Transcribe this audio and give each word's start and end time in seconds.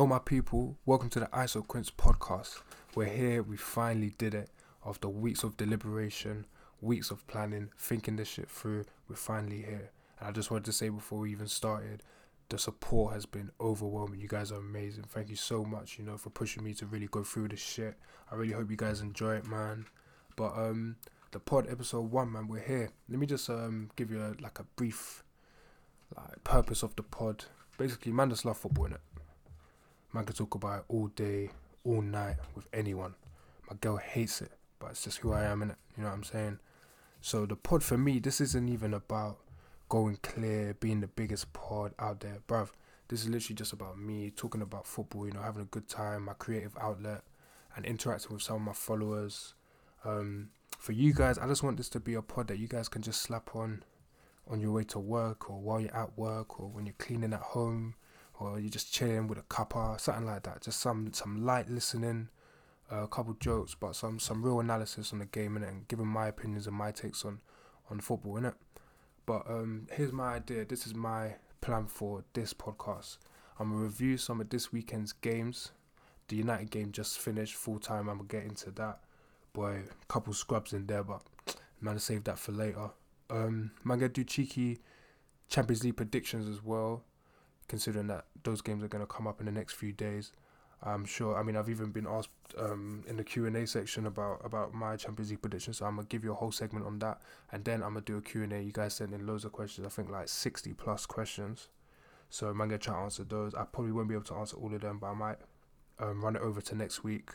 Yo, 0.00 0.06
my 0.06 0.18
people, 0.18 0.78
welcome 0.86 1.10
to 1.10 1.20
the 1.20 1.26
ISO 1.26 1.60
Quince 1.68 1.90
podcast. 1.90 2.62
We're 2.94 3.04
here, 3.04 3.42
we 3.42 3.58
finally 3.58 4.14
did 4.16 4.32
it. 4.32 4.48
After 4.86 5.10
weeks 5.10 5.42
of 5.42 5.58
deliberation, 5.58 6.46
weeks 6.80 7.10
of 7.10 7.26
planning, 7.26 7.68
thinking 7.76 8.16
this 8.16 8.28
shit 8.28 8.48
through, 8.48 8.86
we're 9.08 9.16
finally 9.16 9.60
here. 9.60 9.90
And 10.18 10.28
I 10.30 10.32
just 10.32 10.50
wanted 10.50 10.64
to 10.64 10.72
say 10.72 10.88
before 10.88 11.18
we 11.18 11.32
even 11.32 11.48
started, 11.48 12.02
the 12.48 12.56
support 12.56 13.12
has 13.12 13.26
been 13.26 13.50
overwhelming. 13.60 14.20
You 14.20 14.26
guys 14.26 14.50
are 14.50 14.60
amazing. 14.60 15.04
Thank 15.06 15.28
you 15.28 15.36
so 15.36 15.66
much, 15.66 15.98
you 15.98 16.06
know, 16.06 16.16
for 16.16 16.30
pushing 16.30 16.64
me 16.64 16.72
to 16.76 16.86
really 16.86 17.08
go 17.08 17.22
through 17.22 17.48
this 17.48 17.60
shit. 17.60 17.94
I 18.32 18.36
really 18.36 18.54
hope 18.54 18.70
you 18.70 18.78
guys 18.78 19.02
enjoy 19.02 19.34
it, 19.34 19.46
man. 19.46 19.84
But 20.34 20.56
um 20.56 20.96
the 21.30 21.40
pod 21.40 21.66
episode 21.70 22.10
one, 22.10 22.32
man, 22.32 22.48
we're 22.48 22.60
here. 22.60 22.88
Let 23.10 23.18
me 23.18 23.26
just 23.26 23.50
um 23.50 23.90
give 23.96 24.10
you 24.10 24.22
a, 24.22 24.32
like 24.42 24.60
a 24.60 24.64
brief 24.76 25.22
like 26.16 26.42
purpose 26.42 26.82
of 26.82 26.96
the 26.96 27.02
pod. 27.02 27.44
Basically, 27.76 28.12
man 28.12 28.30
just 28.30 28.46
love 28.46 28.56
football 28.56 28.86
in 28.86 28.92
it. 28.94 29.00
Man 30.12 30.24
can 30.24 30.34
talk 30.34 30.54
about 30.54 30.80
it 30.80 30.84
all 30.88 31.06
day, 31.08 31.50
all 31.84 32.02
night 32.02 32.36
with 32.54 32.68
anyone. 32.72 33.14
My 33.68 33.76
girl 33.80 33.96
hates 33.96 34.42
it, 34.42 34.50
but 34.78 34.90
it's 34.90 35.04
just 35.04 35.18
who 35.18 35.32
I 35.32 35.44
am 35.44 35.62
it. 35.62 35.76
You 35.96 36.02
know 36.02 36.08
what 36.08 36.16
I'm 36.16 36.24
saying? 36.24 36.58
So 37.20 37.46
the 37.46 37.54
pod 37.54 37.84
for 37.84 37.96
me, 37.96 38.18
this 38.18 38.40
isn't 38.40 38.68
even 38.68 38.94
about 38.94 39.38
going 39.88 40.18
clear, 40.22 40.74
being 40.74 41.00
the 41.00 41.06
biggest 41.06 41.52
pod 41.52 41.92
out 41.98 42.20
there, 42.20 42.38
bruv. 42.48 42.70
This 43.08 43.22
is 43.22 43.28
literally 43.28 43.56
just 43.56 43.72
about 43.72 43.98
me 43.98 44.30
talking 44.30 44.62
about 44.62 44.86
football, 44.86 45.26
you 45.26 45.32
know, 45.32 45.42
having 45.42 45.62
a 45.62 45.66
good 45.66 45.88
time, 45.88 46.24
my 46.24 46.32
creative 46.32 46.76
outlet, 46.80 47.22
and 47.76 47.84
interacting 47.84 48.32
with 48.32 48.42
some 48.42 48.56
of 48.56 48.62
my 48.62 48.72
followers. 48.72 49.54
Um, 50.04 50.50
for 50.78 50.92
you 50.92 51.12
guys, 51.12 51.38
I 51.38 51.46
just 51.46 51.62
want 51.62 51.76
this 51.76 51.88
to 51.90 52.00
be 52.00 52.14
a 52.14 52.22
pod 52.22 52.48
that 52.48 52.58
you 52.58 52.68
guys 52.68 52.88
can 52.88 53.02
just 53.02 53.22
slap 53.22 53.54
on 53.54 53.84
on 54.48 54.60
your 54.60 54.72
way 54.72 54.84
to 54.84 54.98
work 54.98 55.50
or 55.50 55.60
while 55.60 55.80
you're 55.80 55.96
at 55.96 56.16
work 56.18 56.58
or 56.58 56.68
when 56.68 56.86
you're 56.86 56.94
cleaning 56.98 57.32
at 57.32 57.40
home 57.40 57.94
or 58.40 58.58
you're 58.58 58.70
just 58.70 58.92
chilling 58.92 59.28
with 59.28 59.38
a 59.38 59.42
cuppa, 59.42 60.00
something 60.00 60.26
like 60.26 60.42
that. 60.44 60.62
Just 60.62 60.80
some 60.80 61.12
some 61.12 61.44
light 61.44 61.68
listening, 61.68 62.28
uh, 62.90 63.02
a 63.02 63.08
couple 63.08 63.34
jokes, 63.34 63.76
but 63.78 63.94
some 63.94 64.18
some 64.18 64.42
real 64.42 64.60
analysis 64.60 65.12
on 65.12 65.18
the 65.18 65.26
game 65.26 65.56
innit? 65.56 65.68
and 65.68 65.86
giving 65.88 66.06
my 66.06 66.26
opinions 66.26 66.66
and 66.66 66.74
my 66.74 66.90
takes 66.90 67.24
on 67.24 67.40
on 67.90 68.00
football 68.00 68.38
in 68.38 68.46
it. 68.46 68.54
But 69.26 69.48
um, 69.48 69.86
here's 69.92 70.12
my 70.12 70.34
idea. 70.34 70.64
This 70.64 70.86
is 70.86 70.94
my 70.94 71.34
plan 71.60 71.86
for 71.86 72.24
this 72.32 72.54
podcast. 72.54 73.18
I'm 73.58 73.70
gonna 73.70 73.82
review 73.82 74.16
some 74.16 74.40
of 74.40 74.48
this 74.48 74.72
weekend's 74.72 75.12
games. 75.12 75.72
The 76.28 76.36
United 76.36 76.70
game 76.70 76.92
just 76.92 77.18
finished 77.18 77.54
full 77.56 77.78
time. 77.78 78.08
I'm 78.08 78.16
gonna 78.16 78.28
get 78.28 78.44
into 78.44 78.70
that. 78.72 79.00
Boy, 79.52 79.82
a 79.90 80.06
couple 80.06 80.32
scrubs 80.32 80.72
in 80.72 80.86
there, 80.86 81.04
but 81.04 81.22
man, 81.80 81.98
save 81.98 82.24
that 82.24 82.38
for 82.38 82.52
later. 82.52 82.90
Um, 83.28 83.72
man, 83.84 83.98
gonna 83.98 84.08
do 84.08 84.24
cheeky 84.24 84.78
Champions 85.48 85.84
League 85.84 85.96
predictions 85.96 86.48
as 86.48 86.64
well, 86.64 87.02
considering 87.70 88.08
that 88.08 88.24
those 88.42 88.60
games 88.60 88.82
are 88.82 88.88
gonna 88.88 89.06
come 89.06 89.28
up 89.28 89.38
in 89.38 89.46
the 89.46 89.52
next 89.52 89.74
few 89.74 89.92
days. 89.92 90.32
I'm 90.82 91.04
sure. 91.04 91.38
I 91.38 91.42
mean, 91.42 91.56
I've 91.56 91.68
even 91.68 91.90
been 91.92 92.06
asked 92.06 92.30
um, 92.58 93.04
in 93.06 93.16
the 93.16 93.24
Q 93.24 93.46
and 93.46 93.56
A 93.56 93.66
section 93.66 94.06
about 94.06 94.40
about 94.44 94.74
my 94.74 94.96
Champions 94.96 95.30
League 95.30 95.40
predictions. 95.40 95.78
So 95.78 95.86
I'm 95.86 95.96
gonna 95.96 96.08
give 96.08 96.24
you 96.24 96.32
a 96.32 96.34
whole 96.34 96.50
segment 96.50 96.84
on 96.84 96.98
that, 96.98 97.20
and 97.52 97.64
then 97.64 97.82
I'm 97.82 97.90
gonna 97.90 98.00
do 98.00 98.16
a 98.16 98.22
Q 98.22 98.42
and 98.42 98.52
A. 98.52 98.60
You 98.60 98.72
guys 98.72 98.94
sent 98.94 99.14
in 99.14 99.26
loads 99.26 99.44
of 99.44 99.52
questions. 99.52 99.86
I 99.86 99.90
think 99.90 100.10
like 100.10 100.28
60 100.28 100.72
plus 100.74 101.06
questions. 101.06 101.68
So 102.28 102.48
I'm 102.48 102.58
gonna 102.58 102.78
try 102.78 102.94
to 102.94 103.00
answer 103.00 103.24
those. 103.24 103.54
I 103.54 103.64
probably 103.64 103.92
won't 103.92 104.08
be 104.08 104.14
able 104.14 104.24
to 104.24 104.34
answer 104.34 104.56
all 104.56 104.74
of 104.74 104.80
them, 104.80 104.98
but 104.98 105.08
I 105.08 105.14
might 105.14 105.38
um, 106.00 106.24
run 106.24 106.34
it 106.36 106.42
over 106.42 106.60
to 106.60 106.74
next 106.74 107.04
week. 107.04 107.30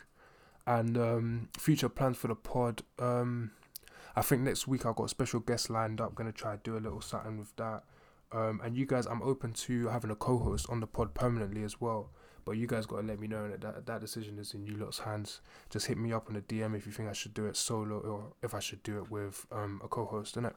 And 0.66 0.98
um, 0.98 1.48
future 1.56 1.88
plans 1.88 2.18
for 2.18 2.28
the 2.28 2.34
pod. 2.34 2.82
Um, 2.98 3.52
I 4.16 4.22
think 4.22 4.42
next 4.42 4.66
week 4.66 4.84
I've 4.84 4.96
got 4.96 5.04
a 5.04 5.08
special 5.08 5.40
guest 5.40 5.70
lined 5.70 6.00
up. 6.00 6.14
Gonna 6.14 6.32
try 6.32 6.56
to 6.56 6.60
do 6.62 6.76
a 6.76 6.80
little 6.80 7.00
something 7.00 7.38
with 7.38 7.54
that. 7.56 7.84
Um, 8.32 8.60
and 8.64 8.76
you 8.76 8.86
guys, 8.86 9.06
I'm 9.06 9.22
open 9.22 9.52
to 9.52 9.88
having 9.88 10.10
a 10.10 10.16
co-host 10.16 10.66
on 10.68 10.80
the 10.80 10.86
pod 10.86 11.14
permanently 11.14 11.62
as 11.62 11.80
well. 11.80 12.10
But 12.44 12.58
you 12.58 12.68
guys 12.68 12.86
gotta 12.86 13.06
let 13.06 13.18
me 13.18 13.26
know 13.26 13.48
that 13.48 13.60
that, 13.60 13.86
that 13.86 14.00
decision 14.00 14.38
is 14.38 14.54
in 14.54 14.64
you 14.64 14.76
lot's 14.76 15.00
hands. 15.00 15.40
Just 15.68 15.86
hit 15.86 15.98
me 15.98 16.12
up 16.12 16.28
on 16.28 16.34
the 16.34 16.42
DM 16.42 16.76
if 16.76 16.86
you 16.86 16.92
think 16.92 17.08
I 17.08 17.12
should 17.12 17.34
do 17.34 17.46
it 17.46 17.56
solo 17.56 17.98
or 17.98 18.32
if 18.42 18.54
I 18.54 18.60
should 18.60 18.82
do 18.84 18.98
it 18.98 19.10
with 19.10 19.46
um, 19.50 19.80
a 19.84 19.88
co-host, 19.88 20.36
innit? 20.36 20.54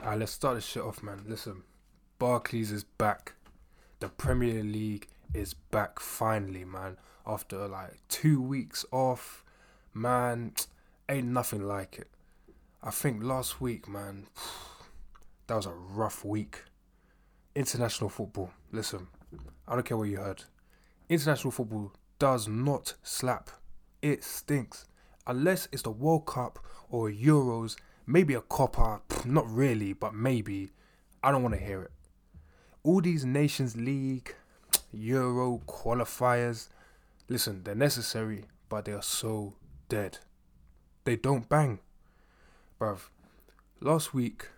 Alright, 0.00 0.18
let's 0.18 0.32
start 0.32 0.56
this 0.56 0.66
shit 0.66 0.82
off, 0.82 1.02
man. 1.02 1.24
Listen, 1.26 1.62
Barclays 2.18 2.72
is 2.72 2.84
back. 2.84 3.34
The 4.00 4.10
Premier 4.10 4.62
League 4.62 5.08
is 5.32 5.54
back 5.54 5.98
finally, 5.98 6.64
man. 6.64 6.98
After 7.26 7.66
like 7.66 7.94
two 8.08 8.42
weeks 8.42 8.84
off, 8.92 9.44
man, 9.94 10.52
ain't 11.08 11.28
nothing 11.28 11.66
like 11.66 11.98
it. 11.98 12.08
I 12.82 12.90
think 12.90 13.22
last 13.22 13.62
week, 13.62 13.88
man, 13.88 14.26
that 15.46 15.54
was 15.54 15.66
a 15.66 15.72
rough 15.72 16.24
week. 16.24 16.62
International 17.54 18.10
football. 18.10 18.50
Listen, 18.72 19.06
I 19.66 19.74
don't 19.74 19.84
care 19.84 19.96
what 19.96 20.08
you 20.08 20.16
heard. 20.16 20.44
International 21.08 21.50
football 21.50 21.92
does 22.18 22.48
not 22.48 22.94
slap. 23.02 23.50
It 24.02 24.24
stinks. 24.24 24.86
Unless 25.26 25.68
it's 25.72 25.82
the 25.82 25.90
World 25.90 26.26
Cup 26.26 26.58
or 26.90 27.10
Euros, 27.10 27.76
maybe 28.06 28.34
a 28.34 28.40
Copa. 28.40 29.00
Not 29.24 29.48
really, 29.48 29.92
but 29.92 30.14
maybe. 30.14 30.70
I 31.22 31.30
don't 31.30 31.42
want 31.42 31.54
to 31.54 31.60
hear 31.60 31.82
it. 31.82 31.92
All 32.82 33.00
these 33.00 33.24
Nations 33.24 33.76
League, 33.76 34.34
Euro 34.92 35.60
qualifiers, 35.66 36.68
listen, 37.28 37.62
they're 37.64 37.74
necessary, 37.74 38.44
but 38.68 38.84
they 38.84 38.92
are 38.92 39.02
so 39.02 39.54
dead. 39.88 40.18
They 41.04 41.16
don't 41.16 41.48
bang. 41.48 41.80
Bruv, 42.80 43.08
last 43.80 44.12
week 44.12 44.48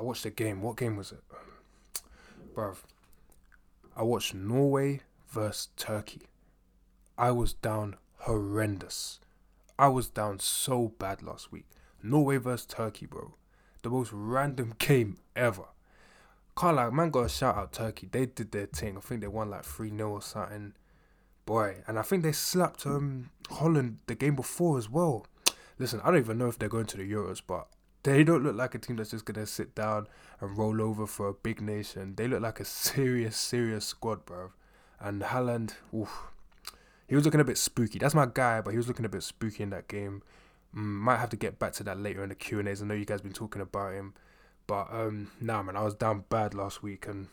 I 0.00 0.02
watched 0.02 0.24
a 0.24 0.30
game. 0.30 0.62
What 0.62 0.78
game 0.78 0.96
was 0.96 1.12
it? 1.12 1.20
Bruv, 2.54 2.78
I 3.94 4.02
watched 4.02 4.32
Norway 4.32 5.02
versus 5.28 5.68
Turkey. 5.76 6.22
I 7.18 7.32
was 7.32 7.52
down 7.52 7.96
horrendous. 8.20 9.20
I 9.78 9.88
was 9.88 10.08
down 10.08 10.38
so 10.38 10.94
bad 10.98 11.22
last 11.22 11.52
week. 11.52 11.66
Norway 12.02 12.38
versus 12.38 12.64
Turkey, 12.64 13.04
bro. 13.04 13.34
The 13.82 13.90
most 13.90 14.10
random 14.10 14.72
game 14.78 15.18
ever. 15.36 15.66
Can't 16.56 16.76
like, 16.76 16.94
man, 16.94 17.10
got 17.10 17.26
a 17.26 17.28
shout 17.28 17.58
out 17.58 17.74
Turkey. 17.74 18.08
They 18.10 18.24
did 18.24 18.52
their 18.52 18.64
thing. 18.64 18.96
I 18.96 19.00
think 19.00 19.20
they 19.20 19.28
won 19.28 19.50
like 19.50 19.66
3 19.66 19.94
0 19.94 20.10
or 20.12 20.22
something. 20.22 20.72
Boy, 21.44 21.82
and 21.86 21.98
I 21.98 22.02
think 22.02 22.22
they 22.22 22.32
slapped 22.32 22.86
um 22.86 23.28
Holland 23.50 23.98
the 24.06 24.14
game 24.14 24.34
before 24.34 24.78
as 24.78 24.88
well. 24.88 25.26
Listen, 25.78 26.00
I 26.02 26.06
don't 26.06 26.20
even 26.20 26.38
know 26.38 26.48
if 26.48 26.58
they're 26.58 26.70
going 26.70 26.86
to 26.86 26.96
the 26.96 27.12
Euros, 27.12 27.42
but 27.46 27.68
they 28.02 28.24
don't 28.24 28.42
look 28.42 28.56
like 28.56 28.74
a 28.74 28.78
team 28.78 28.96
that's 28.96 29.10
just 29.10 29.24
gonna 29.24 29.46
sit 29.46 29.74
down 29.74 30.06
and 30.40 30.56
roll 30.56 30.80
over 30.80 31.06
for 31.06 31.28
a 31.28 31.34
big 31.34 31.60
nation. 31.60 32.14
They 32.16 32.28
look 32.28 32.40
like 32.40 32.60
a 32.60 32.64
serious, 32.64 33.36
serious 33.36 33.84
squad, 33.84 34.24
bro. 34.24 34.52
And 34.98 35.22
Haaland, 35.22 35.74
oof, 35.94 36.28
he 37.08 37.14
was 37.14 37.24
looking 37.24 37.40
a 37.40 37.44
bit 37.44 37.58
spooky. 37.58 37.98
That's 37.98 38.14
my 38.14 38.26
guy, 38.32 38.60
but 38.60 38.70
he 38.70 38.76
was 38.76 38.88
looking 38.88 39.04
a 39.04 39.08
bit 39.08 39.22
spooky 39.22 39.62
in 39.62 39.70
that 39.70 39.88
game. 39.88 40.22
Mm, 40.74 41.00
might 41.00 41.18
have 41.18 41.30
to 41.30 41.36
get 41.36 41.58
back 41.58 41.72
to 41.74 41.82
that 41.84 41.98
later 41.98 42.22
in 42.22 42.28
the 42.28 42.34
Q 42.34 42.60
and 42.60 42.68
A's. 42.68 42.82
I 42.82 42.86
know 42.86 42.94
you 42.94 43.04
guys 43.04 43.20
been 43.20 43.32
talking 43.32 43.62
about 43.62 43.94
him, 43.94 44.14
but 44.66 44.86
um, 44.92 45.30
nah, 45.40 45.62
man, 45.62 45.76
I 45.76 45.82
was 45.82 45.94
down 45.94 46.24
bad 46.28 46.54
last 46.54 46.82
week. 46.82 47.06
And 47.06 47.28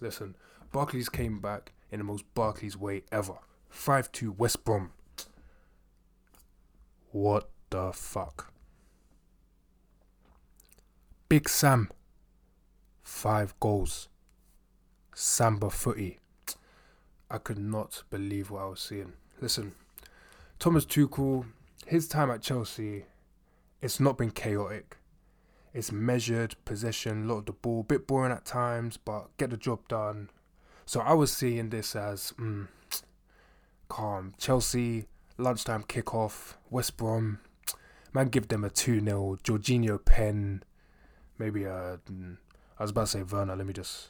listen, 0.00 0.36
Barclays 0.72 1.08
came 1.08 1.40
back 1.40 1.72
in 1.90 1.98
the 1.98 2.04
most 2.04 2.24
Barclays 2.34 2.76
way 2.76 3.02
ever. 3.10 3.38
Five 3.68 4.12
two 4.12 4.32
West 4.32 4.64
Brom. 4.64 4.92
What 7.10 7.48
the 7.70 7.92
fuck? 7.92 8.53
Big 11.34 11.48
Sam, 11.48 11.90
five 13.02 13.58
goals. 13.58 14.08
Samba 15.16 15.68
footy. 15.68 16.20
I 17.28 17.38
could 17.38 17.58
not 17.58 18.04
believe 18.08 18.52
what 18.52 18.62
I 18.62 18.66
was 18.66 18.78
seeing. 18.78 19.14
Listen, 19.40 19.72
Thomas 20.60 20.86
Tuchel, 20.86 21.46
his 21.88 22.06
time 22.06 22.30
at 22.30 22.40
Chelsea, 22.40 23.06
it's 23.82 23.98
not 23.98 24.16
been 24.16 24.30
chaotic. 24.30 24.96
It's 25.72 25.90
measured 25.90 26.54
possession, 26.64 27.26
lot 27.26 27.38
of 27.38 27.46
the 27.46 27.52
ball, 27.52 27.82
bit 27.82 28.06
boring 28.06 28.30
at 28.30 28.44
times, 28.44 28.96
but 28.96 29.36
get 29.36 29.50
the 29.50 29.56
job 29.56 29.88
done. 29.88 30.30
So 30.86 31.00
I 31.00 31.14
was 31.14 31.32
seeing 31.32 31.70
this 31.70 31.96
as 31.96 32.32
mm, 32.38 32.68
calm. 33.88 34.34
Chelsea, 34.38 35.06
lunchtime 35.36 35.82
kickoff, 35.82 36.54
West 36.70 36.96
Brom, 36.96 37.40
man, 38.12 38.28
give 38.28 38.46
them 38.46 38.62
a 38.62 38.70
2 38.70 39.00
0. 39.00 39.38
Jorginho 39.42 40.04
pen, 40.04 40.62
maybe 41.38 41.66
uh, 41.66 41.96
I 42.78 42.82
was 42.82 42.90
about 42.90 43.02
to 43.02 43.06
say 43.06 43.22
Werner. 43.22 43.56
Let 43.56 43.66
me 43.66 43.72
just. 43.72 44.08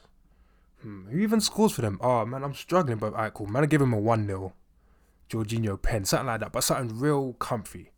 Hmm, 0.81 1.07
who 1.07 1.19
even 1.19 1.41
scores 1.41 1.71
for 1.71 1.81
them? 1.81 1.99
Oh 2.01 2.25
man, 2.25 2.43
I'm 2.43 2.53
struggling, 2.53 2.97
but 2.97 3.13
alright, 3.13 3.33
cool. 3.33 3.47
Man, 3.47 3.63
I 3.63 3.65
give 3.67 3.81
him 3.81 3.93
a 3.93 3.99
one 3.99 4.27
0 4.27 4.53
Jorginho 5.29 5.81
pen, 5.81 6.05
something 6.05 6.27
like 6.27 6.41
that, 6.41 6.51
but 6.51 6.63
something 6.63 6.99
real 6.99 7.33
comfy. 7.33 7.91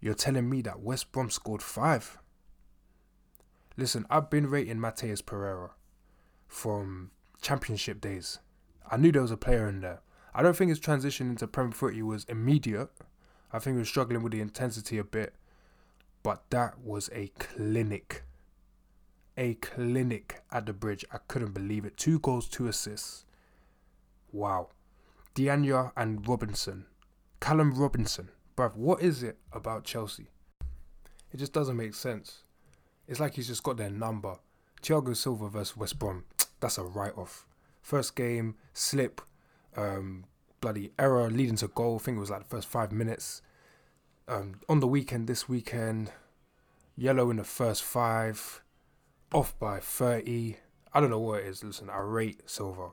You're 0.00 0.14
telling 0.14 0.48
me 0.48 0.62
that 0.62 0.80
West 0.80 1.12
Brom 1.12 1.30
scored 1.30 1.62
five? 1.62 2.18
Listen, 3.76 4.06
I've 4.10 4.30
been 4.30 4.48
rating 4.48 4.78
Matheus 4.78 5.24
Pereira 5.24 5.70
from 6.48 7.10
Championship 7.40 8.00
days. 8.00 8.38
I 8.90 8.96
knew 8.96 9.12
there 9.12 9.22
was 9.22 9.30
a 9.30 9.36
player 9.36 9.68
in 9.68 9.80
there. 9.80 10.00
I 10.34 10.42
don't 10.42 10.56
think 10.56 10.70
his 10.70 10.80
transition 10.80 11.30
into 11.30 11.46
Premier 11.46 11.72
footy 11.72 12.02
was 12.02 12.24
immediate. 12.24 12.90
I 13.52 13.58
think 13.58 13.76
he 13.76 13.78
was 13.80 13.88
struggling 13.88 14.22
with 14.22 14.32
the 14.32 14.40
intensity 14.40 14.98
a 14.98 15.04
bit. 15.04 15.34
But 16.22 16.44
that 16.50 16.78
was 16.80 17.10
a 17.12 17.28
clinic. 17.38 18.22
A 19.36 19.54
clinic 19.54 20.42
at 20.50 20.66
the 20.66 20.72
bridge. 20.72 21.04
I 21.12 21.18
couldn't 21.26 21.54
believe 21.54 21.84
it. 21.84 21.96
Two 21.96 22.18
goals, 22.18 22.48
two 22.48 22.68
assists. 22.68 23.24
Wow. 24.30 24.68
Diagne 25.34 25.90
and 25.96 26.26
Robinson. 26.28 26.86
Callum 27.40 27.74
Robinson. 27.74 28.28
Bruv, 28.56 28.76
what 28.76 29.02
is 29.02 29.22
it 29.22 29.38
about 29.52 29.84
Chelsea? 29.84 30.28
It 31.32 31.38
just 31.38 31.52
doesn't 31.52 31.76
make 31.76 31.94
sense. 31.94 32.42
It's 33.08 33.18
like 33.18 33.34
he's 33.34 33.48
just 33.48 33.62
got 33.62 33.78
their 33.78 33.90
number. 33.90 34.36
Thiago 34.82 35.16
Silva 35.16 35.48
versus 35.48 35.76
West 35.76 35.98
Brom. 35.98 36.24
That's 36.60 36.78
a 36.78 36.82
write 36.82 37.16
off. 37.16 37.46
First 37.80 38.14
game, 38.14 38.56
slip, 38.74 39.20
um, 39.76 40.24
bloody 40.60 40.92
error 40.98 41.30
leading 41.30 41.56
to 41.56 41.68
goal. 41.68 41.96
I 41.96 41.98
think 42.04 42.16
it 42.16 42.20
was 42.20 42.30
like 42.30 42.44
the 42.44 42.48
first 42.48 42.68
five 42.68 42.92
minutes. 42.92 43.42
Um, 44.28 44.60
on 44.68 44.80
the 44.80 44.86
weekend, 44.86 45.26
this 45.26 45.48
weekend, 45.48 46.12
yellow 46.96 47.30
in 47.30 47.36
the 47.36 47.44
first 47.44 47.82
five, 47.82 48.62
off 49.32 49.58
by 49.58 49.80
30. 49.80 50.56
I 50.92 51.00
don't 51.00 51.10
know 51.10 51.18
what 51.18 51.40
it 51.40 51.46
is. 51.46 51.64
Listen, 51.64 51.90
I 51.90 51.98
rate 51.98 52.48
Silva, 52.48 52.90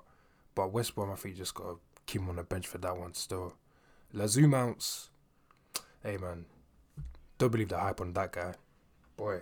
But 0.56 0.74
West 0.74 0.96
Brom, 0.96 1.12
I 1.12 1.16
think 1.16 1.36
just 1.36 1.54
got 1.54 1.64
to 1.64 1.80
keep 2.06 2.22
him 2.22 2.30
on 2.30 2.38
the 2.38 2.44
bench 2.44 2.66
for 2.68 2.80
that 2.80 2.98
one 2.98 3.14
still. 3.14 3.54
Lazoo 4.12 4.48
Mounts, 4.48 5.10
hey 6.04 6.18
man, 6.18 6.46
don't 7.38 7.52
believe 7.52 7.70
the 7.70 7.78
hype 7.78 8.02
on 8.02 8.14
that 8.14 8.32
guy. 8.32 8.56
Boy. 9.16 9.42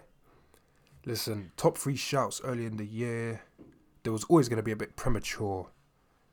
Listen, 1.05 1.53
top 1.55 1.77
three 1.77 1.95
shouts 1.95 2.41
early 2.43 2.65
in 2.65 2.75
the 2.75 2.85
year. 2.85 3.43
There 4.03 4.11
was 4.11 4.25
always 4.25 4.49
going 4.49 4.57
to 4.57 4.63
be 4.63 4.71
a 4.71 4.75
bit 4.75 4.97
premature. 4.97 5.69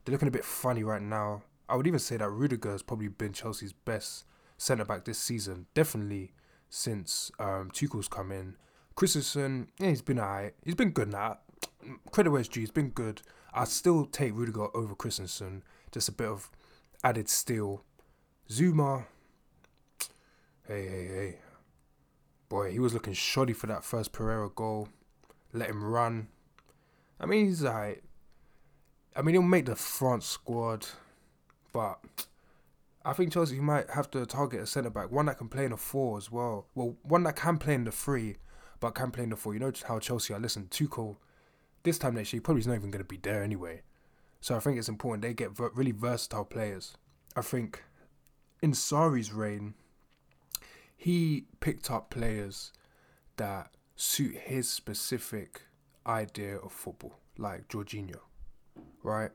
They're 0.04 0.12
looking 0.12 0.26
a 0.26 0.32
bit 0.32 0.44
funny 0.44 0.82
right 0.82 1.00
now. 1.00 1.44
I 1.68 1.76
would 1.76 1.86
even 1.86 2.00
say 2.00 2.16
that 2.16 2.28
Rudiger 2.28 2.72
has 2.72 2.82
probably 2.82 3.08
been 3.08 3.32
Chelsea's 3.32 3.72
best 3.72 4.24
centre 4.56 4.84
back 4.84 5.04
this 5.04 5.18
season. 5.18 5.66
Definitely 5.74 6.32
since 6.68 7.30
um, 7.38 7.70
Tuchel's 7.72 8.08
come 8.08 8.32
in. 8.32 8.56
Christensen, 8.94 9.68
yeah, 9.78 9.90
he's 9.90 10.02
been 10.02 10.18
alright. 10.18 10.54
He's 10.64 10.74
been 10.74 10.90
good 10.90 11.10
now. 11.10 11.38
Credit 12.10 12.30
where 12.30 12.40
it's 12.40 12.48
due. 12.48 12.60
He's 12.60 12.70
been 12.70 12.90
good. 12.90 13.22
I 13.52 13.64
still 13.64 14.06
take 14.06 14.34
Rudiger 14.34 14.68
over 14.76 14.94
Christensen. 14.94 15.62
Just 15.92 16.08
a 16.08 16.12
bit 16.12 16.28
of 16.28 16.50
added 17.02 17.28
steel. 17.28 17.84
Zouma, 18.50 19.06
hey, 20.66 20.88
hey, 20.88 21.06
hey. 21.06 21.38
Boy, 22.48 22.72
he 22.72 22.78
was 22.78 22.92
looking 22.92 23.14
shoddy 23.14 23.52
for 23.52 23.66
that 23.68 23.84
first 23.84 24.12
Pereira 24.12 24.50
goal. 24.50 24.88
Let 25.52 25.70
him 25.70 25.82
run. 25.82 26.28
I 27.20 27.26
mean, 27.26 27.46
he's 27.46 27.64
alright. 27.64 28.02
I 29.16 29.22
mean, 29.22 29.34
he'll 29.34 29.42
make 29.42 29.66
the 29.66 29.76
front 29.76 30.24
squad, 30.24 30.86
but 31.72 31.98
I 33.04 33.12
think 33.12 33.32
Chelsea 33.32 33.60
might 33.60 33.90
have 33.90 34.10
to 34.12 34.24
target 34.24 34.62
a 34.62 34.66
centre 34.66 34.90
back, 34.90 35.10
one 35.10 35.26
that 35.26 35.38
can 35.38 35.48
play 35.48 35.66
in 35.66 35.72
a 35.72 35.76
four 35.76 36.16
as 36.16 36.30
well. 36.30 36.66
Well, 36.74 36.96
one 37.02 37.24
that 37.24 37.36
can 37.36 37.58
play 37.58 37.74
in 37.74 37.84
the 37.84 37.92
three, 37.92 38.36
but 38.80 38.94
can 38.94 39.10
play 39.10 39.24
in 39.24 39.30
the 39.30 39.36
four. 39.36 39.52
You 39.52 39.60
know 39.60 39.72
how 39.86 39.98
Chelsea 39.98 40.32
are. 40.32 40.40
Listen, 40.40 40.68
Tuchel, 40.70 41.16
this 41.82 41.98
time 41.98 42.14
next 42.14 42.32
year, 42.32 42.40
probably 42.40 42.62
not 42.64 42.74
even 42.74 42.90
going 42.90 43.04
to 43.04 43.08
be 43.08 43.18
there 43.18 43.42
anyway. 43.42 43.82
So 44.40 44.56
I 44.56 44.60
think 44.60 44.78
it's 44.78 44.88
important 44.88 45.22
they 45.22 45.34
get 45.34 45.54
ver- 45.54 45.72
really 45.74 45.92
versatile 45.92 46.44
players. 46.44 46.96
I 47.36 47.42
think 47.42 47.82
in 48.62 48.72
Sarri's 48.72 49.32
reign, 49.32 49.74
he 50.96 51.44
picked 51.60 51.90
up 51.90 52.08
players 52.08 52.72
that 53.36 53.70
suit 53.96 54.36
his 54.36 54.68
specific 54.68 55.62
idea 56.06 56.56
of 56.56 56.72
football, 56.72 57.18
like 57.36 57.68
Jorginho, 57.68 58.20
right? 59.02 59.30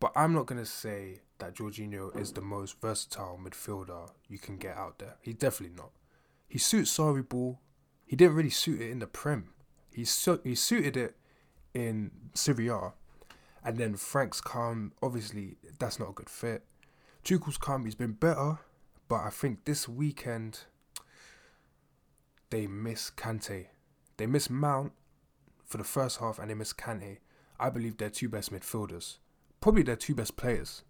But 0.00 0.12
I'm 0.14 0.34
not 0.34 0.46
gonna 0.46 0.66
say 0.66 1.20
that 1.42 1.56
Jorginho 1.56 2.16
is 2.16 2.32
the 2.32 2.40
most 2.40 2.80
versatile 2.80 3.36
midfielder 3.42 4.12
you 4.28 4.38
can 4.38 4.58
get 4.58 4.76
out 4.76 5.00
there. 5.00 5.16
He's 5.20 5.34
definitely 5.34 5.76
not. 5.76 5.90
He 6.46 6.56
suits 6.58 6.96
Sarri 6.96 7.28
ball. 7.28 7.58
He 8.06 8.14
didn't 8.14 8.36
really 8.36 8.48
suit 8.50 8.80
it 8.80 8.90
in 8.90 9.00
the 9.00 9.08
Prem. 9.08 9.48
He 9.92 10.04
su- 10.04 10.40
he 10.44 10.54
suited 10.54 10.96
it 10.96 11.16
in 11.74 12.12
Serie 12.32 12.68
A, 12.68 12.92
and 13.64 13.76
then 13.76 13.96
Frank's 13.96 14.40
come. 14.40 14.92
Obviously, 15.02 15.56
that's 15.80 15.98
not 15.98 16.10
a 16.10 16.12
good 16.12 16.30
fit. 16.30 16.62
Tuchel's 17.24 17.58
come. 17.58 17.86
He's 17.86 17.96
been 17.96 18.12
better, 18.12 18.60
but 19.08 19.22
I 19.22 19.30
think 19.30 19.64
this 19.64 19.88
weekend 19.88 20.60
they 22.50 22.68
miss 22.68 23.10
Kante. 23.10 23.66
They 24.16 24.26
miss 24.26 24.48
Mount 24.48 24.92
for 25.64 25.78
the 25.78 25.84
first 25.84 26.20
half, 26.20 26.38
and 26.38 26.48
they 26.48 26.54
miss 26.54 26.72
Kante. 26.72 27.18
I 27.58 27.68
believe 27.68 27.96
they're 27.96 28.10
two 28.10 28.28
best 28.28 28.52
midfielders. 28.52 29.16
Probably 29.60 29.82
their 29.82 29.96
two 29.96 30.14
best 30.14 30.36
players. 30.36 30.84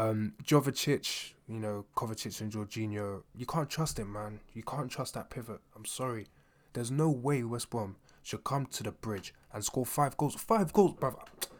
Um, 0.00 0.32
you 0.48 1.58
know, 1.58 1.84
Kovacic 1.94 2.40
and 2.40 2.50
Jorginho, 2.50 3.22
you 3.36 3.44
can't 3.44 3.68
trust 3.68 3.98
him, 3.98 4.14
man. 4.14 4.40
You 4.54 4.62
can't 4.62 4.90
trust 4.90 5.12
that 5.12 5.28
pivot. 5.28 5.60
I'm 5.76 5.84
sorry. 5.84 6.26
There's 6.72 6.90
no 6.90 7.10
way 7.10 7.42
West 7.42 7.68
Brom 7.68 7.96
should 8.22 8.42
come 8.42 8.64
to 8.66 8.82
the 8.82 8.92
bridge 8.92 9.34
and 9.52 9.62
score 9.62 9.84
five 9.84 10.16
goals. 10.16 10.36
Five 10.36 10.72
goals, 10.72 10.94
bruv. 10.94 11.16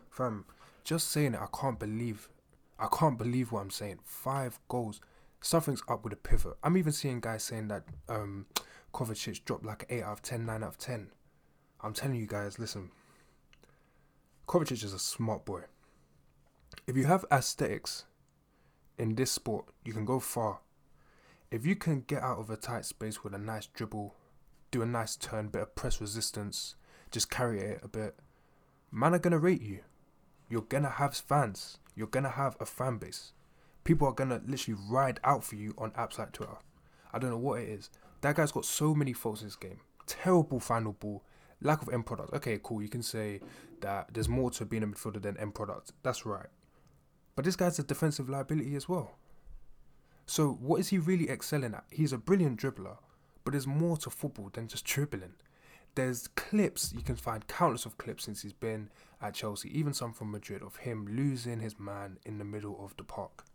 Fam, 0.08 0.46
just 0.84 1.10
saying 1.10 1.34
it, 1.34 1.40
I 1.40 1.48
can't 1.52 1.78
believe. 1.78 2.30
I 2.78 2.86
can't 2.90 3.18
believe 3.18 3.52
what 3.52 3.60
I'm 3.60 3.70
saying. 3.70 3.98
Five 4.04 4.58
goals. 4.68 5.02
Something's 5.42 5.82
up 5.86 6.02
with 6.04 6.12
the 6.12 6.16
pivot. 6.16 6.54
I'm 6.64 6.78
even 6.78 6.92
seeing 6.92 7.20
guys 7.20 7.42
saying 7.42 7.68
that 7.68 7.82
um, 8.08 8.46
Kovacic 8.94 9.44
dropped 9.44 9.66
like 9.66 9.84
8 9.90 10.02
out 10.02 10.12
of 10.12 10.22
10, 10.22 10.46
9 10.46 10.62
out 10.62 10.66
of 10.66 10.78
10. 10.78 11.08
I'm 11.82 11.92
telling 11.92 12.16
you 12.16 12.26
guys, 12.26 12.58
listen. 12.58 12.90
Kovacic 14.48 14.82
is 14.82 14.94
a 14.94 14.98
smart 14.98 15.44
boy. 15.44 15.64
If 16.86 16.96
you 16.96 17.04
have 17.04 17.26
aesthetics 17.30 18.04
in 19.00 19.14
this 19.14 19.32
sport, 19.32 19.64
you 19.82 19.94
can 19.94 20.04
go 20.04 20.20
far. 20.20 20.60
If 21.50 21.64
you 21.64 21.74
can 21.74 22.02
get 22.02 22.22
out 22.22 22.38
of 22.38 22.50
a 22.50 22.56
tight 22.56 22.84
space 22.84 23.24
with 23.24 23.34
a 23.34 23.38
nice 23.38 23.66
dribble, 23.66 24.14
do 24.70 24.82
a 24.82 24.86
nice 24.86 25.16
turn, 25.16 25.48
bit 25.48 25.62
of 25.62 25.74
press 25.74 26.02
resistance, 26.02 26.74
just 27.10 27.30
carry 27.30 27.60
it 27.60 27.80
a 27.82 27.88
bit, 27.88 28.16
man 28.92 29.14
are 29.14 29.18
gonna 29.18 29.38
rate 29.38 29.62
you. 29.62 29.80
You're 30.50 30.62
gonna 30.62 30.90
have 30.90 31.16
fans. 31.16 31.78
You're 31.94 32.08
gonna 32.08 32.28
have 32.28 32.58
a 32.60 32.66
fan 32.66 32.98
base. 32.98 33.32
People 33.84 34.06
are 34.06 34.12
gonna 34.12 34.42
literally 34.46 34.78
ride 34.90 35.18
out 35.24 35.44
for 35.44 35.54
you 35.56 35.74
on 35.78 35.92
apps 35.92 36.18
like 36.18 36.32
Twitter. 36.32 36.58
I 37.10 37.18
don't 37.18 37.30
know 37.30 37.38
what 37.38 37.62
it 37.62 37.70
is. 37.70 37.88
That 38.20 38.36
guy's 38.36 38.52
got 38.52 38.66
so 38.66 38.94
many 38.94 39.14
faults 39.14 39.40
in 39.40 39.46
his 39.46 39.56
game. 39.56 39.80
Terrible 40.06 40.60
final 40.60 40.92
ball, 40.92 41.24
lack 41.62 41.80
of 41.80 41.88
end 41.88 42.04
product. 42.04 42.34
Okay, 42.34 42.60
cool. 42.62 42.82
You 42.82 42.90
can 42.90 43.02
say 43.02 43.40
that 43.80 44.12
there's 44.12 44.28
more 44.28 44.50
to 44.50 44.66
being 44.66 44.82
a 44.82 44.86
midfielder 44.86 45.22
than 45.22 45.38
end 45.38 45.54
product. 45.54 45.92
That's 46.02 46.26
right. 46.26 46.48
But 47.40 47.46
this 47.46 47.56
guy's 47.56 47.78
a 47.78 47.82
defensive 47.82 48.28
liability 48.28 48.76
as 48.76 48.86
well. 48.86 49.12
So 50.26 50.50
what 50.60 50.78
is 50.78 50.88
he 50.88 50.98
really 50.98 51.30
excelling 51.30 51.72
at? 51.72 51.84
He's 51.90 52.12
a 52.12 52.18
brilliant 52.18 52.60
dribbler, 52.60 52.98
but 53.44 53.52
there's 53.52 53.66
more 53.66 53.96
to 53.96 54.10
football 54.10 54.50
than 54.52 54.68
just 54.68 54.84
dribbling. 54.84 55.32
There's 55.94 56.28
clips 56.28 56.92
you 56.94 57.00
can 57.00 57.16
find 57.16 57.48
countless 57.48 57.86
of 57.86 57.96
clips 57.96 58.24
since 58.24 58.42
he's 58.42 58.52
been 58.52 58.90
at 59.22 59.32
Chelsea, 59.32 59.70
even 59.70 59.94
some 59.94 60.12
from 60.12 60.30
Madrid 60.30 60.60
of 60.60 60.76
him 60.76 61.08
losing 61.16 61.60
his 61.60 61.80
man 61.80 62.18
in 62.26 62.36
the 62.36 62.44
middle 62.44 62.78
of 62.84 62.94
the 62.98 63.04
park. 63.04 63.46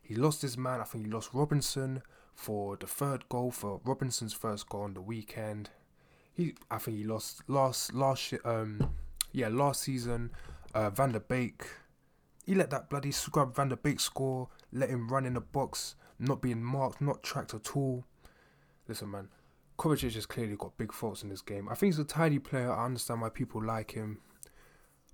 He 0.00 0.14
lost 0.14 0.40
his 0.40 0.56
man. 0.56 0.80
I 0.80 0.84
think 0.84 1.04
he 1.04 1.12
lost 1.12 1.34
Robinson 1.34 2.00
for 2.32 2.78
the 2.78 2.86
third 2.86 3.28
goal 3.28 3.50
for 3.50 3.82
Robinson's 3.84 4.32
first 4.32 4.66
goal 4.70 4.84
on 4.84 4.94
the 4.94 5.02
weekend. 5.02 5.68
He, 6.32 6.54
I 6.70 6.78
think 6.78 6.96
he 6.96 7.04
lost 7.04 7.42
last 7.48 7.92
last 7.92 8.32
um 8.46 8.94
yeah 9.32 9.48
last 9.48 9.82
season. 9.82 10.30
Uh, 10.74 10.88
Van 10.88 11.12
der 11.12 11.20
Beek 11.20 11.66
he 12.46 12.54
let 12.54 12.70
that 12.70 12.88
bloody 12.88 13.10
scrub 13.10 13.54
Van 13.56 13.68
der 13.68 13.76
Beek 13.76 13.98
score, 13.98 14.48
let 14.72 14.88
him 14.88 15.08
run 15.08 15.26
in 15.26 15.34
the 15.34 15.40
box, 15.40 15.96
not 16.18 16.40
being 16.40 16.62
marked, 16.62 17.00
not 17.00 17.22
tracked 17.22 17.52
at 17.52 17.76
all. 17.76 18.04
Listen, 18.86 19.10
man, 19.10 19.28
Kovacic 19.76 20.14
has 20.14 20.26
clearly 20.26 20.54
got 20.56 20.78
big 20.78 20.92
faults 20.92 21.24
in 21.24 21.28
this 21.28 21.42
game. 21.42 21.68
I 21.68 21.74
think 21.74 21.92
he's 21.92 21.98
a 21.98 22.04
tidy 22.04 22.38
player. 22.38 22.72
I 22.72 22.84
understand 22.84 23.20
why 23.20 23.30
people 23.30 23.62
like 23.62 23.90
him, 23.90 24.20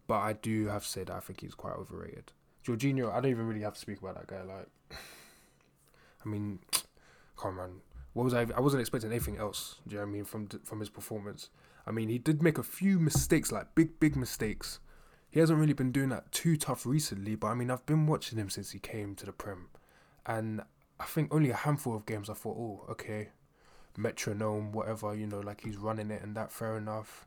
but 0.06 0.18
I 0.18 0.34
do 0.34 0.66
have 0.66 0.84
said 0.84 1.08
I 1.08 1.20
think 1.20 1.40
he's 1.40 1.54
quite 1.54 1.74
overrated. 1.74 2.32
Jorginho, 2.66 3.10
I 3.10 3.20
don't 3.20 3.30
even 3.30 3.48
really 3.48 3.62
have 3.62 3.74
to 3.74 3.80
speak 3.80 4.00
about 4.00 4.14
that 4.16 4.26
guy. 4.26 4.42
Like, 4.42 4.68
I 6.24 6.28
mean, 6.28 6.58
come 7.36 7.58
on, 7.58 7.80
what 8.12 8.24
was 8.24 8.34
I? 8.34 8.46
I 8.54 8.60
wasn't 8.60 8.82
expecting 8.82 9.10
anything 9.10 9.38
else. 9.38 9.76
Do 9.88 9.94
you 9.94 10.00
know 10.00 10.06
what 10.06 10.10
I 10.10 10.12
mean 10.12 10.24
from 10.24 10.48
from 10.64 10.80
his 10.80 10.90
performance? 10.90 11.48
I 11.86 11.92
mean, 11.92 12.10
he 12.10 12.18
did 12.18 12.42
make 12.42 12.58
a 12.58 12.62
few 12.62 13.00
mistakes, 13.00 13.50
like 13.50 13.74
big, 13.74 13.98
big 13.98 14.16
mistakes 14.16 14.78
he 15.32 15.40
hasn't 15.40 15.58
really 15.58 15.72
been 15.72 15.90
doing 15.90 16.10
that 16.10 16.30
too 16.30 16.56
tough 16.56 16.86
recently, 16.86 17.34
but 17.34 17.48
I 17.48 17.54
mean, 17.54 17.70
I've 17.70 17.86
been 17.86 18.06
watching 18.06 18.38
him 18.38 18.50
since 18.50 18.70
he 18.70 18.78
came 18.78 19.14
to 19.16 19.26
the 19.26 19.32
Prem, 19.32 19.70
and 20.26 20.60
I 21.00 21.04
think 21.04 21.34
only 21.34 21.50
a 21.50 21.56
handful 21.56 21.96
of 21.96 22.06
games 22.06 22.30
I 22.30 22.34
thought, 22.34 22.56
oh, 22.56 22.84
okay, 22.90 23.30
metronome, 23.96 24.72
whatever, 24.72 25.14
you 25.14 25.26
know, 25.26 25.40
like 25.40 25.62
he's 25.62 25.78
running 25.78 26.10
it 26.10 26.22
and 26.22 26.36
that, 26.36 26.52
fair 26.52 26.76
enough. 26.76 27.26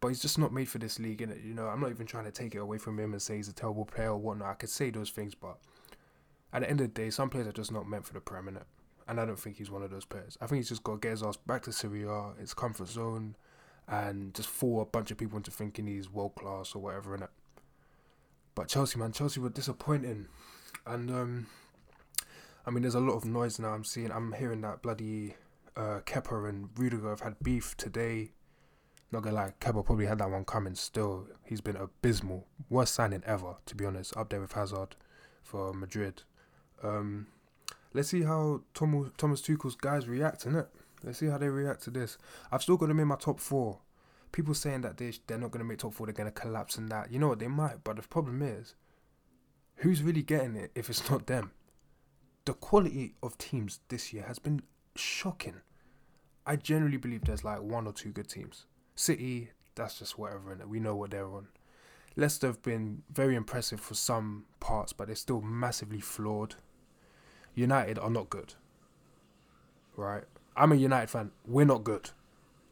But 0.00 0.08
he's 0.08 0.22
just 0.22 0.38
not 0.38 0.52
made 0.52 0.68
for 0.68 0.78
this 0.78 0.98
league, 1.00 1.22
and 1.22 1.44
you 1.44 1.54
know, 1.54 1.66
I'm 1.66 1.80
not 1.80 1.90
even 1.90 2.06
trying 2.06 2.24
to 2.24 2.30
take 2.30 2.54
it 2.54 2.58
away 2.58 2.78
from 2.78 3.00
him 3.00 3.12
and 3.12 3.20
say 3.20 3.36
he's 3.36 3.48
a 3.48 3.52
terrible 3.52 3.84
player 3.84 4.10
or 4.10 4.18
whatnot. 4.18 4.48
I 4.48 4.54
could 4.54 4.68
say 4.68 4.90
those 4.90 5.10
things, 5.10 5.34
but 5.34 5.58
at 6.52 6.62
the 6.62 6.70
end 6.70 6.80
of 6.80 6.94
the 6.94 7.02
day, 7.02 7.10
some 7.10 7.30
players 7.30 7.48
are 7.48 7.52
just 7.52 7.72
not 7.72 7.88
meant 7.88 8.06
for 8.06 8.14
the 8.14 8.20
Prem? 8.20 8.48
And 9.08 9.20
I 9.20 9.24
don't 9.24 9.38
think 9.38 9.56
he's 9.56 9.72
one 9.72 9.82
of 9.82 9.90
those 9.90 10.04
players. 10.04 10.38
I 10.40 10.46
think 10.46 10.58
he's 10.58 10.68
just 10.68 10.84
got 10.84 10.92
to 10.92 10.98
get 10.98 11.10
his 11.10 11.22
ass 11.24 11.36
back 11.36 11.62
to 11.64 11.72
Serie 11.72 12.04
A, 12.04 12.32
his 12.38 12.54
comfort 12.54 12.88
zone, 12.88 13.34
and 13.88 14.34
just 14.34 14.48
fool 14.48 14.80
a 14.80 14.86
bunch 14.86 15.10
of 15.10 15.18
people 15.18 15.36
into 15.36 15.50
thinking 15.50 15.86
he's 15.86 16.10
world 16.10 16.34
class 16.34 16.74
or 16.74 16.82
whatever 16.82 17.14
in 17.14 17.22
it. 17.22 17.30
But 18.54 18.68
Chelsea, 18.68 18.98
man, 18.98 19.12
Chelsea 19.12 19.40
were 19.40 19.50
disappointing, 19.50 20.28
and 20.86 21.10
um, 21.10 21.46
I 22.66 22.70
mean, 22.70 22.82
there's 22.82 22.94
a 22.94 23.00
lot 23.00 23.14
of 23.14 23.24
noise 23.24 23.58
now. 23.58 23.70
I'm 23.70 23.84
seeing, 23.84 24.10
I'm 24.10 24.32
hearing 24.32 24.60
that 24.62 24.82
bloody 24.82 25.34
uh, 25.76 26.00
and 26.30 26.68
Rudiger 26.76 27.10
have 27.10 27.20
had 27.20 27.36
beef 27.42 27.76
today. 27.76 28.32
Not 29.10 29.22
gonna 29.22 29.36
lie, 29.36 29.52
Kepa 29.60 29.84
probably 29.84 30.06
had 30.06 30.18
that 30.18 30.30
one 30.30 30.44
coming. 30.44 30.74
Still, 30.74 31.28
he's 31.44 31.60
been 31.60 31.76
abysmal. 31.76 32.46
Worst 32.68 32.94
signing 32.94 33.22
ever, 33.26 33.56
to 33.66 33.74
be 33.74 33.84
honest. 33.84 34.16
Up 34.16 34.30
there 34.30 34.40
with 34.40 34.52
Hazard 34.52 34.96
for 35.42 35.72
Madrid. 35.72 36.22
Um, 36.82 37.28
let's 37.92 38.08
see 38.08 38.22
how 38.22 38.62
Tom, 38.72 39.12
Thomas 39.16 39.40
Tuchel's 39.40 39.76
guys 39.76 40.08
react 40.08 40.46
in 40.46 40.56
it. 40.56 40.68
Let's 41.04 41.18
see 41.18 41.26
how 41.26 41.38
they 41.38 41.48
react 41.48 41.82
to 41.84 41.90
this. 41.90 42.18
I've 42.50 42.62
still 42.62 42.76
got 42.76 42.88
them 42.88 43.00
in 43.00 43.08
my 43.08 43.16
top 43.16 43.40
four. 43.40 43.80
People 44.32 44.54
saying 44.54 44.80
that 44.80 44.96
they 44.96 45.12
they're 45.26 45.38
not 45.38 45.50
gonna 45.50 45.64
make 45.64 45.78
top 45.78 45.94
four, 45.94 46.06
they're 46.06 46.12
gonna 46.12 46.30
collapse 46.30 46.76
and 46.76 46.88
that. 46.88 47.12
You 47.12 47.18
know 47.18 47.28
what? 47.28 47.38
They 47.38 47.48
might, 47.48 47.84
but 47.84 47.96
the 47.96 48.02
problem 48.02 48.42
is, 48.42 48.74
who's 49.76 50.02
really 50.02 50.22
getting 50.22 50.56
it 50.56 50.70
if 50.74 50.90
it's 50.90 51.08
not 51.10 51.26
them? 51.26 51.52
The 52.44 52.54
quality 52.54 53.14
of 53.22 53.38
teams 53.38 53.80
this 53.88 54.12
year 54.12 54.24
has 54.24 54.38
been 54.38 54.62
shocking. 54.96 55.60
I 56.46 56.56
generally 56.56 56.96
believe 56.96 57.24
there's 57.24 57.44
like 57.44 57.62
one 57.62 57.86
or 57.86 57.92
two 57.92 58.10
good 58.10 58.28
teams. 58.28 58.66
City, 58.94 59.50
that's 59.74 59.98
just 59.98 60.18
whatever, 60.18 60.52
and 60.52 60.64
we 60.68 60.80
know 60.80 60.94
what 60.94 61.10
they're 61.10 61.26
on. 61.26 61.48
Leicester 62.16 62.46
have 62.46 62.62
been 62.62 63.02
very 63.10 63.34
impressive 63.34 63.80
for 63.80 63.94
some 63.94 64.44
parts, 64.60 64.92
but 64.92 65.06
they're 65.06 65.16
still 65.16 65.40
massively 65.40 66.00
flawed. 66.00 66.54
United 67.54 67.98
are 67.98 68.10
not 68.10 68.30
good. 68.30 68.54
Right? 69.96 70.24
I'm 70.56 70.72
a 70.72 70.76
United 70.76 71.10
fan. 71.10 71.30
We're 71.46 71.66
not 71.66 71.84
good. 71.84 72.10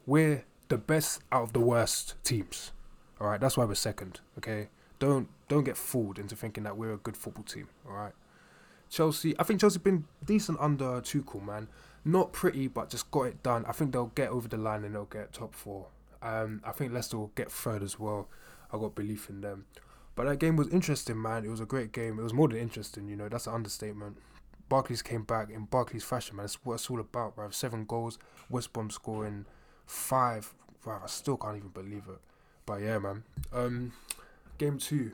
We're 0.07 0.45
the 0.69 0.79
best 0.79 1.21
out 1.31 1.43
of 1.43 1.53
the 1.53 1.61
worst 1.61 2.15
teams. 2.25 2.73
All 3.21 3.27
right, 3.27 3.41
that's 3.41 3.57
why 3.57 3.65
we're 3.65 3.75
second. 3.75 4.21
Okay, 4.39 4.69
don't 4.99 5.29
don't 5.49 5.65
get 5.65 5.77
fooled 5.77 6.19
into 6.19 6.35
thinking 6.35 6.65
that 6.65 6.77
we're 6.77 6.93
a 6.93 6.99
good 6.99 7.17
football 7.17 7.45
team. 7.45 7.69
All 7.87 7.95
right, 7.95 8.13
Chelsea. 8.89 9.35
I 9.39 9.45
think 9.45 9.61
Chelsea 9.61 9.79
been 9.79 10.05
decent 10.25 10.59
under 10.61 11.01
Tuchel, 11.01 11.45
man. 11.45 11.69
Not 12.05 12.33
pretty, 12.33 12.69
but 12.69 12.89
just 12.89 13.11
got 13.11 13.23
it 13.25 13.43
done. 13.43 13.65
I 13.67 13.73
think 13.73 13.93
they'll 13.93 14.07
get 14.07 14.31
over 14.31 14.49
the 14.49 14.57
line 14.57 14.85
and 14.85 14.95
they'll 14.95 15.05
get 15.05 15.33
top 15.33 15.55
four. 15.55 15.87
Um, 16.21 16.61
I 16.65 16.73
think 16.73 16.93
Leicester 16.93 17.19
will 17.19 17.33
get 17.35 17.51
third 17.51 17.83
as 17.83 17.99
well. 17.99 18.29
I 18.73 18.79
got 18.79 18.95
belief 18.95 19.29
in 19.29 19.41
them. 19.41 19.67
But 20.15 20.27
that 20.27 20.39
game 20.39 20.57
was 20.57 20.69
interesting, 20.69 21.21
man. 21.21 21.45
It 21.45 21.49
was 21.49 21.61
a 21.61 21.67
great 21.67 21.93
game. 21.93 22.19
It 22.19 22.23
was 22.23 22.35
more 22.35 22.49
than 22.49 22.59
interesting, 22.59 23.09
you 23.09 23.17
know. 23.17 23.29
That's 23.29 23.47
an 23.47 23.55
understatement. 23.55 24.19
Barclays 24.73 25.03
came 25.03 25.25
back 25.25 25.51
in 25.51 25.67
Barclays 25.67 26.03
fashion, 26.03 26.37
man. 26.37 26.45
That's 26.45 26.55
what 26.65 26.77
it's 26.77 26.89
all 26.89 26.99
about, 26.99 27.37
bro. 27.37 27.51
Seven 27.51 27.85
goals, 27.85 28.19
West 28.49 28.73
Brom 28.73 28.89
scoring 28.89 29.45
five. 29.85 30.55
Bro, 30.83 31.01
I 31.05 31.09
still 31.09 31.37
can't 31.37 31.59
even 31.59 31.69
believe 31.69 32.05
it. 32.09 32.19
But 32.65 32.81
yeah, 32.81 32.99
man. 32.99 33.23
Um, 33.53 33.93
game 34.57 34.79
two. 34.79 35.13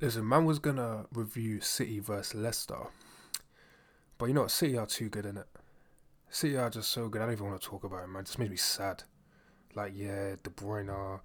Listen, 0.00 0.26
man 0.26 0.46
was 0.46 0.58
gonna 0.58 1.04
review 1.12 1.60
City 1.60 1.98
versus 1.98 2.40
Leicester, 2.40 2.86
but 4.16 4.28
you 4.28 4.32
know 4.32 4.40
what? 4.40 4.50
City 4.50 4.78
are 4.78 4.86
too 4.86 5.10
good 5.10 5.26
in 5.26 5.36
it. 5.36 5.48
City 6.30 6.56
are 6.56 6.70
just 6.70 6.90
so 6.90 7.10
good. 7.10 7.20
I 7.20 7.26
don't 7.26 7.34
even 7.34 7.50
want 7.50 7.60
to 7.60 7.68
talk 7.68 7.84
about 7.84 8.02
it, 8.02 8.06
man. 8.06 8.22
It 8.22 8.28
just 8.28 8.38
makes 8.38 8.50
me 8.50 8.56
sad. 8.56 9.02
Like 9.74 9.92
yeah, 9.94 10.36
De 10.42 10.48
Bruyne, 10.48 11.20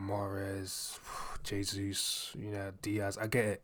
Mahrez, 0.00 1.00
Jesus, 1.42 2.30
you 2.38 2.52
know 2.52 2.70
Dias. 2.82 3.18
I 3.18 3.26
get 3.26 3.44
it. 3.46 3.62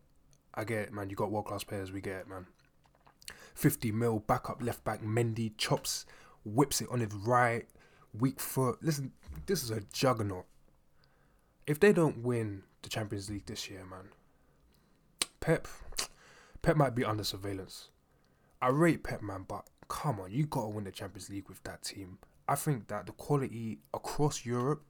I 0.55 0.65
get 0.65 0.81
it, 0.81 0.93
man. 0.93 1.11
You 1.11 1.17
got 1.17 1.31
world 1.31 1.47
class 1.47 1.65
players. 1.65 1.93
We 1.93 2.01
get 2.01 2.21
it, 2.21 2.29
man. 2.29 2.47
50 3.55 3.93
mil, 3.93 4.19
backup 4.21 4.63
left 4.63 4.85
back, 4.85 5.03
Mendy 5.03 5.57
chops, 5.57 6.07
whips 6.45 6.81
it 6.81 6.89
on 6.91 7.01
his 7.01 7.13
right, 7.13 7.67
weak 8.19 8.41
foot. 8.41 8.79
Listen, 8.83 9.13
this 9.47 9.63
is 9.63 9.71
a 9.71 9.81
juggernaut. 9.93 10.47
If 11.67 11.79
they 11.79 11.93
don't 11.93 12.23
win 12.23 12.63
the 12.83 12.89
Champions 12.89 13.31
League 13.31 13.47
this 13.47 13.71
year, 13.71 13.85
man, 13.89 14.09
Pep, 15.41 15.69
Pep 16.63 16.77
might 16.77 16.95
be 16.95 17.05
under 17.05 17.25
surveillance. 17.25 17.89
I 18.61 18.69
rate 18.69 19.05
Pep, 19.05 19.23
man, 19.23 19.45
but 19.47 19.67
come 19.89 20.21
on, 20.21 20.33
you 20.33 20.47
gotta 20.47 20.69
win 20.69 20.85
the 20.85 20.91
Champions 20.91 21.31
League 21.31 21.49
with 21.49 21.63
that 21.65 21.83
team. 21.83 22.19
I 22.49 22.55
think 22.55 22.89
that 22.89 23.07
the 23.07 23.13
quality 23.13 23.79
across 23.95 24.45
Europe 24.45 24.83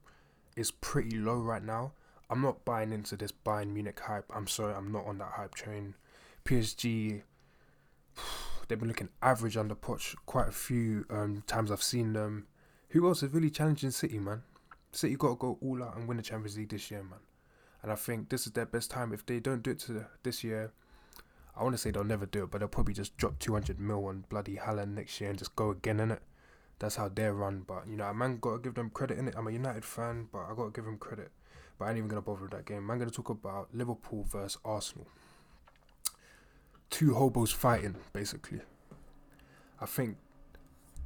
is 0.55 0.71
pretty 0.71 1.17
low 1.17 1.39
right 1.39 1.63
now. 1.63 1.93
I'm 2.33 2.41
not 2.41 2.65
buying 2.65 2.91
into 2.91 3.15
this 3.15 3.31
Bayern 3.31 3.73
Munich 3.73 3.99
hype. 3.99 4.25
I'm 4.35 4.47
sorry, 4.47 4.73
I'm 4.73 4.91
not 4.91 5.05
on 5.05 5.19
that 5.19 5.33
hype 5.33 5.53
train. 5.53 5.93
PSG, 6.45 7.21
they've 8.67 8.79
been 8.79 8.87
looking 8.87 9.09
average 9.21 9.55
under 9.55 9.75
Poch 9.75 10.15
quite 10.25 10.47
a 10.47 10.51
few 10.51 11.05
um, 11.11 11.43
times 11.45 11.69
I've 11.69 11.83
seen 11.83 12.13
them. 12.13 12.47
Who 12.89 13.07
else 13.07 13.21
is 13.21 13.31
really 13.31 13.51
challenging 13.51 13.91
City, 13.91 14.17
man? 14.17 14.41
City 14.91 15.15
got 15.15 15.27
to 15.27 15.35
go 15.35 15.59
all 15.61 15.83
out 15.83 15.95
and 15.95 16.07
win 16.07 16.17
the 16.17 16.23
Champions 16.23 16.57
League 16.57 16.69
this 16.69 16.89
year, 16.89 17.03
man. 17.03 17.19
And 17.83 17.91
I 17.91 17.95
think 17.95 18.29
this 18.29 18.47
is 18.47 18.53
their 18.53 18.65
best 18.65 18.89
time. 18.89 19.13
If 19.13 19.27
they 19.27 19.39
don't 19.39 19.61
do 19.61 19.69
it 19.69 19.79
to 19.81 20.07
this 20.23 20.43
year, 20.43 20.73
I 21.55 21.61
want 21.61 21.75
to 21.75 21.77
say 21.77 21.91
they'll 21.91 22.03
never 22.03 22.25
do 22.25 22.45
it, 22.45 22.49
but 22.49 22.61
they'll 22.61 22.67
probably 22.67 22.95
just 22.95 23.15
drop 23.15 23.37
200 23.37 23.79
mil 23.79 24.07
on 24.07 24.25
bloody 24.27 24.55
Haaland 24.55 24.95
next 24.95 25.21
year 25.21 25.29
and 25.29 25.37
just 25.37 25.55
go 25.55 25.69
again 25.69 25.99
in 25.99 26.09
it. 26.09 26.23
That's 26.79 26.95
how 26.95 27.09
they're 27.09 27.35
run. 27.35 27.63
But, 27.67 27.87
you 27.87 27.95
know, 27.95 28.05
a 28.05 28.13
man 28.15 28.39
got 28.39 28.53
to 28.53 28.59
give 28.59 28.73
them 28.73 28.89
credit 28.89 29.19
in 29.19 29.27
it. 29.27 29.35
I'm 29.37 29.45
a 29.45 29.51
United 29.51 29.85
fan, 29.85 30.29
but 30.33 30.45
I 30.49 30.55
got 30.55 30.65
to 30.65 30.71
give 30.71 30.85
them 30.85 30.97
credit. 30.97 31.31
But 31.77 31.85
I 31.85 31.89
ain't 31.89 31.97
even 31.97 32.09
going 32.09 32.21
to 32.21 32.25
bother 32.25 32.43
with 32.43 32.51
that 32.51 32.65
game. 32.65 32.89
I'm 32.89 32.97
going 32.97 33.09
to 33.09 33.15
talk 33.15 33.29
about 33.29 33.69
Liverpool 33.73 34.25
versus 34.29 34.57
Arsenal. 34.63 35.07
Two 36.89 37.15
hobos 37.15 37.51
fighting, 37.51 37.95
basically. 38.13 38.61
I 39.81 39.85
think 39.85 40.17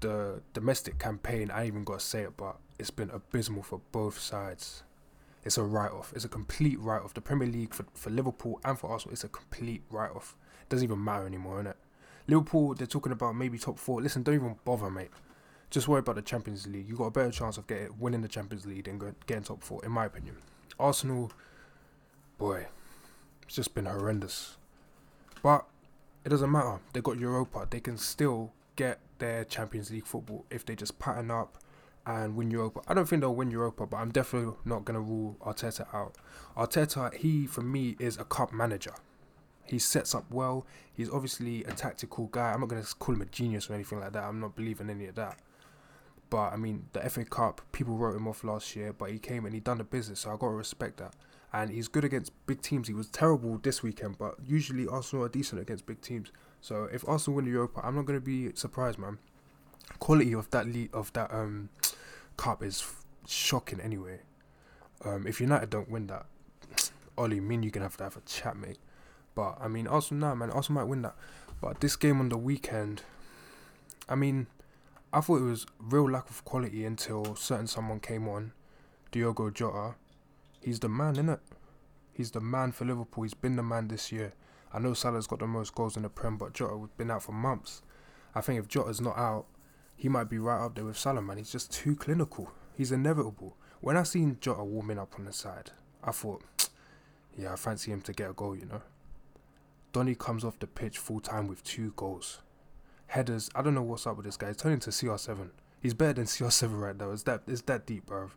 the 0.01 0.41
domestic 0.53 0.99
campaign, 0.99 1.49
I 1.49 1.61
ain't 1.61 1.67
even 1.67 1.83
got 1.83 1.99
to 1.99 2.05
say 2.05 2.23
it, 2.23 2.37
but 2.37 2.57
it's 2.77 2.91
been 2.91 3.09
abysmal 3.09 3.63
for 3.63 3.81
both 3.91 4.19
sides. 4.19 4.83
It's 5.43 5.57
a 5.57 5.63
write 5.63 5.91
off. 5.91 6.11
It's 6.15 6.25
a 6.25 6.29
complete 6.29 6.79
write 6.79 7.01
off. 7.01 7.13
The 7.13 7.21
Premier 7.21 7.47
League 7.47 7.73
for, 7.73 7.85
for 7.93 8.09
Liverpool 8.09 8.59
and 8.65 8.77
for 8.77 8.91
Arsenal, 8.91 9.13
it's 9.13 9.23
a 9.23 9.29
complete 9.29 9.81
write 9.89 10.11
off. 10.11 10.35
It 10.61 10.69
doesn't 10.69 10.83
even 10.83 11.03
matter 11.03 11.25
anymore, 11.25 11.63
innit? 11.63 11.75
Liverpool, 12.27 12.73
they're 12.73 12.85
talking 12.85 13.13
about 13.13 13.35
maybe 13.35 13.57
top 13.57 13.79
four. 13.79 14.01
Listen, 14.01 14.23
don't 14.23 14.35
even 14.35 14.55
bother, 14.65 14.89
mate. 14.89 15.11
Just 15.69 15.87
worry 15.87 15.99
about 15.99 16.15
the 16.15 16.21
Champions 16.21 16.67
League. 16.67 16.87
You've 16.87 16.97
got 16.97 17.05
a 17.05 17.11
better 17.11 17.31
chance 17.31 17.57
of 17.57 17.67
getting 17.67 17.97
winning 17.97 18.21
the 18.21 18.27
Champions 18.27 18.65
League 18.65 18.85
than 18.85 18.99
getting 19.25 19.43
top 19.43 19.63
four, 19.63 19.83
in 19.85 19.91
my 19.91 20.05
opinion. 20.05 20.35
Arsenal, 20.79 21.31
boy, 22.37 22.67
it's 23.43 23.55
just 23.55 23.73
been 23.73 23.85
horrendous. 23.85 24.57
But 25.41 25.65
it 26.25 26.29
doesn't 26.29 26.51
matter. 26.51 26.79
They 26.93 27.01
got 27.01 27.17
Europa. 27.17 27.67
They 27.69 27.79
can 27.79 27.97
still 27.97 28.51
get 28.75 28.99
their 29.19 29.43
Champions 29.43 29.91
League 29.91 30.05
football 30.05 30.45
if 30.49 30.65
they 30.65 30.75
just 30.75 30.99
pattern 30.99 31.31
up 31.31 31.57
and 32.05 32.35
win 32.35 32.51
Europa. 32.51 32.81
I 32.87 32.93
don't 32.93 33.07
think 33.07 33.21
they'll 33.21 33.35
win 33.35 33.51
Europa, 33.51 33.85
but 33.85 33.97
I'm 33.97 34.11
definitely 34.11 34.53
not 34.65 34.85
gonna 34.85 35.01
rule 35.01 35.35
Arteta 35.45 35.93
out. 35.93 36.15
Arteta, 36.55 37.13
he 37.13 37.45
for 37.45 37.61
me 37.61 37.95
is 37.99 38.17
a 38.17 38.23
cup 38.23 38.53
manager. 38.53 38.93
He 39.65 39.79
sets 39.79 40.15
up 40.15 40.25
well. 40.31 40.65
He's 40.93 41.09
obviously 41.09 41.65
a 41.65 41.71
tactical 41.71 42.27
guy. 42.27 42.53
I'm 42.53 42.61
not 42.61 42.69
gonna 42.69 42.85
call 42.99 43.15
him 43.15 43.21
a 43.21 43.25
genius 43.25 43.69
or 43.69 43.73
anything 43.73 43.99
like 43.99 44.13
that. 44.13 44.23
I'm 44.23 44.39
not 44.39 44.55
believing 44.55 44.89
any 44.89 45.07
of 45.07 45.15
that. 45.15 45.37
But 46.29 46.53
I 46.53 46.57
mean, 46.57 46.87
the 46.93 47.09
FA 47.09 47.23
Cup, 47.23 47.61
people 47.71 47.95
wrote 47.95 48.15
him 48.15 48.27
off 48.27 48.43
last 48.43 48.75
year, 48.75 48.93
but 48.93 49.11
he 49.11 49.19
came 49.19 49.45
and 49.45 49.53
he 49.53 49.59
done 49.59 49.77
the 49.77 49.83
business, 49.83 50.21
so 50.21 50.31
I 50.31 50.33
gotta 50.33 50.53
respect 50.53 50.97
that. 50.97 51.13
And 51.53 51.71
he's 51.71 51.87
good 51.87 52.03
against 52.03 52.33
big 52.45 52.61
teams. 52.61 52.87
He 52.87 52.93
was 52.93 53.07
terrible 53.07 53.57
this 53.57 53.81
weekend, 53.81 54.17
but 54.17 54.35
usually 54.45 54.87
Arsenal 54.87 55.25
are 55.25 55.29
decent 55.29 55.61
against 55.61 55.85
big 55.85 56.01
teams. 56.01 56.31
So 56.59 56.89
if 56.91 57.07
Arsenal 57.07 57.37
win 57.37 57.45
the 57.45 57.51
Europa, 57.51 57.81
I'm 57.83 57.95
not 57.95 58.05
gonna 58.05 58.19
be 58.19 58.51
surprised, 58.55 58.99
man. 58.99 59.19
Quality 59.99 60.33
of 60.33 60.49
that 60.51 60.67
lead 60.67 60.93
of 60.93 61.13
that 61.13 61.33
um 61.33 61.69
cup 62.37 62.61
is 62.61 62.85
shocking 63.25 63.79
anyway. 63.79 64.19
Um, 65.05 65.25
if 65.27 65.39
United 65.39 65.69
don't 65.69 65.89
win 65.89 66.07
that, 66.07 66.25
Ole, 67.17 67.39
mean 67.39 67.63
you 67.63 67.71
can 67.71 67.81
have 67.81 67.95
to 67.97 68.03
have 68.03 68.17
a 68.17 68.21
chat, 68.21 68.57
mate. 68.57 68.79
But 69.33 69.57
I 69.61 69.67
mean, 69.67 69.87
Arsenal 69.87 70.29
now, 70.29 70.35
man, 70.35 70.51
Arsenal 70.51 70.81
might 70.81 70.89
win 70.89 71.03
that. 71.03 71.15
But 71.61 71.79
this 71.79 71.95
game 71.95 72.19
on 72.19 72.29
the 72.29 72.37
weekend, 72.37 73.03
I 74.09 74.15
mean, 74.15 74.47
I 75.13 75.21
thought 75.21 75.37
it 75.37 75.45
was 75.45 75.65
real 75.79 76.09
lack 76.09 76.29
of 76.29 76.43
quality 76.43 76.83
until 76.83 77.33
certain 77.35 77.67
someone 77.67 78.01
came 78.01 78.27
on, 78.27 78.51
Diogo 79.11 79.49
Jota. 79.49 79.95
He's 80.61 80.81
the 80.81 80.89
man, 80.89 81.15
innit? 81.15 81.39
He's 82.11 82.31
the 82.31 82.41
man 82.41 82.73
for 82.73 82.83
Liverpool. 82.83 83.23
He's 83.23 83.33
been 83.33 83.55
the 83.55 83.63
man 83.63 83.87
this 83.87 84.11
year. 84.11 84.33
I 84.73 84.79
know 84.79 84.93
Salah's 84.93 85.25
got 85.25 85.39
the 85.39 85.47
most 85.47 85.73
goals 85.73 85.95
in 85.95 86.03
the 86.03 86.09
Prem, 86.09 86.35
but 86.35 86.53
Jota's 86.53 86.89
been 86.97 87.09
out 87.09 87.23
for 87.23 87.31
months. 87.31 87.83
I 88.35 88.41
think 88.41 88.59
if 88.59 88.67
Jota's 88.67 88.99
not 88.99 89.17
out, 89.17 89.45
he 89.95 90.09
might 90.09 90.29
be 90.29 90.39
right 90.39 90.63
up 90.63 90.75
there 90.75 90.83
with 90.83 90.97
Salah, 90.97 91.21
man. 91.21 91.37
He's 91.37 91.53
just 91.53 91.71
too 91.71 91.95
clinical. 91.95 92.51
He's 92.75 92.91
inevitable. 92.91 93.55
When 93.79 93.95
I 93.95 94.03
seen 94.03 94.37
Jota 94.41 94.65
warming 94.65 94.99
up 94.99 95.13
on 95.17 95.23
the 95.23 95.31
side, 95.31 95.71
I 96.03 96.11
thought, 96.11 96.43
yeah, 97.37 97.53
I 97.53 97.55
fancy 97.55 97.91
him 97.91 98.01
to 98.01 98.13
get 98.13 98.31
a 98.31 98.33
goal, 98.33 98.57
you 98.57 98.65
know. 98.65 98.81
Donny 99.93 100.15
comes 100.15 100.43
off 100.43 100.59
the 100.59 100.67
pitch 100.67 100.97
full 100.97 101.21
time 101.21 101.47
with 101.47 101.63
two 101.63 101.93
goals 101.95 102.39
headers. 103.07 103.49
I 103.55 103.61
don't 103.61 103.73
know 103.73 103.81
what's 103.81 104.05
up 104.07 104.17
with 104.17 104.25
this 104.25 104.37
guy. 104.37 104.47
He's 104.47 104.57
turning 104.57 104.79
to 104.79 104.89
CR7. 104.89 105.49
He's 105.81 105.93
better 105.93 106.13
than 106.13 106.25
CR7 106.25 106.79
right 106.79 106.97
now. 106.97 107.11
It's 107.11 107.23
that 107.23 107.41
it's 107.47 107.61
that 107.63 107.85
deep, 107.85 108.05
bro. 108.05 108.31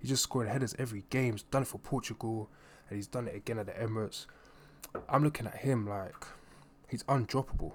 He's 0.00 0.10
just 0.10 0.22
scoring 0.22 0.50
headers 0.50 0.74
every 0.78 1.04
game. 1.10 1.32
He's 1.32 1.42
done 1.42 1.62
it 1.62 1.68
for 1.68 1.78
Portugal, 1.78 2.50
and 2.88 2.96
he's 2.96 3.06
done 3.06 3.28
it 3.28 3.34
again 3.34 3.58
at 3.58 3.66
the 3.66 3.72
Emirates. 3.72 4.26
I'm 5.08 5.24
looking 5.24 5.46
at 5.46 5.58
him 5.58 5.86
like 5.86 6.26
he's 6.88 7.02
undroppable. 7.04 7.72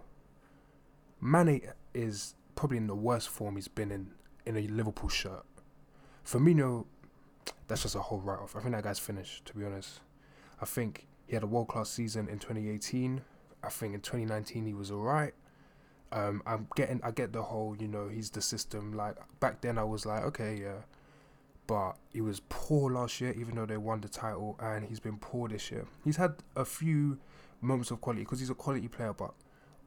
Mane 1.20 1.62
is 1.93 2.36
probably 2.55 2.77
in 2.77 2.88
the 2.88 2.96
worst 2.96 3.29
form 3.29 3.55
he's 3.55 3.67
been 3.67 3.91
in 3.91 4.12
in 4.46 4.58
a 4.58 4.67
Liverpool 4.67 5.10
shirt. 5.10 5.46
Firmino, 6.25 6.86
that's 7.67 7.84
just 7.84 7.96
a 7.96 8.00
whole 8.00 8.20
write 8.20 8.39
off. 8.39 8.55
I 8.55 8.60
think 8.60 8.74
that 8.74 8.84
guy's 8.84 9.00
finished. 9.00 9.46
To 9.46 9.53
be 9.53 9.65
honest, 9.65 10.00
I 10.62 10.65
think 10.65 11.08
he 11.27 11.36
had 11.36 11.43
a 11.43 11.48
world 11.48 11.67
class 11.67 11.89
season 11.89 12.27
in 12.27 12.39
2018. 12.39 13.22
I 13.63 13.70
think 13.70 13.93
in 13.93 14.01
2019 14.01 14.65
he 14.65 14.74
was 14.74 14.91
alright. 14.91 15.34
Um, 16.12 16.44
I'm 16.46 16.68
getting, 16.75 17.00
I 17.03 17.12
get 17.12 17.32
the 17.32 17.41
whole, 17.41 17.75
you 17.80 17.88
know, 17.88 18.08
he's 18.10 18.30
the 18.30 18.41
system. 18.41 18.94
Like 18.94 19.15
back 19.39 19.62
then, 19.62 19.77
I 19.77 19.84
was 19.84 20.06
like, 20.06 20.24
okay, 20.25 20.60
yeah, 20.62 20.82
but 21.68 21.94
he 22.12 22.22
was 22.22 22.41
poor 22.50 22.91
last 22.91 23.22
year, 23.22 23.34
even 23.38 23.56
though 23.56 23.65
they 23.65 23.77
won 23.77 24.01
the 24.01 24.10
title, 24.10 24.58
and 24.62 24.86
he's 24.86 25.00
been 25.00 25.18
poor 25.18 25.48
this 25.48 25.72
year. 25.72 25.86
He's 26.03 26.18
had 26.18 26.36
a 26.56 26.65
few 26.65 27.18
moments 27.62 27.91
of 27.91 28.01
quality 28.01 28.24
because 28.24 28.39
he's 28.39 28.50
a 28.50 28.56
quality 28.56 28.88
player, 28.88 29.13
but 29.13 29.34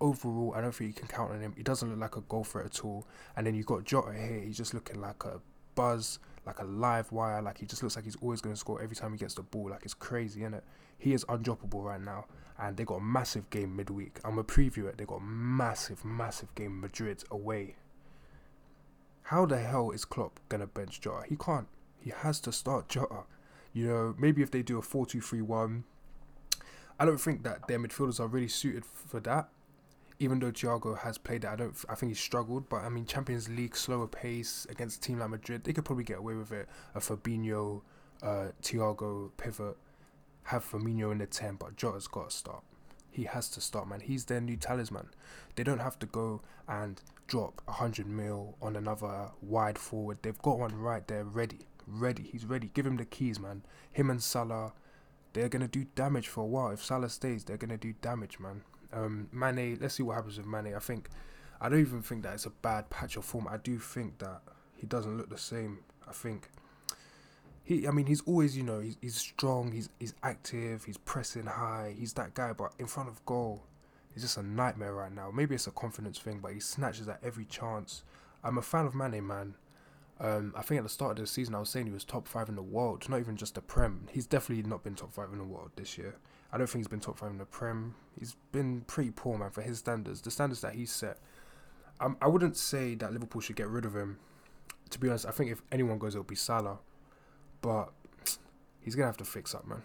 overall, 0.01 0.55
I 0.57 0.61
don't 0.61 0.75
think 0.75 0.89
you 0.89 0.95
can 0.95 1.09
count 1.09 1.33
on 1.33 1.41
him. 1.41 1.55
He 1.57 1.63
doesn't 1.63 1.89
look 1.89 1.99
like 1.99 2.17
a 2.17 2.21
goal 2.23 2.45
threat 2.45 2.67
at 2.67 2.85
all. 2.85 3.07
And 3.37 3.47
then 3.47 3.55
you 3.55 3.65
got 3.65 3.85
Jota 3.85 4.13
here. 4.13 4.41
He's 4.41 4.57
just 4.57 4.75
looking 4.75 5.01
like 5.01 5.25
a 5.25 5.41
buzz, 5.75 6.19
like 6.47 6.59
a 6.61 6.65
live 6.65 7.11
wire. 7.13 7.43
Like 7.43 7.59
he 7.59 7.67
just 7.67 7.83
looks 7.83 7.97
like 7.97 8.05
he's 8.05 8.17
always 8.17 8.41
going 8.41 8.55
to 8.55 8.59
score 8.59 8.83
every 8.83 8.97
time 8.97 9.13
he 9.13 9.19
gets 9.19 9.35
the 9.35 9.43
ball. 9.43 9.71
Like 9.71 9.85
it's 9.85 9.95
crazy, 9.95 10.41
isn't 10.41 10.55
it? 10.55 10.65
He 10.99 11.13
is 11.13 11.25
undroppable 11.25 11.83
right 11.83 12.01
now. 12.01 12.27
And 12.59 12.77
they 12.77 12.85
got 12.85 12.97
a 12.97 13.01
massive 13.01 13.51
game 13.51 13.75
midweek. 13.75 14.21
I'm 14.25 14.35
going 14.37 14.47
to 14.47 14.55
preview 14.55 14.89
it. 14.89 14.97
They 14.97 15.05
got 15.05 15.17
a 15.17 15.25
massive, 15.25 16.05
massive 16.05 16.55
game 16.55 16.81
Madrid 16.81 17.25
away. 17.31 17.77
How 19.23 19.47
the 19.47 19.59
hell 19.59 19.91
is 19.91 20.05
Klopp 20.05 20.39
to 20.51 20.67
bench 20.67 21.01
Jota? 21.01 21.25
He 21.29 21.37
can't. 21.37 21.67
He 21.99 22.11
has 22.11 22.39
to 22.41 22.53
start 22.53 22.89
Jota. 22.89 23.25
You 23.73 23.89
know, 23.89 24.15
maybe 24.19 24.43
if 24.43 24.51
they 24.51 24.63
do 24.63 24.79
a 24.79 24.83
4 24.83 25.07
2 25.07 25.21
3 25.21 25.43
1, 25.43 25.85
I 27.01 27.05
don't 27.05 27.21
think 27.21 27.43
that 27.43 27.67
their 27.67 27.79
midfielders 27.79 28.21
are 28.21 28.29
really 28.29 28.49
suited 28.49 28.85
for 28.85 29.19
that 29.21 29.49
even 30.19 30.39
though 30.39 30.53
Thiago 30.53 30.99
has 30.99 31.19
played 31.19 31.43
that, 31.43 31.53
I 31.53 31.57
don't. 31.57 31.75
I 31.89 31.95
think 31.95 32.11
he 32.11 32.15
struggled. 32.15 32.69
But 32.69 32.83
I 32.83 32.89
mean, 32.89 33.07
Champions 33.07 33.49
League 33.49 33.77
slower 33.77 34.07
pace 34.07 34.67
against 34.71 34.99
a 34.99 35.01
team 35.01 35.19
like 35.19 35.31
Madrid, 35.31 35.65
they 35.65 35.73
could 35.73 35.85
probably 35.85 36.05
get 36.05 36.19
away 36.19 36.35
with 36.35 36.53
it. 36.53 36.69
A 36.95 37.01
Fabinho, 37.01 37.83
uh, 38.23 38.49
Thiago 38.63 39.31
pivot, 39.37 39.77
have 40.45 40.65
Firmino 40.65 41.13
in 41.13 41.19
the 41.19 41.27
ten, 41.27 41.57
but 41.57 41.77
Jota's 41.77 42.07
got 42.07 42.31
to 42.31 42.37
start. 42.37 42.63
He 43.11 43.25
has 43.25 43.49
to 43.51 43.61
start, 43.61 43.89
man. 43.89 44.01
He's 44.01 44.25
their 44.25 44.41
new 44.41 44.57
talisman. 44.57 45.09
They 45.55 45.63
don't 45.63 45.79
have 45.79 45.99
to 46.01 46.07
go 46.07 46.43
and 46.69 47.01
drop 47.27 47.63
a 47.69 47.73
hundred 47.73 48.07
mil 48.07 48.57
on 48.61 48.77
another 48.77 49.31
wide 49.41 49.79
forward. 49.79 50.19
They've 50.23 50.39
got 50.43 50.59
one 50.59 50.75
right 50.77 51.07
there, 51.07 51.25
ready, 51.25 51.61
ready. 51.87 52.23
He's 52.25 52.45
ready. 52.45 52.71
Give 52.75 52.87
him 52.87 52.97
the 52.97 53.05
keys, 53.05 53.39
man. 53.39 53.63
Him 53.93 54.11
and 54.11 54.23
Salah, 54.23 54.73
they're 55.33 55.49
gonna 55.49 55.69
do 55.69 55.87
damage 55.95 56.29
for 56.29 56.43
a 56.43 56.47
while. 56.47 56.71
If 56.71 56.85
Salah 56.85 57.09
stays, 57.09 57.45
they're 57.45 57.57
gonna 57.57 57.77
do 57.77 57.95
damage, 58.03 58.41
man. 58.41 58.63
Um, 58.93 59.29
Mane, 59.33 59.79
let's 59.81 59.95
see 59.95 60.03
what 60.03 60.15
happens 60.17 60.37
with 60.37 60.47
Mane. 60.47 60.75
I 60.75 60.79
think, 60.79 61.09
I 61.61 61.69
don't 61.69 61.81
even 61.81 62.03
think 62.03 62.25
that 62.25 62.35
it's 62.35 62.47
a 62.47 62.51
bad 62.51 62.91
patch 62.91 63.17
of 63.17 63.25
form. 63.25 63.49
I 63.49 63.57
do 63.57 63.79
think 63.79 64.19
that 64.19 64.43
he 64.75 64.87
doesn't 64.87 65.17
look 65.17 65.31
the 65.31 65.39
same. 65.39 65.79
I 66.09 66.13
think 66.13 66.51
he, 67.65 67.89
I 67.89 67.91
mean, 67.91 68.07
he's 68.07 68.21
always, 68.23 68.57
you 68.57 68.63
know, 68.63 68.81
he's, 68.81 68.99
he's 69.01 69.17
strong, 69.17 69.73
he's 69.73 69.89
he's 69.99 70.15
active, 70.23 70.85
he's 70.85 70.99
pressing 70.99 71.47
high, 71.47 71.95
he's 71.99 72.13
that 72.13 72.35
guy. 72.35 72.53
But 72.53 72.73
in 72.79 72.87
front 72.87 73.09
of 73.09 73.25
goal, 73.25 73.65
he's 74.13 74.23
just 74.23 74.37
a 74.37 74.43
nightmare 74.43 74.93
right 74.93 75.13
now. 75.13 75.31
Maybe 75.33 75.55
it's 75.55 75.67
a 75.67 75.71
confidence 75.71 76.19
thing, 76.19 76.41
but 76.41 76.53
he 76.53 76.61
snatches 76.61 77.09
at 77.09 77.21
every 77.25 77.47
chance. 77.47 78.05
I'm 78.45 78.59
a 78.59 78.63
fan 78.63 78.85
of 78.85 78.95
Mane, 78.95 79.27
man. 79.27 79.55
Um, 80.21 80.53
I 80.57 80.63
think 80.63 80.79
at 80.79 80.85
the 80.85 80.91
start 80.91 81.13
of 81.13 81.25
the 81.25 81.27
season, 81.27 81.55
I 81.55 81.59
was 81.59 81.71
saying 81.71 81.87
he 81.87 81.93
was 81.93 82.05
top 82.05 82.29
five 82.29 82.49
in 82.49 82.55
the 82.55 82.63
world, 82.63 83.09
not 83.09 83.19
even 83.19 83.37
just 83.37 83.55
the 83.55 83.63
Prem. 83.63 84.09
He's 84.13 84.27
definitely 84.27 84.69
not 84.69 84.85
been 84.85 84.95
top 84.95 85.13
five 85.13 85.33
in 85.33 85.39
the 85.39 85.45
world 85.45 85.71
this 85.75 85.99
year. 85.99 86.17
I 86.53 86.59
don't 86.59 86.69
think 86.69 86.81
he's 86.81 86.89
been 86.89 87.01
top 87.01 87.19
five 87.19 87.31
in 87.31 87.39
the 87.39 87.47
Prem. 87.47 87.95
He's 88.19 88.37
been 88.53 88.83
pretty 88.83 89.11
poor, 89.11 89.37
man, 89.39 89.51
for 89.51 89.63
his 89.63 89.79
standards. 89.79 90.21
The 90.21 90.31
standards 90.31 90.61
that 90.61 90.75
he's 90.75 90.93
set. 90.93 91.19
Um, 91.99 92.17
I 92.21 92.29
wouldn't 92.29 92.57
say 92.57 92.95
that 92.97 93.13
Liverpool 93.13 93.41
should 93.41 93.57
get 93.57 93.69
rid 93.69 93.85
of 93.85 93.97
him. 93.97 94.19
To 94.91 95.01
be 95.01 95.09
honest, 95.09 95.27
I 95.27 95.31
think 95.31 95.51
if 95.51 95.63
anyone 95.73 95.99
goes, 95.99 96.15
it'll 96.15 96.25
be 96.25 96.37
Salah. 96.37 96.79
But 97.65 97.95
he's 98.83 98.95
gonna 98.95 99.07
have 99.07 99.17
to 99.17 99.25
fix 99.25 99.55
up, 99.55 99.67
man. 99.67 99.83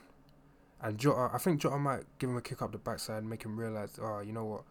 And 0.82 0.98
Jota, 0.98 1.30
I 1.34 1.38
think 1.38 1.62
Jota 1.62 1.78
might 1.78 2.04
give 2.20 2.30
him 2.30 2.36
a 2.36 2.42
kick 2.42 2.62
up 2.62 2.74
the 2.74 2.78
backside, 2.78 3.20
and 3.20 3.30
make 3.30 3.44
him 3.44 3.58
realize, 3.58 3.98
oh, 4.02 4.20
you 4.20 4.34
know 4.34 4.44
what, 4.44 4.64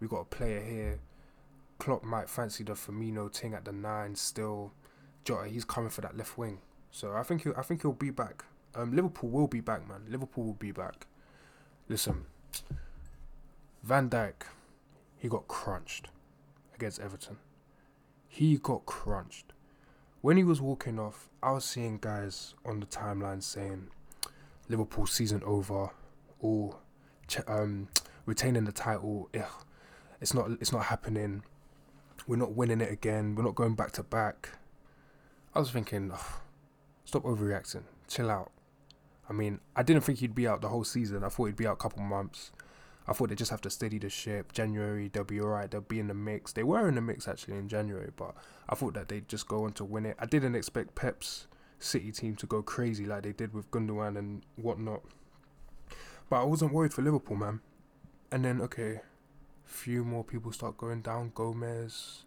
we 0.00 0.08
got 0.08 0.22
a 0.22 0.24
player 0.24 0.60
here. 0.60 0.98
Klopp 1.78 2.02
might 2.02 2.28
fancy 2.28 2.64
the 2.64 2.72
Firmino 2.72 3.32
thing 3.32 3.54
at 3.54 3.64
the 3.64 3.70
nine 3.70 4.16
still. 4.16 4.72
Jota, 5.24 5.48
he's 5.48 5.64
coming 5.64 5.90
for 5.90 6.00
that 6.00 6.16
left 6.16 6.36
wing. 6.36 6.58
So 6.90 7.12
I 7.12 7.22
think 7.22 7.44
he, 7.44 7.50
I 7.56 7.62
think 7.62 7.82
he'll 7.82 7.92
be 7.92 8.10
back. 8.10 8.44
Um, 8.74 8.96
Liverpool 8.96 9.30
will 9.30 9.46
be 9.46 9.60
back, 9.60 9.86
man. 9.88 10.02
Liverpool 10.08 10.46
will 10.46 10.54
be 10.54 10.72
back. 10.72 11.06
Listen, 11.88 12.24
Van 13.84 14.10
Dijk, 14.10 14.42
he 15.16 15.28
got 15.28 15.46
crunched 15.46 16.08
against 16.74 16.98
Everton. 16.98 17.36
He 18.26 18.56
got 18.56 18.86
crunched. 18.86 19.52
When 20.26 20.36
he 20.36 20.42
was 20.42 20.60
walking 20.60 20.98
off, 20.98 21.30
I 21.40 21.52
was 21.52 21.64
seeing 21.64 21.98
guys 21.98 22.56
on 22.64 22.80
the 22.80 22.86
timeline 22.86 23.40
saying 23.40 23.90
Liverpool 24.68 25.06
season 25.06 25.40
over 25.44 25.90
or 26.40 26.78
um, 27.46 27.86
retaining 28.24 28.64
the 28.64 28.72
title. 28.72 29.28
Ugh, 29.38 29.44
it's 30.20 30.34
not 30.34 30.50
it's 30.60 30.72
not 30.72 30.86
happening. 30.86 31.44
We're 32.26 32.38
not 32.38 32.56
winning 32.56 32.80
it 32.80 32.90
again. 32.90 33.36
We're 33.36 33.44
not 33.44 33.54
going 33.54 33.76
back 33.76 33.92
to 33.92 34.02
back. 34.02 34.48
I 35.54 35.60
was 35.60 35.70
thinking, 35.70 36.10
stop 37.04 37.22
overreacting. 37.22 37.84
Chill 38.08 38.28
out. 38.28 38.50
I 39.30 39.32
mean, 39.32 39.60
I 39.76 39.84
didn't 39.84 40.02
think 40.02 40.18
he'd 40.18 40.34
be 40.34 40.48
out 40.48 40.60
the 40.60 40.70
whole 40.70 40.82
season. 40.82 41.22
I 41.22 41.28
thought 41.28 41.44
he'd 41.44 41.56
be 41.56 41.68
out 41.68 41.74
a 41.74 41.76
couple 41.76 42.02
months. 42.02 42.50
I 43.08 43.12
thought 43.12 43.28
they 43.28 43.34
just 43.34 43.50
have 43.50 43.60
to 43.62 43.70
steady 43.70 43.98
the 43.98 44.10
ship. 44.10 44.52
January 44.52 45.08
they'll 45.08 45.24
be 45.24 45.40
alright. 45.40 45.70
They'll 45.70 45.80
be 45.80 46.00
in 46.00 46.08
the 46.08 46.14
mix. 46.14 46.52
They 46.52 46.64
were 46.64 46.88
in 46.88 46.96
the 46.96 47.00
mix 47.00 47.28
actually 47.28 47.56
in 47.56 47.68
January, 47.68 48.10
but 48.16 48.34
I 48.68 48.74
thought 48.74 48.94
that 48.94 49.08
they'd 49.08 49.28
just 49.28 49.46
go 49.46 49.64
on 49.64 49.72
to 49.74 49.84
win 49.84 50.06
it. 50.06 50.16
I 50.18 50.26
didn't 50.26 50.54
expect 50.54 50.94
Pep's 50.94 51.46
City 51.78 52.10
team 52.10 52.34
to 52.36 52.46
go 52.46 52.62
crazy 52.62 53.04
like 53.04 53.22
they 53.22 53.32
did 53.32 53.52
with 53.52 53.70
Gundogan 53.70 54.18
and 54.18 54.42
whatnot. 54.56 55.02
But 56.28 56.40
I 56.40 56.44
wasn't 56.44 56.72
worried 56.72 56.92
for 56.92 57.02
Liverpool, 57.02 57.36
man. 57.36 57.60
And 58.32 58.44
then 58.44 58.60
okay, 58.60 59.00
few 59.64 60.04
more 60.04 60.24
people 60.24 60.50
start 60.52 60.76
going 60.76 61.02
down. 61.02 61.30
Gomez, 61.34 62.24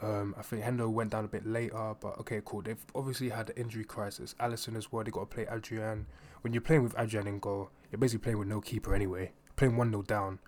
um, 0.00 0.34
I 0.38 0.42
think 0.42 0.62
Hendo 0.62 0.90
went 0.90 1.10
down 1.10 1.24
a 1.24 1.28
bit 1.28 1.46
later, 1.46 1.94
but 2.00 2.18
okay, 2.20 2.40
cool. 2.44 2.62
They've 2.62 2.84
obviously 2.94 3.28
had 3.28 3.50
an 3.50 3.56
injury 3.56 3.84
crisis. 3.84 4.34
Alisson 4.40 4.76
as 4.76 4.90
well. 4.90 5.04
They 5.04 5.10
got 5.10 5.30
to 5.30 5.34
play 5.34 5.46
Adrian. 5.50 6.06
When 6.40 6.52
you're 6.52 6.62
playing 6.62 6.82
with 6.82 6.94
Adrian 6.98 7.26
in 7.26 7.38
goal, 7.38 7.70
you're 7.90 7.98
basically 7.98 8.22
playing 8.22 8.38
with 8.38 8.48
no 8.48 8.60
keeper 8.60 8.94
anyway. 8.94 9.32
Playing 9.56 9.76
one 9.76 9.90
0 9.90 10.02
down, 10.02 10.40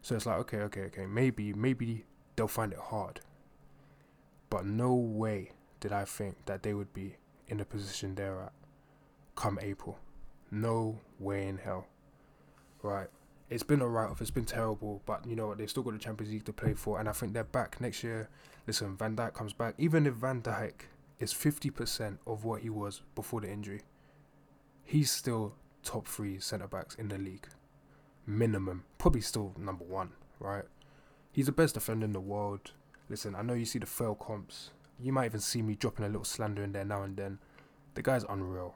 so 0.00 0.16
it's 0.16 0.26
like 0.26 0.38
okay, 0.38 0.58
okay, 0.58 0.82
okay. 0.82 1.06
Maybe, 1.06 1.52
maybe 1.52 2.04
they'll 2.36 2.48
find 2.48 2.72
it 2.72 2.78
hard. 2.78 3.20
But 4.50 4.66
no 4.66 4.94
way 4.94 5.52
did 5.80 5.92
I 5.92 6.04
think 6.04 6.36
that 6.46 6.62
they 6.62 6.74
would 6.74 6.92
be 6.92 7.16
in 7.48 7.58
the 7.58 7.64
position 7.64 8.14
they're 8.14 8.42
at 8.42 8.52
come 9.36 9.58
April. 9.62 9.98
No 10.50 10.98
way 11.18 11.46
in 11.46 11.58
hell. 11.58 11.86
Right 12.82 13.08
it's 13.52 13.62
been 13.62 13.82
a 13.82 13.86
write 13.86 14.08
off. 14.08 14.20
It's 14.22 14.30
been 14.30 14.46
terrible, 14.46 15.02
but 15.04 15.26
you 15.26 15.36
know 15.36 15.48
what? 15.48 15.58
They've 15.58 15.68
still 15.68 15.82
got 15.82 15.92
the 15.92 15.98
Champions 15.98 16.32
League 16.32 16.46
to 16.46 16.54
play 16.54 16.72
for, 16.72 16.98
and 16.98 17.06
I 17.06 17.12
think 17.12 17.34
they're 17.34 17.44
back 17.44 17.80
next 17.80 18.02
year. 18.02 18.30
Listen, 18.66 18.96
Van 18.96 19.14
Dijk 19.14 19.34
comes 19.34 19.52
back. 19.52 19.74
Even 19.76 20.06
if 20.06 20.14
Van 20.14 20.40
Dijk 20.40 20.72
is 21.20 21.32
fifty 21.34 21.68
percent 21.68 22.18
of 22.26 22.44
what 22.44 22.62
he 22.62 22.70
was 22.70 23.02
before 23.14 23.42
the 23.42 23.50
injury, 23.50 23.82
he's 24.84 25.10
still 25.10 25.54
top 25.82 26.08
three 26.08 26.38
centre 26.40 26.66
backs 26.66 26.94
in 26.94 27.08
the 27.08 27.18
league, 27.18 27.46
minimum. 28.26 28.84
Probably 28.98 29.20
still 29.20 29.54
number 29.58 29.84
one, 29.84 30.12
right? 30.38 30.64
He's 31.32 31.46
the 31.46 31.52
best 31.52 31.74
defender 31.74 32.04
in 32.04 32.12
the 32.12 32.20
world. 32.20 32.72
Listen, 33.08 33.34
I 33.34 33.42
know 33.42 33.54
you 33.54 33.64
see 33.64 33.78
the 33.78 33.86
fail 33.86 34.14
comps. 34.14 34.70
You 35.00 35.12
might 35.12 35.26
even 35.26 35.40
see 35.40 35.62
me 35.62 35.74
dropping 35.74 36.04
a 36.04 36.08
little 36.08 36.24
slander 36.24 36.62
in 36.62 36.72
there 36.72 36.84
now 36.84 37.02
and 37.02 37.16
then. 37.16 37.38
The 37.94 38.02
guy's 38.02 38.24
unreal. 38.24 38.74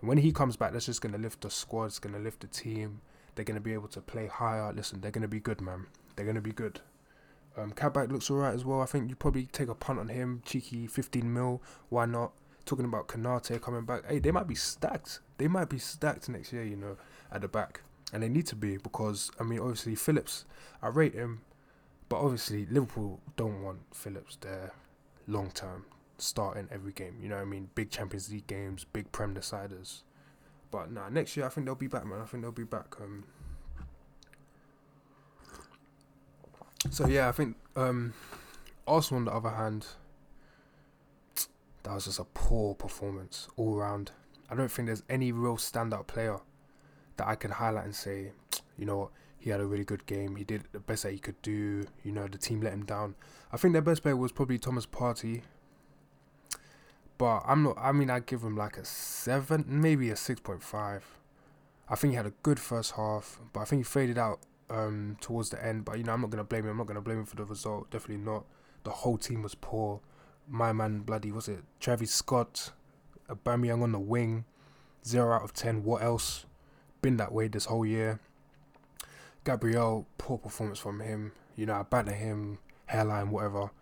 When 0.00 0.18
he 0.18 0.32
comes 0.32 0.56
back, 0.56 0.72
that's 0.72 0.86
just 0.86 1.00
gonna 1.00 1.18
lift 1.18 1.40
the 1.42 1.50
squad. 1.50 1.86
It's 1.86 1.98
gonna 1.98 2.18
lift 2.18 2.40
the 2.40 2.46
team 2.46 3.00
they're 3.34 3.44
going 3.44 3.56
to 3.56 3.60
be 3.60 3.72
able 3.72 3.88
to 3.88 4.00
play 4.00 4.26
higher. 4.26 4.72
Listen, 4.72 5.00
they're 5.00 5.10
going 5.10 5.22
to 5.22 5.28
be 5.28 5.40
good, 5.40 5.60
man. 5.60 5.86
They're 6.16 6.26
going 6.26 6.36
to 6.36 6.40
be 6.40 6.52
good. 6.52 6.80
Um, 7.56 7.72
Kabak 7.72 8.10
looks 8.10 8.30
alright 8.30 8.54
as 8.54 8.64
well. 8.64 8.80
I 8.80 8.86
think 8.86 9.08
you 9.08 9.16
probably 9.16 9.46
take 9.46 9.68
a 9.68 9.74
punt 9.74 9.98
on 9.98 10.08
him. 10.08 10.42
Cheeky 10.44 10.86
15 10.86 11.32
mil. 11.32 11.62
Why 11.88 12.06
not? 12.06 12.32
Talking 12.64 12.84
about 12.84 13.08
Konate 13.08 13.60
coming 13.60 13.84
back. 13.84 14.06
Hey, 14.08 14.18
they 14.18 14.30
might 14.30 14.48
be 14.48 14.54
stacked. 14.54 15.20
They 15.38 15.48
might 15.48 15.68
be 15.68 15.78
stacked 15.78 16.28
next 16.28 16.52
year, 16.52 16.64
you 16.64 16.76
know, 16.76 16.96
at 17.30 17.42
the 17.42 17.48
back. 17.48 17.82
And 18.12 18.22
they 18.22 18.28
need 18.28 18.46
to 18.46 18.56
be 18.56 18.76
because, 18.76 19.30
I 19.40 19.42
mean, 19.42 19.58
obviously, 19.58 19.94
Phillips, 19.94 20.44
I 20.82 20.88
rate 20.88 21.14
him. 21.14 21.42
But 22.08 22.20
obviously, 22.20 22.66
Liverpool 22.66 23.20
don't 23.36 23.62
want 23.62 23.80
Phillips 23.92 24.36
there 24.40 24.72
long 25.26 25.50
term, 25.50 25.86
starting 26.18 26.68
every 26.70 26.92
game. 26.92 27.16
You 27.20 27.28
know 27.28 27.36
what 27.36 27.42
I 27.42 27.46
mean? 27.46 27.70
Big 27.74 27.90
Champions 27.90 28.30
League 28.30 28.46
games, 28.46 28.84
big 28.84 29.10
Prem 29.10 29.34
deciders. 29.34 30.02
But 30.70 30.90
nah, 30.90 31.08
next 31.08 31.36
year 31.36 31.46
I 31.46 31.48
think 31.48 31.66
they'll 31.66 31.74
be 31.74 31.86
back, 31.86 32.04
man. 32.06 32.20
I 32.20 32.24
think 32.26 32.42
they'll 32.42 32.52
be 32.52 32.64
back. 32.64 32.96
Um, 33.00 33.24
so 36.90 37.06
yeah, 37.06 37.28
I 37.28 37.32
think 37.32 37.56
um, 37.76 38.12
Arsenal 38.86 39.20
on 39.20 39.24
the 39.24 39.32
other 39.32 39.50
hand, 39.50 39.86
that 41.84 41.94
was 41.94 42.06
just 42.06 42.18
a 42.18 42.24
poor 42.24 42.74
performance 42.74 43.48
all 43.56 43.76
round. 43.76 44.12
I 44.50 44.54
don't 44.54 44.70
think 44.70 44.86
there's 44.86 45.02
any 45.08 45.32
real 45.32 45.56
standout 45.56 46.06
player 46.06 46.40
that 47.16 47.26
I 47.28 47.34
can 47.34 47.50
highlight 47.50 47.84
and 47.84 47.94
say, 47.94 48.32
you 48.78 48.86
know, 48.86 49.10
he 49.38 49.50
had 49.50 49.60
a 49.60 49.66
really 49.66 49.84
good 49.84 50.06
game. 50.06 50.36
He 50.36 50.44
did 50.44 50.64
the 50.72 50.80
best 50.80 51.02
that 51.02 51.12
he 51.12 51.18
could 51.18 51.40
do. 51.42 51.84
You 52.02 52.12
know, 52.12 52.26
the 52.26 52.38
team 52.38 52.62
let 52.62 52.72
him 52.72 52.84
down. 52.84 53.14
I 53.52 53.58
think 53.58 53.72
their 53.72 53.82
best 53.82 54.02
player 54.02 54.16
was 54.16 54.32
probably 54.32 54.58
Thomas 54.58 54.86
Partey. 54.86 55.42
But 57.18 57.42
I'm 57.46 57.62
not. 57.62 57.76
I 57.78 57.92
mean, 57.92 58.10
I 58.10 58.20
give 58.20 58.42
him 58.42 58.56
like 58.56 58.76
a 58.76 58.84
seven, 58.84 59.64
maybe 59.68 60.10
a 60.10 60.16
six 60.16 60.40
point 60.40 60.62
five. 60.62 61.04
I 61.88 61.94
think 61.94 62.12
he 62.12 62.16
had 62.16 62.26
a 62.26 62.32
good 62.42 62.58
first 62.58 62.92
half, 62.92 63.38
but 63.52 63.60
I 63.60 63.64
think 63.64 63.80
he 63.80 63.84
faded 63.84 64.18
out 64.18 64.40
um, 64.70 65.16
towards 65.20 65.50
the 65.50 65.64
end. 65.64 65.84
But 65.84 65.98
you 65.98 66.04
know, 66.04 66.12
I'm 66.12 66.22
not 66.22 66.30
gonna 66.30 66.44
blame 66.44 66.64
him. 66.64 66.70
I'm 66.70 66.78
not 66.78 66.86
gonna 66.86 67.02
blame 67.02 67.18
him 67.18 67.26
for 67.26 67.36
the 67.36 67.44
result. 67.44 67.90
Definitely 67.90 68.24
not. 68.24 68.44
The 68.84 68.90
whole 68.90 69.18
team 69.18 69.42
was 69.42 69.54
poor. 69.54 70.00
My 70.48 70.72
man, 70.72 71.00
bloody, 71.00 71.30
was 71.30 71.48
it 71.48 71.64
Travis 71.80 72.12
Scott, 72.12 72.72
Aubameyang 73.28 73.82
on 73.82 73.92
the 73.92 73.98
wing, 73.98 74.44
zero 75.06 75.34
out 75.34 75.42
of 75.42 75.52
ten. 75.52 75.84
What 75.84 76.02
else? 76.02 76.46
Been 77.04 77.18
that 77.18 77.32
way 77.32 77.48
this 77.48 77.66
whole 77.66 77.84
year. 77.84 78.18
Gabriel, 79.44 80.06
poor 80.16 80.38
performance 80.38 80.78
from 80.78 81.00
him. 81.00 81.32
You 81.54 81.66
know, 81.66 81.74
I 81.74 81.82
banter 81.82 82.14
him, 82.14 82.60
hairline, 82.86 83.30
whatever, 83.30 83.72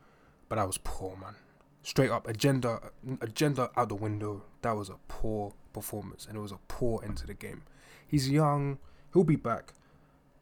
but 0.49 0.57
that 0.57 0.67
was 0.67 0.77
poor, 0.79 1.17
man. 1.17 1.37
Straight 1.85 2.11
up 2.11 2.27
agenda, 2.27 2.81
agenda 3.21 3.71
out 3.77 3.91
the 3.91 3.95
window. 3.95 4.43
That 4.63 4.77
was 4.77 4.89
a 4.89 4.97
poor 5.07 5.55
performance, 5.73 6.27
and 6.27 6.37
it 6.37 6.41
was 6.41 6.51
a 6.51 6.59
poor 6.67 7.05
end 7.05 7.17
to 7.19 7.29
the 7.29 7.35
game. 7.35 7.63
He's 8.09 8.29
young, 8.29 8.79
he'll 9.13 9.23
be 9.23 9.37
back, 9.37 9.73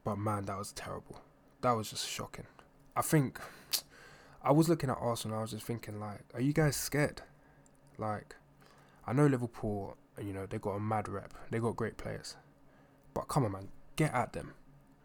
but 0.03 0.17
man, 0.17 0.47
that 0.47 0.57
was 0.57 0.73
terrible. 0.73 1.21
That 1.61 1.73
was 1.73 1.91
just 1.91 2.09
shocking. 2.09 2.47
I 2.97 3.03
think 3.03 3.39
I 4.43 4.53
was 4.53 4.71
looking 4.71 4.89
at 4.89 4.97
Arsenal. 4.99 5.37
I 5.37 5.43
was 5.43 5.51
just 5.51 5.67
thinking, 5.67 6.01
like, 6.01 6.21
are 6.33 6.41
you 6.41 6.55
guys 6.55 6.77
scared? 6.77 7.21
Like, 7.99 8.37
I 9.07 9.13
know 9.13 9.27
Liverpool, 9.27 9.99
you 10.19 10.33
know, 10.33 10.47
they 10.47 10.57
got 10.57 10.77
a 10.77 10.81
mad 10.81 11.11
rep. 11.11 11.35
They 11.51 11.59
got 11.59 11.77
great 11.77 11.99
players, 11.99 12.37
but 13.21 13.29
come 13.29 13.45
on, 13.45 13.53
man, 13.53 13.69
get 13.97 14.15
at 14.15 14.33
them. 14.33 14.55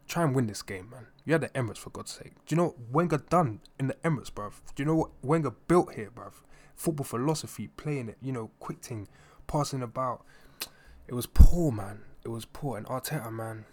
Try 0.08 0.24
and 0.24 0.34
win 0.34 0.48
this 0.48 0.62
game, 0.62 0.90
man. 0.90 1.08
You 1.26 1.34
had 1.34 1.42
the 1.42 1.50
Emirates 1.50 1.80
for 1.80 1.90
God's 1.90 2.12
sake. 2.12 2.32
Do 2.46 2.56
you 2.56 2.58
know 2.58 2.68
what 2.68 2.78
Wenger 2.90 3.18
done 3.18 3.60
in 3.78 3.88
the 3.88 3.96
Emirates, 4.06 4.32
bruv? 4.32 4.54
Do 4.74 4.84
you 4.84 4.86
know 4.86 4.96
what 4.96 5.10
Wenger 5.22 5.52
built 5.52 5.96
here, 5.96 6.10
bruv? 6.16 6.32
Football 6.76 7.04
philosophy, 7.04 7.68
playing 7.76 8.08
it, 8.08 8.18
you 8.22 8.32
know, 8.32 8.52
quick 8.60 8.82
thing, 8.82 9.10
passing 9.48 9.82
about. 9.82 10.24
It 11.10 11.14
was 11.14 11.26
poor, 11.26 11.74
man. 11.74 12.04
It 12.24 12.30
was 12.30 12.46
poor. 12.46 12.78
And 12.78 12.86
Arteta, 12.86 13.30
man, 13.34 13.66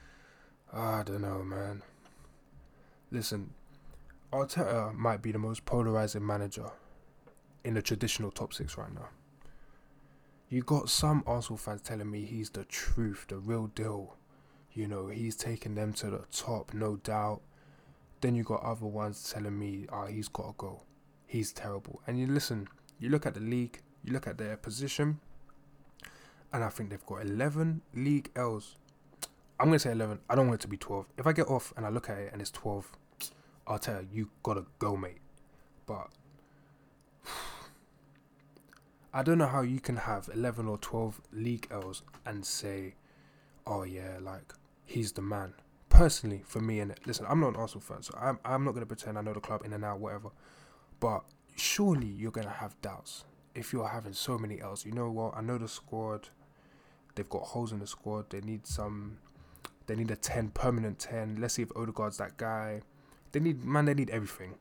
I 0.72 1.02
don't 1.02 1.20
know, 1.20 1.42
man. 1.42 1.82
Listen, 3.10 3.52
Arteta 4.32 4.94
might 4.94 5.20
be 5.20 5.30
the 5.30 5.38
most 5.38 5.66
polarizing 5.66 6.24
manager 6.24 6.70
in 7.64 7.74
the 7.74 7.82
traditional 7.82 8.30
top 8.30 8.54
six 8.54 8.78
right 8.78 8.94
now. 8.94 9.10
You 10.50 10.62
got 10.62 10.88
some 10.88 11.22
Arsenal 11.26 11.58
fans 11.58 11.82
telling 11.82 12.10
me 12.10 12.24
he's 12.24 12.48
the 12.48 12.64
truth, 12.64 13.26
the 13.28 13.36
real 13.36 13.66
deal. 13.66 14.16
You 14.72 14.88
know, 14.88 15.08
he's 15.08 15.36
taking 15.36 15.74
them 15.74 15.92
to 15.94 16.08
the 16.08 16.24
top, 16.32 16.72
no 16.72 16.96
doubt. 16.96 17.42
Then 18.22 18.34
you 18.34 18.44
got 18.44 18.62
other 18.62 18.86
ones 18.86 19.30
telling 19.30 19.58
me, 19.58 19.86
ah, 19.92 20.04
oh, 20.04 20.06
he's 20.06 20.28
got 20.28 20.46
to 20.46 20.54
go. 20.56 20.82
He's 21.26 21.52
terrible. 21.52 22.00
And 22.06 22.18
you 22.18 22.26
listen, 22.26 22.66
you 22.98 23.10
look 23.10 23.26
at 23.26 23.34
the 23.34 23.40
league, 23.40 23.82
you 24.02 24.12
look 24.12 24.26
at 24.26 24.38
their 24.38 24.56
position, 24.56 25.20
and 26.52 26.64
I 26.64 26.70
think 26.70 26.90
they've 26.90 27.06
got 27.06 27.22
11 27.26 27.82
league 27.94 28.30
L's. 28.34 28.76
I'm 29.60 29.66
going 29.66 29.78
to 29.78 29.80
say 29.80 29.92
11. 29.92 30.20
I 30.30 30.34
don't 30.34 30.46
want 30.46 30.60
it 30.60 30.62
to 30.62 30.68
be 30.68 30.78
12. 30.78 31.06
If 31.18 31.26
I 31.26 31.32
get 31.32 31.48
off 31.48 31.74
and 31.76 31.84
I 31.84 31.90
look 31.90 32.08
at 32.08 32.16
it 32.16 32.32
and 32.32 32.40
it's 32.40 32.50
12, 32.52 32.90
I'll 33.66 33.78
tell 33.78 34.00
you, 34.00 34.08
you 34.12 34.30
got 34.42 34.54
to 34.54 34.64
go, 34.78 34.96
mate. 34.96 35.18
But 35.84 36.08
I 39.12 39.22
don't 39.22 39.38
know 39.38 39.46
how 39.46 39.62
you 39.62 39.80
can 39.80 39.96
have 39.96 40.28
11 40.32 40.68
or 40.68 40.78
12 40.78 41.20
league 41.32 41.66
L's 41.70 42.02
and 42.26 42.44
say, 42.44 42.94
oh 43.66 43.82
yeah, 43.82 44.18
like 44.20 44.52
he's 44.84 45.12
the 45.12 45.22
man. 45.22 45.54
Personally, 45.88 46.42
for 46.44 46.60
me, 46.60 46.80
and 46.80 46.94
listen, 47.06 47.26
I'm 47.28 47.40
not 47.40 47.48
an 47.50 47.56
Arsenal 47.56 47.80
fan, 47.80 48.02
so 48.02 48.14
I'm 48.20 48.38
I'm 48.44 48.64
not 48.64 48.74
gonna 48.74 48.86
pretend 48.86 49.18
I 49.18 49.22
know 49.22 49.32
the 49.32 49.40
club 49.40 49.62
in 49.64 49.72
and 49.72 49.84
out, 49.84 50.00
whatever. 50.00 50.30
But 51.00 51.24
surely 51.56 52.06
you're 52.06 52.30
gonna 52.30 52.50
have 52.50 52.80
doubts 52.82 53.24
if 53.54 53.72
you're 53.72 53.88
having 53.88 54.12
so 54.12 54.38
many 54.38 54.60
L's. 54.60 54.84
You 54.84 54.92
know 54.92 55.10
what? 55.10 55.36
I 55.36 55.40
know 55.40 55.58
the 55.58 55.68
squad. 55.68 56.28
They've 57.14 57.28
got 57.28 57.42
holes 57.42 57.72
in 57.72 57.78
the 57.78 57.86
squad. 57.86 58.30
They 58.30 58.40
need 58.40 58.66
some. 58.66 59.18
They 59.86 59.96
need 59.96 60.10
a 60.10 60.16
ten, 60.16 60.50
permanent 60.50 60.98
ten. 60.98 61.38
Let's 61.40 61.54
see 61.54 61.62
if 61.62 61.72
Odegaard's 61.74 62.18
that 62.18 62.36
guy. 62.36 62.82
They 63.32 63.40
need 63.40 63.64
man. 63.64 63.86
They 63.86 63.94
need 63.94 64.10
everything. 64.10 64.54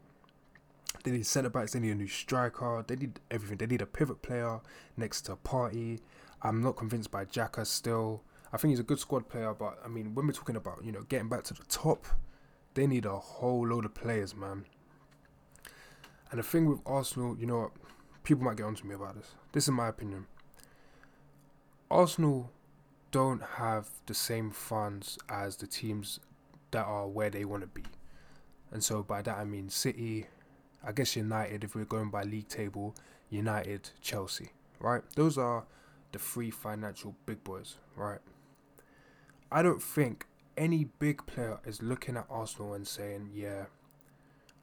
They 1.08 1.14
need 1.14 1.26
centre 1.26 1.50
backs. 1.50 1.72
They 1.72 1.80
need 1.80 1.92
a 1.92 1.96
new 1.96 2.08
striker. 2.08 2.84
They 2.86 2.98
need 2.98 3.22
everything. 3.32 3.58
They 3.60 3.66
need 3.66 3.82
a 3.82 3.86
pivot 3.86 4.22
player 4.22 4.60
next 4.98 5.22
to 5.22 5.32
a 5.32 5.36
Partey. 5.38 6.02
I'm 6.42 6.62
not 6.62 6.76
convinced 6.76 7.12
by 7.12 7.24
Xhaka 7.24 7.66
still. 7.66 8.24
I 8.52 8.58
think 8.58 8.72
he's 8.72 8.82
a 8.82 8.84
good 8.84 9.00
squad 9.00 9.30
player, 9.30 9.54
but 9.54 9.80
I 9.86 9.88
mean, 9.88 10.14
when 10.14 10.28
we're 10.28 10.34
talking 10.34 10.58
about 10.58 10.84
you 10.84 10.92
know 10.92 11.04
getting 11.04 11.30
back 11.30 11.46
to 11.46 11.54
the 11.54 11.64
top, 11.70 12.06
they 12.74 12.88
need 12.88 13.06
a 13.06 13.18
whole 13.18 13.66
load 13.66 13.86
of 13.86 13.94
players, 13.94 14.36
man. 14.36 14.66
And 16.30 16.40
the 16.40 16.44
thing 16.44 16.66
with 16.66 16.80
Arsenal, 16.86 17.38
you 17.40 17.48
know 17.48 17.60
what? 17.60 17.72
People 18.24 18.44
might 18.44 18.58
get 18.58 18.66
onto 18.66 18.86
me 18.86 18.94
about 18.94 19.16
this. 19.16 19.32
This 19.54 19.64
is 19.64 19.72
my 19.72 19.88
opinion. 19.88 20.26
Arsenal 21.90 22.52
don't 23.12 23.42
have 23.56 23.88
the 24.08 24.14
same 24.14 24.52
funds 24.52 25.18
as 25.30 25.56
the 25.56 25.68
teams 25.68 26.20
that 26.72 26.86
are 26.86 27.08
where 27.08 27.30
they 27.30 27.46
want 27.46 27.62
to 27.62 27.68
be. 27.68 27.84
And 28.72 28.84
so 28.84 29.04
by 29.04 29.22
that 29.22 29.38
I 29.38 29.46
mean 29.46 29.70
City, 29.70 30.26
I 30.88 30.94
guess 30.94 31.18
United 31.18 31.66
if 31.66 31.76
we're 31.76 31.84
going 31.84 32.10
by 32.10 32.24
league 32.24 32.48
table, 32.48 32.96
United, 33.30 33.90
Chelsea, 34.02 34.52
right? 34.80 35.04
Those 35.16 35.38
are 35.38 35.66
the 36.14 36.20
three 36.20 36.50
financial 36.50 37.14
big 37.26 37.44
boys, 37.44 37.76
right? 37.98 38.22
I 39.52 39.62
don't 39.62 39.84
think 39.84 40.26
any 40.56 40.86
big 41.00 41.26
player 41.26 41.60
is 41.66 41.82
looking 41.82 42.16
at 42.16 42.26
Arsenal 42.30 42.74
and 42.74 42.88
saying, 42.88 43.32
yeah, 43.34 43.66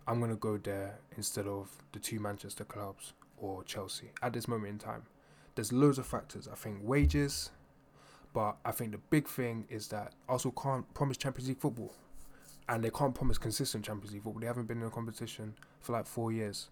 I'm 0.08 0.18
going 0.18 0.30
to 0.30 0.37
go 0.37 0.56
there 0.56 0.98
instead 1.16 1.46
of 1.46 1.70
the 1.92 1.98
two 1.98 2.18
Manchester 2.20 2.64
clubs 2.64 3.12
or 3.37 3.62
Chelsea 3.64 4.10
at 4.22 4.32
this 4.32 4.48
moment 4.48 4.70
in 4.70 4.78
time. 4.78 5.02
There's 5.54 5.74
loads 5.74 5.98
of 5.98 6.06
factors. 6.06 6.48
I 6.50 6.54
think 6.54 6.78
wages, 6.82 7.50
but 8.32 8.56
I 8.64 8.72
think 8.72 8.92
the 8.92 8.98
big 9.10 9.28
thing 9.28 9.66
is 9.68 9.88
that 9.88 10.14
Arsenal 10.26 10.54
can't 10.60 10.92
promise 10.94 11.18
Champions 11.18 11.48
League 11.48 11.60
football. 11.60 11.94
And 12.68 12.83
they 12.83 12.90
can't 12.90 13.14
promise 13.14 13.37
consistent 13.37 13.85
Champions 13.85 14.12
League 14.12 14.22
football. 14.22 14.40
They 14.40 14.46
haven't 14.46 14.66
been 14.66 14.81
in 14.81 14.87
a 14.87 14.90
competition 14.90 15.55
for 15.81 15.92
like 15.92 16.07
four 16.07 16.33
years. 16.33 16.70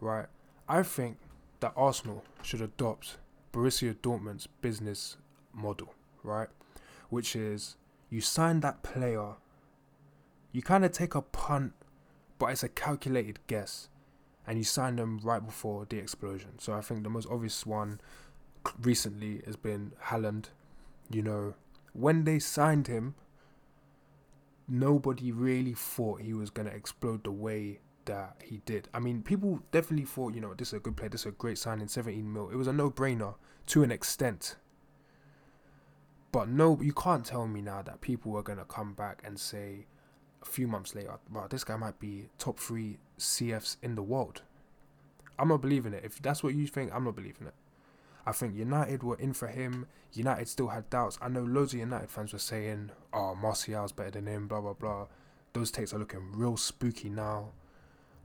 Right? 0.00 0.26
I 0.68 0.82
think 0.82 1.18
that 1.60 1.72
Arsenal 1.76 2.24
should 2.42 2.60
adopt 2.60 3.18
Borussia 3.52 3.94
Dortmund's 3.94 4.48
business 4.48 5.16
model, 5.54 5.94
right? 6.24 6.48
which 7.12 7.36
is 7.36 7.76
you 8.08 8.22
sign 8.22 8.60
that 8.60 8.82
player, 8.82 9.34
you 10.50 10.62
kind 10.62 10.82
of 10.82 10.92
take 10.92 11.14
a 11.14 11.20
punt, 11.20 11.74
but 12.38 12.46
it's 12.46 12.62
a 12.62 12.70
calculated 12.70 13.38
guess, 13.46 13.90
and 14.46 14.56
you 14.56 14.64
sign 14.64 14.96
them 14.96 15.20
right 15.22 15.44
before 15.44 15.84
the 15.84 15.98
explosion. 15.98 16.58
So 16.58 16.72
I 16.72 16.80
think 16.80 17.02
the 17.02 17.10
most 17.10 17.28
obvious 17.30 17.66
one 17.66 18.00
recently 18.80 19.42
has 19.44 19.56
been 19.56 19.92
Haaland. 20.04 20.46
You 21.10 21.20
know, 21.20 21.54
when 21.92 22.24
they 22.24 22.38
signed 22.38 22.86
him, 22.86 23.14
nobody 24.72 25.30
really 25.30 25.74
thought 25.74 26.22
he 26.22 26.32
was 26.32 26.48
going 26.48 26.66
to 26.66 26.74
explode 26.74 27.22
the 27.24 27.30
way 27.30 27.78
that 28.06 28.36
he 28.42 28.62
did. 28.64 28.88
I 28.94 29.00
mean, 29.00 29.22
people 29.22 29.60
definitely 29.70 30.06
thought, 30.06 30.34
you 30.34 30.40
know, 30.40 30.54
this 30.54 30.68
is 30.68 30.74
a 30.74 30.80
good 30.80 30.96
player, 30.96 31.10
this 31.10 31.20
is 31.20 31.26
a 31.26 31.32
great 31.32 31.58
signing, 31.58 31.88
17 31.88 32.32
mil. 32.32 32.48
It 32.48 32.56
was 32.56 32.66
a 32.66 32.72
no 32.72 32.90
brainer 32.90 33.34
to 33.66 33.82
an 33.82 33.92
extent. 33.92 34.56
But 36.32 36.48
no, 36.48 36.80
you 36.80 36.94
can't 36.94 37.24
tell 37.24 37.46
me 37.46 37.60
now 37.60 37.82
that 37.82 38.00
people 38.00 38.34
are 38.34 38.42
gonna 38.42 38.64
come 38.64 38.94
back 38.94 39.22
and 39.24 39.38
say 39.38 39.86
a 40.40 40.46
few 40.46 40.66
months 40.66 40.94
later, 40.94 41.18
wow, 41.30 41.46
this 41.48 41.64
guy 41.64 41.76
might 41.76 42.00
be 42.00 42.30
top 42.38 42.58
three 42.58 42.96
CFs 43.18 43.76
in 43.82 43.94
the 43.94 44.02
world. 44.02 44.40
I'm 45.38 45.48
not 45.48 45.60
believing 45.60 45.92
it. 45.92 46.02
If 46.02 46.22
that's 46.22 46.42
what 46.42 46.54
you 46.54 46.66
think, 46.66 46.90
I'm 46.94 47.04
not 47.04 47.14
believing 47.14 47.46
it. 47.46 47.54
I 48.26 48.32
think 48.32 48.54
United 48.54 49.02
were 49.02 49.16
in 49.16 49.32
for 49.32 49.48
him. 49.48 49.86
United 50.12 50.48
still 50.48 50.68
had 50.68 50.88
doubts. 50.90 51.18
I 51.20 51.28
know 51.28 51.42
loads 51.42 51.72
of 51.72 51.80
United 51.80 52.10
fans 52.10 52.32
were 52.32 52.38
saying, 52.38 52.90
"Oh, 53.12 53.34
Martial's 53.34 53.92
better 53.92 54.12
than 54.12 54.26
him." 54.26 54.46
Blah 54.46 54.60
blah 54.60 54.74
blah. 54.74 55.06
Those 55.52 55.70
takes 55.70 55.92
are 55.92 55.98
looking 55.98 56.32
real 56.32 56.56
spooky 56.56 57.08
now. 57.08 57.52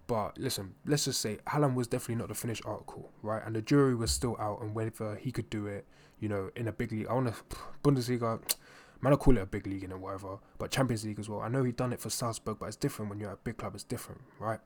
But 0.06 0.38
listen, 0.38 0.76
let's 0.86 1.06
just 1.06 1.20
say 1.20 1.40
Haaland 1.48 1.76
was 1.76 1.88
definitely 1.88 2.16
not 2.16 2.30
the 2.30 2.36
finished 2.36 2.66
article, 2.66 3.12
right? 3.22 3.42
And 3.46 3.56
the 3.56 3.62
jury 3.62 3.96
was 3.96 4.12
still 4.12 4.38
out 4.40 4.62
on 4.62 4.74
whether 4.74 5.16
he 5.16 5.32
could 5.32 5.50
do 5.50 5.68
it, 5.68 5.86
you 6.20 6.30
know, 6.30 6.50
in 6.56 6.68
a 6.68 6.72
big 6.72 6.92
league. 6.92 7.08
I 7.08 7.14
want 7.14 7.28
to 7.28 7.58
Bundesliga, 7.84 8.40
man, 9.02 9.14
I 9.14 9.16
call 9.18 9.38
it 9.38 9.42
a 9.42 9.46
big 9.46 9.68
league 9.68 9.84
and 9.84 10.02
whatever, 10.02 10.38
but 10.58 10.72
Champions 10.72 11.04
League 11.06 11.20
as 11.20 11.28
well. 11.28 11.42
I 11.42 11.50
know 11.50 11.64
he 11.64 11.74
done 11.74 11.92
it 11.92 12.00
for 12.00 12.10
Salzburg, 12.10 12.58
but 12.60 12.68
it's 12.68 12.78
different 12.78 13.10
when 13.10 13.20
you're 13.20 13.30
at 13.30 13.36
a 13.36 13.44
big 13.44 13.58
club. 13.58 13.76
It's 13.76 13.84
different, 13.84 14.22
right? 14.40 14.60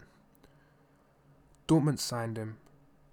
Dortmund 1.68 2.00
signed 2.00 2.38
him 2.38 2.58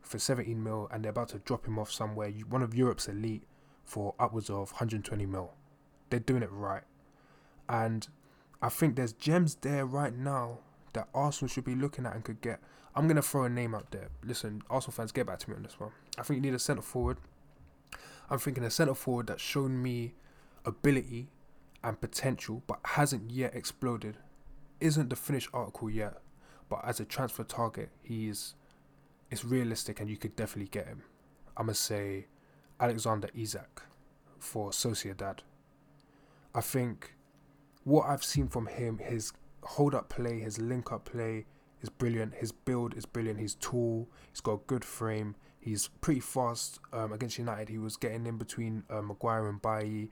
for 0.08 0.18
17 0.18 0.62
mil, 0.62 0.88
and 0.90 1.04
they're 1.04 1.10
about 1.10 1.28
to 1.30 1.38
drop 1.38 1.66
him 1.66 1.78
off 1.78 1.92
somewhere. 1.92 2.30
One 2.48 2.62
of 2.62 2.74
Europe's 2.74 3.08
elite 3.08 3.44
for 3.84 4.14
upwards 4.18 4.50
of 4.50 4.72
120 4.72 5.26
mil. 5.26 5.52
They're 6.10 6.20
doing 6.20 6.42
it 6.42 6.50
right, 6.50 6.84
and 7.68 8.08
I 8.62 8.70
think 8.70 8.96
there's 8.96 9.12
gems 9.12 9.56
there 9.56 9.84
right 9.84 10.14
now 10.14 10.58
that 10.94 11.08
Arsenal 11.14 11.48
should 11.48 11.64
be 11.64 11.74
looking 11.74 12.06
at 12.06 12.14
and 12.14 12.24
could 12.24 12.40
get. 12.40 12.60
I'm 12.94 13.06
gonna 13.06 13.22
throw 13.22 13.44
a 13.44 13.48
name 13.48 13.74
out 13.74 13.90
there. 13.90 14.08
Listen, 14.24 14.62
Arsenal 14.70 14.94
fans, 14.94 15.12
get 15.12 15.26
back 15.26 15.38
to 15.40 15.50
me 15.50 15.56
on 15.56 15.62
this 15.62 15.78
one. 15.78 15.90
I 16.18 16.22
think 16.22 16.36
you 16.36 16.42
need 16.42 16.54
a 16.54 16.58
centre 16.58 16.82
forward. 16.82 17.18
I'm 18.30 18.38
thinking 18.38 18.64
a 18.64 18.70
centre 18.70 18.94
forward 18.94 19.28
that's 19.28 19.42
shown 19.42 19.82
me 19.82 20.14
ability 20.64 21.28
and 21.84 22.00
potential, 22.00 22.62
but 22.66 22.80
hasn't 22.84 23.30
yet 23.30 23.54
exploded. 23.54 24.16
Isn't 24.80 25.10
the 25.10 25.16
finished 25.16 25.48
article 25.52 25.90
yet, 25.90 26.20
but 26.68 26.80
as 26.84 27.00
a 27.00 27.04
transfer 27.04 27.44
target, 27.44 27.90
he's 28.02 28.54
it's 29.30 29.44
realistic 29.44 30.00
and 30.00 30.08
you 30.08 30.16
could 30.16 30.36
definitely 30.36 30.70
get 30.70 30.86
him. 30.86 31.02
I'm 31.56 31.66
gonna 31.66 31.74
say 31.74 32.26
Alexander 32.80 33.28
Isak 33.34 33.82
for 34.38 34.70
Sociedad. 34.70 35.40
I 36.54 36.60
think 36.60 37.14
what 37.84 38.06
I've 38.06 38.24
seen 38.24 38.48
from 38.48 38.66
him, 38.66 38.98
his 38.98 39.32
hold 39.62 39.94
up 39.94 40.08
play, 40.08 40.40
his 40.40 40.58
link 40.58 40.92
up 40.92 41.04
play 41.04 41.46
is 41.82 41.88
brilliant. 41.88 42.34
His 42.34 42.52
build 42.52 42.96
is 42.96 43.06
brilliant. 43.06 43.40
He's 43.40 43.56
tall. 43.60 44.08
He's 44.30 44.40
got 44.40 44.52
a 44.52 44.60
good 44.66 44.84
frame. 44.84 45.36
He's 45.60 45.88
pretty 46.00 46.20
fast. 46.20 46.80
Um, 46.92 47.12
against 47.12 47.38
United, 47.38 47.68
he 47.68 47.78
was 47.78 47.96
getting 47.96 48.26
in 48.26 48.38
between 48.38 48.84
uh, 48.90 49.02
Maguire 49.02 49.48
and 49.48 49.60
Bailly. 49.60 50.10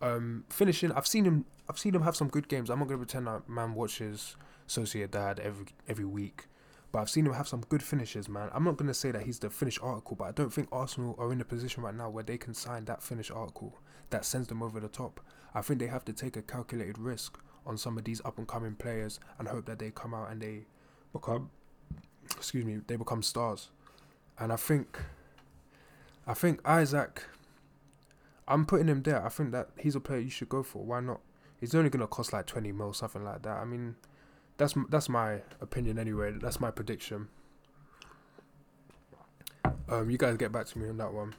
Um, 0.00 0.44
finishing, 0.48 0.92
I've 0.92 1.06
seen 1.06 1.24
him. 1.24 1.44
I've 1.68 1.78
seen 1.78 1.94
him 1.94 2.02
have 2.02 2.16
some 2.16 2.28
good 2.28 2.48
games. 2.48 2.70
I'm 2.70 2.78
not 2.78 2.88
gonna 2.88 2.98
pretend 2.98 3.26
that 3.26 3.48
man 3.48 3.74
watches 3.74 4.36
Sociedad 4.68 5.38
every 5.38 5.66
every 5.88 6.04
week, 6.04 6.46
but 6.92 7.00
I've 7.00 7.10
seen 7.10 7.26
him 7.26 7.32
have 7.32 7.48
some 7.48 7.62
good 7.68 7.82
finishes, 7.82 8.28
man. 8.28 8.50
I'm 8.52 8.64
not 8.64 8.76
gonna 8.76 8.94
say 8.94 9.10
that 9.10 9.22
he's 9.22 9.38
the 9.38 9.50
finished 9.50 9.80
article, 9.82 10.14
but 10.14 10.24
I 10.24 10.32
don't 10.32 10.52
think 10.52 10.68
Arsenal 10.70 11.16
are 11.18 11.32
in 11.32 11.40
a 11.40 11.44
position 11.44 11.82
right 11.82 11.94
now 11.94 12.10
where 12.10 12.22
they 12.22 12.36
can 12.36 12.52
sign 12.54 12.84
that 12.84 13.02
finished 13.02 13.30
article 13.30 13.78
that 14.10 14.24
sends 14.26 14.48
them 14.48 14.62
over 14.62 14.78
the 14.78 14.88
top. 14.88 15.20
I 15.54 15.62
think 15.62 15.80
they 15.80 15.86
have 15.86 16.04
to 16.04 16.12
take 16.12 16.36
a 16.36 16.42
calculated 16.42 16.98
risk 16.98 17.38
on 17.66 17.78
some 17.78 17.96
of 17.96 18.04
these 18.04 18.20
up 18.24 18.38
and 18.38 18.46
coming 18.46 18.74
players 18.74 19.18
and 19.38 19.48
hope 19.48 19.66
that 19.66 19.78
they 19.78 19.90
come 19.90 20.12
out 20.14 20.30
and 20.30 20.40
they 20.40 20.66
become 21.12 21.50
excuse 22.36 22.64
me, 22.64 22.80
they 22.86 22.96
become 22.96 23.22
stars. 23.22 23.70
And 24.38 24.52
I 24.52 24.56
think 24.56 24.98
I 26.26 26.34
think 26.34 26.60
Isak, 26.68 27.24
I'm 28.46 28.66
putting 28.66 28.88
him 28.88 29.02
there. 29.02 29.24
I 29.24 29.28
think 29.28 29.52
that 29.52 29.70
he's 29.78 29.96
a 29.96 30.00
player 30.00 30.20
you 30.20 30.30
should 30.30 30.48
go 30.48 30.62
for. 30.62 30.84
Why 30.84 31.00
not? 31.00 31.20
He's 31.58 31.74
only 31.74 31.90
gonna 31.90 32.06
cost 32.06 32.32
like 32.32 32.46
twenty 32.46 32.72
mil, 32.72 32.92
something 32.92 33.24
like 33.24 33.42
that. 33.42 33.58
I 33.58 33.64
mean, 33.64 33.96
that's 34.56 34.74
that's 34.88 35.08
my 35.08 35.40
opinion 35.60 35.98
anyway. 35.98 36.32
That's 36.32 36.60
my 36.60 36.70
prediction. 36.70 37.28
Um, 39.88 40.10
you 40.10 40.18
guys 40.18 40.36
get 40.36 40.52
back 40.52 40.66
to 40.66 40.78
me 40.78 40.88
on 40.88 40.96
that 40.98 41.12
one. 41.12 41.34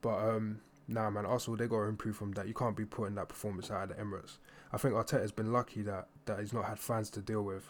But 0.00 0.16
um, 0.18 0.60
nah, 0.88 1.10
man. 1.10 1.26
Arsenal 1.26 1.56
they 1.56 1.66
got 1.66 1.78
to 1.78 1.88
improve 1.88 2.16
from 2.16 2.32
that. 2.32 2.46
You 2.46 2.54
can't 2.54 2.76
be 2.76 2.84
putting 2.84 3.14
that 3.14 3.28
performance 3.28 3.70
out 3.70 3.90
of 3.90 3.96
the 3.96 4.02
Emirates. 4.02 4.38
I 4.72 4.78
think 4.78 4.94
Arteta's 4.94 5.32
been 5.32 5.52
lucky 5.52 5.82
that 5.82 6.08
that 6.26 6.40
he's 6.40 6.52
not 6.52 6.64
had 6.66 6.78
fans 6.78 7.10
to 7.10 7.20
deal 7.20 7.42
with. 7.42 7.64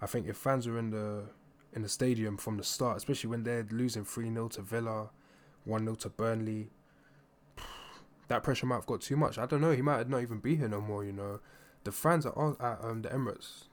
I 0.00 0.06
think 0.06 0.26
if 0.26 0.36
fans 0.36 0.66
are 0.66 0.78
in 0.78 0.90
the 0.90 1.24
in 1.72 1.82
the 1.82 1.88
stadium 1.88 2.36
from 2.36 2.56
the 2.56 2.64
start, 2.64 2.96
especially 2.96 3.30
when 3.30 3.44
they're 3.44 3.66
losing 3.70 4.04
three 4.04 4.32
0 4.32 4.48
to 4.48 4.62
Villa, 4.62 5.10
one 5.64 5.84
0 5.84 5.94
to 5.96 6.08
Burnley, 6.10 6.70
that 8.28 8.42
pressure 8.42 8.66
might 8.66 8.76
have 8.76 8.86
got 8.86 9.00
too 9.00 9.16
much. 9.16 9.38
I 9.38 9.46
don't 9.46 9.60
know. 9.60 9.70
He 9.70 9.82
might 9.82 10.08
not 10.08 10.22
even 10.22 10.38
be 10.38 10.56
here 10.56 10.68
no 10.68 10.80
more. 10.80 11.04
You 11.04 11.12
know, 11.12 11.40
the 11.84 11.92
fans 11.92 12.26
at, 12.26 12.32
at 12.36 12.78
um, 12.82 13.02
the 13.02 13.08
Emirates. 13.08 13.64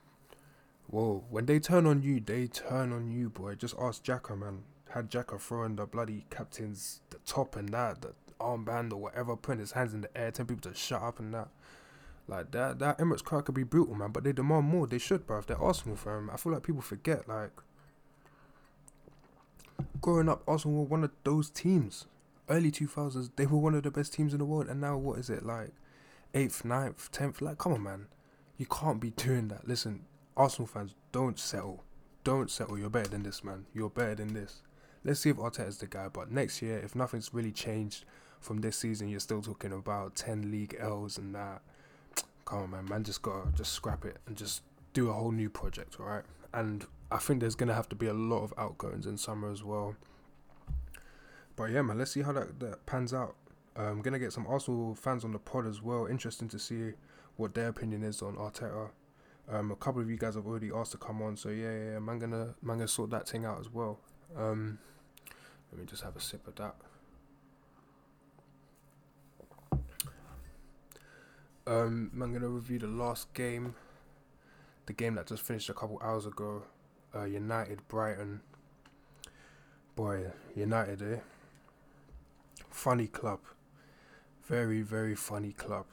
Whoa, 0.88 1.24
when 1.30 1.46
they 1.46 1.60
turn 1.60 1.86
on 1.86 2.02
you, 2.02 2.20
they 2.20 2.46
turn 2.46 2.92
on 2.92 3.10
you, 3.10 3.30
boy. 3.30 3.54
Just 3.54 3.76
ask 3.80 4.02
Xhaka, 4.02 4.38
man. 4.38 4.64
Had 4.90 5.10
Xhaka 5.10 5.40
throwing 5.40 5.76
the 5.76 5.86
bloody 5.86 6.26
captain's 6.30 7.00
the 7.10 7.18
top 7.24 7.54
and 7.54 7.68
that, 7.68 8.02
the 8.02 8.12
armband 8.40 8.92
or 8.92 8.96
whatever, 8.96 9.36
putting 9.36 9.60
his 9.60 9.72
hands 9.72 9.94
in 9.94 10.00
the 10.00 10.16
air, 10.16 10.32
telling 10.32 10.48
people 10.48 10.70
to 10.70 10.76
shut 10.76 11.02
up 11.02 11.20
and 11.20 11.32
that. 11.32 11.48
Like 12.26 12.50
that, 12.52 12.78
that 12.80 12.98
Emirates 12.98 13.24
crowd 13.24 13.44
could 13.44 13.54
be 13.54 13.62
brutal, 13.62 13.94
man. 13.94 14.10
But 14.10 14.24
they 14.24 14.32
demand 14.32 14.66
more. 14.66 14.86
They 14.86 14.98
should. 14.98 15.24
If 15.28 15.46
they're 15.46 15.60
Arsenal 15.60 15.96
fan, 15.96 16.28
I 16.32 16.36
feel 16.36 16.52
like 16.52 16.62
people 16.62 16.82
forget. 16.82 17.28
Like 17.28 17.50
growing 20.00 20.28
up, 20.28 20.42
Arsenal 20.46 20.78
were 20.78 20.84
one 20.84 21.04
of 21.04 21.10
those 21.24 21.50
teams 21.50 22.06
early 22.50 22.70
2000s, 22.70 23.30
they 23.36 23.46
were 23.46 23.58
one 23.58 23.74
of 23.74 23.84
the 23.84 23.90
best 23.90 24.12
teams 24.12 24.32
in 24.34 24.40
the 24.40 24.44
world. 24.44 24.66
And 24.66 24.80
now, 24.80 24.98
what 24.98 25.18
is 25.18 25.30
it 25.30 25.46
like? 25.46 25.70
Eighth, 26.34 26.64
ninth, 26.64 27.10
tenth? 27.10 27.40
Like, 27.40 27.58
come 27.58 27.72
on, 27.72 27.82
man. 27.82 28.06
You 28.56 28.66
can't 28.66 29.00
be 29.00 29.10
doing 29.10 29.48
that. 29.48 29.66
Listen, 29.66 30.04
Arsenal 30.36 30.66
fans, 30.66 30.94
don't 31.12 31.38
settle. 31.38 31.84
Don't 32.24 32.50
settle. 32.50 32.78
You're 32.78 32.90
better 32.90 33.08
than 33.08 33.22
this, 33.22 33.42
man. 33.42 33.66
You're 33.74 33.90
better 33.90 34.14
than 34.14 34.34
this. 34.34 34.62
Let's 35.04 35.20
see 35.20 35.30
if 35.30 35.36
Arteta's 35.36 35.78
the 35.78 35.86
guy. 35.86 36.08
But 36.08 36.30
next 36.30 36.62
year, 36.62 36.78
if 36.78 36.94
nothing's 36.94 37.32
really 37.32 37.52
changed 37.52 38.04
from 38.40 38.60
this 38.60 38.76
season, 38.76 39.08
you're 39.08 39.20
still 39.20 39.42
talking 39.42 39.72
about 39.72 40.14
10 40.16 40.50
league 40.50 40.76
L's 40.78 41.18
and 41.18 41.34
that. 41.34 41.62
Come 42.44 42.58
on, 42.62 42.70
man. 42.70 42.84
Man, 42.86 43.04
just 43.04 43.22
gotta 43.22 43.50
just 43.56 43.72
scrap 43.72 44.04
it 44.04 44.18
and 44.26 44.36
just 44.36 44.62
do 44.92 45.08
a 45.08 45.12
whole 45.12 45.32
new 45.32 45.48
project, 45.48 45.98
alright? 45.98 46.24
And 46.52 46.86
I 47.10 47.18
think 47.18 47.40
there's 47.40 47.54
gonna 47.54 47.74
have 47.74 47.88
to 47.90 47.96
be 47.96 48.06
a 48.06 48.14
lot 48.14 48.42
of 48.42 48.52
outgoings 48.58 49.06
in 49.06 49.16
summer 49.18 49.50
as 49.50 49.62
well. 49.62 49.96
But 51.56 51.70
yeah, 51.70 51.82
man, 51.82 51.98
let's 51.98 52.12
see 52.12 52.22
how 52.22 52.32
that, 52.32 52.60
that 52.60 52.86
pans 52.86 53.12
out. 53.12 53.36
I'm 53.76 54.02
gonna 54.02 54.18
get 54.18 54.32
some 54.32 54.46
Arsenal 54.46 54.94
fans 54.94 55.24
on 55.24 55.32
the 55.32 55.38
pod 55.38 55.66
as 55.66 55.82
well. 55.82 56.06
Interesting 56.06 56.48
to 56.48 56.58
see 56.58 56.92
what 57.36 57.54
their 57.54 57.68
opinion 57.68 58.02
is 58.02 58.22
on 58.22 58.36
Arteta. 58.36 58.90
Um, 59.48 59.70
a 59.70 59.76
couple 59.76 60.00
of 60.00 60.10
you 60.10 60.16
guys 60.16 60.34
have 60.34 60.46
already 60.46 60.70
asked 60.74 60.92
to 60.92 60.98
come 60.98 61.22
on, 61.22 61.36
so 61.36 61.48
yeah, 61.48 61.70
yeah, 61.70 61.92
yeah 61.92 61.98
man, 61.98 62.18
gonna 62.18 62.54
man 62.62 62.78
gonna 62.78 62.88
sort 62.88 63.10
that 63.10 63.28
thing 63.28 63.44
out 63.44 63.58
as 63.60 63.70
well. 63.72 63.98
Um, 64.36 64.78
let 65.72 65.80
me 65.80 65.86
just 65.86 66.02
have 66.02 66.16
a 66.16 66.20
sip 66.20 66.46
of 66.46 66.54
that. 66.56 66.74
Um, 71.66 72.10
I'm 72.20 72.32
gonna 72.32 72.48
review 72.48 72.78
the 72.78 72.86
last 72.86 73.32
game, 73.34 73.74
the 74.86 74.92
game 74.92 75.14
that 75.14 75.26
just 75.26 75.42
finished 75.42 75.68
a 75.68 75.74
couple 75.74 76.00
hours 76.02 76.26
ago. 76.26 76.64
Uh, 77.14 77.24
United 77.24 77.86
Brighton. 77.88 78.40
Boy, 79.96 80.26
United, 80.54 81.02
eh? 81.02 81.18
funny 82.70 83.06
club. 83.06 83.40
Very, 84.50 84.82
very 84.82 85.14
funny 85.14 85.52
club. 85.52 85.86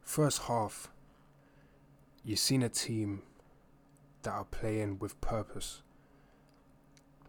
First 0.00 0.42
half, 0.42 0.92
you've 2.22 2.38
seen 2.38 2.62
a 2.62 2.68
team 2.68 3.22
that 4.22 4.30
are 4.30 4.44
playing 4.44 5.00
with 5.00 5.20
purpose. 5.20 5.82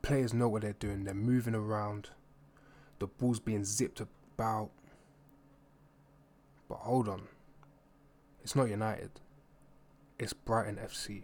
Players 0.03 0.31
know 0.31 0.47
what 0.47 0.61
they're 0.61 0.73
doing, 0.73 1.03
they're 1.03 1.15
moving 1.15 1.55
around, 1.55 2.11
the 2.99 3.07
ball's 3.07 3.39
being 3.39 3.65
zipped 3.65 4.01
about. 4.01 4.69
But 6.67 6.75
hold 6.75 7.09
on, 7.09 7.23
it's 8.43 8.55
not 8.55 8.69
United, 8.69 9.09
it's 10.19 10.33
Brighton 10.33 10.75
FC. 10.75 11.23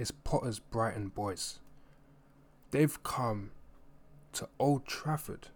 It's 0.00 0.10
Potter's 0.10 0.58
Brighton 0.58 1.10
boys. 1.10 1.60
They've 2.72 3.00
come 3.04 3.52
to 4.32 4.48
Old 4.58 4.84
Trafford 4.84 5.46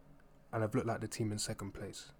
and 0.52 0.62
have 0.62 0.72
looked 0.72 0.86
like 0.86 1.00
the 1.00 1.08
team 1.08 1.32
in 1.32 1.38
second 1.40 1.74
place. 1.74 2.12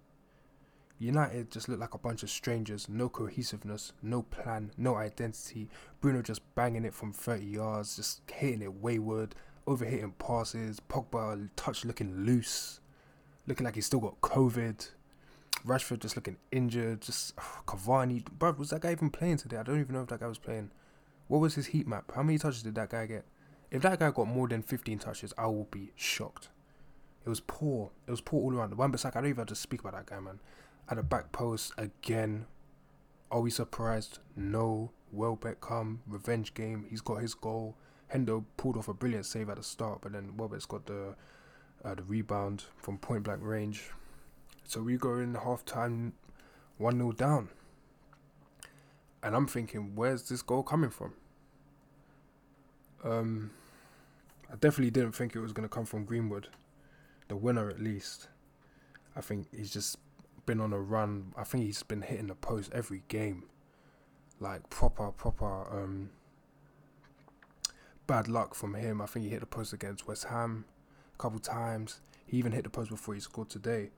United 1.01 1.49
just 1.49 1.67
looked 1.67 1.81
like 1.81 1.95
a 1.95 1.97
bunch 1.97 2.21
of 2.21 2.29
strangers, 2.29 2.87
no 2.87 3.09
cohesiveness, 3.09 3.91
no 4.03 4.21
plan, 4.21 4.71
no 4.77 4.95
identity. 4.95 5.67
Bruno 5.99 6.21
just 6.21 6.41
banging 6.53 6.85
it 6.85 6.93
from 6.93 7.11
30 7.11 7.43
yards, 7.43 7.95
just 7.95 8.21
hitting 8.31 8.61
it 8.61 8.75
wayward, 8.75 9.33
overhitting 9.65 10.13
passes. 10.19 10.79
Pogba 10.79 11.49
touch 11.55 11.85
looking 11.85 12.23
loose, 12.23 12.81
looking 13.47 13.65
like 13.65 13.73
he's 13.73 13.87
still 13.87 13.99
got 13.99 14.21
COVID. 14.21 14.89
Rashford 15.65 15.99
just 16.01 16.15
looking 16.15 16.37
injured. 16.51 17.01
Just 17.01 17.33
oh, 17.39 17.61
Cavani, 17.65 18.23
bro, 18.37 18.51
was 18.51 18.69
that 18.69 18.81
guy 18.81 18.91
even 18.91 19.09
playing 19.09 19.37
today? 19.37 19.57
I 19.57 19.63
don't 19.63 19.79
even 19.79 19.95
know 19.95 20.03
if 20.03 20.09
that 20.09 20.19
guy 20.19 20.27
was 20.27 20.37
playing. 20.37 20.69
What 21.27 21.41
was 21.41 21.55
his 21.55 21.67
heat 21.67 21.87
map? 21.87 22.11
How 22.13 22.21
many 22.21 22.37
touches 22.37 22.61
did 22.61 22.75
that 22.75 22.91
guy 22.91 23.07
get? 23.07 23.25
If 23.71 23.81
that 23.81 23.97
guy 23.97 24.11
got 24.11 24.27
more 24.27 24.47
than 24.47 24.61
15 24.61 24.99
touches, 24.99 25.33
I 25.35 25.47
will 25.47 25.67
be 25.71 25.93
shocked. 25.95 26.49
It 27.25 27.29
was 27.29 27.39
poor. 27.39 27.89
It 28.05 28.11
was 28.11 28.21
poor 28.21 28.43
all 28.43 28.53
around. 28.55 28.91
Beside, 28.91 29.15
I 29.15 29.21
don't 29.21 29.29
even 29.29 29.37
have 29.37 29.47
to 29.47 29.55
speak 29.55 29.79
about 29.79 29.93
that 29.93 30.05
guy, 30.05 30.19
man. 30.19 30.39
At 30.89 30.97
the 30.97 31.03
back 31.03 31.31
post 31.31 31.73
again. 31.77 32.45
Are 33.29 33.41
we 33.41 33.49
surprised? 33.49 34.19
No. 34.35 34.91
Welbeck 35.11 35.59
come, 35.59 36.01
revenge 36.07 36.53
game. 36.53 36.85
He's 36.89 37.01
got 37.01 37.21
his 37.21 37.33
goal. 37.33 37.75
Hendo 38.13 38.45
pulled 38.57 38.77
off 38.77 38.87
a 38.87 38.93
brilliant 38.93 39.25
save 39.25 39.49
at 39.49 39.57
the 39.57 39.63
start, 39.63 39.99
but 40.01 40.13
then 40.13 40.37
Welbeck's 40.37 40.65
got 40.65 40.85
the 40.85 41.15
uh, 41.83 41.95
the 41.95 42.03
rebound 42.03 42.65
from 42.77 42.97
point 42.97 43.23
blank 43.23 43.41
range. 43.43 43.89
So 44.63 44.81
we 44.81 44.97
go 44.97 45.15
in 45.17 45.35
half 45.35 45.65
time 45.65 46.13
1 46.77 46.97
0 46.97 47.11
down. 47.11 47.49
And 49.23 49.35
I'm 49.35 49.47
thinking, 49.47 49.93
where's 49.95 50.29
this 50.29 50.41
goal 50.41 50.63
coming 50.63 50.89
from? 50.89 51.13
Um, 53.03 53.51
I 54.51 54.55
definitely 54.55 54.91
didn't 54.91 55.13
think 55.13 55.35
it 55.35 55.39
was 55.39 55.53
going 55.53 55.67
to 55.67 55.73
come 55.73 55.85
from 55.85 56.05
Greenwood 56.05 56.47
the 57.31 57.35
winner 57.37 57.69
at 57.69 57.79
least. 57.79 58.27
I 59.15 59.21
think 59.21 59.47
he's 59.55 59.71
just 59.71 59.97
been 60.51 60.59
on 60.59 60.73
a 60.73 60.79
run. 60.81 61.31
I 61.37 61.45
think 61.45 61.63
he's 61.63 61.81
been 61.81 62.01
hitting 62.01 62.27
the 62.27 62.35
post 62.35 62.73
every 62.73 63.03
game. 63.07 63.43
Like 64.41 64.69
proper, 64.69 65.09
proper 65.11 65.45
um 65.71 66.09
bad 68.05 68.27
luck 68.27 68.53
from 68.53 68.73
him. 68.73 68.99
I 68.99 69.05
think 69.05 69.23
he 69.23 69.31
hit 69.31 69.39
the 69.39 69.45
post 69.45 69.71
against 69.71 70.09
West 70.09 70.25
Ham 70.25 70.65
a 71.15 71.17
couple 71.17 71.39
times. 71.39 72.01
He 72.25 72.35
even 72.35 72.51
hit 72.51 72.65
the 72.65 72.69
post 72.69 72.89
before 72.89 73.13
he 73.13 73.21
scored 73.21 73.49
today. 73.49 73.91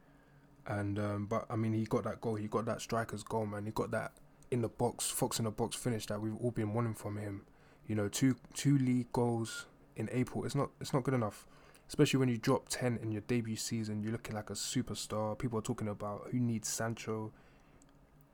And 0.68 1.00
um, 1.00 1.26
but 1.26 1.48
I 1.50 1.56
mean 1.56 1.74
he 1.74 1.86
got 1.86 2.04
that 2.04 2.22
goal, 2.22 2.36
he 2.36 2.48
got 2.48 2.66
that 2.66 2.82
striker's 2.82 3.24
goal, 3.24 3.48
man. 3.48 3.66
He 3.66 3.72
got 3.72 3.90
that 3.90 4.12
in 4.52 4.62
the 4.62 4.70
box, 4.70 5.10
Fox 5.10 5.40
in 5.40 5.46
the 5.46 5.52
box 5.52 5.76
finish 5.76 6.06
that 6.06 6.22
we've 6.22 6.38
all 6.38 6.52
been 6.52 6.76
wanting 6.76 6.94
from 6.94 7.18
him. 7.18 7.46
You 7.88 7.96
know, 7.96 8.10
two 8.10 8.36
two 8.54 8.78
league 8.78 9.12
goals 9.12 9.66
in 9.96 10.08
April. 10.12 10.46
It's 10.46 10.54
not 10.54 10.70
it's 10.80 10.94
not 10.94 11.02
good 11.02 11.16
enough 11.16 11.48
especially 11.94 12.20
when 12.20 12.28
you 12.28 12.40
drop 12.40 12.68
10 12.70 12.98
in 13.04 13.12
your 13.12 13.22
debut 13.22 13.56
season, 13.56 14.02
you're 14.02 14.12
looking 14.12 14.34
like 14.34 14.50
a 14.50 14.54
superstar. 14.54 15.38
People 15.38 15.60
are 15.60 15.62
talking 15.62 15.88
about 15.88 16.28
who 16.32 16.40
needs 16.40 16.68
Sancho. 16.68 17.32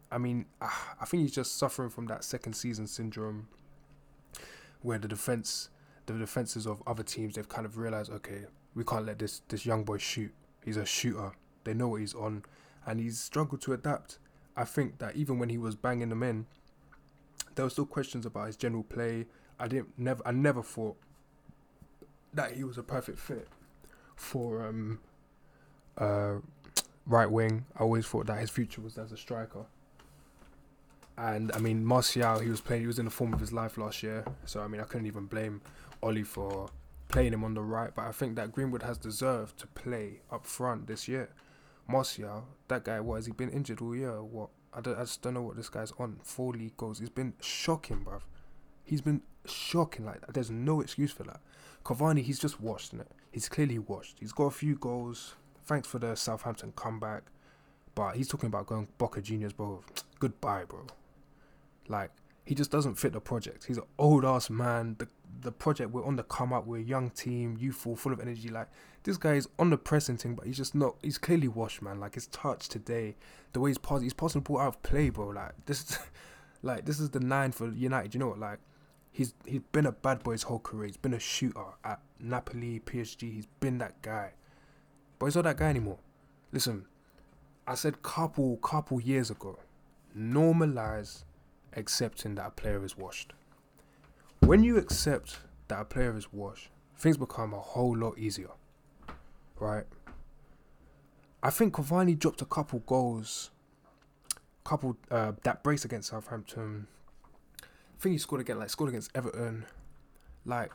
I 0.10 0.18
mean, 0.18 0.46
ah, 0.62 0.96
I 1.02 1.04
think 1.04 1.24
he's 1.24 1.34
just 1.34 1.58
suffering 1.58 1.90
from 1.90 2.06
that 2.06 2.24
second 2.24 2.54
season 2.54 2.88
syndrome 2.88 3.50
where 4.82 4.98
the 4.98 5.10
defense, 5.10 5.68
the 6.06 6.14
defenses 6.14 6.66
of 6.66 6.82
other 6.88 7.04
teams, 7.04 7.36
they've 7.36 7.50
kind 7.50 7.66
of 7.66 7.78
realized, 7.78 8.10
okay, 8.14 8.46
we 8.76 8.86
can't 8.86 9.06
let 9.06 9.20
this 9.20 9.42
this 9.50 9.66
young 9.66 9.84
boy 9.84 9.98
shoot. 9.98 10.34
He's 10.64 10.78
a 10.78 10.86
shooter. 10.86 11.34
They 11.66 11.74
know 11.74 11.90
what 11.90 12.00
he's 12.00 12.16
on, 12.16 12.44
and 12.86 12.98
he's 12.98 13.20
struggled 13.20 13.62
to 13.64 13.74
adapt. 13.74 14.20
I 14.56 14.64
think 14.64 15.00
that 15.00 15.18
even 15.18 15.38
when 15.38 15.50
he 15.50 15.58
was 15.58 15.76
banging 15.76 16.08
them 16.08 16.24
in, 16.24 16.46
there 17.56 17.66
were 17.66 17.70
still 17.70 17.86
questions 17.86 18.26
about 18.26 18.48
his 18.48 18.56
general 18.56 18.84
play. 18.84 19.26
I 19.60 19.68
didn't 19.68 20.00
never 20.00 20.26
I 20.26 20.32
never 20.32 20.64
thought 20.64 20.96
that 22.34 22.54
he 22.54 22.64
was 22.64 22.78
a 22.78 22.84
perfect 22.84 23.20
fit 23.20 23.48
for 24.16 24.66
um 24.66 25.00
uh 25.98 26.36
right 27.06 27.30
wing. 27.30 27.66
I 27.78 27.84
always 27.84 28.06
thought 28.06 28.28
that 28.28 28.40
his 28.40 28.50
future 28.50 28.82
was 28.82 28.98
as 28.98 29.12
a 29.12 29.18
striker. 29.18 29.66
And 31.18 31.52
I 31.54 31.60
mean 31.60 31.84
Martial, 31.86 32.40
he 32.40 32.50
was 32.50 32.62
playing 32.62 32.82
he 32.82 32.88
was 32.88 33.00
in 33.00 33.06
the 33.06 33.12
form 33.12 33.34
of 33.34 33.40
his 33.40 33.52
life 33.52 33.78
last 33.78 34.04
year. 34.04 34.26
So 34.46 34.62
I 34.62 34.68
mean 34.68 34.82
I 34.82 34.86
couldn't 34.86 35.08
even 35.08 35.26
blame 35.26 35.62
Ole 36.02 36.24
for 36.24 36.70
playing 37.10 37.34
him 37.34 37.44
on 37.44 37.56
the 37.56 37.62
right, 37.62 37.90
but 37.94 38.06
I 38.06 38.12
think 38.12 38.36
that 38.36 38.52
Greenwood 38.52 38.84
has 38.84 38.98
deserved 38.98 39.58
to 39.60 39.68
play 39.68 40.22
up 40.32 40.46
front 40.46 40.88
this 40.88 41.08
year. 41.08 41.30
Martial, 41.88 42.46
that 42.68 42.86
guy, 42.86 43.00
what 43.00 43.16
has 43.16 43.26
he 43.26 43.32
been 43.32 43.50
injured 43.50 43.82
all 43.82 43.96
year? 43.96 44.22
What 44.24 44.50
I, 44.72 44.82
don't, 44.82 44.96
I 44.98 45.02
just 45.02 45.22
don't 45.24 45.34
know 45.34 45.42
what 45.42 45.56
this 45.56 45.70
guy's 45.70 45.92
on. 45.98 46.20
Four 46.24 46.54
league 46.54 46.78
goals. 46.78 47.00
He's 47.00 47.10
been 47.10 47.34
shocking, 47.42 48.06
bruv. 48.06 48.22
He's 48.84 49.02
been 49.02 49.22
shocking. 49.46 50.06
Like 50.06 50.22
there's 50.32 50.52
no 50.52 50.82
excuse 50.82 51.12
for 51.12 51.24
that. 51.24 51.42
Cavani, 51.84 52.22
he's 52.22 52.40
just 52.40 52.62
washed 52.62 52.94
in 52.94 53.00
it. 53.00 53.12
He's 53.32 53.50
clearly 53.50 53.80
washed. 53.80 54.18
He's 54.20 54.32
got 54.32 54.46
a 54.46 54.52
few 54.52 54.76
goals. 54.76 55.36
Thanks 55.66 55.88
for 55.88 56.00
the 56.00 56.16
Southampton 56.16 56.74
comeback, 56.76 57.24
but 57.96 58.16
he's 58.16 58.28
talking 58.28 58.48
about 58.48 58.68
going 58.68 58.88
Boca 58.98 59.22
Juniors, 59.22 59.54
bro. 59.54 59.84
Goodbye, 60.20 60.66
bro. 60.68 60.88
Like 61.88 62.12
he 62.46 62.56
just 62.56 62.72
doesn't 62.72 62.96
fit 62.96 63.14
the 63.14 63.22
project. 63.22 63.66
He's 63.66 63.78
an 63.78 63.84
old 63.98 64.26
ass 64.26 64.50
man. 64.50 64.96
The 64.98 65.08
the 65.42 65.52
project 65.52 65.92
we're 65.92 66.06
on 66.06 66.16
the 66.16 66.24
come 66.24 66.52
up. 66.52 66.66
We're 66.66 66.80
a 66.80 66.82
young 66.82 67.12
team, 67.12 67.58
youthful, 67.60 67.96
full 67.96 68.12
of 68.12 68.20
energy. 68.20 68.50
Like 68.50 68.68
this 69.04 69.18
guy 69.18 69.34
is 69.34 69.48
on 69.58 69.70
the 69.70 69.78
pressing 69.78 70.18
thing, 70.18 70.36
but 70.36 70.46
he's 70.46 70.58
just 70.58 70.76
not. 70.76 70.96
He's 71.02 71.18
clearly 71.18 71.48
washed, 71.48 71.82
man. 71.82 72.00
Like 72.00 72.16
his 72.16 72.28
touch 72.28 72.68
today, 72.68 73.16
the 73.54 73.60
way 73.60 73.70
he's 73.70 73.78
passing, 73.78 74.04
he's 74.04 74.14
passing 74.14 74.42
the 74.42 74.54
out 74.58 74.68
of 74.68 74.84
play, 74.84 75.10
bro. 75.10 75.28
Like 75.28 75.52
this, 75.66 75.98
like 76.64 76.86
this 76.86 77.00
is 77.00 77.12
the 77.12 77.20
nine 77.20 77.52
for 77.52 77.68
United. 77.68 78.14
You 78.14 78.20
know 78.20 78.30
what? 78.30 78.40
Like 78.40 78.60
he's 79.20 79.34
he's 79.46 79.62
been 79.74 79.86
a 79.86 79.92
bad 79.92 80.24
boy 80.24 80.32
his 80.32 80.44
whole 80.44 80.60
career. 80.60 80.88
He's 80.88 80.96
been 80.96 81.14
a 81.14 81.20
shooter 81.20 81.66
at 81.84 82.00
Napoli, 82.22 82.80
PSG. 82.80 83.34
He's 83.34 83.48
been 83.60 83.78
that 83.80 84.02
guy, 84.02 84.32
but 85.20 85.26
he's 85.26 85.36
not 85.36 85.44
that 85.44 85.58
guy 85.58 85.68
anymore. 85.70 85.98
Listen, 86.54 86.86
I 87.68 87.76
said 87.76 88.02
couple 88.02 88.56
couple 88.58 89.02
years 89.02 89.30
ago, 89.30 89.60
normalize 90.18 91.26
accepting 91.74 92.36
that 92.36 92.48
a 92.48 92.52
player 92.52 92.86
is 92.86 92.98
washed. 92.98 93.34
When 94.40 94.64
you 94.64 94.78
accept 94.78 95.40
that 95.68 95.82
a 95.82 95.86
player 95.86 96.16
is 96.16 96.32
washed, 96.32 96.70
things 96.98 97.18
become 97.18 97.54
a 97.54 97.60
whole 97.60 97.98
lot 97.98 98.18
easier. 98.18 98.52
Right? 99.60 99.84
I 101.44 101.50
think 101.50 101.74
Cavani 101.74 102.18
dropped 102.18 102.42
a 102.42 102.46
couple 102.46 102.80
goals, 102.80 103.52
couple 104.64 104.96
uh, 105.12 105.34
that 105.44 105.62
brace 105.62 105.84
against 105.84 106.10
Southampton. 106.10 106.88
I 108.00 108.02
think 108.02 108.14
he 108.14 108.18
scored 108.18 108.40
again, 108.40 108.60
like 108.60 108.70
scored 108.70 108.90
against 108.90 109.12
Everton. 109.14 109.66
Like, 110.46 110.72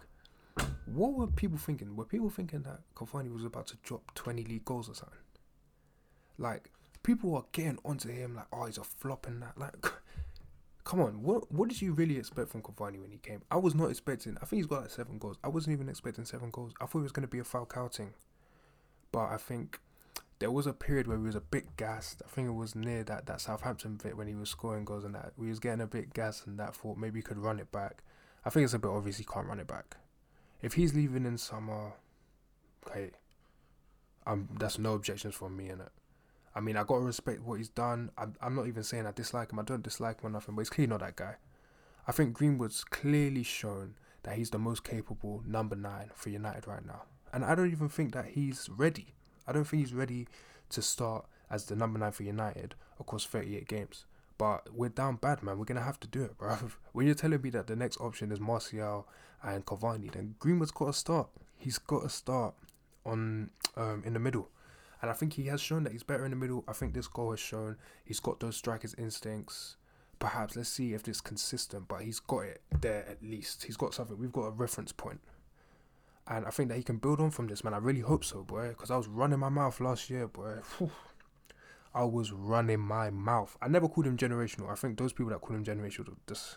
what 0.84 1.14
were 1.14 1.26
people 1.26 1.56
thinking? 1.56 1.96
Were 1.96 2.04
people 2.04 2.28
thinking 2.28 2.62
that 2.64 2.80
Cavani 2.94 3.32
was 3.32 3.44
about 3.44 3.66
to 3.68 3.76
drop 3.82 4.14
twenty 4.14 4.44
league 4.44 4.66
goals 4.66 4.90
or 4.90 4.94
something? 4.94 5.18
Like, 6.37 6.70
people 7.02 7.34
are 7.34 7.46
getting 7.52 7.78
onto 7.82 8.10
him 8.10 8.34
like, 8.34 8.46
oh, 8.52 8.66
he's 8.66 8.76
a 8.76 8.84
flop 8.84 9.26
and 9.26 9.40
that. 9.40 9.56
Like, 9.56 9.74
come 10.84 11.00
on, 11.00 11.22
what 11.22 11.50
what 11.50 11.70
did 11.70 11.80
you 11.80 11.94
really 11.94 12.18
expect 12.18 12.50
from 12.50 12.60
Cavani 12.60 13.00
when 13.00 13.10
he 13.10 13.16
came? 13.16 13.40
I 13.50 13.56
was 13.56 13.74
not 13.74 13.88
expecting. 13.88 14.37
I 14.42 14.44
think 14.44 14.58
he's 14.58 14.66
got 14.66 14.82
like 14.82 14.90
seven 14.90 15.16
goals. 15.16 15.38
I 15.42 15.48
wasn't 15.48 15.72
even 15.72 15.88
expecting 15.88 16.26
seven 16.26 16.50
goals. 16.50 16.74
I 16.78 16.84
thought 16.84 16.98
it 16.98 17.04
was 17.04 17.12
going 17.12 17.26
to 17.26 17.32
be 17.32 17.38
a 17.38 17.44
foul 17.44 17.64
counting, 17.64 18.12
but 19.12 19.30
I 19.30 19.38
think 19.38 19.80
there 20.44 20.50
was 20.50 20.66
a 20.66 20.74
period 20.74 21.07
where 21.07 21.16
he 21.16 21.22
was 21.22 21.35
a 21.35 21.40
bit 21.40 21.74
gassed. 21.78 22.20
I 22.22 22.28
think 22.28 22.48
it 22.48 22.52
was 22.52 22.74
near 22.74 23.02
that 23.04 23.24
that 23.24 23.40
Southampton 23.40 23.98
bit 24.02 24.14
when 24.14 24.28
he 24.28 24.35
was 24.35 24.50
scoring 24.50 24.85
goals 24.85 25.02
and 25.02 25.14
that 25.14 25.33
we 25.38 25.48
was 25.48 25.59
getting 25.59 25.80
a 25.80 25.87
bit 25.87 26.12
gassed 26.12 26.46
and 26.46 26.59
that 26.59 26.76
thought 26.76 26.98
maybe 26.98 27.20
he 27.20 27.22
could 27.22 27.38
run 27.38 27.59
it 27.59 27.72
back. 27.72 28.02
I 28.44 28.50
think 28.50 28.64
it's 28.64 28.74
a 28.74 28.78
bit 28.78 28.90
obvious 28.90 29.16
he 29.16 29.24
can't 29.24 29.46
run 29.46 29.59
it 29.59 29.66
back. 29.66 29.96
If 30.61 30.74
he's 30.74 30.92
leaving 30.92 31.24
in 31.24 31.38
summer, 31.38 31.94
okay, 32.87 33.12
um, 34.26 34.50
that's 34.59 34.78
no 34.78 34.92
objections 34.92 35.35
from 35.35 35.57
me 35.57 35.70
in 35.70 35.80
it. 35.80 35.88
I 36.54 36.61
mean, 36.61 36.76
I 36.76 36.85
gotta 36.85 37.00
respect 37.00 37.40
what 37.40 37.57
he's 37.57 37.70
done. 37.70 38.11
I'm, 38.18 38.35
I'm 38.42 38.54
not 38.54 38.66
even 38.66 38.83
saying 38.83 39.07
I 39.07 39.12
dislike 39.12 39.50
him. 39.50 39.61
I 39.61 39.62
don't 39.62 39.83
dislike 39.83 40.20
him 40.20 40.26
or 40.26 40.30
nothing, 40.30 40.57
but 40.57 40.61
he's 40.61 40.68
clearly 40.68 40.90
not 40.90 41.00
that 41.00 41.16
guy. 41.16 41.37
I 42.07 42.12
think 42.12 42.35
Greenwood's 42.35 42.85
clearly 42.85 43.44
shown 43.44 43.94
that 44.24 44.37
he's 44.37 44.50
the 44.50 44.59
most 44.59 44.85
capable 44.85 45.42
number 45.46 45.74
nine 45.74 46.11
for 46.12 46.28
United 46.28 46.66
right 46.66 46.85
now, 46.85 47.04
and 47.33 47.46
I 47.46 47.54
don't 47.54 47.72
even 47.72 47.88
think 47.88 48.12
that 48.12 48.26
he's 48.26 48.68
ready. 48.68 49.14
I 49.46 49.52
don't 49.52 49.64
think 49.64 49.83
he's 49.83 49.94
ready 49.94 50.26
to 50.70 50.83
start 50.83 51.26
as 51.50 51.66
the 51.66 51.76
number 51.76 51.98
nine 51.98 52.12
for 52.12 52.22
United 52.22 52.74
across 52.98 53.24
38 53.24 53.68
games. 53.68 54.04
But 54.37 54.74
we're 54.74 54.88
down 54.88 55.16
bad, 55.16 55.42
man. 55.42 55.59
We're 55.59 55.64
gonna 55.64 55.83
have 55.83 56.00
to 56.00 56.09
do 56.09 56.22
it, 56.22 56.37
bro. 56.37 56.57
When 56.92 57.07
you're 57.07 57.14
telling 57.14 57.40
me 57.40 57.50
that 57.50 57.66
the 57.66 57.76
next 57.76 58.00
option 58.00 58.33
is 58.33 58.40
Martial 58.40 59.07
and 59.42 59.64
Cavani, 59.64 60.11
then 60.12 60.35
Greenwood's 60.38 60.70
got 60.70 60.87
to 60.87 60.92
start. 60.92 61.28
He's 61.57 61.78
got 61.78 62.02
to 62.02 62.09
start 62.09 62.54
on 63.04 63.50
um, 63.76 64.02
in 64.04 64.14
the 64.14 64.18
middle. 64.18 64.48
And 65.02 65.11
I 65.11 65.14
think 65.14 65.35
he 65.35 65.44
has 65.46 65.61
shown 65.61 65.85
that 65.85 65.92
he's 65.92 66.02
better 66.02 66.24
in 66.24 66.30
the 66.30 66.37
middle. 66.37 66.64
I 66.66 66.72
think 66.72 66.94
this 66.94 67.07
goal 67.07 67.33
has 67.33 67.40
shown 67.40 67.76
he's 68.04 68.20
got 68.20 68.40
those 68.40 68.57
strikers' 68.57 68.94
instincts. 68.94 69.76
Perhaps 70.18 70.57
let's 70.57 70.68
see 70.68 70.94
if 70.94 71.07
it's 71.09 71.20
consistent, 71.20 71.88
but 71.88 72.00
he's 72.00 72.20
got 72.20 72.40
it 72.44 72.62
there 72.80 73.04
at 73.09 73.22
least. 73.22 73.64
He's 73.64 73.76
got 73.76 73.92
something. 73.92 74.16
We've 74.16 74.33
got 74.33 74.46
a 74.46 74.50
reference 74.50 74.92
point. 74.92 75.20
And 76.26 76.46
I 76.46 76.50
think 76.50 76.70
that 76.70 76.76
he 76.76 76.82
can 76.82 76.96
build 76.96 77.20
on 77.20 77.30
from 77.30 77.48
this, 77.48 77.62
man. 77.64 77.74
I 77.74 77.78
really 77.78 78.00
hope 78.00 78.24
so, 78.24 78.42
boy. 78.42 78.68
Because 78.68 78.90
I 78.90 78.96
was 78.96 79.08
running 79.08 79.38
my 79.38 79.50
mouth 79.50 79.78
last 79.80 80.08
year, 80.08 80.26
boy. 80.26 80.58
Whew. 80.78 80.90
I 81.94 82.04
was 82.04 82.32
running 82.32 82.80
my 82.80 83.10
mouth. 83.10 83.56
I 83.62 83.68
never 83.68 83.88
called 83.88 84.06
him 84.06 84.16
generational. 84.16 84.70
I 84.70 84.74
think 84.74 84.98
those 84.98 85.12
people 85.12 85.30
that 85.30 85.40
call 85.40 85.54
him 85.56 85.64
generational, 85.64 86.16
just 86.26 86.56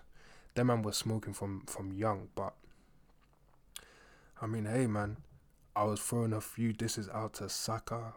that 0.55 0.65
man 0.65 0.81
was 0.81 0.97
smoking 0.97 1.33
from 1.33 1.61
from 1.67 1.91
young. 1.93 2.29
But 2.33 2.53
I 4.41 4.47
mean, 4.47 4.65
hey, 4.65 4.87
man, 4.87 5.17
I 5.75 5.83
was 5.83 5.99
throwing 5.99 6.33
a 6.33 6.41
few 6.41 6.73
disses 6.73 7.07
out 7.09 7.33
to 7.35 7.49
Saka, 7.49 8.13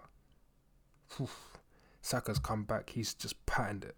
Saka's 2.00 2.38
come 2.38 2.64
back. 2.64 2.90
He's 2.90 3.14
just 3.14 3.44
patterned 3.46 3.84
it. 3.84 3.96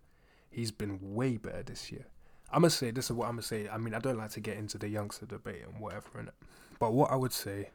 He's 0.51 0.73
been 0.73 0.99
way 1.01 1.37
better 1.37 1.63
this 1.63 1.93
year. 1.93 2.07
I'm 2.51 2.63
gonna 2.63 2.71
say 2.71 2.91
this 2.91 3.07
is 3.07 3.13
what 3.13 3.27
I'm 3.27 3.35
gonna 3.35 3.43
say. 3.43 3.69
I 3.69 3.79
mean, 3.79 3.95
I 3.95 3.99
don't 3.99 4.19
like 4.19 4.31
to 4.31 4.41
get 4.41 4.57
into 4.57 4.79
the 4.79 4.89
youngster 4.89 5.27
debate 5.27 5.63
and 5.67 5.81
whatever 5.81 6.19
in 6.19 6.29
it, 6.29 6.35
but 6.83 6.95
what 6.95 7.13
I 7.13 7.15
would 7.15 7.33
say, 7.33 7.71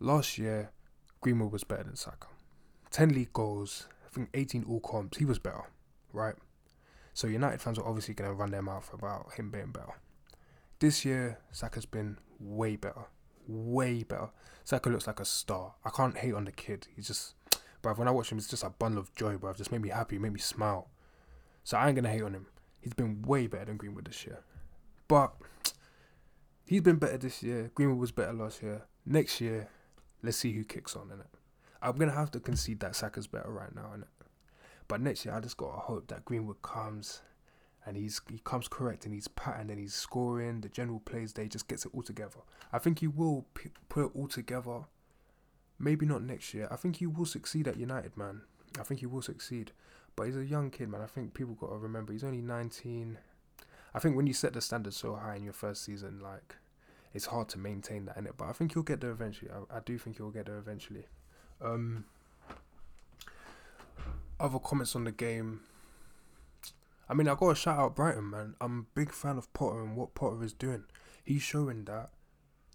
last 0.00 0.36
year, 0.36 0.72
Greenwood 1.20 1.52
was 1.52 1.62
better 1.62 1.84
than 1.84 1.94
Saka. 1.94 2.26
Ten 2.90 3.10
league 3.10 3.32
goals. 3.32 3.86
I 4.04 4.12
think 4.12 4.30
18 4.34 4.64
all 4.68 4.80
comps. 4.80 5.18
He 5.18 5.24
was 5.24 5.38
better, 5.38 5.62
right? 6.12 6.34
So 7.12 7.28
United 7.28 7.60
fans 7.60 7.78
are 7.78 7.86
obviously 7.86 8.14
gonna 8.14 8.34
run 8.34 8.50
their 8.50 8.62
mouth 8.62 8.92
about 8.92 9.34
him 9.34 9.52
being 9.52 9.70
better. 9.70 9.92
This 10.80 11.04
year, 11.04 11.38
Saka's 11.52 11.86
been 11.86 12.18
way 12.40 12.74
better, 12.74 13.04
way 13.46 14.02
better. 14.02 14.30
Saka 14.64 14.88
looks 14.88 15.06
like 15.06 15.20
a 15.20 15.24
star. 15.24 15.74
I 15.84 15.90
can't 15.90 16.18
hate 16.18 16.34
on 16.34 16.46
the 16.46 16.50
kid. 16.50 16.88
He's 16.96 17.06
just 17.06 17.34
bruv. 17.80 17.96
When 17.96 18.08
I 18.08 18.10
watch 18.10 18.32
him, 18.32 18.38
it's 18.38 18.48
just 18.48 18.64
a 18.64 18.70
bundle 18.70 19.02
of 19.02 19.14
joy, 19.14 19.36
bruv. 19.36 19.56
Just 19.56 19.70
made 19.70 19.82
me 19.82 19.90
happy, 19.90 20.18
made 20.18 20.32
me 20.32 20.40
smile. 20.40 20.88
So 21.62 21.76
I 21.76 21.86
ain't 21.86 21.94
gonna 21.94 22.10
hate 22.10 22.22
on 22.24 22.34
him. 22.34 22.46
He's 22.80 22.94
been 22.94 23.22
way 23.22 23.46
better 23.46 23.66
than 23.66 23.76
Greenwood 23.76 24.06
this 24.06 24.26
year. 24.26 24.40
But 25.06 25.32
he's 26.66 26.82
been 26.82 26.96
better 26.96 27.18
this 27.18 27.42
year. 27.42 27.70
Greenwood 27.74 27.98
was 27.98 28.12
better 28.12 28.32
last 28.32 28.62
year. 28.62 28.82
Next 29.06 29.40
year, 29.40 29.68
let's 30.22 30.36
see 30.36 30.52
who 30.52 30.64
kicks 30.64 30.96
on 30.96 31.10
in 31.10 31.20
it. 31.20 31.26
I'm 31.82 31.96
gonna 31.96 32.12
have 32.12 32.30
to 32.32 32.40
concede 32.40 32.80
that 32.80 32.96
Saka's 32.96 33.26
better 33.26 33.50
right 33.50 33.74
now 33.74 33.92
in 33.94 34.02
it. 34.02 34.08
But 34.88 35.00
next 35.00 35.24
year, 35.24 35.34
I 35.34 35.40
just 35.40 35.56
gotta 35.56 35.78
hope 35.78 36.08
that 36.08 36.24
Greenwood 36.24 36.62
comes 36.62 37.22
and 37.86 37.96
he's 37.96 38.20
he 38.30 38.38
comes 38.38 38.68
correct 38.68 39.04
and 39.04 39.12
he's 39.12 39.28
patterned 39.28 39.70
and 39.70 39.78
he's 39.78 39.94
scoring. 39.94 40.62
The 40.62 40.68
general 40.68 41.00
plays 41.00 41.32
day 41.32 41.48
just 41.48 41.68
gets 41.68 41.84
it 41.84 41.92
all 41.94 42.02
together. 42.02 42.40
I 42.72 42.78
think 42.78 43.00
he 43.00 43.06
will 43.06 43.46
p- 43.54 43.70
put 43.88 44.06
it 44.06 44.10
all 44.14 44.28
together 44.28 44.84
Maybe 45.78 46.06
not 46.06 46.22
next 46.22 46.54
year. 46.54 46.68
I 46.70 46.76
think 46.76 46.96
he 46.96 47.06
will 47.06 47.26
succeed 47.26 47.66
at 47.68 47.76
United, 47.76 48.16
man. 48.16 48.42
I 48.78 48.84
think 48.84 49.00
he 49.00 49.06
will 49.06 49.22
succeed. 49.22 49.72
But 50.16 50.24
he's 50.24 50.36
a 50.36 50.44
young 50.44 50.70
kid, 50.70 50.88
man. 50.88 51.00
I 51.00 51.06
think 51.06 51.34
people 51.34 51.54
got 51.54 51.70
to 51.70 51.76
remember 51.76 52.12
he's 52.12 52.24
only 52.24 52.40
19. 52.40 53.18
I 53.94 54.00
think 54.00 54.16
when 54.16 54.26
you 54.26 54.32
set 54.32 54.52
the 54.52 54.60
standard 54.60 54.94
so 54.94 55.14
high 55.14 55.36
in 55.36 55.44
your 55.44 55.52
first 55.52 55.84
season, 55.84 56.20
like, 56.20 56.56
it's 57.12 57.26
hard 57.26 57.48
to 57.50 57.58
maintain 57.58 58.06
that 58.06 58.16
in 58.16 58.26
it. 58.26 58.34
But 58.36 58.48
I 58.48 58.52
think 58.52 58.74
you'll 58.74 58.84
get 58.84 59.00
there 59.00 59.12
eventually. 59.12 59.50
I, 59.50 59.76
I 59.76 59.80
do 59.84 59.98
think 59.98 60.18
you'll 60.18 60.30
get 60.30 60.46
there 60.46 60.58
eventually. 60.58 61.06
Um, 61.62 62.04
other 64.40 64.58
comments 64.58 64.96
on 64.96 65.04
the 65.04 65.12
game. 65.12 65.60
I 67.08 67.14
mean, 67.14 67.28
I 67.28 67.34
got 67.34 67.50
to 67.50 67.54
shout 67.54 67.78
out 67.78 67.94
Brighton, 67.94 68.30
man. 68.30 68.54
I'm 68.60 68.80
a 68.80 68.98
big 68.98 69.12
fan 69.12 69.38
of 69.38 69.52
Potter 69.52 69.82
and 69.82 69.96
what 69.96 70.14
Potter 70.14 70.42
is 70.42 70.52
doing. 70.52 70.84
He's 71.22 71.42
showing 71.42 71.84
that 71.84 72.10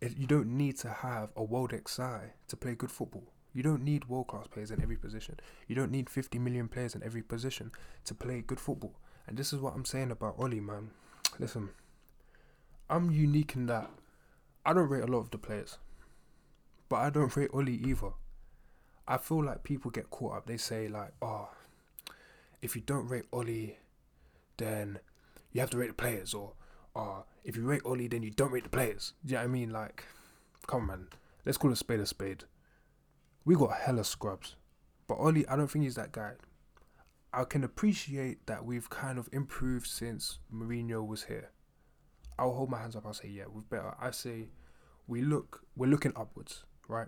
you 0.01 0.28
don't 0.28 0.57
need 0.57 0.78
to 0.78 0.89
have 0.89 1.32
a 1.36 1.43
world 1.43 1.72
XI 1.72 2.32
to 2.47 2.55
play 2.55 2.76
good 2.76 2.91
football. 2.91 3.34
You 3.53 3.63
don't 3.63 3.84
need 3.84 4.07
world 4.07 4.28
class 4.28 4.47
players 4.47 4.72
in 4.72 4.82
every 4.82 4.95
position. 4.95 5.39
You 5.67 5.76
don't 5.76 5.91
need 5.91 6.09
50 6.09 6.39
million 6.39 6.67
players 6.67 6.95
in 6.95 7.03
every 7.03 7.24
position 7.24 7.72
to 8.05 8.13
play 8.13 8.41
good 8.45 8.59
football. 8.59 8.93
And 9.28 9.38
this 9.38 9.51
is 9.51 9.59
what 9.59 9.74
I'm 9.76 9.86
saying 9.86 10.11
about 10.11 10.36
Ole, 10.38 10.61
man. 10.61 10.91
Listen, 11.40 11.70
I'm 12.90 13.12
unique 13.12 13.56
in 13.56 13.68
that 13.68 13.90
I 14.66 14.74
don't 14.74 14.90
rate 14.90 15.04
a 15.04 15.08
lot 15.08 15.20
of 15.20 15.32
the 15.32 15.38
players, 15.38 15.78
but 16.90 16.98
I 16.98 17.10
don't 17.10 17.36
rate 17.36 17.52
Ole 17.54 17.70
either. 17.70 18.12
I 19.08 19.18
feel 19.18 19.44
like 19.44 19.64
people 19.64 19.90
get 19.90 20.10
caught 20.10 20.38
up. 20.38 20.46
They 20.46 20.58
say, 20.58 20.88
like, 20.90 21.14
oh, 21.22 21.50
if 22.62 22.76
you 22.76 22.82
don't 22.82 23.08
rate 23.08 23.26
Ole, 23.32 23.78
then 24.58 25.00
you 25.54 25.62
have 25.62 25.70
to 25.72 25.78
rate 25.78 25.88
the 25.88 25.94
players, 25.94 26.34
or 26.34 26.54
uh, 26.96 27.22
if 27.46 27.56
you 27.56 27.64
rate 27.64 27.82
Ole, 27.86 28.08
then 28.08 28.22
you 28.22 28.32
don't 28.32 28.52
rate 28.52 28.64
the 28.64 28.70
players. 28.70 29.14
Yeah, 29.24 29.30
you 29.30 29.36
know 29.36 29.40
what 29.40 29.44
I 29.46 29.60
mean, 29.60 29.70
like, 29.72 30.04
come 30.68 30.82
on, 30.82 30.88
man. 30.88 31.08
Let's 31.46 31.58
call 31.58 31.72
a 31.72 31.76
spade 31.76 32.02
a 32.02 32.06
spade. 32.06 32.44
We 33.46 33.56
got 33.56 33.72
hella 33.80 34.04
scrubs, 34.04 34.56
but 35.08 35.16
Ole, 35.16 35.46
I 35.48 35.56
don't 35.56 35.68
think 35.72 35.86
he's 35.86 35.96
that 35.96 36.12
guy. 36.12 36.34
I 37.32 37.43
can 37.43 37.63
appreciate 37.63 38.47
that 38.47 38.65
we've 38.65 38.89
kind 38.89 39.19
of 39.19 39.30
improved 39.32 39.86
since 39.88 40.39
Mourinho 40.53 41.05
was 41.05 41.25
here. 41.25 41.51
I'll 42.39 42.53
hold 42.53 42.71
my 42.71 42.80
hands 42.80 42.95
up. 42.95 43.05
I'll 43.05 43.13
say, 43.13 43.27
yeah, 43.27 43.43
we've 43.51 43.69
better. 43.69 43.93
I 44.01 44.11
say, 44.11 44.47
we 45.07 45.21
look, 45.21 45.61
we're 45.75 45.89
looking 45.89 46.13
upwards, 46.15 46.63
right? 46.88 47.07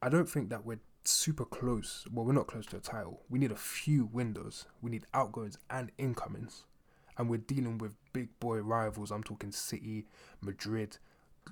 I 0.00 0.08
don't 0.08 0.28
think 0.28 0.50
that 0.50 0.64
we're 0.64 0.80
super 1.04 1.44
close. 1.44 2.06
Well, 2.12 2.24
we're 2.24 2.34
not 2.34 2.46
close 2.46 2.66
to 2.66 2.76
a 2.76 2.80
title. 2.80 3.22
We 3.28 3.38
need 3.38 3.50
a 3.50 3.56
few 3.56 4.06
windows. 4.06 4.66
We 4.80 4.90
need 4.90 5.06
outgoings 5.14 5.58
and 5.70 5.90
incomings, 5.98 6.64
and 7.18 7.28
we're 7.28 7.38
dealing 7.38 7.78
with 7.78 7.94
big 8.12 8.28
boy 8.38 8.58
rivals. 8.58 9.10
I'm 9.10 9.24
talking 9.24 9.50
City, 9.50 10.06
Madrid, 10.40 10.98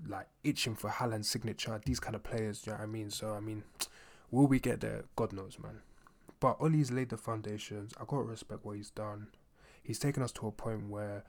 like 0.06 0.28
itching 0.44 0.76
for 0.76 0.90
Haaland's 0.90 1.28
signature. 1.28 1.80
These 1.84 2.00
kind 2.00 2.14
of 2.14 2.22
players. 2.22 2.66
You 2.66 2.72
know 2.72 2.78
what 2.78 2.84
I 2.84 2.86
mean? 2.86 3.10
So 3.10 3.32
I 3.32 3.40
mean, 3.40 3.64
will 4.30 4.46
we 4.46 4.60
get 4.60 4.80
there? 4.80 5.04
God 5.16 5.32
knows, 5.32 5.58
man. 5.60 5.80
But 6.40 6.56
Ole's 6.60 6.90
laid 6.90 7.10
the 7.10 7.16
foundations. 7.16 7.92
I 8.00 8.04
gotta 8.06 8.24
respect 8.24 8.64
what 8.64 8.76
he's 8.76 8.90
done. 8.90 9.28
He's 9.82 9.98
taken 9.98 10.22
us 10.22 10.32
to 10.32 10.46
a 10.46 10.52
point 10.52 10.88
where 10.88 11.24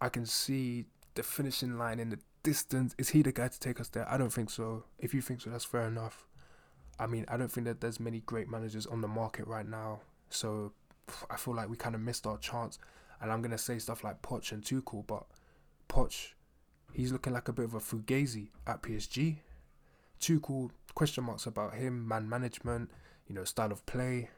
I 0.00 0.08
can 0.08 0.26
see 0.26 0.86
the 1.14 1.22
finishing 1.22 1.78
line 1.78 1.98
in 1.98 2.10
the 2.10 2.18
distance. 2.42 2.94
Is 2.98 3.10
he 3.10 3.22
the 3.22 3.32
guy 3.32 3.48
to 3.48 3.60
take 3.60 3.80
us 3.80 3.88
there? 3.88 4.10
I 4.10 4.16
don't 4.16 4.32
think 4.32 4.50
so. 4.50 4.84
If 4.98 5.14
you 5.14 5.20
think 5.20 5.40
so, 5.40 5.50
that's 5.50 5.64
fair 5.64 5.86
enough. 5.86 6.26
I 6.98 7.06
mean, 7.06 7.24
I 7.28 7.36
don't 7.36 7.50
think 7.50 7.66
that 7.66 7.80
there's 7.80 8.00
many 8.00 8.20
great 8.20 8.48
managers 8.48 8.86
on 8.86 9.00
the 9.00 9.08
market 9.08 9.46
right 9.46 9.66
now. 9.66 10.00
So 10.30 10.72
I 11.30 11.36
feel 11.36 11.54
like 11.54 11.68
we 11.68 11.76
kind 11.76 11.94
of 11.94 12.00
missed 12.00 12.26
our 12.26 12.38
chance. 12.38 12.78
And 13.20 13.32
I'm 13.32 13.42
gonna 13.42 13.58
say 13.58 13.78
stuff 13.78 14.04
like 14.04 14.22
Poch 14.22 14.52
and 14.52 14.62
Tuchel, 14.62 15.06
but 15.06 15.24
Poch, 15.88 16.32
he's 16.92 17.12
looking 17.12 17.32
like 17.32 17.48
a 17.48 17.52
bit 17.52 17.64
of 17.64 17.74
a 17.74 17.80
fugazi 17.80 18.48
at 18.66 18.82
PSG. 18.82 19.36
Tuchel, 20.20 20.70
question 20.94 21.24
marks 21.24 21.46
about 21.46 21.74
him, 21.74 22.06
man 22.06 22.28
management, 22.28 22.90
you 23.28 23.34
know, 23.34 23.44
style 23.44 23.72
of 23.72 23.84
play. 23.86 24.30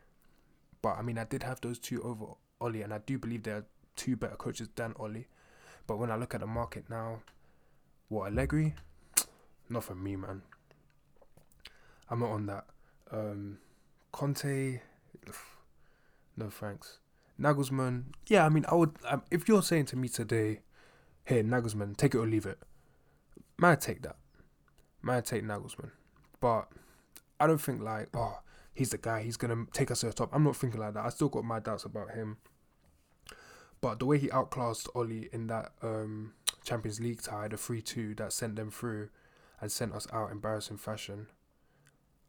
But 0.82 0.99
I 0.99 1.03
mean, 1.03 1.18
I 1.18 1.24
did 1.24 1.43
have 1.43 1.61
those 1.61 1.78
two 1.78 2.03
over 2.03 2.34
Ole, 2.61 2.82
and 2.82 2.93
I 2.93 2.99
do 2.99 3.18
believe 3.18 3.43
they're 3.43 3.64
two 3.97 4.16
better 4.16 4.36
coaches 4.36 4.68
than 4.74 4.95
Ole. 4.99 5.24
But 5.86 5.99
when 5.99 6.11
I 6.11 6.16
look 6.16 6.34
at 6.34 6.41
the 6.41 6.47
market 6.47 6.84
now, 6.89 7.20
what 8.09 8.32
Allegri, 8.32 8.74
not 9.68 9.84
for 9.84 9.95
me, 9.95 10.16
man. 10.16 10.43
I'm 12.11 12.20
not 12.20 12.30
on 12.30 12.47
that. 12.47 12.64
Um, 13.11 13.59
Conte, 14.12 14.80
no 16.36 16.51
thanks. 16.51 16.99
Nagelsmann, 17.41 18.05
yeah, 18.26 18.45
I 18.45 18.49
mean, 18.49 18.64
I 18.68 18.74
would. 18.74 18.97
Um, 19.07 19.22
if 19.30 19.49
you're 19.49 19.62
saying 19.62 19.86
to 19.86 19.97
me 19.97 20.09
today, 20.09 20.61
"Hey, 21.24 21.43
Nagelsmann, 21.43 21.97
take 21.97 22.14
it 22.14 22.18
or 22.18 22.26
leave 22.26 22.47
it," 22.47 22.59
might 23.57 23.80
take 23.80 24.03
that. 24.03 24.16
Might 25.03 25.24
take 25.24 25.45
Nagelsmann, 25.45 25.93
but 26.41 26.68
I 27.39 27.47
don't 27.47 27.61
think 27.61 27.80
like, 27.80 28.09
oh, 28.14 28.41
he's 28.79 28.91
the 28.91 28.99
guy. 28.99 29.22
He's 29.22 29.37
gonna 29.37 29.66
take 29.72 29.91
us 29.91 30.01
to 30.01 30.07
the 30.07 30.12
top. 30.12 30.31
I'm 30.33 30.45
not 30.45 30.57
thinking 30.57 30.81
like 30.81 30.95
that. 30.95 31.05
I 31.05 31.09
still 31.09 31.29
got 31.29 31.45
my 31.45 31.59
doubts 31.59 31.85
about 31.85 32.12
him. 32.12 32.37
But 33.81 33.99
the 33.99 34.07
way 34.07 34.18
he 34.18 34.31
outclassed 34.31 34.89
Ole 34.95 35.24
in 35.33 35.49
that 35.49 35.72
um, 35.83 36.35
Champions 36.64 37.01
League 37.01 37.20
tie, 37.20 37.49
the 37.49 37.57
three 37.57 37.83
two 37.83 38.14
that 38.14 38.33
sent 38.33 38.55
them 38.55 38.70
through, 38.70 39.09
and 39.61 39.70
sent 39.70 39.93
us 39.95 40.07
out 40.12 40.26
in 40.26 40.37
embarrassing 40.37 40.76
fashion, 40.76 41.26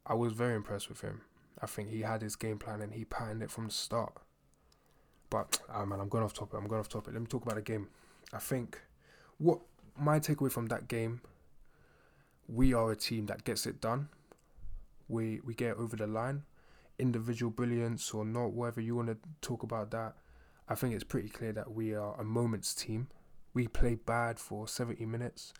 I 0.04 0.14
was 0.14 0.32
very 0.32 0.56
impressed 0.56 0.88
with 0.88 1.02
him. 1.02 1.20
I 1.62 1.66
think 1.66 1.90
he 1.90 2.00
had 2.00 2.20
his 2.20 2.34
game 2.34 2.58
plan 2.58 2.80
and 2.80 2.94
he 2.94 3.04
patterned 3.04 3.42
it 3.42 3.50
from 3.50 3.66
the 3.66 3.72
start. 3.72 4.14
But 5.30 5.60
oh 5.72 5.86
man, 5.86 6.00
I'm 6.00 6.08
going 6.08 6.24
off 6.24 6.34
topic. 6.34 6.58
I'm 6.58 6.66
going 6.66 6.80
off 6.80 6.88
topic. 6.88 7.12
Let 7.12 7.20
me 7.20 7.28
talk 7.28 7.44
about 7.44 7.56
the 7.56 7.62
game. 7.62 7.88
I 8.32 8.38
think 8.38 8.80
what 9.38 9.60
my 9.96 10.18
takeaway 10.18 10.50
from 10.50 10.66
that 10.66 10.88
game, 10.88 11.20
we 12.48 12.74
are 12.74 12.90
a 12.90 12.96
team 12.96 13.26
that 13.26 13.44
gets 13.44 13.66
it 13.66 13.80
done. 13.80 14.08
We 15.10 15.40
we 15.44 15.54
get 15.54 15.76
over 15.76 15.96
the 15.96 16.06
line. 16.06 16.44
Individual 16.98 17.50
brilliance 17.50 18.12
or 18.12 18.24
not, 18.24 18.52
whatever 18.52 18.80
you 18.80 18.94
want 18.94 19.08
to 19.08 19.18
talk 19.40 19.62
about 19.62 19.90
that. 19.90 20.14
I 20.68 20.74
think 20.74 20.94
it's 20.94 21.04
pretty 21.04 21.28
clear 21.28 21.52
that 21.52 21.72
we 21.72 21.94
are 21.94 22.14
a 22.20 22.24
moments 22.24 22.74
team. 22.74 23.08
We 23.54 23.66
play 23.66 23.96
bad 23.96 24.38
for 24.38 24.68
70 24.68 25.04
minutes 25.06 25.52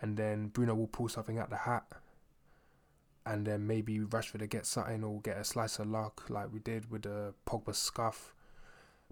and 0.00 0.16
then 0.16 0.48
Bruno 0.48 0.74
will 0.74 0.86
pull 0.86 1.08
something 1.08 1.38
out 1.38 1.50
the 1.50 1.56
hat 1.56 1.84
and 3.26 3.46
then 3.46 3.66
maybe 3.66 3.98
Rashford 3.98 4.40
to 4.40 4.46
get 4.46 4.66
something 4.66 5.02
or 5.02 5.20
get 5.20 5.38
a 5.38 5.44
slice 5.44 5.78
of 5.78 5.86
luck 5.86 6.24
like 6.28 6.52
we 6.52 6.60
did 6.60 6.90
with 6.90 7.02
the 7.02 7.34
Pogba 7.46 7.74
scuff. 7.74 8.34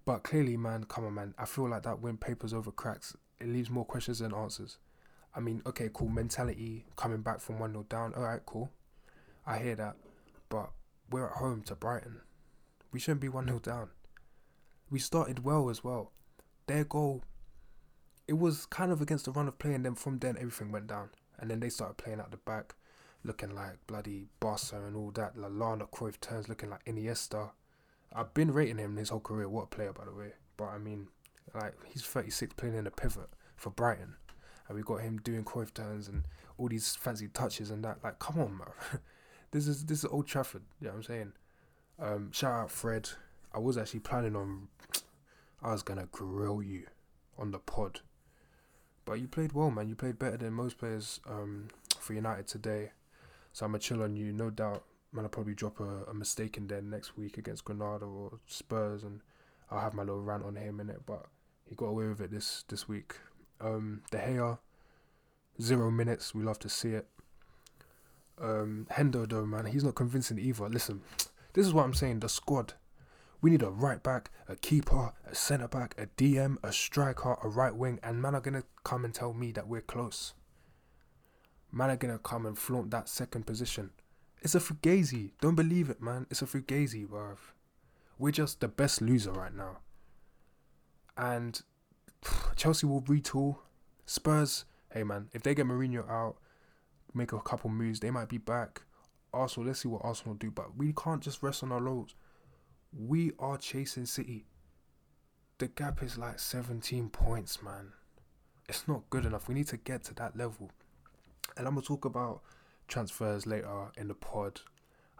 But 0.04 0.22
clearly, 0.22 0.56
man, 0.56 0.84
come 0.84 1.06
on, 1.06 1.14
man. 1.14 1.34
I 1.38 1.44
feel 1.44 1.68
like 1.68 1.82
that 1.84 2.00
when 2.00 2.16
papers 2.16 2.52
over 2.52 2.70
cracks, 2.70 3.16
it 3.40 3.48
leaves 3.48 3.70
more 3.70 3.84
questions 3.84 4.18
than 4.18 4.34
answers. 4.34 4.78
I 5.34 5.40
mean, 5.40 5.62
okay, 5.66 5.88
cool. 5.92 6.08
Mentality 6.08 6.84
coming 6.96 7.22
back 7.22 7.40
from 7.40 7.58
1 7.58 7.72
0 7.72 7.86
down. 7.88 8.14
All 8.14 8.22
right, 8.22 8.40
cool. 8.44 8.70
I 9.46 9.58
hear 9.58 9.74
that. 9.76 9.96
But 10.48 10.70
we're 11.10 11.26
at 11.26 11.36
home 11.36 11.62
to 11.62 11.74
Brighton. 11.74 12.20
We 12.92 13.00
shouldn't 13.00 13.20
be 13.20 13.28
1 13.28 13.46
0 13.46 13.58
down. 13.58 13.90
We 14.90 14.98
started 14.98 15.44
well 15.44 15.70
as 15.70 15.82
well. 15.82 16.12
Their 16.66 16.84
goal, 16.84 17.22
it 18.28 18.34
was 18.34 18.66
kind 18.66 18.92
of 18.92 19.00
against 19.00 19.24
the 19.24 19.32
run 19.32 19.48
of 19.48 19.58
play, 19.58 19.74
and 19.74 19.84
then 19.84 19.94
from 19.94 20.18
then 20.18 20.36
everything 20.36 20.70
went 20.70 20.86
down. 20.86 21.10
And 21.38 21.50
then 21.50 21.60
they 21.60 21.70
started 21.70 21.96
playing 21.96 22.20
out 22.20 22.30
the 22.30 22.36
back 22.36 22.74
looking 23.24 23.54
like 23.54 23.78
bloody 23.86 24.26
Barca 24.40 24.84
and 24.84 24.96
all 24.96 25.10
that. 25.12 25.36
Lallana 25.36 25.88
Cruyff 25.90 26.20
turns 26.20 26.48
looking 26.48 26.70
like 26.70 26.84
Iniesta. 26.84 27.50
I've 28.12 28.34
been 28.34 28.52
rating 28.52 28.78
him 28.78 28.96
his 28.96 29.08
whole 29.08 29.20
career. 29.20 29.48
What 29.48 29.64
a 29.64 29.66
player, 29.66 29.92
by 29.92 30.04
the 30.04 30.12
way. 30.12 30.32
But 30.56 30.66
I 30.66 30.78
mean, 30.78 31.08
like 31.54 31.74
he's 31.86 32.02
36 32.02 32.54
playing 32.54 32.74
in 32.76 32.86
a 32.86 32.90
pivot 32.90 33.28
for 33.56 33.70
Brighton, 33.70 34.14
and 34.68 34.76
we 34.76 34.82
got 34.82 35.00
him 35.00 35.18
doing 35.18 35.44
Cruyff 35.44 35.72
turns 35.72 36.08
and 36.08 36.24
all 36.58 36.68
these 36.68 36.94
fancy 36.96 37.28
touches 37.28 37.70
and 37.70 37.84
that. 37.84 37.98
Like, 38.02 38.18
come 38.18 38.38
on, 38.38 38.58
man. 38.58 39.00
this 39.52 39.68
is 39.68 39.84
this 39.84 39.98
is 39.98 40.04
Old 40.06 40.26
Trafford. 40.26 40.62
You 40.80 40.88
know 40.88 40.94
what 40.94 40.96
I'm 40.96 41.02
saying? 41.04 41.32
Um, 41.98 42.32
shout 42.32 42.52
out 42.52 42.70
Fred. 42.70 43.10
I 43.54 43.58
was 43.58 43.78
actually 43.78 44.00
planning 44.00 44.34
on. 44.34 44.68
I 45.62 45.72
was 45.72 45.82
gonna 45.82 46.08
grill 46.10 46.62
you 46.62 46.86
on 47.38 47.52
the 47.52 47.58
pod, 47.58 48.00
but 49.04 49.20
you 49.20 49.28
played 49.28 49.52
well, 49.52 49.70
man. 49.70 49.88
You 49.88 49.94
played 49.94 50.18
better 50.18 50.36
than 50.36 50.54
most 50.54 50.78
players 50.78 51.20
um, 51.28 51.68
for 51.98 52.14
United 52.14 52.48
today. 52.48 52.90
So 53.52 53.64
I'm 53.64 53.72
gonna 53.72 53.78
chill 53.78 54.02
on 54.02 54.16
you, 54.16 54.32
no 54.32 54.50
doubt. 54.50 54.84
Man, 55.12 55.24
I'll 55.24 55.28
probably 55.28 55.54
drop 55.54 55.78
a, 55.78 56.04
a 56.10 56.14
mistake 56.14 56.56
in 56.56 56.66
there 56.66 56.80
next 56.80 57.18
week 57.18 57.36
against 57.36 57.66
Granada 57.66 58.06
or 58.06 58.38
Spurs, 58.46 59.04
and 59.04 59.20
I'll 59.70 59.80
have 59.80 59.94
my 59.94 60.02
little 60.02 60.22
rant 60.22 60.44
on 60.44 60.56
him 60.56 60.80
in 60.80 60.88
it. 60.88 61.02
But 61.04 61.26
he 61.68 61.74
got 61.74 61.86
away 61.86 62.08
with 62.08 62.22
it 62.22 62.30
this 62.30 62.64
this 62.68 62.88
week. 62.88 63.16
Um, 63.60 64.00
De 64.10 64.18
Gea, 64.18 64.58
zero 65.60 65.90
minutes. 65.90 66.34
We 66.34 66.42
love 66.42 66.58
to 66.60 66.70
see 66.70 66.90
it. 66.92 67.06
Um, 68.42 68.86
Hendo 68.90 69.28
though, 69.28 69.46
man, 69.46 69.66
he's 69.66 69.84
not 69.84 69.94
convincing 69.94 70.38
either. 70.38 70.68
Listen, 70.68 71.00
this 71.52 71.66
is 71.66 71.72
what 71.72 71.84
I'm 71.84 71.94
saying. 71.94 72.20
The 72.20 72.28
squad. 72.28 72.74
We 73.40 73.50
need 73.50 73.62
a 73.62 73.70
right 73.70 74.02
back, 74.02 74.30
a 74.48 74.56
keeper, 74.56 75.12
a 75.28 75.34
centre 75.34 75.68
back, 75.68 75.94
a 75.98 76.06
DM, 76.06 76.58
a 76.62 76.72
striker, 76.72 77.36
a 77.42 77.48
right 77.48 77.74
wing, 77.74 77.98
and 78.02 78.22
man 78.22 78.34
are 78.34 78.40
gonna 78.40 78.64
come 78.84 79.04
and 79.04 79.12
tell 79.12 79.32
me 79.32 79.50
that 79.52 79.66
we're 79.66 79.80
close 79.80 80.34
man 81.72 81.90
are 81.90 81.96
gonna 81.96 82.18
come 82.18 82.46
and 82.46 82.58
flaunt 82.58 82.90
that 82.90 83.08
second 83.08 83.46
position. 83.46 83.90
It's 84.42 84.54
a 84.54 84.60
fugazi. 84.60 85.30
Don't 85.40 85.54
believe 85.54 85.88
it, 85.88 86.02
man. 86.02 86.26
It's 86.30 86.42
a 86.42 86.46
fugazi, 86.46 87.06
bruv. 87.06 87.38
We're 88.18 88.32
just 88.32 88.60
the 88.60 88.68
best 88.68 89.00
loser 89.00 89.32
right 89.32 89.54
now. 89.54 89.78
And 91.16 91.60
Chelsea 92.56 92.86
will 92.86 93.02
retool. 93.02 93.58
Spurs, 94.04 94.64
hey 94.92 95.04
man, 95.04 95.28
if 95.32 95.42
they 95.42 95.54
get 95.54 95.66
Mourinho 95.66 96.08
out, 96.08 96.36
make 97.14 97.32
a 97.32 97.40
couple 97.40 97.70
moves, 97.70 98.00
they 98.00 98.10
might 98.10 98.28
be 98.28 98.38
back. 98.38 98.82
Arsenal, 99.32 99.66
let's 99.66 99.80
see 99.80 99.88
what 99.88 100.02
Arsenal 100.04 100.34
do. 100.34 100.50
But 100.50 100.76
we 100.76 100.92
can't 100.92 101.22
just 101.22 101.42
rest 101.42 101.62
on 101.62 101.72
our 101.72 101.80
laurels. 101.80 102.14
We 102.92 103.32
are 103.38 103.56
chasing 103.56 104.06
City. 104.06 104.46
The 105.58 105.68
gap 105.68 106.02
is 106.02 106.18
like 106.18 106.38
17 106.38 107.08
points, 107.10 107.62
man. 107.62 107.92
It's 108.68 108.86
not 108.86 109.08
good 109.10 109.24
enough. 109.24 109.48
We 109.48 109.54
need 109.54 109.68
to 109.68 109.76
get 109.76 110.04
to 110.04 110.14
that 110.14 110.36
level. 110.36 110.70
And 111.56 111.66
I'm 111.66 111.74
gonna 111.74 111.86
talk 111.86 112.04
about 112.04 112.42
transfers 112.88 113.46
later 113.46 113.90
in 113.96 114.08
the 114.08 114.14
pod. 114.14 114.60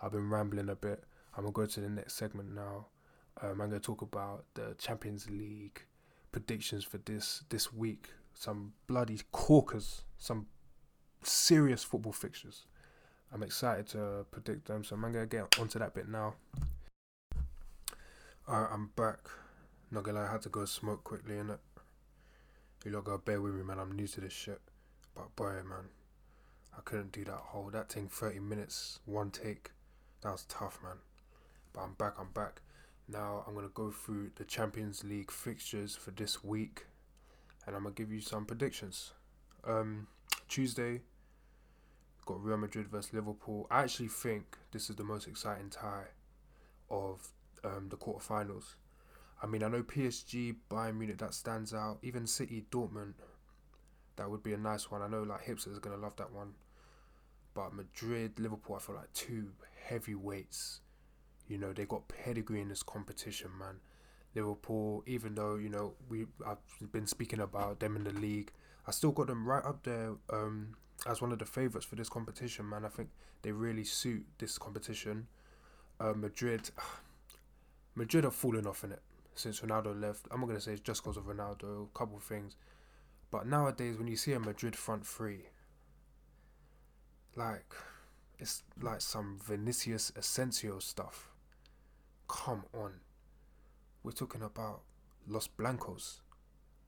I've 0.03 0.13
been 0.13 0.31
rambling 0.31 0.69
a 0.69 0.75
bit. 0.75 1.05
I'm 1.37 1.45
gonna 1.45 1.53
go 1.53 1.67
to 1.67 1.81
the 1.81 1.89
next 1.89 2.15
segment 2.15 2.55
now. 2.55 2.87
Um, 3.41 3.61
I'm 3.61 3.69
gonna 3.69 3.81
talk 3.81 4.03
about 4.03 4.45
the 4.55 4.75
Champions 4.79 5.29
League 5.31 5.83
predictions 6.33 6.85
for 6.85 6.99
this 6.99 7.45
this 7.49 7.73
week. 7.73 8.09
Some 8.35 8.73
bloody 8.87 9.21
corkers, 9.31 10.03
some 10.19 10.47
serious 11.29 11.85
football 11.85 12.13
fixtures. 12.13 12.67
I'm 13.33 13.43
excited 13.43 13.87
to 13.89 14.27
predict 14.31 14.67
them, 14.67 14.85
so 14.85 14.95
I'm 14.95 15.03
gonna 15.03 15.27
get 15.27 15.59
onto 15.59 15.79
that 15.79 15.95
bit 15.95 16.09
now. 16.09 16.35
Alright, 18.49 18.71
I'm 18.73 18.91
back. 18.97 19.19
Not 19.91 20.03
gonna 20.03 20.21
lie, 20.21 20.27
I 20.27 20.33
had 20.33 20.43
to 20.43 20.49
go 20.49 20.65
smoke 20.65 21.05
quickly, 21.05 21.37
innit? 21.37 21.59
You 22.85 22.91
lot 22.91 23.05
gotta 23.05 23.19
bear 23.19 23.41
with 23.41 23.55
me, 23.55 23.63
man. 23.63 23.79
I'm 23.79 23.93
new 23.93 24.09
to 24.09 24.21
this 24.21 24.33
shit. 24.33 24.61
But 25.15 25.35
boy, 25.37 25.53
man, 25.69 25.89
I 26.77 26.81
couldn't 26.85 27.13
do 27.13 27.25
that 27.25 27.35
whole 27.35 27.71
that 27.71 27.93
thing 27.93 28.09
30 28.09 28.41
minutes 28.41 28.99
one 29.05 29.31
take. 29.31 29.71
That 30.23 30.33
was 30.33 30.45
tough, 30.49 30.81
man. 30.83 30.97
But 31.73 31.83
I'm 31.83 31.95
back. 31.95 32.15
I'm 32.19 32.31
back. 32.35 32.61
Now 33.09 33.45
I'm 33.47 33.55
gonna 33.55 33.69
go 33.73 33.91
through 33.91 34.33
the 34.37 34.45
Champions 34.45 35.05
League 35.05 35.31
fixtures 35.31 35.95
for 35.95 36.11
this 36.11 36.43
week, 36.43 36.87
and 37.67 37.77
I'm 37.77 37.85
gonna 37.85 37.95
give 37.95 38.13
you 38.13 38.21
some 38.21 38.45
predictions. 38.45 39.13
Um, 39.65 40.09
Tuesday, 40.49 41.03
got 42.25 42.43
Real 42.43 42.57
Madrid 42.57 42.89
versus 42.89 43.13
Liverpool. 43.13 43.67
I 43.71 43.83
actually 43.83 44.09
think 44.09 44.57
this 44.73 44.91
is 44.91 44.97
the 44.97 45.05
most 45.05 45.27
exciting 45.27 45.71
tie 45.71 46.09
of 46.91 47.29
um, 47.65 47.89
the 47.89 47.97
quarterfinals. 47.97 48.75
I 49.43 49.47
mean, 49.47 49.63
I 49.63 49.69
know 49.69 49.83
PSG, 49.83 50.57
Bayern 50.71 50.99
Munich, 50.99 51.19
that 51.19 51.35
stands 51.35 51.75
out. 51.75 51.99
Even 52.03 52.27
City, 52.27 52.65
Dortmund, 52.71 53.15
that 54.17 54.31
would 54.31 54.43
be 54.43 54.53
a 54.53 54.59
nice 54.59 54.91
one. 54.91 55.03
I 55.03 55.09
know 55.09 55.23
like 55.23 55.45
hipsters 55.45 55.77
are 55.77 55.81
gonna 55.81 55.97
love 55.97 56.17
that 56.17 56.33
one. 56.33 56.55
But 57.55 57.75
Madrid, 57.75 58.39
Liverpool, 58.39 58.77
I 58.77 58.79
feel 58.79 58.95
like 58.97 59.13
two 59.13 59.49
heavyweights. 59.85 60.81
You 61.49 61.59
know, 61.59 61.73
they 61.73 61.85
got 61.85 62.09
pedigree 62.09 62.61
in 62.61 62.69
this 62.69 62.83
competition, 62.83 63.51
man. 63.59 63.81
Liverpool, 64.35 65.03
even 65.07 65.35
though 65.35 65.57
you 65.57 65.69
know 65.69 65.95
we 66.09 66.27
I've 66.47 66.59
been 66.93 67.07
speaking 67.07 67.41
about 67.41 67.81
them 67.81 67.97
in 67.97 68.05
the 68.05 68.13
league, 68.13 68.53
I 68.87 68.91
still 68.93 69.11
got 69.11 69.27
them 69.27 69.47
right 69.47 69.65
up 69.65 69.83
there 69.83 70.13
um, 70.33 70.77
as 71.07 71.21
one 71.21 71.33
of 71.33 71.39
the 71.39 71.45
favourites 71.45 71.87
for 71.87 71.97
this 71.97 72.09
competition, 72.09 72.69
man. 72.69 72.85
I 72.85 72.89
think 72.89 73.11
they 73.43 73.53
really 73.53 73.85
suit 73.85 74.25
this 74.39 74.59
competition. 74.59 75.27
Uh, 75.99 76.13
Madrid, 76.15 76.71
Madrid 77.95 78.25
have 78.25 78.35
fallen 78.35 78.67
off 78.67 78.85
in 78.85 78.93
it 78.93 79.03
since 79.35 79.61
Ronaldo 79.61 79.99
left. 80.01 80.27
I'm 80.31 80.41
not 80.41 80.47
gonna 80.49 80.61
say 80.61 80.73
it's 80.73 80.81
just 80.81 81.03
because 81.03 81.17
of 81.17 81.25
Ronaldo, 81.25 81.85
a 81.85 81.99
couple 81.99 82.17
of 82.17 82.23
things, 82.23 82.57
but 83.31 83.47
nowadays 83.47 83.97
when 83.99 84.07
you 84.07 84.17
see 84.17 84.33
a 84.33 84.41
Madrid 84.41 84.77
front 84.77 85.07
three, 85.07 85.47
like 87.35 87.75
it's 88.39 88.63
like 88.81 89.01
some 89.01 89.39
Vinicius 89.43 90.13
Asensio 90.17 90.79
stuff. 90.79 91.29
Come 92.29 92.65
on, 92.75 93.01
we're 94.03 94.13
talking 94.13 94.43
about 94.43 94.83
Los 95.27 95.47
Blancos, 95.49 96.21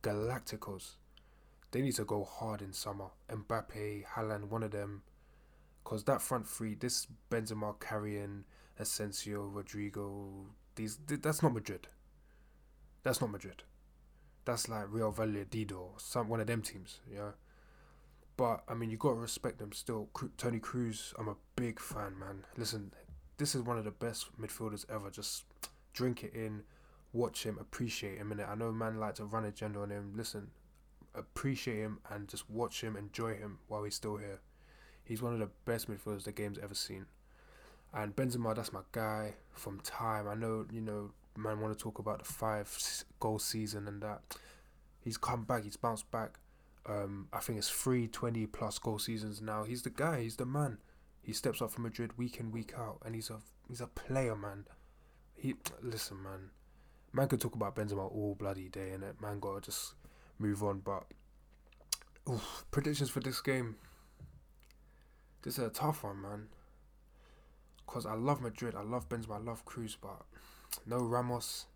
Galacticos. 0.02 0.96
They 1.74 1.82
need 1.82 1.96
to 1.96 2.04
go 2.04 2.22
hard 2.22 2.62
in 2.62 2.72
summer. 2.72 3.06
Mbappe, 3.28 4.04
Haaland, 4.14 4.44
one 4.44 4.62
of 4.62 4.70
them, 4.70 5.02
because 5.82 6.04
that 6.04 6.22
front 6.22 6.46
three, 6.46 6.76
this 6.76 7.08
Benzema 7.32 7.80
carrying 7.80 8.44
Asensio, 8.78 9.50
Rodrygo, 9.52 10.44
these 10.76 10.98
that's 11.04 11.42
not 11.42 11.52
Madrid. 11.52 11.88
That's 13.02 13.20
not 13.20 13.32
Madrid. 13.32 13.64
That's 14.44 14.68
like 14.68 14.84
Real 14.88 15.10
Valladolid, 15.10 15.72
some 15.96 16.28
one 16.28 16.38
of 16.38 16.46
them 16.46 16.62
teams, 16.62 17.00
yeah. 17.12 17.32
But 18.36 18.62
I 18.68 18.74
mean, 18.74 18.90
you 18.90 18.96
gotta 18.96 19.16
respect 19.16 19.58
them 19.58 19.72
still. 19.72 20.10
Toni 20.36 20.60
Kroos, 20.60 21.12
I'm 21.18 21.26
a 21.26 21.34
big 21.56 21.80
fan, 21.80 22.16
man. 22.16 22.44
Listen, 22.56 22.92
this 23.36 23.56
is 23.56 23.62
one 23.62 23.78
of 23.78 23.84
the 23.84 23.90
best 23.90 24.28
midfielders 24.40 24.88
ever. 24.88 25.10
Just 25.10 25.42
drink 25.92 26.22
it 26.22 26.34
in, 26.34 26.62
watch 27.12 27.42
him, 27.42 27.58
appreciate 27.60 28.18
him. 28.18 28.30
And 28.30 28.40
I 28.42 28.54
know 28.54 28.70
man 28.70 29.00
like 29.00 29.16
to 29.16 29.24
run 29.24 29.44
agenda 29.44 29.80
on 29.80 29.90
him. 29.90 30.12
Listen, 30.14 30.52
appreciate 31.14 31.78
him 31.78 31.98
and 32.10 32.28
just 32.28 32.48
watch 32.50 32.80
him, 32.80 32.96
enjoy 32.96 33.34
him 33.34 33.58
while 33.68 33.84
he's 33.84 33.94
still 33.94 34.16
here. 34.16 34.40
He's 35.04 35.22
one 35.22 35.34
of 35.34 35.38
the 35.38 35.50
best 35.64 35.88
midfielders 35.90 36.24
the 36.24 36.32
game's 36.32 36.58
ever 36.58 36.74
seen. 36.74 37.06
And 37.92 38.16
Benzema, 38.16 38.54
that's 38.56 38.72
my 38.72 38.80
guy 38.92 39.34
from 39.52 39.80
time. 39.80 40.26
I 40.26 40.34
know, 40.34 40.66
you 40.72 40.80
know, 40.80 41.10
man 41.36 41.60
want 41.60 41.76
to 41.76 41.82
talk 41.82 41.98
about 41.98 42.18
the 42.18 42.24
five 42.24 43.04
goal 43.20 43.38
season 43.38 43.86
and 43.86 44.02
that. 44.02 44.20
He's 45.00 45.16
come 45.18 45.44
back, 45.44 45.64
he's 45.64 45.76
bounced 45.76 46.10
back. 46.10 46.38
Um, 46.86 47.28
I 47.32 47.38
think 47.38 47.58
it's 47.58 47.70
three 47.70 48.08
20 48.08 48.46
plus 48.46 48.78
goal 48.78 48.98
seasons 48.98 49.40
now. 49.40 49.64
He's 49.64 49.82
the 49.82 49.90
guy, 49.90 50.22
he's 50.22 50.36
the 50.36 50.46
man. 50.46 50.78
He 51.22 51.32
steps 51.32 51.62
up 51.62 51.70
for 51.70 51.80
Madrid 51.80 52.18
week 52.18 52.38
in, 52.38 52.50
week 52.50 52.72
out, 52.76 52.98
and 53.04 53.14
he's 53.14 53.30
a 53.30 53.38
he's 53.68 53.80
a 53.80 53.86
player, 53.86 54.36
man. 54.36 54.66
He 55.34 55.54
listen, 55.82 56.22
man. 56.22 56.50
Man 57.12 57.28
could 57.28 57.40
talk 57.40 57.54
about 57.54 57.76
Benzema 57.76 58.10
all 58.12 58.34
bloody 58.38 58.68
day, 58.68 58.90
and 58.90 59.02
man 59.20 59.40
gotta 59.40 59.60
just 59.62 59.94
move 60.44 60.62
on. 60.62 60.80
But 60.80 61.04
oof, 62.30 62.64
predictions 62.70 63.10
for 63.10 63.20
this 63.20 63.40
game. 63.40 63.76
This 65.42 65.58
is 65.58 65.64
a 65.64 65.70
tough 65.70 66.04
one, 66.04 66.20
man. 66.20 66.48
Cause 67.86 68.06
I 68.06 68.14
love 68.14 68.40
Madrid, 68.40 68.74
I 68.74 68.82
love 68.82 69.08
Benzema, 69.08 69.36
I 69.36 69.38
love 69.38 69.64
Kroos, 69.64 69.96
but 70.00 70.22
no 70.86 70.98
Ramos. 70.98 71.66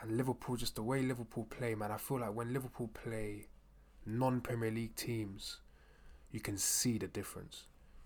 And 0.00 0.16
Liverpool, 0.16 0.56
just 0.56 0.76
the 0.76 0.82
way 0.82 1.02
Liverpool 1.02 1.46
play, 1.50 1.74
man. 1.74 1.92
I 1.92 1.98
feel 1.98 2.20
like 2.20 2.34
when 2.34 2.52
Liverpool 2.52 2.88
play 2.88 3.46
non 4.06 4.40
Premier 4.40 4.70
League 4.70 4.96
teams, 4.96 5.58
you 6.30 6.40
can 6.40 6.56
see 6.56 6.98
the 6.98 7.06
difference. 7.06 7.64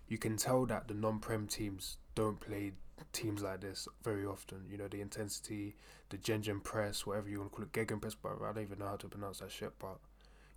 You 0.08 0.18
can 0.18 0.36
tell 0.36 0.66
that 0.66 0.88
the 0.88 0.94
non 0.94 1.18
Prem 1.18 1.46
teams 1.46 1.98
don't 2.14 2.40
play 2.40 2.72
teams 3.12 3.42
like 3.42 3.60
this 3.60 3.88
very 4.02 4.24
often. 4.24 4.64
You 4.70 4.78
know, 4.78 4.88
the 4.88 5.00
intensity, 5.00 5.76
the 6.10 6.18
Gengen 6.18 6.62
press, 6.62 7.06
whatever 7.06 7.28
you 7.28 7.38
want 7.38 7.52
to 7.52 7.56
call 7.56 7.64
it, 7.64 7.72
Gegen 7.72 8.00
press, 8.00 8.14
but 8.14 8.40
I 8.42 8.52
don't 8.52 8.62
even 8.62 8.78
know 8.78 8.86
how 8.86 8.96
to 8.96 9.08
pronounce 9.08 9.40
that 9.40 9.50
shit. 9.50 9.72
But, 9.78 9.98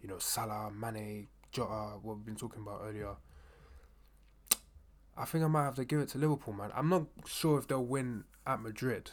you 0.02 0.08
know, 0.08 0.20
Salah, 0.20 0.72
Mane, 0.72 1.28
Jota, 1.52 1.98
what 2.02 2.18
we've 2.18 2.26
been 2.26 2.36
talking 2.36 2.62
about 2.62 2.82
earlier. 2.84 3.16
I 5.18 5.26
think 5.26 5.44
I 5.44 5.48
might 5.48 5.64
have 5.64 5.76
to 5.76 5.86
give 5.86 6.00
it 6.00 6.10
to 6.10 6.20
Liverpool, 6.20 6.54
man. 6.54 6.72
I'm 6.76 6.90
not 6.90 7.06
sure 7.26 7.58
if 7.58 7.68
they'll 7.68 7.84
win 7.84 8.26
at 8.46 8.62
Madrid, 8.62 9.10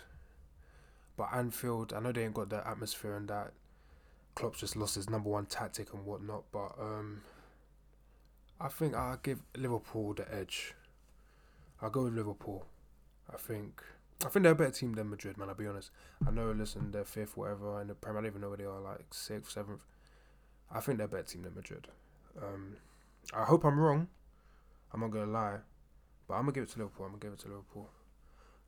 but 1.17 1.29
Anfield, 1.33 1.95
I 1.95 2.01
know 2.01 2.13
they 2.13 2.25
ain't 2.25 2.35
got 2.35 2.51
the 2.51 2.67
atmosphere 2.67 3.17
and 3.17 3.29
that. 3.29 3.53
Klopp 4.35 4.57
just 4.57 4.77
lost 4.77 4.97
his 4.97 5.09
number 5.09 5.31
one 5.31 5.47
tactic 5.47 5.95
and 5.95 6.05
whatnot, 6.05 6.43
but 6.53 6.73
um, 6.79 7.23
I 8.61 8.69
think 8.69 8.95
I'll 8.95 9.17
give 9.17 9.41
Liverpool 9.57 10.13
the 10.13 10.33
edge. 10.35 10.75
I'll 11.81 11.91
go 11.91 12.05
with 12.05 12.15
Liverpool. 12.15 12.67
I 13.35 13.39
think 13.39 13.83
I 14.25 14.29
think 14.29 14.45
they're 14.45 14.53
a 14.53 14.57
better 14.57 14.71
team 14.71 14.95
than 14.95 15.11
Madrid, 15.11 15.37
man. 15.37 15.49
I'll 15.49 15.55
be 15.55 15.67
honest. 15.67 15.91
I 16.27 16.31
know, 16.31 16.53
listen, 16.53 16.93
they're 16.93 17.05
fifth, 17.05 17.37
whatever, 17.37 17.81
in 17.81 17.89
the 17.89 17.95
Premier. 17.95 18.21
I 18.21 18.23
don't 18.23 18.31
even 18.31 18.41
know 18.43 18.49
where 18.49 18.57
they 18.57 18.65
are, 18.65 18.81
like 18.81 19.13
sixth, 19.13 19.53
seventh. 19.53 19.81
I 20.73 20.81
think 20.81 20.99
they're 20.99 21.07
a 21.07 21.11
better 21.11 21.25
team 21.25 21.43
than 21.43 21.55
Madrid. 21.55 21.89
Um, 22.41 22.77
I 23.35 23.45
hope 23.45 23.65
I'm 23.65 23.79
wrong. 23.79 24.09
I'm 24.93 25.01
not 25.01 25.11
gonna 25.11 25.31
lie. 25.31 25.59
But 26.27 26.35
I'm 26.35 26.43
gonna 26.43 26.53
give 26.53 26.65
it 26.65 26.71
to 26.71 26.79
Liverpool. 26.79 27.07
I'm 27.07 27.13
gonna 27.13 27.21
give 27.21 27.33
it 27.33 27.39
to 27.41 27.49
Liverpool. 27.49 27.91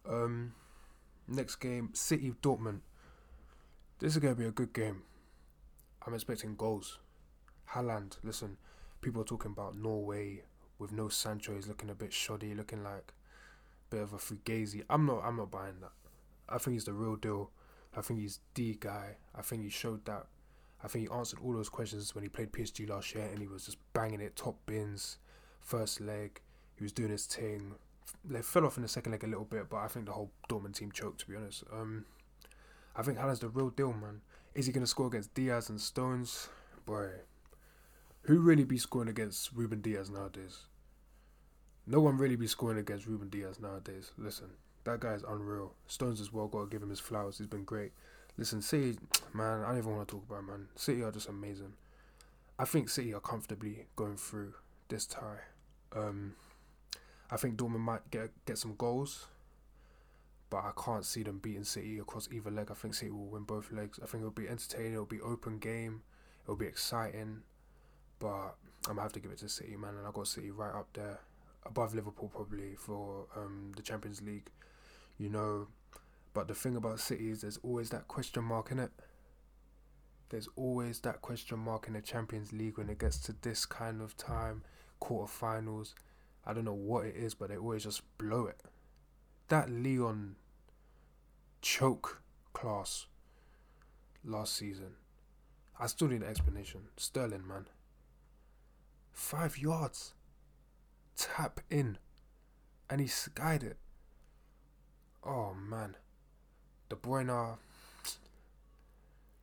Um, 0.09 0.55
next 1.29 1.57
game, 1.57 1.91
City 1.95 2.35
Dortmund. 2.43 2.81
This 3.99 4.13
is 4.13 4.19
gonna 4.19 4.35
be 4.35 4.47
a 4.47 4.51
good 4.51 4.73
game. 4.73 5.03
I'm 6.07 6.15
expecting 6.15 6.57
goals. 6.57 6.99
Haaland, 7.71 8.19
listen, 8.23 8.59
people 9.01 9.23
are 9.23 9.25
talking 9.25 9.53
about 9.53 9.77
Norway 9.77 10.43
with 10.79 10.93
no 10.93 11.09
Sancho. 11.09 11.55
He's 11.55 11.67
looking 11.67 11.91
a 11.91 11.95
bit 11.95 12.13
shoddy, 12.13 12.55
looking 12.55 12.85
like 12.85 13.13
bit 13.91 14.03
of 14.03 14.13
a 14.13 14.17
fugazi. 14.17 14.83
I'm 14.89 15.07
not. 15.07 15.23
I'm 15.25 15.37
not 15.37 15.51
buying 15.51 15.81
that. 15.81 15.93
I 16.49 16.59
think 16.59 16.75
he's 16.75 16.85
the 16.85 16.93
real 16.93 17.17
deal. 17.17 17.51
I 17.97 18.01
think 18.03 18.21
he's 18.21 18.41
the 18.55 18.77
guy. 18.79 19.17
I 19.35 19.43
think 19.43 19.63
he 19.63 19.69
showed 19.69 20.05
that. 20.05 20.27
I 20.85 20.89
think 20.89 21.09
he 21.09 21.15
answered 21.15 21.39
all 21.43 21.53
those 21.53 21.69
questions 21.69 22.15
when 22.15 22.23
he 22.23 22.29
played 22.29 22.53
PSG 22.53 22.89
last 22.89 23.15
year, 23.15 23.25
and 23.25 23.41
he 23.41 23.49
was 23.49 23.65
just 23.65 23.79
banging 23.95 24.21
it, 24.21 24.37
top 24.37 24.57
bins, 24.67 25.19
first 25.61 26.01
leg. 26.01 26.41
He 26.77 26.85
was 26.85 26.93
doing 26.93 27.11
his 27.11 27.27
thing. 27.27 27.75
They 28.25 28.43
fell 28.43 28.67
off 28.67 28.77
in 28.77 28.83
the 28.83 28.89
second 28.89 29.13
leg 29.13 29.25
a 29.25 29.27
little 29.27 29.45
bit, 29.45 29.69
but 29.71 29.79
I 29.79 29.89
think 29.89 30.07
the 30.07 30.13
whole 30.13 30.31
Dortmund 30.49 30.75
team 30.75 30.93
choked. 30.93 31.21
To 31.21 31.27
be 31.27 31.37
honest, 31.37 31.65
um, 31.73 32.05
I 32.95 33.03
think 33.03 33.19
Haaland's 33.19 33.41
the 33.41 33.49
real 33.49 33.71
deal, 33.71 33.93
man. 33.93 34.21
Is 34.55 34.67
he 34.67 34.73
gonna 34.73 34.87
score 34.87 35.07
against 35.09 35.35
Dias 35.35 35.69
and 35.69 35.81
Stones, 35.81 36.49
boy? 36.85 37.11
Who 38.23 38.41
really 38.41 38.65
be 38.65 38.79
scoring 38.79 39.09
against 39.09 39.53
Ruben 39.53 39.81
Dias 39.81 40.11
nowadays? 40.11 40.67
No 41.87 42.01
one 42.01 42.17
really 42.19 42.37
be 42.37 42.47
scoring 42.47 42.79
against 42.79 43.07
Ruben 43.07 43.29
Dias 43.29 43.61
nowadays. 43.61 44.11
Listen, 44.19 44.49
that 44.85 45.01
guy 45.01 45.15
is 45.15 45.23
unreal. 45.29 45.73
Stones 45.87 46.21
as 46.21 46.33
well. 46.33 46.49
Got 46.49 46.65
to 46.65 46.67
give 46.67 46.83
him 46.83 46.91
his 46.91 47.01
flowers. 47.01 47.39
He's 47.39 47.47
been 47.47 47.65
great. 47.65 47.93
Listen, 48.37 48.61
City, 48.61 48.99
man, 49.35 49.63
I 49.63 49.69
don't 49.69 49.79
even 49.79 49.97
want 49.97 50.09
to 50.09 50.15
talk 50.15 50.25
about 50.29 50.41
it, 50.41 50.47
man. 50.47 50.69
City 50.75 51.03
are 51.03 51.13
just 51.13 51.29
amazing. 51.29 51.75
I 52.59 52.65
think 52.65 52.89
City 52.89 53.13
are 53.15 53.21
comfortably 53.21 53.87
going 53.97 54.17
through 54.17 54.55
this 54.89 55.07
tie. 55.07 55.45
Um, 55.95 56.35
I 57.31 57.37
think 57.37 57.57
Dortmund 57.57 57.81
might 57.81 58.11
get 58.11 58.31
get 58.47 58.59
some 58.59 58.75
goals, 58.77 59.27
but 60.49 60.59
I 60.59 60.71
can't 60.77 61.05
see 61.05 61.23
them 61.23 61.39
beating 61.39 61.65
City 61.65 61.99
across 61.99 62.29
either 62.33 62.51
leg. 62.51 62.69
I 62.71 62.75
think 62.75 62.95
City 62.95 63.11
will 63.11 63.27
win 63.27 63.43
both 63.43 63.73
legs. 63.73 63.99
I 64.03 64.07
think 64.07 64.23
it'll 64.23 64.31
be 64.31 64.49
entertaining. 64.49 64.93
It'll 64.93 65.05
be 65.05 65.21
open 65.21 65.59
game. 65.59 66.03
It'll 66.45 66.57
be 66.57 66.67
exciting, 66.67 67.43
but 68.19 68.55
I'm 68.89 68.95
gonna 68.95 69.03
have 69.03 69.13
to 69.15 69.21
give 69.21 69.33
it 69.33 69.39
to 69.39 69.49
City, 69.49 69.77
man. 69.77 69.97
And 69.97 70.07
I 70.07 70.11
got 70.13 70.29
City 70.29 70.51
right 70.51 70.75
up 70.75 70.89
there, 70.95 71.19
above 71.69 71.95
Liverpool 71.95 72.29
probably 72.29 72.75
for 72.77 73.27
um, 73.37 73.73
the 73.77 73.83
Champions 73.83 74.23
League. 74.23 74.51
You 75.19 75.31
know, 75.31 75.69
but 76.35 76.49
the 76.49 76.55
thing 76.55 76.77
about 76.77 77.01
City 77.01 77.31
is 77.31 77.41
there's 77.41 77.59
always 77.63 77.91
that 77.91 78.09
question 78.09 78.45
mark 78.45 78.71
in 78.71 78.79
it. 78.79 78.91
There's 80.29 80.49
always 80.57 81.01
that 81.01 81.23
question 81.23 81.59
mark 81.59 81.87
in 81.87 81.95
the 81.95 82.03
Champions 82.03 82.53
League 82.53 82.79
when 82.79 82.91
it 82.91 82.99
gets 82.99 83.19
to 83.21 83.35
this 83.43 83.65
kind 83.65 84.03
of 84.03 84.17
time, 84.17 84.63
quarterfinals 85.01 85.95
I 86.47 86.53
don't 86.53 86.65
know 86.65 86.73
what 86.73 87.07
it 87.07 87.17
is, 87.17 87.35
but 87.35 87.49
they 87.49 87.57
always 87.57 87.83
just 87.83 88.03
blow 88.19 88.47
it. 88.47 88.61
That 89.49 89.69
Lyon 89.69 90.37
choke 91.61 92.23
class 92.53 93.07
last 94.25 94.55
season. 94.55 94.95
I 95.79 95.89
still 95.89 96.09
need 96.09 96.23
an 96.23 96.29
explanation. 96.29 96.83
Sterling, 96.97 97.47
man. 97.47 97.67
Five 99.13 99.59
yards. 99.59 100.15
Tap 101.17 101.61
in. 101.71 101.99
And 102.89 103.01
he 103.01 103.07
skied 103.07 103.63
it. 103.63 103.79
Oh, 105.25 105.55
man. 105.55 105.97
De 106.89 106.97
Bruyne. 106.97 107.57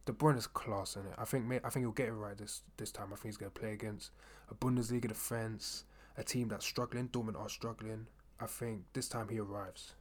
De 0.06 0.12
Bruyne's 0.12 0.48
class 0.48 0.96
in 0.96 1.06
it. 1.06 1.14
I 1.18 1.26
think. 1.26 1.46
I 1.64 1.70
think 1.70 1.84
he'll 1.84 1.92
get 1.92 2.10
it 2.10 2.14
right 2.14 2.38
this 2.38 2.62
this 2.78 2.92
time. 2.92 3.08
I 3.08 3.16
think 3.16 3.26
he's 3.26 3.38
gonna 3.38 3.52
play 3.52 3.74
against 3.74 4.12
a 4.50 4.56
Bundesliga 4.56 5.08
defense, 5.08 5.86
a 6.18 6.24
team 6.24 6.50
that's 6.50 6.66
struggling. 6.66 7.08
Dortmund 7.10 7.40
are 7.40 7.50
struggling. 7.50 8.08
I 8.40 8.46
think 8.46 8.84
this 8.94 9.08
time 9.08 9.30
he 9.30 9.40
arrives 9.40 9.94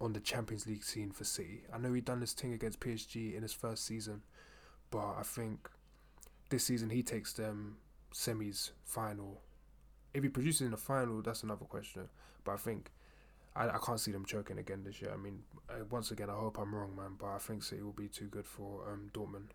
on 0.00 0.12
the 0.12 0.20
Champions 0.20 0.66
League 0.66 0.84
scene 0.84 1.10
for 1.10 1.24
City. 1.24 1.62
I 1.72 1.78
know 1.78 1.92
he 1.92 2.00
done 2.00 2.20
this 2.20 2.32
thing 2.32 2.52
against 2.52 2.80
PSG 2.80 3.34
in 3.36 3.42
his 3.42 3.52
first 3.52 3.84
season, 3.84 4.22
but 4.90 5.14
I 5.18 5.22
think 5.24 5.68
this 6.48 6.64
season 6.64 6.90
he 6.90 7.02
takes 7.02 7.32
them 7.32 7.78
semis, 8.12 8.70
final. 8.84 9.40
If 10.14 10.22
he 10.22 10.28
produces 10.28 10.62
in 10.62 10.70
the 10.70 10.76
final, 10.76 11.22
that's 11.22 11.42
another 11.42 11.64
question. 11.64 12.08
But 12.44 12.52
I 12.52 12.56
think 12.56 12.90
I, 13.54 13.68
I 13.68 13.78
can't 13.84 14.00
see 14.00 14.12
them 14.12 14.24
choking 14.24 14.58
again 14.58 14.84
this 14.84 15.00
year. 15.02 15.12
I 15.12 15.16
mean, 15.16 15.42
uh, 15.68 15.84
once 15.90 16.10
again, 16.10 16.30
I 16.30 16.34
hope 16.34 16.58
I'm 16.58 16.74
wrong, 16.74 16.94
man. 16.96 17.16
But 17.18 17.26
I 17.26 17.38
think 17.38 17.62
City 17.62 17.82
will 17.82 17.92
be 17.92 18.08
too 18.08 18.26
good 18.26 18.46
for 18.46 18.88
um, 18.90 19.10
Dortmund. 19.12 19.50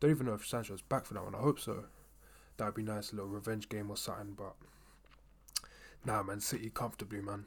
Don't 0.00 0.10
even 0.10 0.26
know 0.26 0.34
if 0.34 0.46
Sancho's 0.46 0.82
back 0.82 1.04
for 1.04 1.14
that 1.14 1.24
one. 1.24 1.34
I 1.34 1.38
hope 1.38 1.58
so. 1.58 1.84
That'd 2.56 2.74
be 2.74 2.82
nice, 2.82 3.12
a 3.12 3.16
little 3.16 3.30
revenge 3.30 3.68
game 3.68 3.90
or 3.90 3.96
something. 3.96 4.34
But 4.36 4.54
nah, 6.04 6.22
man, 6.22 6.40
City 6.40 6.70
comfortably, 6.70 7.20
man. 7.20 7.46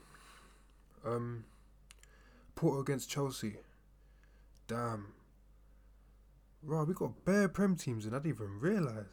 Um, 1.05 1.45
Porto 2.55 2.81
against 2.81 3.09
Chelsea. 3.09 3.55
Damn. 4.67 5.13
Right, 6.63 6.87
we 6.87 6.93
got 6.93 7.25
bare 7.25 7.49
Prem 7.49 7.75
teams 7.75 8.05
and 8.05 8.15
I 8.15 8.19
didn't 8.19 8.35
even 8.35 8.59
realise. 8.59 9.05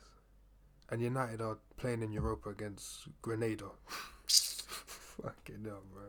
And 0.91 1.03
United 1.03 1.41
are 1.41 1.59
playing 1.77 2.03
in 2.03 2.13
Europa 2.13 2.51
against 2.51 3.09
Granada. 3.21 3.67
Fucking 4.27 5.65
hell, 5.65 5.83
bro. 5.93 6.03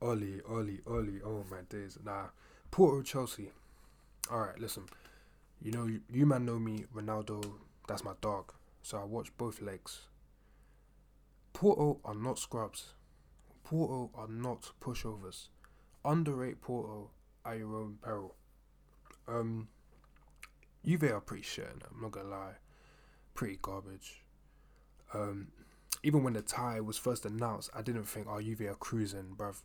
Ole, 0.00 0.40
Ole, 0.48 0.78
Ole. 0.86 1.20
Oh 1.24 1.44
my 1.50 1.60
days. 1.68 1.98
Nah. 2.04 2.28
Porto 2.70 3.02
Chelsea. 3.02 3.50
Alright, 4.30 4.58
listen. 4.58 4.84
You 5.60 5.72
know, 5.72 5.86
you, 5.86 6.00
you 6.10 6.26
man 6.26 6.44
know 6.44 6.58
me, 6.58 6.86
Ronaldo, 6.94 7.44
that's 7.86 8.04
my 8.04 8.14
dog. 8.20 8.52
So 8.82 8.98
I 8.98 9.04
watch 9.04 9.30
both 9.36 9.60
legs. 9.60 10.00
Porto 11.52 12.00
are 12.04 12.14
not 12.14 12.38
scrubs. 12.38 12.94
Porto 13.62 14.10
are 14.14 14.28
not 14.28 14.72
pushovers. 14.80 15.48
Underrate 16.04 16.60
Porto 16.60 17.10
at 17.44 17.58
your 17.58 17.76
own 17.76 17.98
peril. 18.02 18.34
Um, 19.28 19.68
Juve 20.84 21.04
are 21.04 21.20
pretty 21.20 21.44
shit. 21.44 21.68
I'm 21.90 22.00
not 22.00 22.10
gonna 22.10 22.28
lie, 22.28 22.54
pretty 23.34 23.58
garbage. 23.60 24.24
Um, 25.14 25.48
even 26.02 26.22
when 26.24 26.32
the 26.32 26.42
tie 26.42 26.80
was 26.80 26.96
first 26.98 27.24
announced, 27.24 27.70
I 27.74 27.82
didn't 27.82 28.04
think, 28.04 28.26
"Oh, 28.28 28.40
Juve 28.40 28.62
are 28.62 28.74
cruising, 28.74 29.34
bruv." 29.36 29.62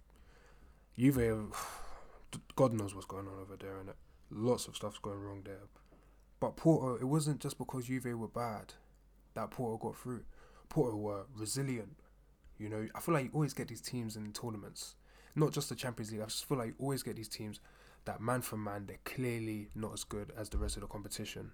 Juve, 0.98 1.54
God 2.56 2.74
knows 2.74 2.94
what's 2.94 3.08
going 3.08 3.28
on 3.28 3.40
over 3.40 3.56
there, 3.56 3.78
and 3.78 3.92
lots 4.30 4.68
of 4.68 4.76
stuff's 4.76 5.00
going 5.00 5.20
wrong 5.20 5.42
there. 5.44 5.68
But 6.40 6.56
Porto, 6.56 6.96
it 6.96 7.06
wasn't 7.06 7.40
just 7.40 7.58
because 7.58 7.86
Juve 7.86 8.18
were 8.18 8.28
bad 8.28 8.74
that 9.34 9.52
Porto 9.52 9.78
got 9.78 9.98
through. 9.98 10.24
Porto 10.70 10.98
were 10.98 11.26
resilient. 11.36 11.98
You 12.58 12.70
know, 12.70 12.88
I 12.94 13.00
feel 13.00 13.14
like 13.14 13.26
you 13.26 13.32
always 13.34 13.54
get 13.54 13.68
these 13.68 13.82
teams 13.82 14.16
in 14.16 14.34
tournaments, 14.34 14.96
not 15.36 15.52
just 15.52 15.70
the 15.70 15.76
Champions 15.76 16.12
League. 16.12 16.22
I 16.22 16.26
just 16.26 16.46
feel 16.46 16.58
like 16.58 16.70
you 16.70 16.76
always 16.80 17.04
get 17.04 17.16
these 17.16 17.28
teams 17.28 17.60
that 18.06 18.22
man 18.22 18.42
for 18.42 18.58
man, 18.58 18.86
they're 18.88 18.98
clearly 19.04 19.70
not 19.76 19.94
as 19.94 20.04
good 20.04 20.32
as 20.36 20.50
the 20.50 20.58
rest 20.58 20.78
of 20.78 20.82
the 20.82 20.88
competition, 20.88 21.52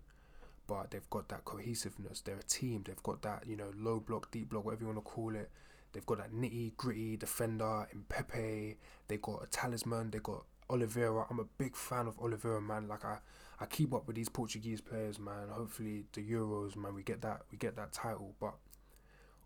but 0.68 0.92
they've 0.92 1.10
got 1.10 1.30
that 1.30 1.46
cohesiveness. 1.46 2.22
They're 2.22 2.38
a 2.38 2.44
team. 2.44 2.84
They've 2.86 3.04
got 3.04 3.22
that, 3.24 3.44
you 3.48 3.56
know, 3.56 3.72
low 3.78 4.00
block, 4.00 4.32
deep 4.32 4.50
block, 4.50 4.66
whatever 4.66 4.84
you 4.84 4.88
want 4.88 5.06
to 5.06 5.10
call 5.12 5.36
it. 5.36 5.50
They've 5.92 6.06
got 6.06 6.18
that 6.18 6.34
nitty 6.34 6.76
gritty 6.78 7.18
defender 7.18 7.88
in 7.92 8.04
Pepe. 8.10 8.78
They 9.08 9.18
got 9.18 9.44
a 9.44 9.48
talisman. 9.48 10.12
They 10.12 10.20
got 10.20 10.44
Oliveira. 10.70 11.26
I'm 11.30 11.40
a 11.40 11.46
big 11.58 11.76
fan 11.76 12.08
of 12.08 12.20
Oliveira, 12.20 12.62
man. 12.62 12.88
Like 12.88 13.06
I, 13.06 13.18
I 13.60 13.66
keep 13.66 13.94
up 13.94 14.08
with 14.08 14.16
these 14.16 14.30
Portuguese 14.30 14.82
players, 14.82 15.20
man. 15.20 15.50
Hopefully 15.50 16.06
the 16.14 16.22
Euros, 16.22 16.76
man, 16.76 16.96
we 16.96 17.04
get 17.04 17.22
that, 17.22 17.42
we 17.52 17.58
get 17.58 17.76
that 17.76 17.94
title. 17.94 18.34
But 18.40 18.56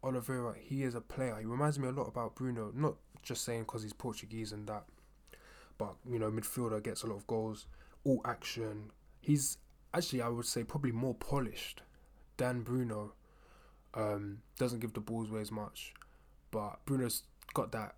Oliveira, 0.03 0.55
he 0.59 0.83
is 0.83 0.95
a 0.95 1.01
player. 1.01 1.35
He 1.39 1.45
reminds 1.45 1.77
me 1.79 1.87
a 1.87 1.91
lot 1.91 2.07
about 2.07 2.35
Bruno. 2.35 2.71
Not 2.73 2.95
just 3.23 3.43
saying 3.43 3.63
because 3.63 3.83
he's 3.83 3.93
Portuguese 3.93 4.53
and 4.53 4.67
that, 4.67 4.85
but 5.77 5.95
you 6.09 6.19
know, 6.19 6.31
midfielder 6.31 6.81
gets 6.81 7.03
a 7.03 7.07
lot 7.07 7.15
of 7.15 7.27
goals, 7.27 7.67
all 8.05 8.21
action. 8.23 8.91
He's 9.19 9.57
actually, 9.93 10.21
I 10.21 10.29
would 10.29 10.45
say, 10.45 10.63
probably 10.63 10.91
more 10.91 11.13
polished 11.13 11.81
than 12.37 12.61
Bruno. 12.61 13.13
Um, 13.93 14.39
doesn't 14.59 14.79
give 14.79 14.93
the 14.93 14.99
balls 14.99 15.29
away 15.29 15.41
as 15.41 15.51
much, 15.51 15.93
but 16.51 16.77
Bruno's 16.85 17.23
got 17.53 17.71
that. 17.71 17.95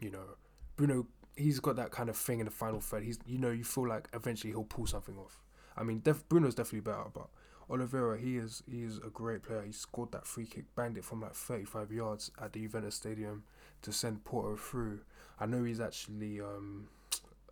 You 0.00 0.10
know, 0.10 0.36
Bruno, 0.76 1.06
he's 1.36 1.60
got 1.60 1.76
that 1.76 1.90
kind 1.90 2.08
of 2.08 2.16
thing 2.16 2.40
in 2.40 2.46
the 2.46 2.50
final 2.50 2.80
third. 2.80 3.04
He's, 3.04 3.18
you 3.26 3.38
know, 3.38 3.50
you 3.50 3.64
feel 3.64 3.88
like 3.88 4.08
eventually 4.12 4.52
he'll 4.52 4.64
pull 4.64 4.86
something 4.86 5.16
off. 5.16 5.40
I 5.76 5.84
mean, 5.84 6.00
def- 6.04 6.28
Bruno's 6.28 6.54
definitely 6.54 6.80
better, 6.80 7.04
but 7.14 7.28
Oliveira, 7.70 8.18
he 8.18 8.36
is 8.36 8.62
he 8.70 8.82
is 8.82 8.98
a 8.98 9.08
great 9.08 9.42
player. 9.42 9.62
He 9.62 9.72
scored 9.72 10.12
that 10.12 10.26
free 10.26 10.46
kick, 10.46 10.64
banged 10.76 10.98
it 10.98 11.04
from 11.04 11.22
like 11.22 11.34
35 11.34 11.90
yards 11.92 12.30
at 12.40 12.52
the 12.52 12.60
Juventus 12.60 12.96
Stadium 12.96 13.44
to 13.82 13.92
send 13.92 14.24
Porto 14.24 14.56
through. 14.56 15.00
I 15.40 15.46
know 15.46 15.64
he's 15.64 15.80
actually 15.80 16.40
um, 16.40 16.88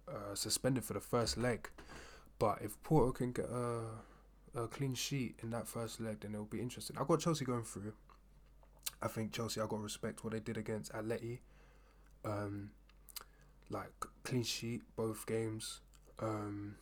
uh, 0.09 0.35
suspended 0.35 0.85
for 0.85 0.93
the 0.93 1.01
first 1.01 1.39
leg. 1.39 1.71
But 2.41 2.63
if 2.63 2.83
Porto 2.83 3.13
can 3.13 3.33
get 3.33 3.45
a, 3.45 3.83
a 4.55 4.67
clean 4.67 4.95
sheet 4.95 5.37
in 5.43 5.51
that 5.51 5.69
first 5.69 6.01
leg, 6.01 6.21
then 6.21 6.33
it'll 6.33 6.47
be 6.47 6.61
interesting. 6.61 6.97
I've 6.99 7.07
got 7.07 7.21
Chelsea 7.21 7.45
going 7.45 7.65
through. 7.65 7.93
I 9.03 9.09
think 9.09 9.33
Chelsea, 9.33 9.61
I've 9.61 9.69
got 9.69 9.81
respect 9.81 10.25
what 10.25 10.33
they 10.33 10.41
did 10.41 10.57
against 10.57 10.91
Atleti. 10.93 11.41
Um, 12.25 12.71
like 13.69 13.93
clean 14.25 14.43
sheet 14.43 14.81
both 14.97 15.27
games. 15.27 15.81
Um, 16.19 16.77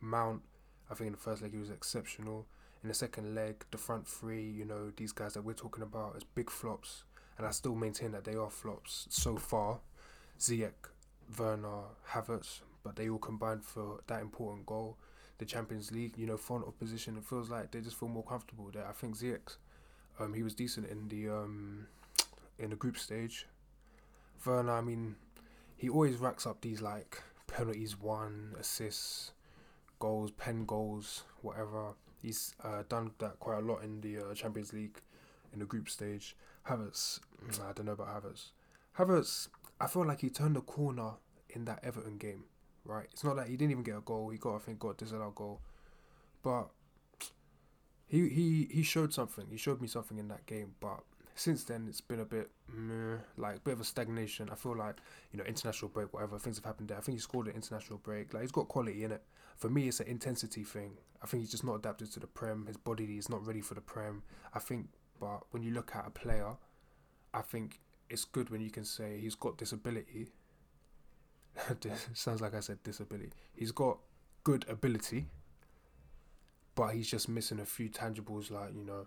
Mount, 0.00 0.42
I 0.90 0.94
think 0.94 1.06
in 1.06 1.12
the 1.12 1.18
first 1.18 1.40
leg 1.40 1.52
he 1.52 1.58
was 1.58 1.70
exceptional. 1.70 2.46
In 2.82 2.88
the 2.88 2.94
second 2.94 3.34
leg, 3.34 3.64
the 3.70 3.78
front 3.78 4.06
three, 4.06 4.44
you 4.44 4.66
know, 4.66 4.92
these 4.94 5.12
guys 5.12 5.32
that 5.32 5.42
we're 5.42 5.54
talking 5.54 5.82
about 5.82 6.14
as 6.14 6.24
big 6.24 6.50
flops, 6.50 7.04
and 7.38 7.46
I 7.46 7.50
still 7.52 7.74
maintain 7.74 8.12
that 8.12 8.24
they 8.24 8.34
are 8.34 8.50
flops 8.50 9.06
so 9.08 9.38
far. 9.38 9.80
Ziyech, 10.38 10.90
Werner, 11.38 11.82
Havertz, 12.10 12.60
but 12.82 12.96
they 12.96 13.08
all 13.08 13.18
combined 13.18 13.64
for 13.64 14.00
that 14.06 14.20
important 14.20 14.66
goal. 14.66 14.96
The 15.38 15.44
Champions 15.44 15.90
League, 15.90 16.16
you 16.16 16.26
know, 16.26 16.36
front 16.36 16.66
of 16.66 16.78
position, 16.78 17.16
it 17.16 17.24
feels 17.24 17.50
like 17.50 17.70
they 17.72 17.80
just 17.80 17.98
feel 17.98 18.08
more 18.08 18.22
comfortable 18.22 18.70
there. 18.72 18.86
I 18.86 18.92
think 18.92 19.16
Ziyech, 19.16 19.56
um, 20.20 20.34
he 20.34 20.42
was 20.42 20.54
decent 20.54 20.88
in 20.88 21.08
the 21.08 21.28
um, 21.28 21.86
in 22.58 22.70
the 22.70 22.76
group 22.76 22.98
stage. 22.98 23.46
Werner, 24.44 24.72
I 24.72 24.80
mean, 24.80 25.16
he 25.76 25.88
always 25.88 26.16
racks 26.16 26.46
up 26.46 26.60
these 26.60 26.80
like 26.80 27.22
penalties, 27.46 27.98
one 27.98 28.54
assists, 28.58 29.32
goals, 29.98 30.30
pen 30.32 30.64
goals, 30.64 31.24
whatever. 31.42 31.94
He's 32.22 32.54
uh, 32.62 32.84
done 32.88 33.10
that 33.18 33.38
quite 33.40 33.58
a 33.58 33.60
lot 33.60 33.82
in 33.82 34.00
the 34.00 34.18
uh, 34.18 34.34
Champions 34.34 34.72
League, 34.72 35.00
in 35.52 35.58
the 35.58 35.64
group 35.66 35.88
stage. 35.88 36.36
Havertz, 36.68 37.20
I 37.60 37.72
don't 37.72 37.86
know 37.86 37.92
about 37.92 38.08
Havertz. 38.08 38.50
Havertz, 38.98 39.48
I 39.84 39.86
feel 39.86 40.06
like 40.06 40.22
he 40.22 40.30
turned 40.30 40.56
the 40.56 40.62
corner 40.62 41.10
in 41.50 41.66
that 41.66 41.84
Everton 41.84 42.16
game, 42.16 42.44
right? 42.86 43.06
It's 43.12 43.22
not 43.22 43.36
that 43.36 43.48
he 43.48 43.56
didn't 43.58 43.72
even 43.72 43.84
get 43.84 43.98
a 43.98 44.00
goal. 44.00 44.30
He 44.30 44.38
got, 44.38 44.56
I 44.56 44.58
think, 44.58 44.78
got 44.78 44.96
disallowed 44.96 45.34
goal, 45.34 45.60
but 46.42 46.70
he 48.06 48.30
he 48.30 48.68
he 48.70 48.82
showed 48.82 49.12
something. 49.12 49.46
He 49.50 49.58
showed 49.58 49.82
me 49.82 49.88
something 49.88 50.16
in 50.18 50.28
that 50.28 50.46
game. 50.46 50.74
But 50.80 51.00
since 51.34 51.64
then, 51.64 51.84
it's 51.86 52.00
been 52.00 52.20
a 52.20 52.24
bit 52.24 52.50
meh, 52.66 53.18
like 53.36 53.56
a 53.56 53.60
bit 53.60 53.74
of 53.74 53.80
a 53.82 53.84
stagnation. 53.84 54.48
I 54.50 54.54
feel 54.54 54.74
like 54.74 54.96
you 55.32 55.38
know 55.38 55.44
international 55.44 55.90
break, 55.90 56.14
whatever 56.14 56.38
things 56.38 56.56
have 56.56 56.64
happened 56.64 56.88
there. 56.88 56.96
I 56.96 57.02
think 57.02 57.16
he 57.16 57.20
scored 57.20 57.48
an 57.48 57.54
international 57.54 57.98
break. 57.98 58.32
Like 58.32 58.42
he's 58.42 58.52
got 58.52 58.68
quality 58.68 59.04
in 59.04 59.12
it. 59.12 59.22
For 59.58 59.68
me, 59.68 59.88
it's 59.88 60.00
an 60.00 60.06
intensity 60.06 60.64
thing. 60.64 60.92
I 61.22 61.26
think 61.26 61.42
he's 61.42 61.50
just 61.50 61.64
not 61.64 61.74
adapted 61.74 62.10
to 62.12 62.20
the 62.20 62.26
prem. 62.26 62.64
His 62.66 62.78
body 62.78 63.18
is 63.18 63.28
not 63.28 63.46
ready 63.46 63.60
for 63.60 63.74
the 63.74 63.82
prem. 63.82 64.22
I 64.54 64.60
think, 64.60 64.86
but 65.20 65.42
when 65.50 65.62
you 65.62 65.72
look 65.72 65.94
at 65.94 66.06
a 66.06 66.10
player, 66.10 66.56
I 67.34 67.42
think 67.42 67.80
it's 68.10 68.24
good 68.24 68.50
when 68.50 68.60
you 68.60 68.70
can 68.70 68.84
say 68.84 69.18
he's 69.20 69.34
got 69.34 69.56
disability. 69.56 70.28
sounds 72.14 72.40
like 72.40 72.54
I 72.54 72.60
said 72.60 72.82
disability. 72.82 73.30
He's 73.54 73.72
got 73.72 73.98
good 74.42 74.64
ability, 74.68 75.26
but 76.74 76.88
he's 76.88 77.08
just 77.08 77.28
missing 77.28 77.60
a 77.60 77.64
few 77.64 77.88
tangibles 77.88 78.50
like 78.50 78.74
you 78.74 78.84
know, 78.84 79.06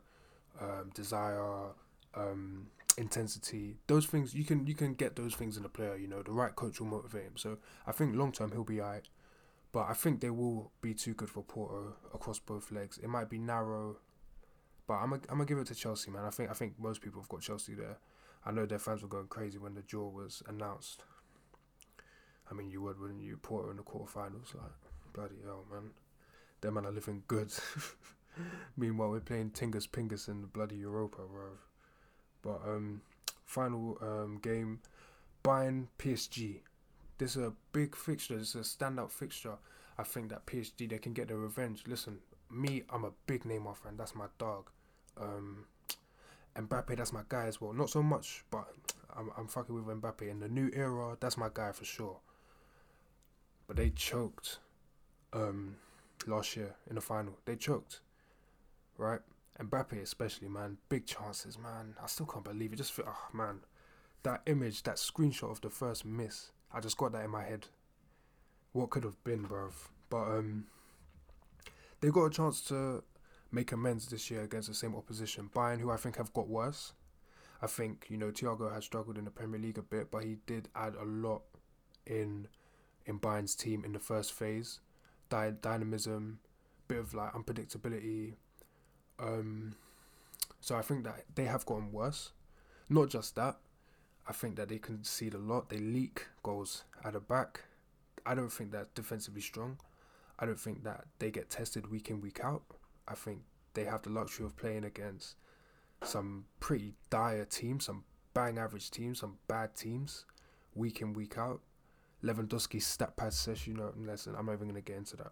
um, 0.60 0.92
desire, 0.94 1.72
um, 2.16 2.68
intensity. 2.98 3.78
Those 3.88 4.06
things 4.06 4.34
you 4.34 4.44
can 4.44 4.66
you 4.66 4.74
can 4.74 4.94
get 4.94 5.16
those 5.16 5.36
things 5.36 5.58
in 5.58 5.66
a 5.66 5.70
player. 5.70 5.96
You 5.96 6.08
know, 6.08 6.22
the 6.22 6.32
right 6.32 6.56
coach 6.56 6.80
will 6.80 6.88
motivate 6.88 7.24
him. 7.24 7.38
So 7.38 7.58
I 7.86 7.92
think 7.92 8.16
long 8.16 8.32
term 8.32 8.52
he'll 8.52 8.64
be 8.64 8.82
alright. 8.82 9.08
But 9.72 9.88
I 9.90 9.94
think 9.94 10.22
they 10.22 10.30
will 10.30 10.72
be 10.82 10.94
too 10.94 11.14
good 11.14 11.30
for 11.30 11.44
Porto 11.44 11.94
across 12.14 12.40
both 12.40 12.72
legs. 12.72 12.98
It 12.98 13.10
might 13.10 13.30
be 13.30 13.38
narrow, 13.38 13.98
but 14.88 14.96
I'm 14.96 15.10
gonna 15.10 15.22
I'm 15.30 15.38
gonna 15.38 15.46
give 15.46 15.58
it 15.58 15.68
to 15.68 15.76
Chelsea, 15.76 16.10
man. 16.10 16.24
I 16.26 16.30
think 16.30 16.50
I 16.50 16.54
think 16.54 16.80
most 16.80 17.02
people 17.02 17.22
have 17.22 17.30
got 17.30 17.42
Chelsea 17.42 17.74
there. 17.76 17.98
I 18.46 18.52
know 18.52 18.66
their 18.66 18.80
fans 18.80 19.02
were 19.02 19.08
going 19.08 19.28
crazy 19.28 19.58
when 19.58 19.74
the 19.76 19.82
draw 19.82 20.08
was 20.08 20.42
announced. 20.48 21.04
I 22.50 22.54
mean, 22.54 22.70
you 22.70 22.82
would, 22.82 23.00
wouldn't 23.00 23.22
you? 23.22 23.38
Porto 23.38 23.72
in 23.72 23.78
the 23.78 23.84
quarterfinals, 23.84 24.56
like 24.56 24.72
bloody 25.14 25.36
hell, 25.44 25.66
man. 25.72 25.92
Them 26.62 26.76
man 26.76 26.86
are 26.86 26.92
living 26.92 27.24
good. 27.28 27.52
Meanwhile, 28.78 29.10
we're 29.10 29.20
playing 29.20 29.52
Tingus 29.52 29.88
Pingus 29.88 30.28
in 30.28 30.42
the 30.42 30.48
bloody 30.48 30.76
Europa, 30.76 31.22
bro. 31.30 31.50
But 32.42 32.62
um, 32.66 33.02
final 33.46 33.98
um 34.02 34.40
game, 34.42 34.80
Bayern 35.44 35.88
PSG. 36.00 36.62
this 37.18 37.36
is 37.36 37.44
a 37.44 37.54
big 37.74 37.96
fixture. 37.96 38.38
This 38.38 38.56
is 38.56 38.56
a 38.56 38.78
standout 38.78 39.12
fixture. 39.12 39.58
I 39.98 40.04
think 40.04 40.30
that 40.30 40.46
PSG 40.46 40.90
they 40.90 41.00
can 41.00 41.14
get 41.14 41.28
their 41.28 41.38
revenge. 41.38 41.84
Listen, 41.88 42.20
me, 42.52 42.84
I'm 42.90 43.04
a 43.04 43.12
big 43.26 43.44
Neymar 43.44 43.76
fan. 43.78 43.98
That's 43.98 44.16
my 44.16 44.28
dog. 44.38 44.70
Um, 45.20 45.66
Mbappe, 46.58 46.98
that's 46.98 47.14
my 47.14 47.22
guy 47.30 47.46
as 47.46 47.62
well. 47.62 47.74
Not 47.74 47.90
so 47.90 48.02
much, 48.02 48.44
but 48.52 48.68
I'm 49.16 49.30
I'm 49.38 49.48
fucking 49.48 49.76
with 49.76 49.86
Mbappe 50.02 50.30
in 50.30 50.40
the 50.40 50.48
new 50.48 50.70
era. 50.74 51.18
That's 51.20 51.38
my 51.38 51.50
guy 51.54 51.72
for 51.72 51.86
sure. 51.86 52.18
But 53.68 53.76
they 53.76 53.90
choked, 53.90 54.60
um, 55.34 55.76
last 56.26 56.56
year 56.56 56.76
in 56.90 56.96
the 56.96 57.02
final. 57.02 57.38
They 57.46 57.56
choked, 57.56 58.00
right? 58.98 59.20
Mbappe 59.60 60.02
especially, 60.02 60.50
man. 60.50 60.78
Big 60.90 61.06
chances, 61.06 61.58
man. 61.58 61.96
I 62.02 62.08
still 62.08 62.26
can't 62.26 62.44
believe 62.46 62.74
it. 62.74 62.78
Just 62.78 62.94
feel, 62.94 63.06
oh 63.08 63.38
man, 63.38 63.62
that 64.24 64.42
image, 64.46 64.84
that 64.84 64.96
screenshot 64.96 65.52
of 65.52 65.62
the 65.62 65.70
first 65.70 66.06
miss. 66.06 66.52
I 66.74 66.80
just 66.80 66.98
got 66.98 67.12
that 67.14 67.26
in 67.26 67.32
my 67.32 67.44
head. 67.44 67.68
What 68.74 68.90
could 68.90 69.04
have 69.04 69.22
been, 69.24 69.46
bruv? 69.46 69.72
But 70.10 70.24
um, 70.24 70.66
they 72.02 72.10
got 72.10 72.26
a 72.26 72.30
chance 72.30 72.62
to 72.64 73.04
make 73.58 73.72
amends 73.72 74.06
this 74.06 74.30
year 74.30 74.44
against 74.44 74.68
the 74.68 74.76
same 74.76 74.96
opposition. 74.96 75.50
Bayern, 75.52 75.80
who 75.80 75.90
I 75.90 75.98
think 75.98 76.18
have 76.18 76.32
got 76.32 76.48
worse. 76.48 76.94
I 77.60 77.66
think 77.66 78.06
you 78.08 78.16
know 78.16 78.30
Thiago 78.30 78.72
has 78.72 78.86
struggled 78.86 79.18
in 79.18 79.26
the 79.26 79.32
Premier 79.32 79.60
League 79.60 79.80
a 79.80 79.82
bit, 79.82 80.12
but 80.12 80.24
he 80.24 80.38
did 80.46 80.70
add 80.76 80.94
a 80.94 81.04
lot 81.04 81.42
in 82.06 82.48
in 83.08 83.18
Bayern's 83.20 83.56
team 83.56 83.84
in 83.84 83.94
the 83.94 84.00
first 84.00 84.32
phase. 84.32 84.80
Dy- 85.30 85.56
dynamism, 85.60 86.38
bit 86.88 87.00
of 87.00 87.16
like 87.16 87.34
unpredictability. 87.34 88.36
Um, 89.18 89.76
so 90.62 90.76
I 90.76 90.84
think 90.84 91.04
that 91.06 91.24
they 91.34 91.46
have 91.46 91.66
gotten 91.66 91.92
worse. 91.92 92.34
Not 92.90 93.10
just 93.10 93.36
that, 93.38 93.58
I 94.30 94.34
think 94.34 94.56
that 94.58 94.70
they 94.70 94.78
concede 94.78 95.34
a 95.34 95.40
lot. 95.40 95.70
They 95.70 95.80
leak 95.80 96.28
goals 96.44 96.84
at 97.04 97.14
the 97.14 97.20
back. 97.20 97.64
I 98.24 98.36
don't 98.36 98.54
think 98.54 98.72
that's 98.72 98.90
defensively 98.94 99.42
strong. 99.42 99.80
I 100.38 100.46
don't 100.46 100.60
think 100.60 100.84
that 100.84 101.06
they 101.18 101.32
get 101.32 101.50
tested 101.50 101.90
week 101.90 102.12
in 102.12 102.22
week 102.22 102.40
out. 102.44 102.62
I 103.08 103.16
think 103.16 103.42
they 103.74 103.86
have 103.86 104.02
the 104.02 104.10
luxury 104.10 104.46
of 104.46 104.58
playing 104.58 104.84
against 104.84 105.36
some 106.04 106.46
pretty 106.60 106.94
dire 107.10 107.46
teams, 107.46 107.86
some 107.86 108.04
bang 108.34 108.58
average 108.58 108.92
teams, 108.92 109.20
some 109.20 109.38
bad 109.48 109.76
teams, 109.76 110.26
week 110.76 111.02
in 111.02 111.14
week 111.14 111.38
out. 111.38 111.62
Lewandowski's 112.24 112.86
stat 112.86 113.16
pad 113.16 113.34
says, 113.34 113.68
you 113.68 113.74
know, 113.74 113.94
listen, 113.98 114.36
I'm 114.38 114.46
not 114.48 114.54
even 114.54 114.68
gonna 114.68 114.82
get 114.82 114.98
into 114.98 115.18
that. 115.18 115.32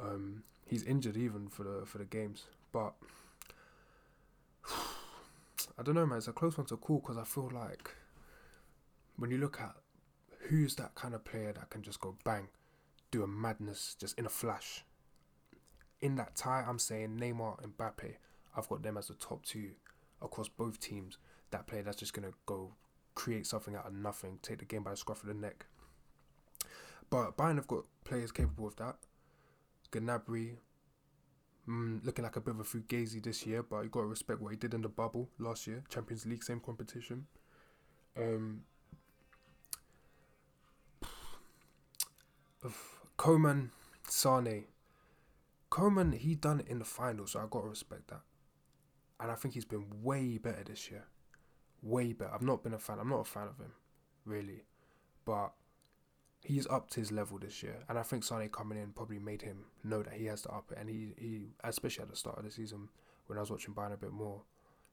Um, 0.00 0.44
he's 0.66 0.84
injured 0.84 1.16
even 1.16 1.48
for 1.48 1.64
the 1.64 1.86
for 1.86 1.98
the 1.98 2.04
games, 2.04 2.46
but 2.72 2.94
I 5.78 5.82
don't 5.82 5.94
know, 5.94 6.06
man. 6.06 6.18
It's 6.18 6.28
a 6.28 6.32
close 6.32 6.56
one 6.56 6.66
to 6.68 6.76
call 6.76 7.00
because 7.00 7.18
I 7.18 7.24
feel 7.24 7.50
like 7.52 7.90
when 9.16 9.30
you 9.30 9.38
look 9.38 9.60
at 9.60 9.74
who's 10.48 10.74
that 10.76 10.94
kind 10.94 11.14
of 11.14 11.24
player 11.24 11.52
that 11.52 11.70
can 11.70 11.82
just 11.82 12.00
go 12.00 12.16
bang, 12.24 12.48
do 13.10 13.22
a 13.22 13.26
madness 13.26 13.96
just 13.98 14.18
in 14.18 14.26
a 14.26 14.30
flash. 14.30 14.84
In 16.02 16.16
that 16.16 16.36
tie, 16.36 16.64
I'm 16.68 16.78
saying 16.78 17.18
Neymar 17.18 17.62
and 17.62 17.76
Mbappe. 17.76 18.16
I've 18.56 18.68
got 18.68 18.82
them 18.82 18.98
as 18.98 19.08
the 19.08 19.14
top 19.14 19.44
two 19.44 19.70
across 20.20 20.48
both 20.48 20.78
teams. 20.78 21.16
That 21.50 21.66
player 21.66 21.82
that's 21.82 21.96
just 21.96 22.12
gonna 22.12 22.32
go 22.44 22.74
create 23.14 23.46
something 23.46 23.74
out 23.74 23.86
of 23.86 23.94
nothing, 23.94 24.38
take 24.42 24.58
the 24.58 24.64
game 24.64 24.82
by 24.82 24.90
the 24.90 24.96
scruff 24.96 25.22
of 25.22 25.28
the 25.28 25.34
neck. 25.34 25.66
But 27.08 27.36
Bayern 27.36 27.56
have 27.56 27.66
got 27.66 27.84
players 28.04 28.32
capable 28.32 28.66
of 28.66 28.76
that. 28.76 28.96
Gnabry, 29.92 30.56
mm, 31.68 32.04
looking 32.04 32.24
like 32.24 32.36
a 32.36 32.40
bit 32.40 32.54
of 32.54 32.60
a 32.60 32.64
fugazi 32.64 33.22
this 33.22 33.46
year, 33.46 33.62
but 33.62 33.82
you 33.82 33.90
got 33.90 34.00
to 34.00 34.06
respect 34.06 34.40
what 34.40 34.50
he 34.50 34.56
did 34.56 34.72
in 34.72 34.80
the 34.80 34.88
bubble 34.88 35.28
last 35.38 35.66
year, 35.66 35.84
Champions 35.90 36.24
League, 36.24 36.42
same 36.42 36.60
competition. 36.60 37.26
Um, 38.16 38.62
Coman, 43.18 43.70
Sane. 44.08 44.64
Coman, 45.72 46.12
he 46.12 46.34
done 46.34 46.60
it 46.60 46.68
in 46.68 46.80
the 46.80 46.84
final, 46.84 47.26
so 47.26 47.40
I 47.40 47.44
got 47.48 47.62
to 47.62 47.68
respect 47.68 48.08
that. 48.08 48.20
And 49.18 49.30
I 49.30 49.34
think 49.34 49.54
he's 49.54 49.64
been 49.64 49.86
way 50.02 50.36
better 50.36 50.62
this 50.66 50.90
year. 50.90 51.06
Way 51.80 52.12
better. 52.12 52.30
I've 52.34 52.42
not 52.42 52.62
been 52.62 52.74
a 52.74 52.78
fan. 52.78 52.98
I'm 53.00 53.08
not 53.08 53.20
a 53.20 53.24
fan 53.24 53.48
of 53.48 53.56
him, 53.56 53.72
really. 54.26 54.64
But 55.24 55.52
he's 56.42 56.66
upped 56.66 56.92
his 56.92 57.10
level 57.10 57.38
this 57.38 57.62
year. 57.62 57.78
And 57.88 57.98
I 57.98 58.02
think 58.02 58.22
Sane 58.22 58.50
coming 58.50 58.76
in 58.76 58.90
probably 58.90 59.18
made 59.18 59.40
him 59.40 59.64
know 59.82 60.02
that 60.02 60.12
he 60.12 60.26
has 60.26 60.42
to 60.42 60.50
up 60.50 60.70
it. 60.72 60.78
And 60.78 60.90
he, 60.90 61.14
he 61.16 61.54
especially 61.64 62.02
at 62.02 62.10
the 62.10 62.16
start 62.16 62.36
of 62.36 62.44
the 62.44 62.50
season, 62.50 62.90
when 63.26 63.38
I 63.38 63.40
was 63.40 63.50
watching 63.50 63.72
Bayern 63.72 63.94
a 63.94 63.96
bit 63.96 64.12
more, 64.12 64.42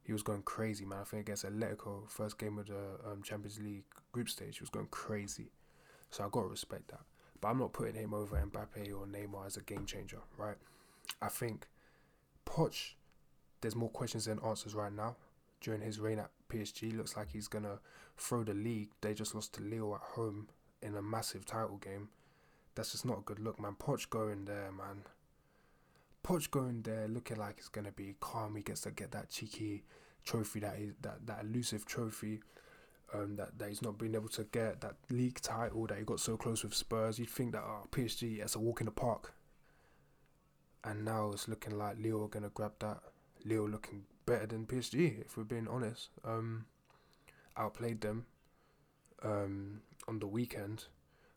he 0.02 0.14
was 0.14 0.24
going 0.24 0.44
crazy, 0.44 0.86
man. 0.86 1.00
I 1.02 1.04
think 1.04 1.24
against 1.24 1.44
Atletico, 1.44 2.10
first 2.10 2.40
game 2.40 2.58
of 2.58 2.68
the 2.68 3.02
um, 3.06 3.22
Champions 3.22 3.60
League 3.60 3.84
group 4.14 4.30
stage, 4.30 4.60
he 4.60 4.64
was 4.64 4.70
going 4.70 4.88
crazy. 4.92 5.52
So 6.10 6.24
I 6.24 6.30
got 6.32 6.44
to 6.44 6.48
respect 6.48 6.88
that. 6.92 7.02
But 7.42 7.50
I'm 7.50 7.60
not 7.60 7.74
putting 7.74 7.96
him 7.96 8.14
over 8.14 8.36
Mbappe 8.36 8.88
or 8.94 9.06
Neymar 9.06 9.46
as 9.46 9.58
a 9.58 9.62
game 9.62 9.86
changer, 9.86 10.20
right? 10.38 10.58
I 11.22 11.30
think 11.30 11.68
Poch, 12.46 12.94
there's 13.62 13.76
more 13.76 13.90
questions 13.90 14.26
than 14.26 14.40
answers 14.46 14.76
right 14.76 14.94
now. 14.94 15.16
During 15.62 15.82
his 15.82 16.00
reign 16.00 16.20
at 16.20 16.32
PSG, 16.50 16.96
looks 16.96 17.18
like 17.18 17.30
he's 17.32 17.48
gonna 17.48 17.80
throw 18.18 18.44
the 18.44 18.54
league. 18.54 18.90
They 19.02 19.14
just 19.14 19.36
lost 19.36 19.54
to 19.56 19.62
Lille 19.62 19.96
at 19.96 20.02
home 20.02 20.48
in 20.82 20.96
a 20.96 21.02
massive 21.02 21.46
title 21.46 21.78
game. 21.78 22.10
That's 22.76 22.92
just 22.92 23.06
not 23.06 23.20
a 23.20 23.22
good 23.22 23.40
look, 23.40 23.60
man. 23.60 23.76
Poch 23.78 24.10
going 24.10 24.46
there, 24.46 24.72
man. 24.72 25.04
Poch 26.24 26.50
going 26.50 26.82
there, 26.82 27.08
looking 27.08 27.38
like 27.38 27.56
it's 27.58 27.70
gonna 27.70 27.92
be 27.92 28.16
calm. 28.20 28.56
He 28.56 28.64
gets 28.64 28.82
to 28.82 28.92
get 28.92 29.12
that 29.12 29.30
cheeky 29.30 29.84
trophy, 30.24 30.60
that 30.62 30.78
that 31.02 31.28
that 31.28 31.44
elusive 31.44 31.86
trophy 31.86 32.42
um, 33.14 33.36
that, 33.38 33.58
that 33.58 33.70
he's 33.70 33.82
not 33.82 33.98
been 33.98 34.16
able 34.16 34.30
to 34.30 34.44
get 34.46 34.82
that 34.82 34.96
league 35.10 35.42
title 35.42 35.88
that 35.88 35.98
he 35.98 36.04
got 36.04 36.20
so 36.20 36.38
close 36.38 36.64
with 36.64 36.74
Spurs. 36.74 37.20
You'd 37.20 37.30
think 37.30 37.54
that 37.54 37.64
oh, 37.66 37.88
PSG 37.92 38.40
it's 38.40 38.56
a 38.56 38.60
walk 38.60 38.82
in 38.82 38.86
the 38.86 38.92
park, 38.92 39.34
and 40.84 41.06
now 41.06 41.32
it's 41.32 41.48
looking 41.48 41.78
like 41.78 41.98
Lille 42.00 42.24
are 42.24 42.28
gonna 42.28 42.50
grab 42.50 42.74
that. 42.80 43.00
Lille 43.46 43.70
looking 43.70 44.04
better 44.26 44.46
than 44.46 44.66
PSG, 44.66 45.22
if 45.26 45.38
we're 45.38 45.44
being 45.44 45.68
honest. 45.68 46.10
Um, 46.24 46.66
outplayed 47.58 48.02
them 48.02 48.26
um, 49.24 49.82
on 50.08 50.20
the 50.20 50.28
weekend, 50.28 50.86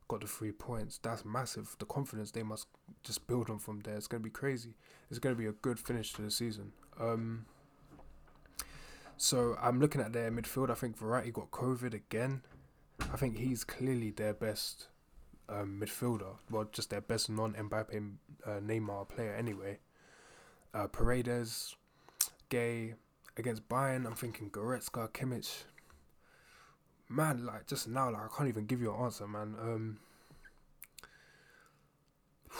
got 0.09 0.21
the 0.21 0.27
three 0.27 0.53
points. 0.53 0.99
That's 1.03 1.25
massive. 1.25 1.77
The 1.79 1.87
confidence 1.87 2.31
they 2.31 2.43
must 2.43 2.67
just 3.03 3.27
build 3.27 3.51
on 3.51 3.59
from 3.59 3.81
there. 3.81 3.97
It's 3.97 4.07
gonna 4.07 4.23
be 4.23 4.31
crazy. 4.31 4.75
It's 5.11 5.19
gonna 5.19 5.35
be 5.35 5.47
a 5.47 5.53
good 5.53 5.79
finish 5.79 6.13
to 6.15 6.23
the 6.23 6.31
season. 6.31 6.73
Um, 7.01 7.47
so 9.23 9.57
I'm 9.63 9.79
looking 9.79 10.01
at 10.01 10.13
their 10.13 10.33
midfield. 10.33 10.69
I 10.69 10.75
think 10.75 10.99
Verratti 10.99 11.33
got 11.33 11.53
COVID 11.53 11.95
again. 11.95 12.43
I 13.13 13.17
think 13.17 13.39
he's 13.39 13.63
clearly 13.63 14.11
their 14.11 14.35
best 14.35 14.89
um, 15.49 15.81
midfielder. 15.81 16.39
Well, 16.51 16.69
just 16.73 16.91
their 16.91 17.03
best 17.03 17.31
non-Mbappe 17.31 18.15
uh, 18.45 18.51
Neymar 18.51 19.09
player 19.09 19.33
anyway. 19.33 19.79
Uh, 20.75 20.89
Paredes, 20.89 21.77
Gueye 22.51 22.95
against 23.37 23.69
Bayern. 23.69 24.07
I'm 24.07 24.17
thinking 24.17 24.51
Goretzka, 24.51 25.13
Kimmich. 25.13 25.67
Man, 27.09 27.47
like 27.47 27.69
just 27.69 27.87
now, 27.87 28.11
like 28.11 28.23
I 28.25 28.37
can't 28.37 28.49
even 28.49 28.67
give 28.67 28.83
you 28.83 28.93
an 28.93 29.05
answer, 29.05 29.29
man. 29.29 29.55
Um, 29.61 29.99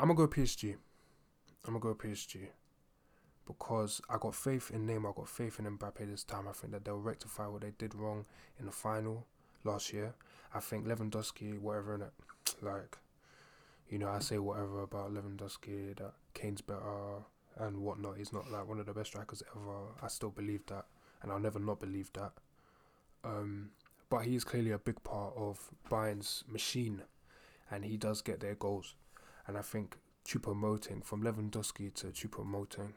I'm 0.00 0.08
gonna 0.08 0.14
go 0.14 0.26
PSG. 0.26 0.76
I'm 1.66 1.78
gonna 1.78 1.80
go 1.80 1.94
PSG 1.94 2.48
because 3.46 4.00
I 4.08 4.16
got 4.18 4.34
faith 4.34 4.70
in 4.70 4.86
Neymar, 4.86 5.10
I 5.10 5.16
got 5.16 5.28
faith 5.28 5.58
in 5.58 5.78
Mbappe 5.78 6.08
this 6.10 6.24
time. 6.24 6.46
I 6.48 6.52
think 6.52 6.72
that 6.72 6.84
they'll 6.84 6.98
rectify 6.98 7.46
what 7.46 7.62
they 7.62 7.72
did 7.76 7.94
wrong 7.94 8.24
in 8.58 8.66
the 8.66 8.72
final 8.72 9.26
last 9.64 9.92
year. 9.92 10.14
I 10.54 10.60
think 10.60 10.86
Lewandowski, 10.86 11.58
whatever 11.58 11.94
in 11.94 12.02
it, 12.02 12.12
like, 12.62 12.98
you 13.88 13.98
know, 13.98 14.08
I 14.08 14.20
say 14.20 14.38
whatever 14.38 14.82
about 14.82 15.12
Lewandowski 15.12 15.96
that 15.98 16.12
Kane's 16.34 16.60
better 16.60 17.24
and 17.58 17.78
whatnot. 17.78 18.16
He's 18.16 18.32
not 18.32 18.50
like 18.50 18.68
one 18.68 18.80
of 18.80 18.86
the 18.86 18.94
best 18.94 19.10
strikers 19.10 19.42
ever. 19.54 19.78
I 20.02 20.08
still 20.08 20.30
believe 20.30 20.64
that, 20.66 20.86
and 21.22 21.32
I'll 21.32 21.38
never 21.40 21.58
not 21.58 21.80
believe 21.80 22.12
that. 22.14 22.32
Um, 23.24 23.70
but 24.08 24.24
he 24.24 24.34
is 24.34 24.44
clearly 24.44 24.72
a 24.72 24.78
big 24.78 25.02
part 25.04 25.34
of 25.36 25.70
Bayern's 25.88 26.44
machine, 26.48 27.02
and 27.70 27.84
he 27.84 27.96
does 27.96 28.22
get 28.22 28.40
their 28.40 28.54
goals. 28.54 28.94
And 29.46 29.56
I 29.56 29.62
think 29.62 29.98
Choupo-Moting 30.26 31.04
from 31.04 31.22
Lewandowski 31.22 31.92
to 31.94 32.08
Choupo-Moting 32.08 32.92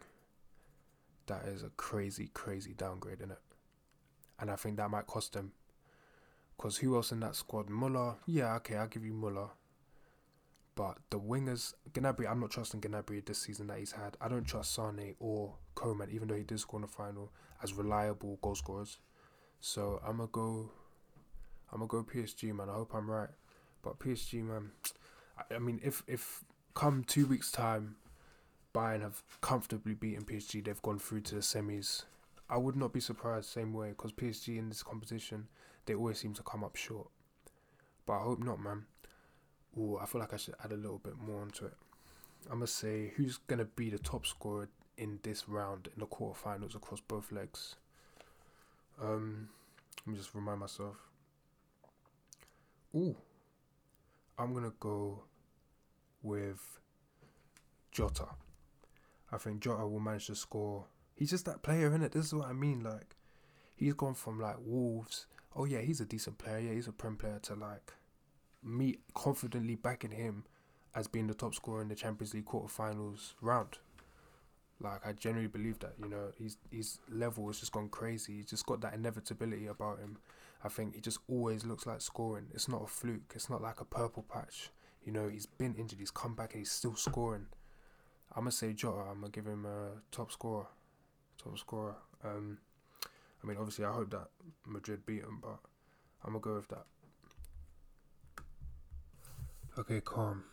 that 1.27 1.45
is 1.45 1.63
a 1.63 1.69
crazy, 1.77 2.29
crazy 2.33 2.73
downgrade 2.73 3.21
in 3.21 3.31
it. 3.31 3.39
And 4.39 4.49
I 4.51 4.55
think 4.55 4.77
that 4.77 4.89
might 4.89 5.07
cost 5.07 5.33
them. 5.33 5.53
Because 6.57 6.77
who 6.77 6.95
else 6.95 7.11
in 7.11 7.19
that 7.21 7.35
squad? 7.35 7.69
Muller, 7.69 8.15
yeah, 8.25 8.55
okay, 8.55 8.75
I'll 8.75 8.87
give 8.87 9.05
you 9.05 9.13
Muller. 9.13 9.49
But 10.75 10.97
the 11.09 11.19
wingers, 11.19 11.73
Gnabry, 11.91 12.29
I'm 12.29 12.39
not 12.39 12.51
trusting 12.51 12.81
Gnabry 12.81 13.23
this 13.25 13.37
season 13.37 13.67
that 13.67 13.77
he's 13.77 13.91
had. 13.91 14.17
I 14.19 14.27
don't 14.27 14.45
trust 14.45 14.73
Sane 14.73 15.15
or 15.19 15.53
Coman, 15.75 16.09
even 16.11 16.27
though 16.27 16.35
he 16.35 16.43
did 16.43 16.59
score 16.59 16.79
in 16.79 16.81
the 16.81 16.87
final, 16.87 17.31
as 17.61 17.73
reliable 17.73 18.39
goal 18.41 18.55
scorers. 18.55 18.97
So 19.59 20.01
I'm 20.05 20.17
gonna 20.17 20.29
go, 20.31 20.71
I'm 21.71 21.79
gonna 21.79 21.87
go 21.87 22.03
PSG, 22.03 22.53
man. 22.55 22.69
I 22.69 22.73
hope 22.73 22.91
I'm 22.95 23.09
right. 23.09 23.29
But 23.83 23.99
PSG, 23.99 24.43
man, 24.43 24.71
I, 25.37 25.55
I 25.55 25.59
mean, 25.59 25.79
if 25.83 26.03
if 26.07 26.43
come 26.73 27.03
two 27.03 27.27
weeks 27.27 27.51
time, 27.51 27.95
Bayern 28.73 29.01
have 29.01 29.23
comfortably 29.41 29.93
beaten 29.93 30.25
PSG. 30.25 30.63
They've 30.63 30.81
gone 30.81 30.99
through 30.99 31.21
to 31.21 31.35
the 31.35 31.41
semis. 31.41 32.03
I 32.49 32.57
would 32.57 32.75
not 32.75 32.93
be 32.93 32.99
surprised 32.99 33.49
same 33.49 33.73
way 33.73 33.89
because 33.89 34.11
PSG 34.11 34.57
in 34.57 34.69
this 34.69 34.83
competition 34.83 35.47
they 35.85 35.93
always 35.95 36.19
seem 36.19 36.33
to 36.35 36.43
come 36.43 36.63
up 36.63 36.75
short. 36.75 37.07
but 38.05 38.13
I 38.13 38.23
hope 38.23 38.39
not, 38.43 38.59
man. 38.59 38.85
Ooh, 39.77 39.97
I 40.01 40.05
feel 40.05 40.21
like 40.21 40.33
I 40.33 40.37
should 40.37 40.55
add 40.63 40.71
a 40.71 40.75
little 40.77 40.99
bit 40.99 41.17
more 41.17 41.41
onto 41.41 41.65
it. 41.65 41.73
I'm 42.49 42.57
gonna 42.59 42.67
say 42.67 43.13
who's 43.15 43.37
gonna 43.47 43.65
be 43.65 43.89
the 43.89 43.99
top 43.99 44.25
scorer 44.25 44.69
in 44.97 45.19
this 45.23 45.47
round 45.49 45.87
in 45.93 45.99
the 45.99 46.05
quarterfinals 46.07 46.75
across 46.75 46.99
both 47.01 47.31
legs. 47.31 47.75
Um, 49.01 49.49
let 50.05 50.11
me 50.13 50.17
just 50.17 50.35
remind 50.35 50.59
myself. 50.59 50.95
Ooh, 52.95 53.15
I'm 54.37 54.53
gonna 54.53 54.73
go 54.79 55.23
with 56.21 56.79
Jota. 57.91 58.27
I 59.33 59.37
think 59.37 59.61
Jota 59.61 59.87
will 59.87 59.99
manage 59.99 60.27
to 60.27 60.35
score. 60.35 60.85
He's 61.15 61.31
just 61.31 61.45
that 61.45 61.63
player, 61.63 61.93
in 61.93 62.03
it. 62.03 62.11
This 62.11 62.27
is 62.27 62.33
what 62.33 62.47
I 62.47 62.53
mean. 62.53 62.83
Like, 62.83 63.15
he's 63.75 63.93
gone 63.93 64.13
from 64.13 64.39
like 64.39 64.57
Wolves. 64.59 65.25
Oh 65.55 65.65
yeah, 65.65 65.81
he's 65.81 66.01
a 66.01 66.05
decent 66.05 66.37
player. 66.37 66.59
Yeah, 66.59 66.73
he's 66.73 66.87
a 66.87 66.91
prem 66.91 67.15
player. 67.15 67.39
To 67.43 67.55
like 67.55 67.93
me 68.63 68.97
confidently 69.13 69.75
backing 69.75 70.11
him 70.11 70.45
as 70.95 71.07
being 71.07 71.27
the 71.27 71.33
top 71.33 71.55
scorer 71.55 71.81
in 71.81 71.87
the 71.87 71.95
Champions 71.95 72.33
League 72.33 72.45
quarterfinals 72.45 73.33
round. 73.41 73.79
Like 74.79 75.05
I 75.05 75.13
genuinely 75.13 75.49
believe 75.49 75.79
that, 75.79 75.93
you 76.01 76.09
know, 76.09 76.31
his 76.37 76.57
his 76.71 76.99
level 77.09 77.47
has 77.47 77.59
just 77.59 77.71
gone 77.71 77.89
crazy. 77.89 78.37
He's 78.37 78.49
just 78.49 78.65
got 78.65 78.81
that 78.81 78.93
inevitability 78.93 79.67
about 79.67 79.99
him. 79.99 80.17
I 80.63 80.69
think 80.69 80.95
he 80.95 81.01
just 81.01 81.19
always 81.27 81.65
looks 81.65 81.85
like 81.85 82.01
scoring. 82.01 82.47
It's 82.53 82.67
not 82.67 82.83
a 82.83 82.87
fluke. 82.87 83.33
It's 83.35 83.49
not 83.49 83.61
like 83.61 83.81
a 83.81 83.85
purple 83.85 84.23
patch. 84.23 84.69
You 85.05 85.11
know, 85.11 85.27
he's 85.27 85.45
been 85.45 85.75
injured. 85.75 85.99
He's 85.99 86.11
come 86.11 86.35
back 86.35 86.53
and 86.53 86.61
he's 86.61 86.71
still 86.71 86.95
scoring. 86.95 87.47
I'm 88.35 88.43
gonna 88.43 88.51
say 88.51 88.73
Jota. 88.73 89.01
I'm 89.09 89.21
gonna 89.21 89.31
give 89.31 89.45
him 89.45 89.65
a 89.65 90.01
top 90.11 90.31
scorer. 90.31 90.67
Top 91.41 91.57
scorer. 91.57 91.95
Um, 92.23 92.57
I 93.43 93.47
mean, 93.47 93.57
obviously, 93.57 93.85
I 93.85 93.91
hope 93.91 94.09
that 94.11 94.29
Madrid 94.65 95.05
beat 95.05 95.21
him, 95.21 95.39
but 95.41 95.59
I'm 96.23 96.31
gonna 96.31 96.39
go 96.39 96.55
with 96.55 96.67
that. 96.69 96.85
Okay, 99.77 100.01
calm. 100.01 100.45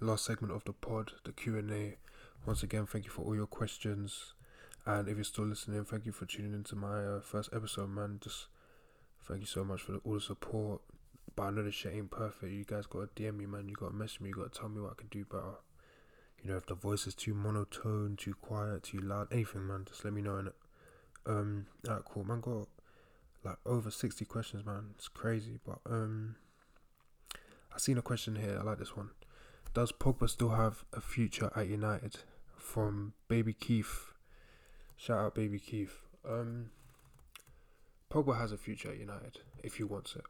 Last 0.00 0.24
segment 0.24 0.52
of 0.52 0.64
the 0.64 0.72
pod, 0.72 1.12
the 1.24 1.32
Q 1.32 1.58
and 1.58 1.70
A. 1.70 1.96
Once 2.46 2.62
again, 2.62 2.86
thank 2.86 3.04
you 3.04 3.10
for 3.10 3.22
all 3.22 3.34
your 3.34 3.46
questions, 3.46 4.34
and 4.86 5.08
if 5.08 5.16
you're 5.16 5.24
still 5.24 5.46
listening, 5.46 5.84
thank 5.84 6.06
you 6.06 6.12
for 6.12 6.26
tuning 6.26 6.52
into 6.52 6.74
my 6.74 7.04
uh, 7.04 7.20
first 7.20 7.50
episode, 7.52 7.90
man. 7.90 8.18
Just 8.22 8.46
thank 9.26 9.40
you 9.40 9.46
so 9.46 9.64
much 9.64 9.82
for 9.82 9.96
all 10.04 10.14
the 10.14 10.20
support. 10.20 10.80
But 11.36 11.42
I 11.44 11.50
know 11.50 11.62
this 11.62 11.74
shit 11.74 11.94
ain't 11.94 12.10
perfect. 12.10 12.52
You 12.52 12.64
guys 12.64 12.86
gotta 12.86 13.08
DM 13.16 13.38
me, 13.38 13.46
man. 13.46 13.68
You 13.68 13.76
gotta 13.76 13.94
message 13.94 14.20
me. 14.20 14.28
You 14.28 14.34
gotta 14.36 14.50
tell 14.50 14.68
me 14.68 14.80
what 14.80 14.92
I 14.92 14.94
can 14.94 15.08
do 15.08 15.24
better. 15.24 15.56
You 16.44 16.50
know, 16.50 16.56
if 16.58 16.66
the 16.66 16.74
voice 16.74 17.06
is 17.06 17.14
too 17.14 17.32
monotone, 17.32 18.16
too 18.16 18.34
quiet, 18.34 18.82
too 18.82 18.98
loud, 18.98 19.28
anything, 19.32 19.66
man, 19.66 19.86
just 19.88 20.04
let 20.04 20.12
me 20.12 20.20
know 20.20 20.36
it. 20.36 20.54
Um, 21.26 21.66
alright, 21.88 22.04
cool, 22.04 22.24
man. 22.24 22.40
Got 22.42 22.68
like 23.42 23.56
over 23.64 23.90
sixty 23.90 24.26
questions, 24.26 24.66
man. 24.66 24.90
It's 24.94 25.08
crazy, 25.08 25.58
but 25.66 25.78
um, 25.90 26.36
I 27.74 27.78
seen 27.78 27.96
a 27.96 28.02
question 28.02 28.36
here. 28.36 28.58
I 28.60 28.62
like 28.62 28.78
this 28.78 28.94
one. 28.94 29.10
Does 29.72 29.90
Pogba 29.90 30.28
still 30.28 30.50
have 30.50 30.84
a 30.92 31.00
future 31.00 31.50
at 31.56 31.66
United? 31.66 32.16
From 32.56 33.14
Baby 33.28 33.54
Keith. 33.54 34.12
Shout 34.96 35.18
out 35.18 35.34
Baby 35.34 35.58
Keith. 35.58 36.02
Um, 36.28 36.70
Pogba 38.10 38.38
has 38.38 38.52
a 38.52 38.58
future 38.58 38.90
at 38.90 38.98
United 38.98 39.40
if 39.62 39.76
he 39.76 39.82
wants 39.82 40.14
it. 40.14 40.24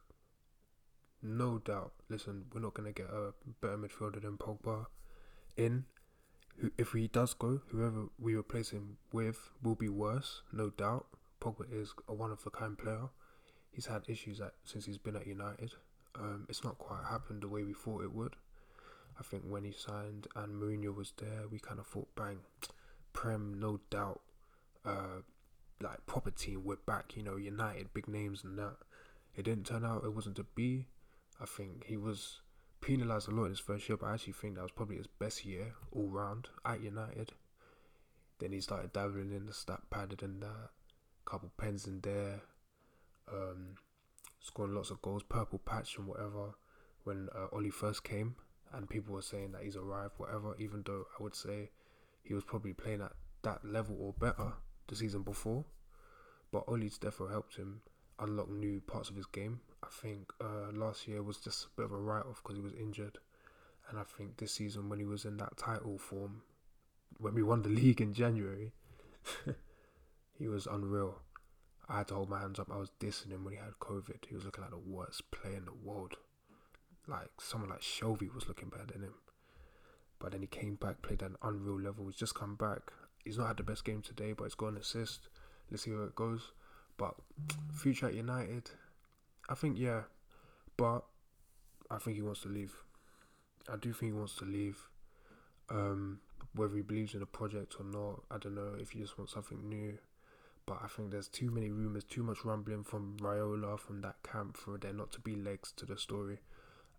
No 1.23 1.59
doubt. 1.59 1.93
Listen, 2.09 2.45
we're 2.53 2.61
not 2.61 2.75
gonna 2.75 2.93
get 2.93 3.07
a 3.07 3.33
better 3.61 3.79
midfielder 3.79 4.23
than 4.23 4.39
Pogba 4.39 4.87
in. 5.57 5.87
If 6.79 6.93
he 6.93 7.09
does 7.09 7.35
go, 7.35 7.61
whoever 7.69 8.07
we 8.19 8.35
replace 8.35 8.71
him 8.71 8.97
with 9.13 9.51
will 9.63 9.75
be 9.75 9.89
worse, 9.89 10.43
no 10.53 10.71
doubt. 10.71 11.07
Pogba 11.41 11.67
is 11.73 11.93
a 12.09 12.15
one 12.15 12.31
of 12.31 12.47
a 12.47 12.51
kind 12.51 12.79
player. 12.79 13.09
He's 13.73 13.87
had 13.87 14.03
issues 14.09 14.41
at, 14.41 14.53
since 14.65 14.85
he's 14.85 14.99
been 14.99 15.17
at 15.17 15.27
United. 15.27 15.73
Um, 16.19 16.47
it's 16.49 16.63
not 16.63 16.79
quite 16.79 17.05
happened 17.11 17.43
the 17.43 17.49
way 17.49 17.65
we 17.65 17.73
thought 17.73 18.05
it 18.05 18.15
would. 18.15 18.37
I 19.19 19.23
think 19.23 19.45
when 19.49 19.65
he 19.65 19.73
signed 19.73 20.27
and 20.37 20.61
Mourinho 20.61 20.95
was 20.95 21.13
there, 21.19 21.43
we 21.51 21.59
kind 21.59 21.81
of 21.81 21.87
thought, 21.87 22.09
bang, 22.15 22.39
Prem, 23.13 23.59
no 23.59 23.81
doubt, 23.91 24.21
uh, 24.85 25.23
like 25.81 26.07
proper 26.07 26.31
team, 26.31 26.63
we're 26.65 26.77
back. 26.77 27.17
You 27.17 27.23
know, 27.23 27.37
United, 27.37 27.93
big 27.95 28.09
names 28.09 28.45
and 28.45 28.59
that. 28.59 28.77
It 29.37 29.45
didn't 29.45 29.67
turn 29.67 29.85
out. 29.85 30.05
It 30.05 30.15
wasn't 30.15 30.37
to 30.37 30.47
be. 30.55 30.87
I 31.41 31.47
think 31.47 31.87
he 31.87 31.97
was 31.97 32.41
penalised 32.85 33.29
a 33.29 33.31
lot 33.31 33.45
in 33.45 33.51
his 33.51 33.61
first 33.61 33.89
year, 33.89 33.97
but 33.97 34.07
I 34.07 34.15
actually 34.15 34.35
think 34.35 34.57
that 34.57 34.63
was 34.63 34.71
probably 34.71 34.97
his 34.97 35.07
best 35.07 35.45
year 35.47 35.73
all 35.91 36.09
round 36.09 36.49
at 36.67 36.83
United. 36.83 37.33
Then 38.39 38.53
he 38.53 38.61
started 38.61 38.93
dabbling 38.93 39.33
in 39.33 39.47
the 39.47 39.55
stat 39.55 39.81
padded 39.91 40.23
and 40.23 40.43
that, 40.43 40.69
couple 41.25 41.51
pens 41.57 41.87
in 41.87 42.01
there, 42.01 42.43
um, 43.33 43.77
scoring 44.41 44.75
lots 44.75 44.91
of 44.91 45.01
goals, 45.01 45.23
purple 45.23 45.61
patch 45.61 45.97
and 45.97 46.07
whatever. 46.07 46.55
When 47.05 47.29
uh, 47.35 47.47
Ole 47.55 47.71
first 47.71 48.05
came, 48.05 48.37
and 48.73 48.89
people 48.89 49.15
were 49.15 49.23
saying 49.23 49.53
that 49.53 49.63
he's 49.63 49.77
arrived, 49.77 50.15
whatever. 50.19 50.55
Even 50.59 50.83
though 50.85 51.05
I 51.19 51.23
would 51.23 51.35
say 51.35 51.71
he 52.23 52.35
was 52.35 52.45
probably 52.45 52.75
playing 52.75 53.01
at 53.01 53.13
that 53.43 53.65
level 53.65 53.97
or 53.99 54.13
better 54.13 54.53
the 54.89 54.97
season 54.97 55.23
before, 55.23 55.65
but 56.53 56.65
Ole's 56.67 56.99
definitely 56.99 57.33
helped 57.33 57.57
him 57.57 57.81
unlock 58.19 58.51
new 58.51 58.81
parts 58.81 59.11
of 59.11 59.17
his 59.17 59.27
game. 59.27 59.61
I 59.83 59.89
think 59.91 60.33
uh, 60.41 60.73
last 60.73 61.07
year 61.07 61.23
was 61.23 61.39
just 61.39 61.67
a 61.67 61.69
bit 61.77 61.87
of 61.87 61.93
a 61.93 61.97
write 61.97 62.27
off 62.27 62.43
because 62.43 62.57
he 62.57 62.63
was 62.63 62.73
injured, 62.75 63.19
and 63.89 63.99
I 63.99 64.03
think 64.03 64.37
this 64.37 64.53
season 64.53 64.89
when 64.89 64.99
he 64.99 65.05
was 65.05 65.25
in 65.25 65.37
that 65.39 65.57
title 65.57 65.99
form, 65.99 66.43
when 67.19 67.35
we 67.35 67.43
won 67.43 67.63
the 67.63 67.69
league 67.81 68.01
in 68.01 68.15
January, 68.15 68.73
he 70.39 70.49
was 70.49 70.67
unreal. 70.67 71.21
I 71.89 71.99
had 71.99 72.09
to 72.09 72.15
hold 72.15 72.31
my 72.31 72.41
hands 72.41 72.59
up. 72.59 72.71
I 72.73 72.79
was 72.79 72.91
dissing 72.99 73.31
him 73.31 73.45
when 73.45 73.55
he 73.55 73.61
had 73.61 73.79
COVID. 73.79 74.25
He 74.27 74.35
was 74.35 74.45
looking 74.45 74.63
like 74.63 74.71
the 74.71 74.79
worst 74.79 75.31
player 75.31 75.57
in 75.57 75.67
the 75.67 75.75
world. 75.83 76.17
Like 77.07 77.29
someone 77.39 77.69
like 77.69 77.83
Shelvey 77.83 78.35
was 78.35 78.49
looking 78.49 78.71
better 78.71 78.87
than 78.87 79.03
him. 79.03 79.15
But 80.19 80.33
then 80.33 80.41
he 80.41 80.47
came 80.47 80.77
back, 80.77 81.03
played 81.03 81.23
at 81.23 81.31
an 81.31 81.37
unreal 81.43 81.79
level. 81.79 82.07
He's 82.07 82.17
just 82.17 82.35
come 82.35 82.55
back. 82.55 82.91
He's 83.25 83.37
not 83.37 83.49
had 83.49 83.57
the 83.59 83.63
best 83.63 83.85
game 83.85 84.01
today, 84.01 84.33
but 84.33 84.45
he's 84.45 84.55
got 84.55 84.69
an 84.69 84.79
assist. 84.79 85.29
Let's 85.71 85.83
see 85.83 85.91
how 85.91 86.05
it 86.05 86.15
goes. 86.15 86.53
But 86.97 87.15
future 87.73 88.07
at 88.07 88.15
United, 88.15 88.71
I 89.49 89.55
think 89.55 89.79
yeah, 89.79 90.03
but 90.77 91.05
I 91.91 91.99
think 91.99 92.17
he 92.17 92.23
wants 92.23 92.43
to 92.43 92.49
leave. 92.49 92.75
I 93.73 93.77
do 93.77 93.93
think 93.93 94.13
he 94.13 94.19
wants 94.19 94.37
to 94.37 94.45
leave. 94.45 94.79
Um, 95.71 96.21
whether 96.55 96.77
he 96.77 96.83
believes 96.83 97.15
in 97.15 97.21
the 97.21 97.27
project 97.27 97.77
or 97.81 97.85
not, 97.85 98.23
I 98.31 98.39
don't 98.39 98.55
know. 98.55 98.75
If 98.79 98.91
he 98.91 99.01
just 99.01 99.19
wants 99.19 99.33
something 99.33 99.69
new, 99.69 99.99
but 100.67 100.79
I 100.83 100.87
think 100.87 101.11
there's 101.11 101.29
too 101.29 101.51
many 101.51 101.71
rumors, 101.71 102.05
too 102.05 102.23
much 102.23 102.45
rumbling 102.45 102.85
from 102.85 103.17
Raiola 103.19 103.79
from 103.79 104.01
that 104.03 104.23
camp 104.23 104.57
for 104.57 104.79
there 104.79 104.93
not 104.93 105.13
to 105.13 105.21
be 105.21 105.35
legs 105.35 105.73
to 105.77 105.87
the 105.87 105.99
story. 105.99 106.39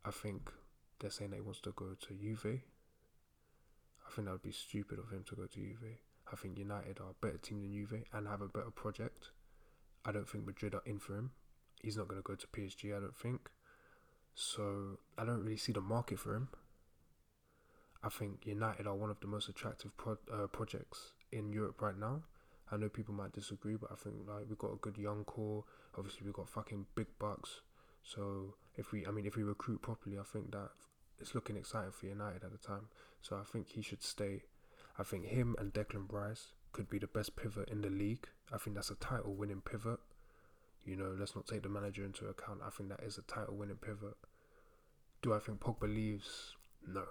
I 0.04 0.12
think 0.12 0.52
they're 1.00 1.10
saying 1.10 1.32
that 1.32 1.38
he 1.38 1.42
wants 1.42 1.62
to 1.62 1.72
go 1.72 1.96
to 2.00 2.14
Juve. 2.14 2.46
I 4.06 4.12
think 4.12 4.28
that 4.28 4.32
would 4.32 4.44
be 4.44 4.52
stupid 4.52 5.00
of 5.00 5.10
him 5.10 5.24
to 5.30 5.36
go 5.36 5.46
to 5.46 5.60
Juve. 5.60 5.98
I 6.32 6.36
think 6.36 6.58
United 6.58 7.00
are 7.00 7.12
a 7.12 7.26
better 7.26 7.38
team 7.38 7.62
than 7.62 7.72
Juve 7.72 8.04
and 8.14 8.28
have 8.28 8.42
a 8.42 8.48
better 8.48 8.72
project. 8.72 9.30
I 10.06 10.12
don't 10.12 10.30
think 10.30 10.46
Madrid 10.46 10.76
are 10.76 10.84
in 10.86 11.00
for 11.00 11.18
him. 11.18 11.32
He's 11.82 11.98
not 11.98 12.08
going 12.08 12.22
to 12.22 12.26
go 12.26 12.36
to 12.36 12.48
PSG, 12.48 12.96
I 12.96 13.00
don't 13.00 13.16
think. 13.16 13.50
So 14.34 15.00
I 15.18 15.26
don't 15.26 15.44
really 15.44 15.58
see 15.58 15.72
the 15.72 15.82
market 15.82 16.20
for 16.20 16.36
him. 16.36 16.50
I 18.04 18.10
think 18.10 18.46
United 18.46 18.86
are 18.86 18.96
one 18.96 19.10
of 19.10 19.20
the 19.20 19.28
most 19.28 19.50
attractive 19.50 19.96
pro- 19.98 20.18
uh, 20.32 20.48
projects 20.48 21.14
in 21.32 21.52
Europe 21.52 21.82
right 21.82 21.98
now. 21.98 22.22
I 22.72 22.78
know 22.78 22.90
people 22.90 23.14
might 23.14 23.34
disagree, 23.34 23.76
but 23.76 23.92
I 23.92 23.96
think 23.96 24.16
like 24.28 24.46
we've 24.48 24.58
got 24.58 24.74
a 24.74 24.78
good 24.78 24.98
young 24.98 25.24
core. 25.24 25.64
Obviously, 25.98 26.22
we've 26.26 26.34
got 26.34 26.50
fucking 26.50 26.86
big 26.96 27.08
bucks. 27.20 27.62
So 28.04 28.56
if 28.76 28.92
we, 28.92 29.06
I 29.08 29.12
mean, 29.12 29.26
if 29.26 29.36
we 29.36 29.44
recruit 29.44 29.82
properly, 29.82 30.18
I 30.20 30.24
think 30.24 30.52
that 30.52 30.70
it's 31.20 31.34
looking 31.34 31.58
exciting 31.58 31.92
for 31.92 32.06
United 32.06 32.44
at 32.44 32.52
the 32.52 32.58
time. 32.58 32.88
So 33.22 33.38
I 33.38 33.44
think 33.44 33.70
he 33.70 33.82
should 33.82 34.04
stay. 34.04 34.44
I 35.00 35.04
think 35.04 35.26
him 35.26 35.56
and 35.58 35.74
Declan 35.74 36.12
Rice 36.12 36.54
could 36.76 36.90
be 36.90 37.00
the 37.00 37.08
best 37.08 37.36
pivot 37.36 37.70
in 37.70 37.82
the 37.82 37.90
league. 37.90 38.28
I 38.54 38.58
think 38.58 38.76
that's 38.76 38.92
a 38.92 38.96
title 38.96 39.34
winning 39.34 39.62
pivot. 39.62 40.00
You 40.84 40.96
know, 40.96 41.16
let's 41.18 41.36
not 41.36 41.48
take 41.48 41.64
the 41.64 41.70
manager 41.70 42.04
into 42.04 42.28
account. 42.28 42.60
I 42.66 42.70
think 42.70 42.90
that 42.90 43.00
is 43.02 43.18
a 43.18 43.22
title 43.24 43.56
winning 43.56 43.78
pivot. 43.78 44.16
Do 45.22 45.34
I 45.34 45.40
think 45.40 45.60
Pogba 45.60 45.84
leaves? 45.84 46.56
No. 46.88 47.04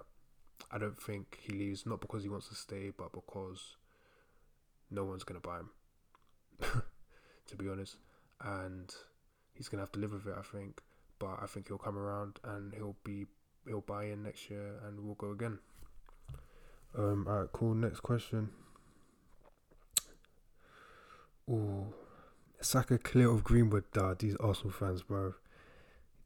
I 0.71 0.77
don't 0.77 1.01
think 1.01 1.39
he 1.41 1.51
leaves 1.51 1.85
not 1.85 1.99
because 1.99 2.23
he 2.23 2.29
wants 2.29 2.47
to 2.49 2.55
stay, 2.55 2.91
but 2.95 3.11
because 3.11 3.75
no 4.89 5.03
one's 5.03 5.23
gonna 5.23 5.39
buy 5.39 5.57
him. 5.57 5.69
to 7.47 7.55
be 7.57 7.67
honest. 7.67 7.97
And 8.41 8.93
he's 9.53 9.67
gonna 9.67 9.81
have 9.81 9.91
to 9.93 9.99
live 9.99 10.13
with 10.13 10.27
it, 10.27 10.35
I 10.37 10.43
think 10.43 10.81
but 11.19 11.39
I 11.41 11.45
think 11.45 11.67
he'll 11.67 11.77
come 11.77 11.97
around 11.97 12.39
and 12.43 12.73
he'll 12.73 12.97
be 13.03 13.25
he'll 13.67 13.81
buy 13.81 14.05
in 14.05 14.23
next 14.23 14.49
year 14.49 14.79
and 14.85 14.99
we'll 14.99 15.15
go 15.15 15.31
again. 15.31 15.59
Um, 16.97 17.25
alright, 17.27 17.51
cool. 17.51 17.73
Next 17.73 18.01
question. 18.01 18.49
Oh, 21.49 21.93
Saka 22.59 22.97
clear 22.97 23.29
of 23.29 23.43
Greenwood. 23.43 23.85
Dad, 23.93 24.19
these 24.19 24.35
Arsenal 24.37 24.71
fans, 24.71 25.03
bro. 25.03 25.35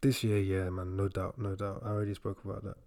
This 0.02 0.24
year, 0.24 0.40
yeah, 0.40 0.70
man, 0.70 0.96
no 0.96 1.10
doubt, 1.10 1.38
no 1.38 1.56
doubt. 1.56 1.82
I 1.84 1.90
already 1.90 2.14
spoke 2.14 2.44
about 2.46 2.64
that. 2.64 2.78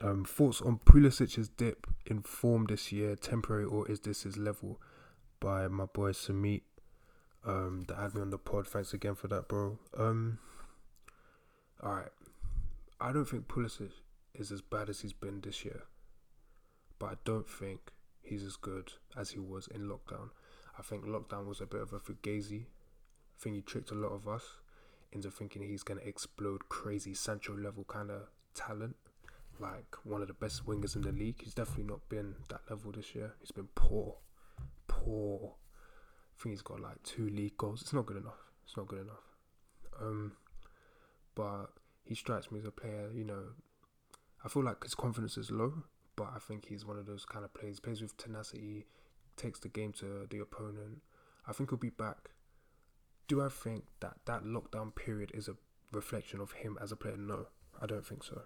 Um, 0.00 0.24
thoughts 0.24 0.60
on 0.60 0.78
Pulisic's 0.78 1.48
dip 1.48 1.86
in 2.06 2.22
form 2.22 2.66
this 2.66 2.90
year, 2.92 3.14
temporary 3.16 3.64
or 3.64 3.88
is 3.90 4.00
this 4.00 4.22
his 4.22 4.36
level? 4.36 4.80
By 5.40 5.68
my 5.68 5.86
boy 5.86 6.12
Samit, 6.12 6.62
um, 7.44 7.84
that 7.86 7.96
had 7.96 8.14
me 8.14 8.22
on 8.22 8.30
the 8.30 8.38
pod. 8.38 8.66
Thanks 8.66 8.92
again 8.92 9.14
for 9.14 9.28
that, 9.28 9.46
bro. 9.46 9.78
Um, 9.96 10.38
all 11.82 11.94
right, 11.94 12.08
I 13.00 13.12
don't 13.12 13.24
think 13.24 13.46
Pulisic 13.46 13.92
is 14.34 14.50
as 14.50 14.60
bad 14.60 14.88
as 14.88 15.00
he's 15.00 15.12
been 15.12 15.40
this 15.40 15.64
year, 15.64 15.84
but 16.98 17.06
I 17.06 17.14
don't 17.24 17.48
think 17.48 17.92
he's 18.22 18.42
as 18.42 18.56
good 18.56 18.92
as 19.16 19.30
he 19.30 19.38
was 19.38 19.68
in 19.68 19.82
lockdown. 19.82 20.30
I 20.78 20.82
think 20.82 21.04
lockdown 21.04 21.46
was 21.46 21.60
a 21.60 21.66
bit 21.66 21.80
of 21.80 21.92
a 21.92 21.98
fugazi. 21.98 22.62
I 22.62 23.42
think 23.42 23.56
he 23.56 23.62
tricked 23.62 23.90
a 23.90 23.94
lot 23.94 24.12
of 24.12 24.28
us 24.28 24.44
into 25.12 25.30
thinking 25.30 25.62
he's 25.62 25.82
going 25.82 26.00
to 26.00 26.06
explode 26.06 26.68
crazy 26.68 27.14
Sancho 27.14 27.56
level 27.56 27.84
kind 27.84 28.10
of 28.10 28.28
talent, 28.54 28.96
like 29.58 29.96
one 30.04 30.22
of 30.22 30.28
the 30.28 30.34
best 30.34 30.66
wingers 30.66 30.96
in 30.96 31.02
the 31.02 31.12
league. 31.12 31.40
He's 31.42 31.54
definitely 31.54 31.84
not 31.84 32.08
been 32.08 32.34
that 32.48 32.60
level 32.68 32.92
this 32.92 33.14
year. 33.14 33.34
He's 33.40 33.50
been 33.50 33.68
poor, 33.74 34.16
poor. 34.86 35.54
I 36.38 36.42
think 36.42 36.52
he's 36.52 36.62
got 36.62 36.80
like 36.80 37.02
two 37.02 37.28
league 37.28 37.56
goals. 37.56 37.82
It's 37.82 37.92
not 37.92 38.06
good 38.06 38.18
enough. 38.18 38.38
It's 38.64 38.76
not 38.76 38.86
good 38.86 39.00
enough. 39.00 39.24
Um, 40.00 40.32
but 41.34 41.66
he 42.04 42.14
strikes 42.14 42.50
me 42.52 42.58
as 42.58 42.64
a 42.66 42.70
player. 42.70 43.10
You 43.14 43.24
know, 43.24 43.42
I 44.44 44.48
feel 44.48 44.64
like 44.64 44.82
his 44.84 44.94
confidence 44.94 45.36
is 45.36 45.50
low, 45.50 45.72
but 46.16 46.28
I 46.34 46.38
think 46.38 46.66
he's 46.66 46.84
one 46.84 46.98
of 46.98 47.06
those 47.06 47.24
kind 47.24 47.44
of 47.44 47.52
players. 47.54 47.80
Plays 47.80 48.02
with 48.02 48.16
tenacity, 48.16 48.86
takes 49.38 49.60
the 49.60 49.68
game 49.68 49.92
to 49.94 50.26
the 50.28 50.40
opponent. 50.40 51.02
I 51.46 51.52
think 51.52 51.70
he'll 51.70 51.78
be 51.78 51.90
back. 51.90 52.30
Do 53.26 53.42
I 53.42 53.48
think 53.48 53.84
that 54.00 54.16
that 54.26 54.44
lockdown 54.44 54.94
period 54.94 55.30
is 55.34 55.48
a 55.48 55.56
reflection 55.92 56.40
of 56.40 56.52
him 56.52 56.76
as 56.80 56.92
a 56.92 56.96
player? 56.96 57.16
No, 57.16 57.46
I 57.80 57.86
don't 57.86 58.06
think 58.06 58.24
so. 58.24 58.42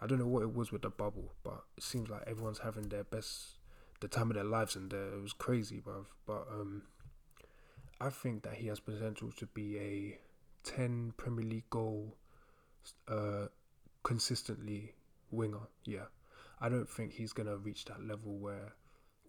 I 0.00 0.06
don't 0.06 0.18
know 0.18 0.26
what 0.26 0.42
it 0.42 0.54
was 0.54 0.72
with 0.72 0.82
the 0.82 0.90
bubble, 0.90 1.32
but 1.42 1.64
it 1.76 1.82
seems 1.82 2.08
like 2.08 2.22
everyone's 2.26 2.60
having 2.60 2.88
their 2.88 3.04
best, 3.04 3.58
the 4.00 4.08
time 4.08 4.30
of 4.30 4.34
their 4.34 4.44
lives 4.44 4.76
in 4.76 4.88
there. 4.88 5.12
It 5.12 5.22
was 5.22 5.32
crazy, 5.32 5.80
bruv. 5.80 6.06
But 6.26 6.46
um, 6.50 6.82
I 8.00 8.08
think 8.08 8.42
that 8.44 8.54
he 8.54 8.68
has 8.68 8.80
potential 8.80 9.30
to 9.36 9.46
be 9.46 9.78
a 9.78 10.18
10 10.64 11.14
Premier 11.16 11.44
League 11.44 11.70
goal 11.70 12.16
uh, 13.08 13.46
consistently 14.02 14.94
winger. 15.30 15.68
Yeah. 15.84 16.06
I 16.60 16.68
don't 16.68 16.88
think 16.88 17.12
he's 17.12 17.32
going 17.32 17.48
to 17.48 17.56
reach 17.56 17.84
that 17.86 18.02
level 18.02 18.36
where 18.38 18.74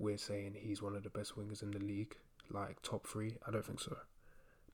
we're 0.02 0.18
saying 0.18 0.56
he's 0.58 0.82
one 0.82 0.96
of 0.96 1.04
the 1.04 1.10
best 1.10 1.38
wingers 1.38 1.62
in 1.62 1.72
the 1.72 1.80
league, 1.80 2.16
like 2.50 2.82
top 2.82 3.08
three. 3.08 3.38
I 3.48 3.52
don't 3.52 3.66
think 3.66 3.80
so. 3.80 3.96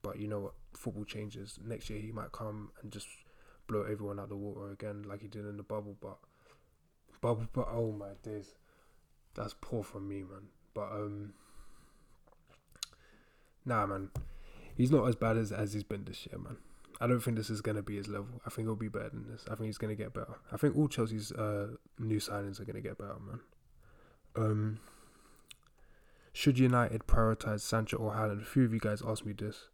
But 0.01 0.19
you 0.19 0.27
know 0.27 0.39
what? 0.39 0.53
Football 0.73 1.05
changes. 1.05 1.59
Next 1.63 1.89
year 1.89 1.99
he 1.99 2.11
might 2.11 2.31
come 2.31 2.71
and 2.81 2.91
just 2.91 3.07
blow 3.67 3.83
everyone 3.83 4.19
out 4.19 4.29
the 4.29 4.35
water 4.35 4.71
again, 4.71 5.03
like 5.07 5.21
he 5.21 5.27
did 5.27 5.45
in 5.45 5.57
the 5.57 5.63
bubble. 5.63 5.97
But 6.01 6.17
bubble, 7.21 7.47
but 7.53 7.67
oh 7.71 7.91
my 7.91 8.11
days, 8.23 8.55
that's 9.35 9.55
poor 9.59 9.83
from 9.83 10.07
me, 10.07 10.17
man. 10.17 10.47
But 10.73 10.91
um, 10.91 11.33
nah, 13.65 13.85
man, 13.85 14.09
he's 14.75 14.91
not 14.91 15.07
as 15.07 15.15
bad 15.15 15.37
as 15.37 15.51
as 15.51 15.73
he's 15.73 15.83
been 15.83 16.05
this 16.05 16.25
year, 16.25 16.39
man. 16.39 16.57
I 16.99 17.05
don't 17.05 17.19
think 17.19 17.37
this 17.37 17.49
is 17.49 17.61
to 17.61 17.83
be 17.83 17.97
his 17.97 18.07
level. 18.07 18.41
I 18.45 18.49
think 18.49 18.67
he'll 18.67 18.75
be 18.75 18.87
better 18.87 19.09
than 19.09 19.27
this. 19.29 19.45
I 19.45 19.55
think 19.55 19.67
he's 19.67 19.77
to 19.77 19.95
get 19.95 20.13
better. 20.13 20.35
I 20.51 20.57
think 20.57 20.75
all 20.75 20.87
Chelsea's 20.87 21.31
uh, 21.31 21.67
new 21.99 22.19
signings 22.19 22.59
are 22.59 22.65
to 22.65 22.81
get 22.81 22.97
better, 22.97 23.17
man. 23.19 23.39
Um, 24.35 24.79
should 26.37 26.59
United 26.59 27.07
prioritize 27.07 27.61
Sancho 27.61 27.97
or 27.97 28.11
Haaland? 28.11 28.43
A 28.43 28.45
few 28.45 28.63
of 28.63 28.71
you 28.71 28.79
guys 28.79 29.01
asked 29.03 29.25
me 29.25 29.33
this, 29.33 29.69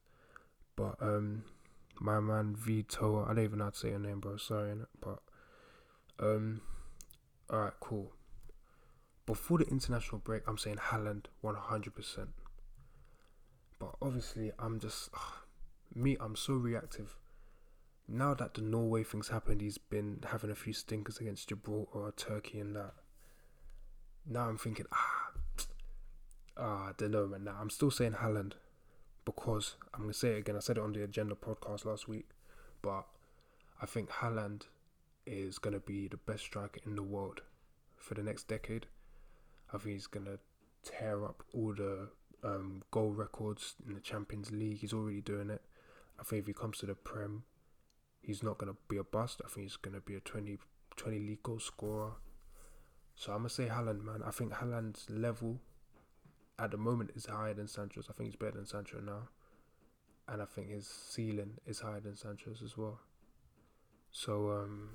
but 0.78 0.96
um, 1.02 1.44
my 2.00 2.22
man 2.22 2.56
Vito, 2.56 3.26
I 3.26 3.34
don't 3.34 3.44
even 3.44 3.60
know 3.60 3.66
how 3.66 3.72
to 3.72 3.78
say 3.78 3.90
your 3.90 4.00
name, 4.00 4.22
bro. 4.22 4.38
Sorry, 4.38 4.74
but 5.02 5.20
um, 6.22 6.62
all 7.50 7.60
right, 7.60 7.74
cool. 7.82 8.14
Before 9.26 9.58
the 9.58 9.66
international 9.66 10.20
break, 10.20 10.44
I'm 10.48 10.58
saying 10.58 10.78
Haaland 10.78 11.26
100%. 11.44 12.28
But 13.78 13.96
obviously, 14.02 14.54
I'm 14.58 14.80
just. 14.80 15.10
Uh, 15.14 15.20
me, 15.96 16.16
I'm 16.22 16.38
so 16.38 16.54
reactive. 16.54 17.18
Now 18.08 18.34
that 18.36 18.54
the 18.54 18.62
Norway 18.62 19.04
things 19.04 19.28
happened, 19.28 19.60
he's 19.60 19.78
been 19.78 20.24
having 20.32 20.50
a 20.50 20.56
few 20.56 20.72
stinkers 20.72 21.18
against 21.18 21.50
Gibraltar, 21.50 21.90
or 21.94 22.14
Turkey, 22.14 22.62
and 22.62 22.74
that. 22.78 22.94
Now 24.26 24.48
I'm 24.48 24.58
thinking, 24.58 24.86
ah, 24.94 25.24
ah, 26.58 26.90
I 26.90 26.92
don't 26.98 27.12
know, 27.12 27.28
man. 27.28 27.44
Now 27.44 27.58
I'm 27.60 27.70
still 27.70 27.92
saying 27.92 28.14
Haaland 28.14 28.54
because 29.26 29.76
I'm 29.94 30.02
gonna 30.02 30.14
say 30.14 30.30
it 30.30 30.40
again. 30.40 30.56
I 30.56 30.60
said 30.60 30.78
it 30.78 30.84
on 30.84 30.94
the 30.94 31.04
Agenda 31.04 31.36
podcast 31.36 31.86
last 31.86 32.08
week, 32.08 32.30
but 32.82 33.06
I 33.82 33.86
think 33.86 34.10
Haaland 34.10 34.64
is 35.26 35.58
gonna 35.60 35.80
be 35.80 36.08
the 36.08 36.18
best 36.18 36.44
striker 36.44 36.80
in 36.86 36.96
the 36.96 37.04
world 37.04 37.42
for 37.98 38.14
the 38.14 38.24
next 38.24 38.48
decade. 38.48 38.88
I 39.74 39.78
think 39.78 39.94
he's 39.94 40.08
gonna 40.08 40.40
tear 40.84 41.24
up 41.26 41.44
all 41.54 41.74
the 41.74 42.10
um, 42.44 42.84
goal 42.92 43.12
records 43.12 43.76
in 43.88 43.94
the 43.94 44.02
Champions 44.02 44.52
League. 44.52 44.80
He's 44.80 44.94
already 44.94 45.22
doing 45.22 45.50
it. 45.50 45.62
I 46.20 46.24
think 46.24 46.42
if 46.42 46.48
he 46.48 46.54
comes 46.54 46.78
to 46.80 46.86
the 46.86 46.96
Prem, 46.96 47.44
he's 48.22 48.44
not 48.44 48.58
going 48.58 48.72
to 48.72 48.78
be 48.88 48.98
a 48.98 49.04
bust. 49.04 49.42
I 49.44 49.50
think 49.50 49.66
he's 49.68 49.78
going 49.78 49.96
to 49.96 50.02
be 50.02 50.16
a 50.16 50.20
20, 50.20 50.58
20 50.96 51.20
league 51.20 51.44
goal 51.44 51.60
scorer. 51.60 52.12
So 53.16 53.32
I'm 53.32 53.44
to 53.44 53.50
say 53.50 53.68
Haaland, 53.68 54.04
man. 54.04 54.22
I 54.26 54.32
think 54.32 54.54
Haaland's 54.54 55.10
level 55.10 55.60
at 56.64 56.72
the 56.72 56.78
moment 56.78 57.12
is 57.14 57.26
higher 57.26 57.54
than 57.54 57.68
Sancho's. 57.68 58.08
I 58.10 58.14
think 58.14 58.30
he's 58.30 58.38
better 58.38 58.54
than 58.54 58.66
Sancho 58.66 59.02
now. 59.02 59.28
And 60.30 60.42
I 60.42 60.46
think 60.46 60.70
his 60.70 60.88
ceiling 60.88 61.56
is 61.66 61.82
higher 61.82 62.00
than 62.00 62.16
Sancho's 62.16 62.62
as 62.64 62.78
well. 62.78 63.02
So 64.12 64.50
um, 64.52 64.92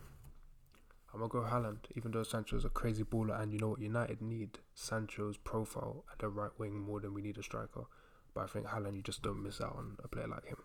I'm 1.13 1.21
to 1.21 1.29
go 1.29 1.41
Haaland, 1.41 1.81
even 1.95 2.13
though 2.13 2.23
Sancho's 2.23 2.65
a 2.65 2.71
crazy 2.71 3.05
baller. 3.05 3.39
And 3.39 3.53
you 3.53 3.59
know 3.59 3.69
what? 3.69 3.81
United 3.81 4.23
need 4.23 4.59
Sancho's 4.75 5.37
profile 5.37 6.05
at 6.11 6.21
the 6.21 6.29
right 6.29 6.51
wing 6.57 6.81
more 6.81 7.01
than 7.01 7.13
we 7.13 7.21
need 7.21 7.37
a 7.37 7.43
striker. 7.43 7.85
But 8.33 8.45
I 8.45 8.47
think 8.47 8.67
Haaland, 8.67 8.97
you 8.97 9.03
just 9.03 9.23
don't 9.23 9.43
miss 9.43 9.61
out 9.61 9.77
on 9.77 9.99
a 10.03 10.09
player 10.09 10.27
like 10.27 10.47
him. 10.47 10.57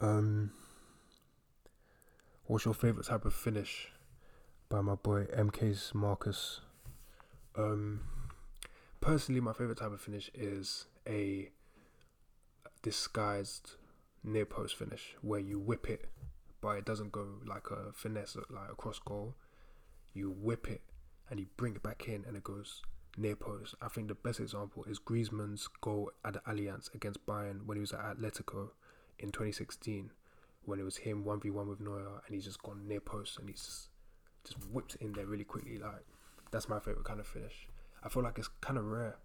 Um, 0.00 0.50
what's 2.46 2.64
your 2.64 2.74
favorite 2.74 3.06
type 3.06 3.26
of 3.26 3.34
finish? 3.34 3.92
By 4.70 4.80
my 4.80 4.94
boy 4.94 5.26
MK's 5.36 5.94
Marcus. 5.94 6.60
Um, 7.56 8.00
personally, 9.06 9.40
my 9.40 9.52
favorite 9.52 9.78
type 9.78 9.92
of 9.92 10.00
finish 10.00 10.32
is 10.34 10.86
a 11.08 11.48
disguised 12.82 13.76
near 14.24 14.44
post 14.44 14.74
finish 14.74 15.14
where 15.22 15.38
you 15.38 15.60
whip 15.60 15.88
it, 15.88 16.06
but 16.60 16.78
it 16.78 16.84
doesn't 16.84 17.12
go 17.12 17.24
like 17.46 17.70
a 17.70 17.92
finesse, 17.92 18.36
like 18.50 18.68
a 18.68 18.74
cross 18.74 18.98
goal. 18.98 19.36
You 20.12 20.34
whip 20.36 20.68
it 20.68 20.80
and 21.30 21.38
you 21.38 21.46
bring 21.56 21.76
it 21.76 21.84
back 21.84 22.08
in, 22.08 22.24
and 22.26 22.36
it 22.36 22.42
goes 22.42 22.82
near 23.16 23.36
post. 23.36 23.76
I 23.80 23.86
think 23.86 24.08
the 24.08 24.16
best 24.16 24.40
example 24.40 24.84
is 24.88 24.98
Griezmann's 24.98 25.68
goal 25.80 26.10
at 26.24 26.32
the 26.32 26.40
Allianz 26.40 26.92
against 26.92 27.24
Bayern 27.26 27.64
when 27.64 27.76
he 27.76 27.80
was 27.80 27.92
at 27.92 28.18
Atletico 28.18 28.70
in 29.20 29.30
2016 29.30 30.10
when 30.64 30.80
it 30.80 30.82
was 30.82 30.96
him 30.96 31.22
1v1 31.24 31.68
with 31.68 31.80
Neuer 31.80 32.22
and 32.26 32.34
he's 32.34 32.44
just 32.44 32.60
gone 32.60 32.88
near 32.88 33.00
post 33.00 33.38
and 33.38 33.48
he's 33.48 33.88
just 34.44 34.58
whipped 34.72 34.96
in 34.96 35.12
there 35.12 35.26
really 35.26 35.44
quickly. 35.44 35.78
Like, 35.78 36.04
that's 36.50 36.68
my 36.68 36.80
favourite 36.80 37.04
kind 37.04 37.20
of 37.20 37.26
finish. 37.26 37.68
I 38.06 38.08
feel 38.08 38.22
like 38.22 38.38
it's 38.38 38.48
kind 38.60 38.78
of 38.78 38.84
rare. 38.84 39.16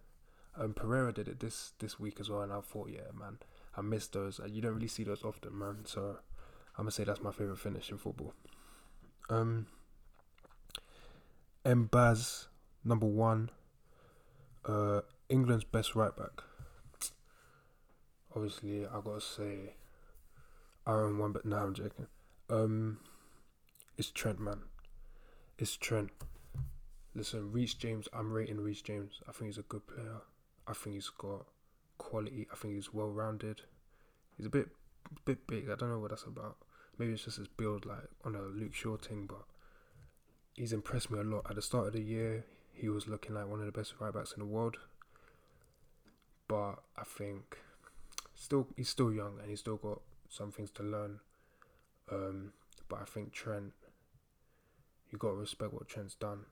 Um, 0.58 0.74
Pereira 0.74 1.14
did 1.14 1.28
it 1.28 1.40
this 1.40 1.74
this 1.78 2.00
week 2.00 2.20
as 2.20 2.30
well, 2.32 2.42
and 2.42 2.52
I 2.52 2.62
thought, 2.62 2.90
yeah, 2.90 3.12
man, 3.18 3.38
I 3.78 3.82
missed 3.82 4.14
those. 4.14 4.40
And 4.40 4.54
you 4.54 4.62
don't 4.62 4.74
really 4.74 4.88
see 4.88 5.04
those 5.04 5.24
often, 5.24 5.58
man. 5.58 5.86
So 5.86 6.18
I'm 6.78 6.86
gonna 6.86 6.92
say 6.92 7.04
that's 7.04 7.22
my 7.22 7.32
favorite 7.32 7.60
finish 7.60 7.92
in 7.92 8.00
football. 8.00 8.34
Um, 9.30 9.68
Mbaz, 11.64 12.48
number 12.84 13.06
one. 13.06 13.52
Uh, 14.66 15.02
England's 15.30 15.64
best 15.64 15.96
right 15.96 16.16
back. 16.16 16.42
Obviously, 18.36 18.86
I 18.86 19.00
gotta 19.04 19.22
say 19.22 19.76
Aaron 20.88 21.20
one, 21.20 21.34
but 21.34 21.46
now 21.46 21.64
I'm 21.64 21.74
joking. 21.76 22.08
Um, 22.50 22.98
it's 23.98 24.10
Trent, 24.10 24.40
man. 24.40 24.62
It's 25.60 25.78
Trent. 25.78 26.10
Listen, 27.14 27.52
Reece 27.52 27.74
James. 27.74 28.08
I'm 28.14 28.32
rating 28.32 28.62
Reece 28.62 28.82
James. 28.82 29.22
I 29.28 29.32
think 29.32 29.48
he's 29.50 29.58
a 29.58 29.64
good 29.64 29.86
player. 29.86 30.22
I 30.68 30.74
think 30.74 30.96
he's 30.96 31.10
got 31.10 31.46
quality. 31.98 32.48
I 32.52 32.56
think 32.56 32.76
he's 32.76 32.94
well 32.94 33.10
rounded. 33.10 33.62
He's 34.38 34.46
a 34.46 34.50
bit, 34.50 34.70
bit 35.26 35.46
big. 35.46 35.70
I 35.70 35.76
don't 35.76 35.90
know 35.90 36.00
what 36.00 36.12
that's 36.12 36.24
about. 36.24 36.58
Maybe 36.98 37.14
it's 37.14 37.26
just 37.26 37.38
his 37.38 37.48
build, 37.48 37.86
like 37.86 38.08
on 38.24 38.36
a 38.36 38.42
Luke 38.42 38.74
Shaw 38.74 38.96
thing. 38.96 39.26
But 39.28 39.44
he's 40.56 40.72
impressed 40.72 41.12
me 41.12 41.20
a 41.20 41.24
lot. 41.24 41.48
At 41.50 41.56
the 41.56 41.62
start 41.62 41.88
of 41.88 41.94
the 41.94 42.02
year, 42.02 42.46
he 42.74 42.88
was 42.88 43.08
looking 43.08 43.36
like 43.36 43.48
one 43.48 43.60
of 43.60 43.66
the 43.66 43.72
best 43.74 43.94
right 44.00 44.14
backs 44.14 44.32
in 44.32 44.40
the 44.40 44.46
world. 44.46 44.78
But 46.48 46.76
I 46.98 47.04
think 47.06 47.58
still 48.34 48.68
he's 48.78 48.90
still 48.90 49.12
young 49.12 49.38
and 49.40 49.50
he's 49.50 49.60
still 49.60 49.78
got 49.78 50.02
some 50.30 50.52
things 50.52 50.72
to 50.72 50.84
learn. 50.84 51.20
Um, 52.10 52.54
but 52.88 53.02
I 53.02 53.06
think 53.06 53.34
Trent, 53.34 53.74
you 55.10 55.18
got 55.18 55.30
to 55.30 55.36
respect 55.36 55.74
what 55.74 55.90
Trent's 55.90 56.16
done 56.16 56.46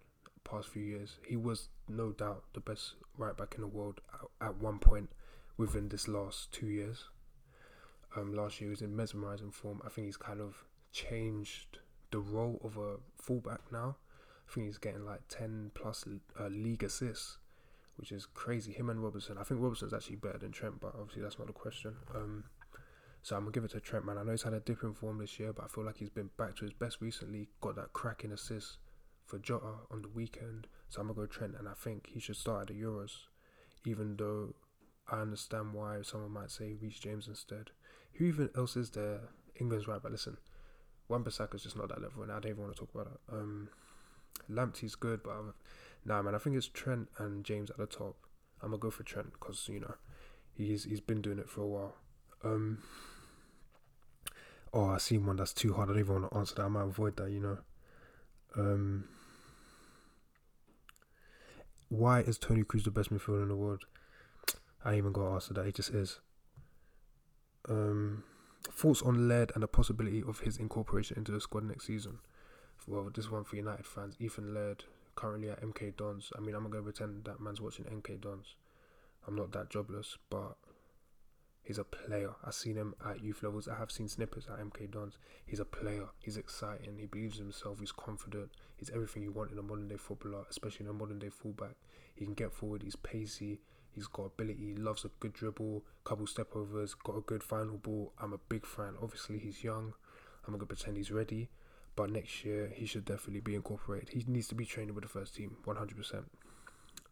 past 0.49 0.67
few 0.69 0.83
years. 0.83 1.17
He 1.25 1.35
was 1.37 1.69
no 1.87 2.11
doubt 2.11 2.43
the 2.53 2.59
best 2.59 2.93
right 3.17 3.35
back 3.35 3.55
in 3.55 3.61
the 3.61 3.67
world 3.67 4.01
at, 4.13 4.47
at 4.47 4.55
one 4.57 4.79
point 4.79 5.09
within 5.57 5.89
this 5.89 6.07
last 6.07 6.51
two 6.51 6.67
years. 6.67 7.05
Um, 8.15 8.33
last 8.33 8.59
year 8.59 8.69
he 8.69 8.71
was 8.71 8.81
in 8.81 8.95
mesmerizing 8.95 9.51
form. 9.51 9.81
I 9.85 9.89
think 9.89 10.07
he's 10.07 10.17
kind 10.17 10.41
of 10.41 10.63
changed 10.91 11.79
the 12.11 12.19
role 12.19 12.59
of 12.63 12.77
a 12.77 12.95
fullback 13.21 13.61
now. 13.71 13.97
I 14.49 14.53
think 14.53 14.65
he's 14.67 14.79
getting 14.79 15.05
like 15.05 15.21
10 15.29 15.71
plus 15.75 16.05
uh, 16.39 16.47
league 16.47 16.83
assists, 16.83 17.37
which 17.97 18.11
is 18.11 18.25
crazy. 18.25 18.71
Him 18.71 18.89
and 18.89 19.03
Robertson. 19.03 19.37
I 19.37 19.43
think 19.43 19.61
Robertson's 19.61 19.93
actually 19.93 20.15
better 20.15 20.39
than 20.39 20.51
Trent, 20.51 20.79
but 20.79 20.95
obviously 20.99 21.21
that's 21.21 21.37
not 21.37 21.47
the 21.47 21.53
question. 21.53 21.93
Um, 22.15 22.45
So 23.21 23.35
I'm 23.35 23.43
gonna 23.43 23.51
give 23.51 23.65
it 23.65 23.71
to 23.71 23.79
Trent, 23.79 24.05
man. 24.05 24.17
I 24.17 24.23
know 24.23 24.31
he's 24.31 24.43
had 24.43 24.53
a 24.53 24.59
dip 24.59 24.81
in 24.81 24.93
form 24.93 25.19
this 25.19 25.39
year, 25.39 25.53
but 25.53 25.65
I 25.65 25.67
feel 25.67 25.83
like 25.83 25.97
he's 25.97 26.09
been 26.09 26.29
back 26.37 26.55
to 26.55 26.61
his 26.63 26.73
best 26.73 27.01
recently. 27.01 27.49
Got 27.61 27.75
that 27.75 27.93
cracking 27.93 28.31
assist 28.31 28.77
for 29.29 29.37
Jota 29.37 29.73
on 29.91 30.01
the 30.01 30.09
weekend. 30.09 30.67
So 30.89 30.99
I'm 30.99 31.07
gonna 31.07 31.19
go 31.19 31.25
Trent, 31.27 31.55
and 31.57 31.67
I 31.67 31.73
think 31.73 32.09
he 32.11 32.19
should 32.19 32.35
start 32.35 32.61
at 32.61 32.75
the 32.75 32.81
Euros, 32.81 33.11
even 33.85 34.15
though 34.17 34.55
I 35.07 35.21
understand 35.21 35.73
why 35.73 36.01
someone 36.01 36.31
might 36.31 36.51
say 36.51 36.73
Reece 36.73 36.99
James 36.99 37.27
instead. 37.27 37.69
Who 38.13 38.25
even 38.25 38.49
else 38.57 38.75
is 38.75 38.89
there? 38.89 39.19
England's 39.55 39.87
right, 39.87 40.01
but 40.01 40.11
listen, 40.11 40.37
Wan 41.07 41.23
Bissaka's 41.23 41.63
just 41.63 41.77
not 41.77 41.89
that 41.89 42.01
level, 42.01 42.23
and 42.23 42.31
I 42.31 42.35
don't 42.39 42.51
even 42.51 42.63
want 42.63 42.75
to 42.75 42.79
talk 42.79 42.93
about 42.93 43.07
it. 43.07 43.33
Um, 43.33 43.69
Lamptey's 44.49 44.95
good, 44.95 45.21
but 45.21 45.31
I'm, 45.31 45.53
nah, 46.05 46.21
man, 46.21 46.33
I 46.33 46.39
think 46.39 46.55
it's 46.55 46.67
Trent 46.67 47.09
and 47.19 47.43
James 47.43 47.69
at 47.69 47.77
the 47.77 47.85
top. 47.85 48.15
I'm 48.61 48.71
gonna 48.71 48.79
go 48.79 48.89
for 48.89 49.03
Trent 49.03 49.31
because 49.33 49.69
you 49.69 49.79
know 49.79 49.95
he's 50.55 50.85
he's 50.85 51.01
been 51.01 51.21
doing 51.21 51.39
it 51.39 51.49
for 51.49 51.61
a 51.61 51.67
while. 51.67 51.95
Um, 52.43 52.79
oh, 54.73 54.89
I 54.89 54.97
see 54.97 55.17
one 55.19 55.35
that's 55.35 55.53
too 55.53 55.73
hard. 55.73 55.89
I 55.89 55.93
don't 55.93 55.99
even 55.99 56.21
want 56.21 56.31
to 56.31 56.37
answer 56.37 56.55
that. 56.55 56.63
I 56.63 56.67
might 56.67 56.83
avoid 56.83 57.15
that. 57.17 57.29
You 57.29 57.39
know. 57.39 57.57
Um, 58.57 59.05
why 61.89 62.21
is 62.21 62.37
Toni 62.37 62.63
Kroos 62.63 62.83
the 62.83 62.91
best 62.91 63.11
midfielder 63.11 63.43
in 63.43 63.49
the 63.49 63.55
world? 63.55 63.85
I 64.85 64.89
ain't 64.89 64.99
even 64.99 65.11
got 65.11 65.27
to 65.27 65.33
answer 65.33 65.53
that. 65.55 65.65
He 65.65 65.71
just 65.71 65.89
is. 65.89 66.19
Um, 67.67 68.23
thoughts 68.71 69.01
on 69.01 69.27
Laird 69.27 69.51
and 69.53 69.63
the 69.63 69.67
possibility 69.67 70.23
of 70.25 70.39
his 70.41 70.57
incorporation 70.57 71.17
into 71.17 71.31
the 71.31 71.41
squad 71.41 71.63
next 71.63 71.87
season. 71.87 72.19
Well, 72.87 73.09
this 73.13 73.29
one 73.29 73.43
for 73.43 73.55
United 73.55 73.85
fans. 73.85 74.15
Ethan 74.19 74.53
Laird, 74.53 74.85
currently 75.15 75.49
at 75.49 75.61
MK 75.61 75.97
Dons. 75.97 76.31
I 76.37 76.41
mean, 76.41 76.55
I'm 76.55 76.63
not 76.63 76.71
gonna 76.71 76.83
pretend 76.83 77.25
that 77.25 77.39
man's 77.39 77.61
watching 77.61 77.85
MK 77.85 78.21
Dons. 78.21 78.55
I'm 79.27 79.35
not 79.35 79.51
that 79.51 79.69
jobless, 79.69 80.17
but 80.29 80.55
he's 81.69 81.77
a 81.77 81.83
player. 81.83 82.31
I've 82.43 82.55
seen 82.55 82.75
him 82.75 82.95
at 83.07 83.23
youth 83.23 83.43
levels. 83.43 83.67
I 83.67 83.77
have 83.77 83.91
seen 83.91 84.07
snippets 84.07 84.47
at 84.47 84.57
MK 84.57 84.89
Dons. 84.89 85.19
He's 85.45 85.59
a 85.59 85.65
player. 85.65 86.07
He's 86.19 86.35
exciting. 86.35 86.97
He 86.97 87.05
believes 87.05 87.37
in 87.37 87.45
himself. 87.45 87.79
He's 87.79 87.91
confident. 87.91 88.49
He's 88.75 88.89
everything 88.89 89.21
you 89.21 89.31
want 89.31 89.51
in 89.51 89.59
a 89.59 89.61
modern 89.61 89.87
day 89.87 89.97
footballer, 89.97 90.45
especially 90.49 90.87
in 90.87 90.89
a 90.89 90.93
modern 90.93 91.19
day 91.19 91.29
fullback. 91.29 91.75
He 92.15 92.25
can 92.25 92.33
get 92.33 92.51
forward. 92.51 92.81
He's 92.81 92.95
pacey. 92.95 93.59
He's 93.91 94.07
got 94.07 94.23
ability. 94.23 94.73
He 94.73 94.75
loves 94.77 95.05
a 95.05 95.11
good 95.19 95.33
dribble, 95.33 95.83
couple 96.05 96.25
step 96.25 96.55
overs, 96.55 96.95
got 96.95 97.17
a 97.17 97.21
good 97.21 97.43
final 97.43 97.77
ball. 97.77 98.13
I'm 98.19 98.33
a 98.33 98.39
big 98.49 98.65
fan. 98.65 98.95
Obviously, 98.99 99.37
he's 99.37 99.63
young. 99.63 99.93
I'm 100.47 100.53
gonna 100.53 100.65
pretend 100.65 100.97
he's 100.97 101.11
ready, 101.11 101.49
but 101.95 102.09
next 102.09 102.43
year 102.43 102.71
he 102.73 102.87
should 102.87 103.05
definitely 103.05 103.41
be 103.41 103.53
incorporated. 103.53 104.09
He 104.09 104.25
needs 104.27 104.47
to 104.47 104.55
be 104.55 104.65
training 104.65 104.95
with 104.95 105.03
the 105.03 105.09
first 105.09 105.35
team, 105.35 105.57
100%. 105.67 106.23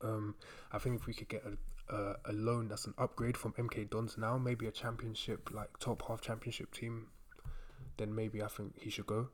Um, 0.01 0.33
I 0.71 0.79
think 0.79 0.95
if 0.95 1.05
we 1.05 1.13
could 1.13 1.27
get 1.29 1.43
a, 1.45 1.57
Uh, 1.89 2.13
a, 2.25 2.31
a 2.31 2.33
loan 2.33 2.67
that's 2.67 2.85
an 2.85 2.93
upgrade 2.97 3.37
from 3.37 3.53
MK 3.53 3.89
Dons 3.89 4.17
now, 4.17 4.37
maybe 4.37 4.67
a 4.67 4.71
championship 4.71 5.49
like 5.53 5.69
top 5.79 6.03
half 6.07 6.21
championship 6.21 6.73
team, 6.73 7.07
then 7.97 8.13
maybe 8.13 8.41
I 8.43 8.47
think 8.47 8.79
he 8.79 8.89
should 8.89 9.07
go. 9.07 9.29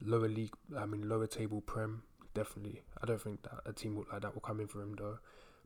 Lower 0.00 0.28
league, 0.28 0.54
I 0.76 0.86
mean 0.86 1.08
lower 1.08 1.26
table 1.26 1.60
prem, 1.60 2.02
definitely. 2.34 2.82
I 3.02 3.06
don't 3.06 3.20
think 3.20 3.42
that 3.42 3.60
a 3.64 3.72
team 3.72 4.04
like 4.12 4.22
that 4.22 4.34
will 4.34 4.40
come 4.40 4.60
in 4.60 4.68
for 4.68 4.80
him 4.80 4.94
though. 4.96 5.18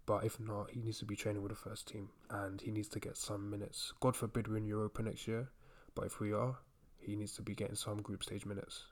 But 0.06 0.24
if 0.24 0.40
not, 0.40 0.70
he 0.70 0.80
needs 0.80 0.98
to 1.00 1.04
be 1.04 1.14
training 1.14 1.42
with 1.42 1.50
the 1.50 1.56
first 1.56 1.86
team 1.86 2.08
and 2.30 2.60
he 2.60 2.70
needs 2.70 2.88
to 2.88 3.00
get 3.00 3.16
some 3.16 3.50
minutes. 3.50 3.92
God 4.00 4.16
forbid 4.16 4.48
we're 4.48 4.56
in 4.56 4.66
Europa 4.66 5.02
next 5.02 5.28
year, 5.28 5.50
but 5.94 6.06
if 6.06 6.20
we 6.20 6.32
are, 6.32 6.56
he 6.98 7.16
needs 7.16 7.34
to 7.34 7.42
be 7.42 7.54
getting 7.54 7.76
some 7.76 8.02
group 8.02 8.22
stage 8.22 8.46
minutes. 8.46 8.84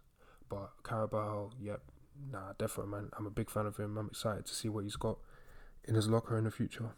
But 0.49 0.71
Carabao, 0.85 1.51
yep, 1.61 1.81
nah, 2.31 2.53
definitely, 2.59 2.93
man. 2.93 3.11
I'm 3.19 3.27
a 3.27 3.31
big 3.31 3.51
fan 3.51 3.67
of 3.67 3.77
him. 3.77 3.97
I'm 3.99 4.09
excited 4.09 4.47
to 4.47 4.55
see 4.55 4.69
what 4.69 4.85
he's 4.85 4.97
got 4.97 5.19
in 5.85 5.95
his 5.95 6.09
locker 6.09 6.37
in 6.39 6.45
the 6.45 6.51
future. 6.51 6.91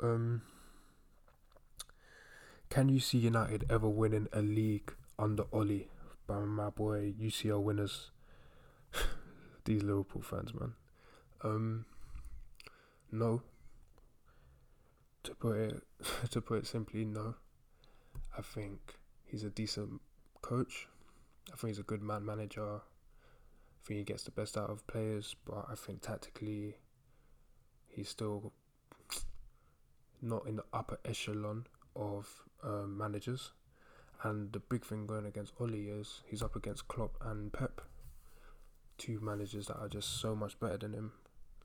Um, 0.00 0.42
can 2.68 2.88
you 2.88 3.00
see 3.00 3.18
United 3.18 3.64
ever 3.70 3.88
winning 3.88 4.28
a 4.32 4.42
league 4.42 4.94
under 5.18 5.44
Ole 5.52 5.86
by 6.26 6.40
my 6.40 6.70
boy 6.70 7.12
UCL 7.20 7.62
winners? 7.62 8.10
These 9.64 9.82
Liverpool 9.82 10.22
fans, 10.22 10.52
man. 10.52 10.74
Um, 11.42 11.84
no, 13.12 13.42
to 15.22 15.34
put 15.34 15.56
it 15.56 15.82
to 16.30 16.40
put 16.40 16.58
it 16.58 16.66
simply, 16.66 17.04
no. 17.04 17.36
I 18.36 18.42
think 18.42 18.96
he's 19.24 19.44
a 19.44 19.50
decent 19.50 20.00
coach. 20.42 20.88
I 21.52 21.56
think 21.56 21.68
he's 21.68 21.78
a 21.78 21.84
good 21.84 22.02
man 22.02 22.24
manager. 22.24 22.76
I 22.76 23.86
think 23.86 23.98
he 23.98 24.04
gets 24.04 24.24
the 24.24 24.30
best 24.30 24.56
out 24.56 24.70
of 24.70 24.86
players, 24.86 25.36
but 25.44 25.66
I 25.70 25.74
think 25.74 26.02
tactically 26.02 26.76
he's 27.86 28.08
still 28.08 28.52
not 30.24 30.46
in 30.46 30.56
the 30.56 30.64
upper 30.72 30.98
echelon 31.04 31.66
of 31.94 32.28
um, 32.62 32.96
managers. 32.96 33.52
And 34.22 34.52
the 34.52 34.60
big 34.60 34.84
thing 34.84 35.06
going 35.06 35.26
against 35.26 35.52
Ole 35.60 35.74
is 35.74 36.22
he's 36.26 36.42
up 36.42 36.56
against 36.56 36.88
Klopp 36.88 37.16
and 37.20 37.52
Pep, 37.52 37.82
two 38.96 39.20
managers 39.20 39.66
that 39.66 39.76
are 39.76 39.88
just 39.88 40.20
so 40.20 40.34
much 40.34 40.58
better 40.58 40.78
than 40.78 40.94
him. 40.94 41.12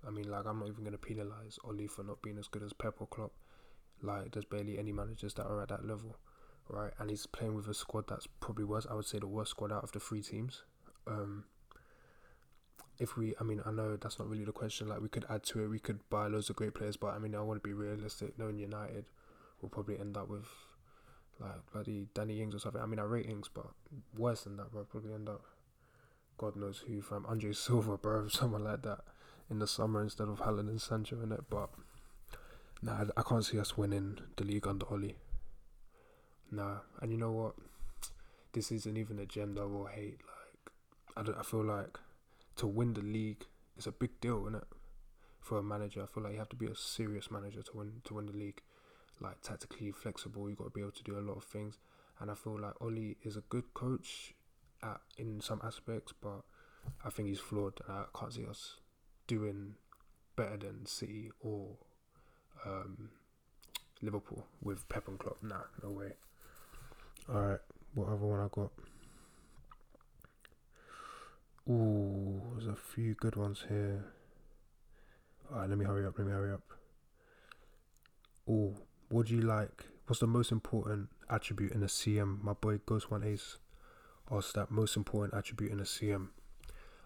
I 0.06 0.12
mean, 0.12 0.30
like 0.30 0.46
I'm 0.46 0.60
not 0.60 0.68
even 0.68 0.84
going 0.84 0.92
to 0.92 0.98
penalise 0.98 1.58
Ole 1.64 1.88
for 1.88 2.04
not 2.04 2.22
being 2.22 2.38
as 2.38 2.48
good 2.48 2.64
as 2.64 2.74
Pep 2.74 2.96
or 3.00 3.08
Klopp. 3.08 3.32
Like 4.02 4.32
there's 4.32 4.46
barely 4.46 4.78
any 4.78 4.92
managers 4.92 5.34
that 5.36 5.46
are 5.46 5.62
at 5.62 5.70
that 5.70 5.86
level, 5.86 6.18
right? 6.68 6.92
And 7.00 7.10
he's 7.10 7.26
playing 7.26 7.56
with 7.56 7.68
a 7.68 7.74
squad 7.74 8.06
that's 8.08 8.28
probably 8.28 8.66
worse. 8.66 8.88
I 8.90 8.94
would 8.94 9.06
say 9.06 9.20
the 9.20 9.28
worst 9.28 9.52
squad 9.52 9.72
out 9.72 9.84
of 9.84 9.92
the 9.92 10.00
three 10.00 10.22
teams. 10.22 10.64
Um, 11.08 11.46
if 13.00 13.18
we, 13.18 13.34
I 13.40 13.44
mean, 13.44 13.62
I 13.66 13.72
know 13.72 13.96
that's 13.96 14.20
not 14.20 14.30
really 14.30 14.44
the 14.44 14.52
question. 14.52 14.88
Like 14.88 15.02
we 15.02 15.10
could 15.10 15.26
add 15.30 15.44
to 15.46 15.64
it, 15.64 15.68
we 15.68 15.80
could 15.80 16.00
buy 16.10 16.28
loads 16.28 16.50
of 16.50 16.56
great 16.56 16.74
players, 16.74 16.98
but 16.98 17.08
I 17.08 17.20
mean, 17.20 17.36
I 17.36 17.42
want 17.42 17.62
to 17.64 17.68
be 17.68 17.74
realistic. 17.74 18.38
Knowing 18.38 18.58
United 18.58 19.06
will 19.62 19.70
probably 19.70 20.00
end 20.00 20.18
up 20.18 20.30
with 20.30 20.48
like 21.40 21.72
bloody 21.72 22.08
Danny 22.14 22.42
Ings 22.42 22.56
or 22.56 22.60
something. 22.60 22.82
I 22.82 22.86
mean, 22.86 23.00
I 23.00 23.04
rate 23.04 23.28
Ings, 23.28 23.50
but 23.54 23.68
worse 24.18 24.44
than 24.44 24.58
that, 24.58 24.72
bro. 24.72 24.84
Probably 24.84 25.14
end 25.14 25.30
up, 25.30 25.44
God 26.38 26.56
knows 26.56 26.84
who 26.86 27.02
from 27.02 27.26
Andre 27.26 27.54
Silva, 27.54 27.98
bro, 27.98 28.28
someone 28.30 28.64
like 28.64 28.82
that 28.84 29.00
in 29.50 29.60
the 29.60 29.68
summer 29.68 30.02
instead 30.02 30.28
of 30.28 30.42
Haaland 30.42 30.70
and 30.70 30.82
Sancho 30.82 31.22
in 31.22 31.32
it. 31.32 31.46
But 31.50 31.70
Nah, 32.82 33.04
I 33.18 33.24
can't 33.24 33.44
see 33.44 33.60
us 33.60 33.78
winning 33.78 34.20
the 34.38 34.46
league 34.46 34.66
under 34.66 34.86
Ole. 34.90 35.16
Nah, 36.50 36.78
and 37.02 37.12
you 37.12 37.18
know 37.18 37.32
what? 37.32 37.56
This 38.54 38.72
isn't 38.72 38.96
even 38.96 39.20
a 39.20 39.24
agenda 39.24 39.62
or 39.64 39.90
hate. 39.90 40.20
Like, 40.22 40.72
I 41.18 41.24
don't. 41.24 41.38
I 41.38 41.44
feel 41.44 41.64
like 41.64 42.00
to 42.60 42.68
win 42.68 42.94
the 42.94 43.02
league 43.02 43.46
is 43.78 43.88
a 43.88 43.92
big 43.92 44.20
deal, 44.20 44.42
isn't 44.42 44.56
it? 44.56 44.68
For 45.40 45.58
a 45.58 45.64
manager, 45.64 46.04
I 46.04 46.06
feel 46.06 46.24
like 46.24 46.34
you 46.34 46.40
have 46.40 46.50
to 46.50 46.58
be 46.58 46.68
a 46.68 46.76
serious 46.76 47.32
manager 47.32 47.62
to 47.62 47.78
win 47.78 48.02
to 48.04 48.14
win 48.14 48.26
the 48.26 48.34
league. 48.34 48.62
Like 49.22 49.42
tactically 49.42 49.92
flexible, 49.92 50.44
you 50.44 50.50
have 50.50 50.58
got 50.58 50.64
to 50.66 50.70
be 50.72 50.82
able 50.82 50.92
to 50.92 51.04
do 51.04 51.18
a 51.18 51.22
lot 51.22 51.38
of 51.38 51.44
things. 51.46 51.80
And 52.20 52.30
I 52.30 52.36
feel 52.36 52.60
like 52.60 52.74
Ole 52.82 53.16
is 53.24 53.38
a 53.38 53.42
good 53.50 53.74
coach 53.74 54.34
at 54.84 55.00
in 55.18 55.40
some 55.40 55.62
aspects, 55.64 56.14
but 56.22 56.42
I 57.04 57.10
think 57.10 57.30
he's 57.30 57.40
flawed. 57.40 57.80
And 57.88 57.98
I 57.98 58.04
can't 58.18 58.34
see 58.34 58.46
us 58.46 58.76
doing 59.28 59.76
better 60.36 60.58
than 60.58 60.86
City 60.86 61.32
or 61.40 61.78
um, 62.66 63.10
Liverpool 64.02 64.46
with 64.62 64.88
Pep 64.90 65.08
and 65.08 65.18
Klopp. 65.18 65.38
Nah, 65.42 65.64
no 65.82 65.92
way. 65.92 66.12
All 67.34 67.42
right, 67.42 67.60
what 67.94 68.08
other 68.10 68.26
one 68.26 68.40
I 68.40 68.48
got? 68.52 68.72
Ooh, 71.70 72.42
there's 72.54 72.68
a 72.68 72.76
few 72.76 73.14
good 73.14 73.36
ones 73.36 73.66
here. 73.70 74.04
All 75.52 75.60
right, 75.60 75.70
let 75.70 75.78
me 75.78 75.86
hurry 75.86 76.04
up. 76.04 76.18
Let 76.18 76.26
me 76.26 76.34
hurry 76.34 76.52
up. 76.52 76.64
Ooh, 78.50 78.76
what 79.10 79.28
do 79.28 79.36
you 79.36 79.42
like? 79.42 79.86
What's 80.08 80.20
the 80.20 80.26
most 80.26 80.52
important 80.52 81.10
attribute 81.30 81.72
in 81.74 81.84
a 81.84 81.88
CM? 81.88 82.42
My 82.42 82.54
boy 82.54 82.80
Ghost 82.88 83.12
One 83.12 83.24
Ace 83.24 83.58
asked 84.32 84.56
that 84.56 84.72
most 84.72 84.98
important 84.98 85.36
attribute 85.36 85.72
in 85.72 85.80
a 85.80 85.84
CM. 85.84 86.30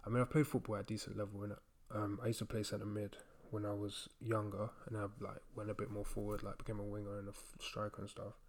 I 0.06 0.10
mean, 0.10 0.22
I've 0.22 0.30
played 0.30 0.48
football 0.48 0.78
at 0.78 0.84
a 0.84 0.86
decent 0.86 1.18
level, 1.18 1.44
and 1.44 1.54
um, 1.94 2.20
I 2.24 2.28
used 2.28 2.40
to 2.40 2.46
play 2.46 2.64
centre 2.64 2.86
mid 2.86 3.18
when 3.52 3.66
I 3.66 3.74
was 3.74 4.08
younger, 4.22 4.70
and 4.88 4.98
I 4.98 5.08
like 5.20 5.42
went 5.58 5.72
a 5.72 5.74
bit 5.74 5.92
more 5.92 6.06
forward, 6.06 6.42
like 6.42 6.58
became 6.58 6.80
a 6.80 6.84
winger 6.84 7.20
and 7.20 7.28
a 7.28 7.34
striker 7.62 8.00
and 8.00 8.10
stuff. 8.10 8.40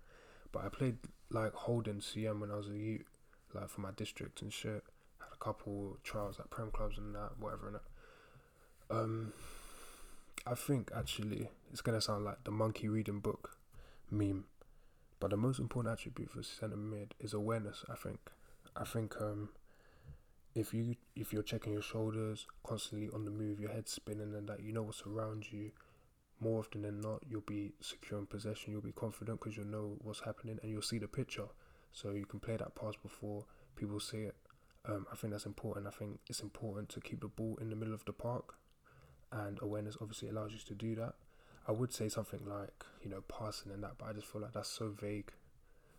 But 0.53 0.65
I 0.65 0.69
played 0.69 0.99
like 1.31 1.55
holding 1.55 1.97
CM 1.97 2.41
when 2.41 2.53
I 2.53 2.57
was 2.57 2.69
a 2.69 2.79
youth, 2.79 3.03
like 3.53 3.69
for 3.69 3.81
my 3.81 3.91
district 3.97 4.43
and 4.43 4.53
shit. 4.53 4.85
Couple 5.45 5.99
trials 6.03 6.41
at 6.41 6.49
prem 6.49 6.71
clubs 6.71 6.97
and 6.97 7.15
that, 7.15 7.33
whatever. 7.39 7.67
And 7.67 7.77
that. 7.77 8.97
Um, 8.97 9.33
I 10.47 10.55
think 10.55 10.91
actually 10.97 11.49
it's 11.71 11.83
gonna 11.83 12.01
sound 12.01 12.25
like 12.25 12.45
the 12.45 12.51
monkey 12.51 12.89
reading 12.89 13.21
book 13.21 13.59
meme, 14.11 14.45
but 15.21 15.31
the 15.31 15.37
most 15.37 15.59
important 15.59 15.93
attribute 15.93 16.31
for 16.31 16.43
centre 16.43 16.77
mid 16.77 17.15
is 17.21 17.35
awareness. 17.35 17.85
I 17.91 17.95
think. 17.95 18.21
I 18.75 18.85
think 18.85 19.21
um, 19.21 19.51
if 20.55 20.73
you 20.73 20.97
if 21.15 21.33
you're 21.33 21.43
checking 21.43 21.75
your 21.75 21.83
shoulders 21.83 22.47
constantly 22.63 23.11
on 23.13 23.27
the 23.27 23.31
move, 23.31 23.61
your 23.61 23.71
head 23.71 23.87
spinning 23.87 24.35
and 24.35 24.49
that 24.49 24.63
you 24.63 24.73
know 24.73 24.83
what's 24.83 25.03
around 25.07 25.53
you, 25.53 25.73
more 26.41 26.61
often 26.61 26.83
than 26.83 27.01
not 27.01 27.23
you'll 27.29 27.43
be 27.43 27.73
secure 27.81 28.19
in 28.19 28.27
possession. 28.27 28.73
You'll 28.73 28.81
be 28.81 28.93
confident 28.93 29.41
because 29.41 29.59
you'll 29.59 29.67
know 29.67 29.97
what's 30.01 30.21
happening 30.21 30.59
and 30.63 30.71
you'll 30.71 30.81
see 30.81 30.99
the 30.99 31.09
picture, 31.09 31.49
so 31.93 32.13
you 32.13 32.25
can 32.25 32.41
play 32.41 32.57
that 32.57 32.75
pass 32.75 32.95
before 33.03 33.45
people 33.77 34.01
see 34.01 34.19
it. 34.19 34.37
Um, 34.87 35.07
I 35.11 35.17
think 35.17 35.33
that's 35.33 35.47
important. 35.47 35.87
I 35.87 35.91
think 35.91 36.21
it's 36.29 36.41
important 36.41 36.89
to 36.91 37.01
keep 37.01 37.21
the 37.21 37.29
ball 37.29 37.57
in 37.61 37.71
the 37.71 37.77
middle 37.77 37.95
of 37.95 38.05
the 38.05 38.13
park, 38.13 38.57
and 39.33 39.59
awareness 39.63 39.97
obviously 40.01 40.29
allows 40.29 40.53
you 40.53 40.59
to 40.67 40.75
do 40.75 40.95
that. 40.97 41.15
I 41.67 41.73
would 41.73 41.93
say 41.93 42.09
something 42.09 42.41
like 42.47 42.85
you 43.03 43.11
know 43.11 43.23
passing 43.23 43.73
and 43.73 43.83
that, 43.83 43.93
but 43.99 44.09
I 44.09 44.13
just 44.13 44.27
feel 44.27 44.43
like 44.43 44.53
that's 44.53 44.69
so 44.69 44.91
vague. 44.91 45.33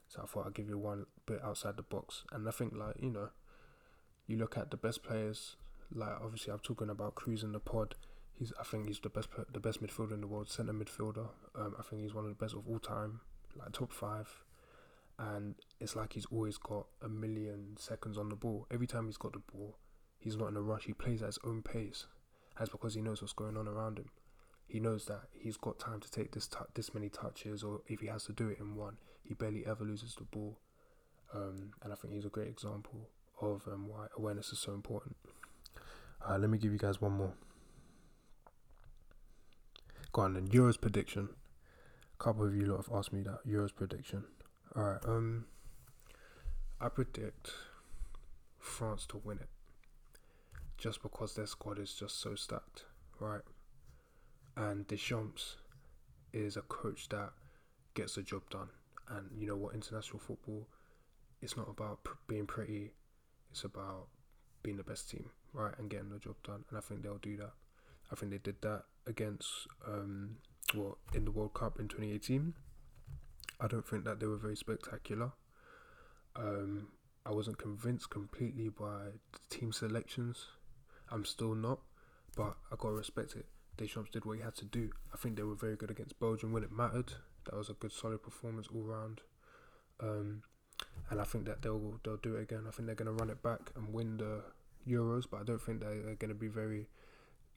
So 0.08 0.22
I 0.22 0.28
thought 0.28 0.46
I'd 0.46 0.54
give 0.54 0.70
you 0.70 0.78
one 0.78 1.08
bit 1.26 1.44
outside 1.44 1.78
the 1.78 1.84
box. 1.84 2.24
And 2.32 2.48
I 2.48 2.52
think 2.52 2.74
like 2.76 2.96
you 3.02 3.10
know, 3.10 3.30
you 4.28 4.38
look 4.38 4.58
at 4.58 4.72
the 4.72 4.78
best 4.78 5.04
players. 5.04 5.56
Like 5.94 6.22
obviously, 6.22 6.54
I'm 6.54 6.60
talking 6.60 6.90
about 6.90 7.16
Kroos 7.16 7.44
in 7.44 7.52
the 7.52 7.60
pod. 7.60 7.96
He's 8.38 8.54
I 8.60 8.64
think 8.64 8.88
he's 8.88 9.00
the 9.00 9.10
best 9.10 9.30
the 9.52 9.60
best 9.60 9.82
midfielder 9.82 10.14
in 10.14 10.22
the 10.22 10.28
world, 10.28 10.50
centre 10.50 10.74
midfielder. 10.74 11.28
Um, 11.56 11.76
I 11.80 11.82
think 11.84 12.04
he's 12.04 12.14
one 12.14 12.26
of 12.26 12.30
the 12.30 12.44
best 12.44 12.54
of 12.54 12.68
all 12.68 12.80
time, 12.80 13.22
like 13.58 13.72
top 13.72 13.92
five. 13.92 14.45
And 15.18 15.56
it's 15.80 15.96
like 15.96 16.14
he's 16.14 16.26
always 16.26 16.58
got 16.58 16.88
a 17.02 17.08
million 17.08 17.78
seconds 17.78 18.18
on 18.18 18.30
the 18.30 18.36
ball. 18.36 18.68
Every 18.70 18.88
time 18.88 19.06
he's 19.06 19.18
got 19.18 19.34
the 19.34 19.40
ball, 19.40 19.78
he's 20.18 20.36
not 20.36 20.48
in 20.48 20.58
a 20.58 20.62
rush. 20.62 20.86
He 20.86 20.94
plays 20.94 21.22
at 21.22 21.28
his 21.28 21.40
own 21.46 21.62
pace. 21.62 22.06
That's 22.58 22.70
because 22.70 22.96
he 22.96 23.02
knows 23.02 23.22
what's 23.22 23.34
going 23.34 23.58
on 23.58 23.68
around 23.68 24.00
him. 24.00 24.10
He 24.68 24.80
knows 24.80 25.06
that 25.06 25.22
he's 25.32 25.58
got 25.58 25.80
time 25.80 26.00
to 26.02 26.10
take 26.10 26.32
this 26.32 26.50
this 26.74 26.94
many 26.94 27.10
touches, 27.10 27.64
or 27.64 27.82
if 27.88 28.00
he 28.00 28.08
has 28.08 28.26
to 28.26 28.34
do 28.34 28.50
it 28.50 28.60
in 28.60 28.76
one, 28.76 28.98
he 29.24 29.34
barely 29.34 29.66
ever 29.66 29.84
loses 29.84 30.16
the 30.16 30.24
ball. 30.24 30.60
Um, 31.34 31.72
and 31.84 31.94
I 31.94 31.96
think 31.96 32.14
he's 32.14 32.26
a 32.26 32.30
great 32.30 32.48
example 32.48 33.10
of 33.42 33.68
um, 33.72 33.88
why 33.88 34.08
awareness 34.18 34.52
is 34.52 34.60
so 34.60 34.74
important. 34.74 35.16
Uh, 36.28 36.38
let 36.38 36.50
me 36.50 36.58
give 36.58 36.72
you 36.72 36.80
guys 36.80 37.00
one 37.00 37.14
more. 37.14 37.34
Go 40.12 40.22
on 40.22 40.34
then. 40.34 40.48
Euros 40.48 40.80
prediction. 40.80 41.30
A 42.20 42.24
couple 42.24 42.46
of 42.46 42.56
you 42.56 42.66
lot 42.66 42.78
have 42.78 42.90
asked 42.96 43.14
me 43.14 43.22
that 43.24 43.46
Euros 43.46 43.76
prediction. 43.76 44.24
All 44.78 44.84
right. 44.84 45.00
Um, 45.06 45.46
I 46.82 46.90
predict 46.90 47.52
France 48.60 49.06
to 49.08 49.22
win 49.24 49.38
it, 49.38 49.48
just 50.78 51.02
because 51.02 51.34
their 51.34 51.46
squad 51.48 51.80
is 51.80 51.94
just 51.94 52.20
so 52.20 52.36
stacked, 52.36 52.84
right? 53.20 53.42
And 54.58 54.86
Deschamps 54.86 55.56
is 56.34 56.58
a 56.58 56.62
coach 56.62 57.08
that 57.10 57.32
gets 57.94 58.16
the 58.16 58.22
job 58.22 58.50
done. 58.50 58.68
And 59.10 59.30
you 59.40 59.48
know 59.48 59.56
what? 59.56 59.74
International 59.76 60.20
football, 60.20 60.68
it's 61.42 61.56
not 61.56 61.70
about 61.70 62.00
being 62.28 62.46
pretty. 62.46 62.92
It's 63.52 63.64
about 63.64 64.08
being 64.62 64.76
the 64.76 64.84
best 64.84 65.10
team, 65.10 65.30
right, 65.54 65.74
and 65.78 65.90
getting 65.90 66.10
the 66.10 66.20
job 66.20 66.36
done. 66.44 66.66
And 66.70 66.78
I 66.78 66.82
think 66.82 67.02
they'll 67.02 67.18
do 67.18 67.38
that. 67.38 67.54
I 68.12 68.16
think 68.16 68.32
they 68.34 68.40
did 68.40 68.62
that 68.62 68.84
against, 69.08 69.50
um, 69.88 70.38
well, 70.76 70.98
in 71.14 71.24
the 71.24 71.32
World 71.32 71.54
Cup 71.54 71.80
in 71.80 71.88
2018. 71.88 72.54
I 73.60 73.68
don't 73.68 73.88
think 73.88 74.04
that 74.06 74.20
they 74.20 74.28
were 74.28 74.38
very 74.38 74.56
spectacular. 74.56 75.32
Um, 76.36 76.90
I 77.26 77.32
wasn't 77.32 77.58
convinced 77.58 78.10
completely 78.10 78.70
by 78.70 79.12
the 79.32 79.40
team 79.50 79.72
selections. 79.72 80.46
I'm 81.10 81.26
still 81.26 81.56
not, 81.56 81.80
but 82.36 82.56
I 82.72 82.76
gotta 82.78 82.96
respect 82.96 83.36
it. 83.36 83.46
Deschamps 83.78 84.12
did 84.12 84.26
what 84.26 84.38
he 84.38 84.44
had 84.44 84.56
to 84.56 84.66
do. 84.66 84.90
I 85.14 85.18
think 85.18 85.36
they 85.36 85.44
were 85.44 85.56
very 85.56 85.76
good 85.76 85.92
against 85.92 86.20
Belgium 86.20 86.52
when 86.52 86.64
it 86.64 86.72
mattered. 86.72 87.14
That 87.46 87.56
was 87.56 87.70
a 87.70 87.74
good, 87.74 87.92
solid 87.92 88.24
performance 88.24 88.68
all 88.74 88.84
round. 88.84 89.22
Um, 90.00 90.44
and 91.10 91.22
I 91.22 91.24
think 91.24 91.46
that 91.46 91.62
they'll 91.62 92.00
they'll 92.04 92.18
do 92.18 92.36
it 92.36 92.44
again. 92.44 92.66
I 92.68 92.72
think 92.72 92.88
they're 92.88 92.96
gonna 92.96 93.14
run 93.14 93.30
it 93.30 93.42
back 93.42 93.72
and 93.76 93.94
win 93.94 94.18
the 94.18 94.44
Euros, 94.88 95.26
but 95.30 95.42
I 95.42 95.44
don't 95.44 95.62
think 95.62 95.82
they're 95.82 96.16
gonna 96.16 96.34
be 96.34 96.48
very 96.48 96.88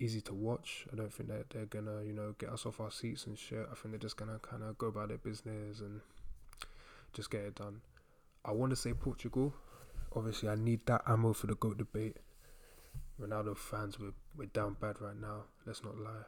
easy 0.00 0.20
to 0.22 0.34
watch. 0.34 0.86
I 0.92 0.96
don't 0.96 1.12
think 1.12 1.28
that 1.30 1.50
they're 1.50 1.66
gonna 1.66 2.02
you 2.04 2.12
know 2.12 2.34
get 2.38 2.50
us 2.50 2.66
off 2.66 2.80
our 2.80 2.90
seats 2.90 3.26
and 3.26 3.38
shit. 3.38 3.66
I 3.70 3.74
think 3.74 3.92
they're 3.92 3.98
just 3.98 4.16
gonna 4.16 4.38
kind 4.38 4.62
of 4.62 4.78
go 4.78 4.88
about 4.88 5.08
their 5.08 5.18
business 5.18 5.80
and 5.80 6.00
just 7.12 7.30
get 7.30 7.42
it 7.42 7.54
done. 7.54 7.80
I 8.44 8.52
want 8.52 8.70
to 8.70 8.76
say 8.76 8.92
Portugal. 8.92 9.54
Obviously, 10.14 10.48
I 10.48 10.54
need 10.54 10.86
that 10.86 11.02
ammo 11.06 11.32
for 11.32 11.48
the 11.48 11.54
goat 11.54 11.78
debate. 11.78 12.16
Ronaldo 13.20 13.56
fans, 13.56 13.98
we're, 13.98 14.12
we're 14.36 14.46
down 14.46 14.76
bad 14.80 15.00
right 15.00 15.20
now. 15.20 15.42
Let's 15.66 15.82
not 15.84 15.98
lie. 15.98 16.24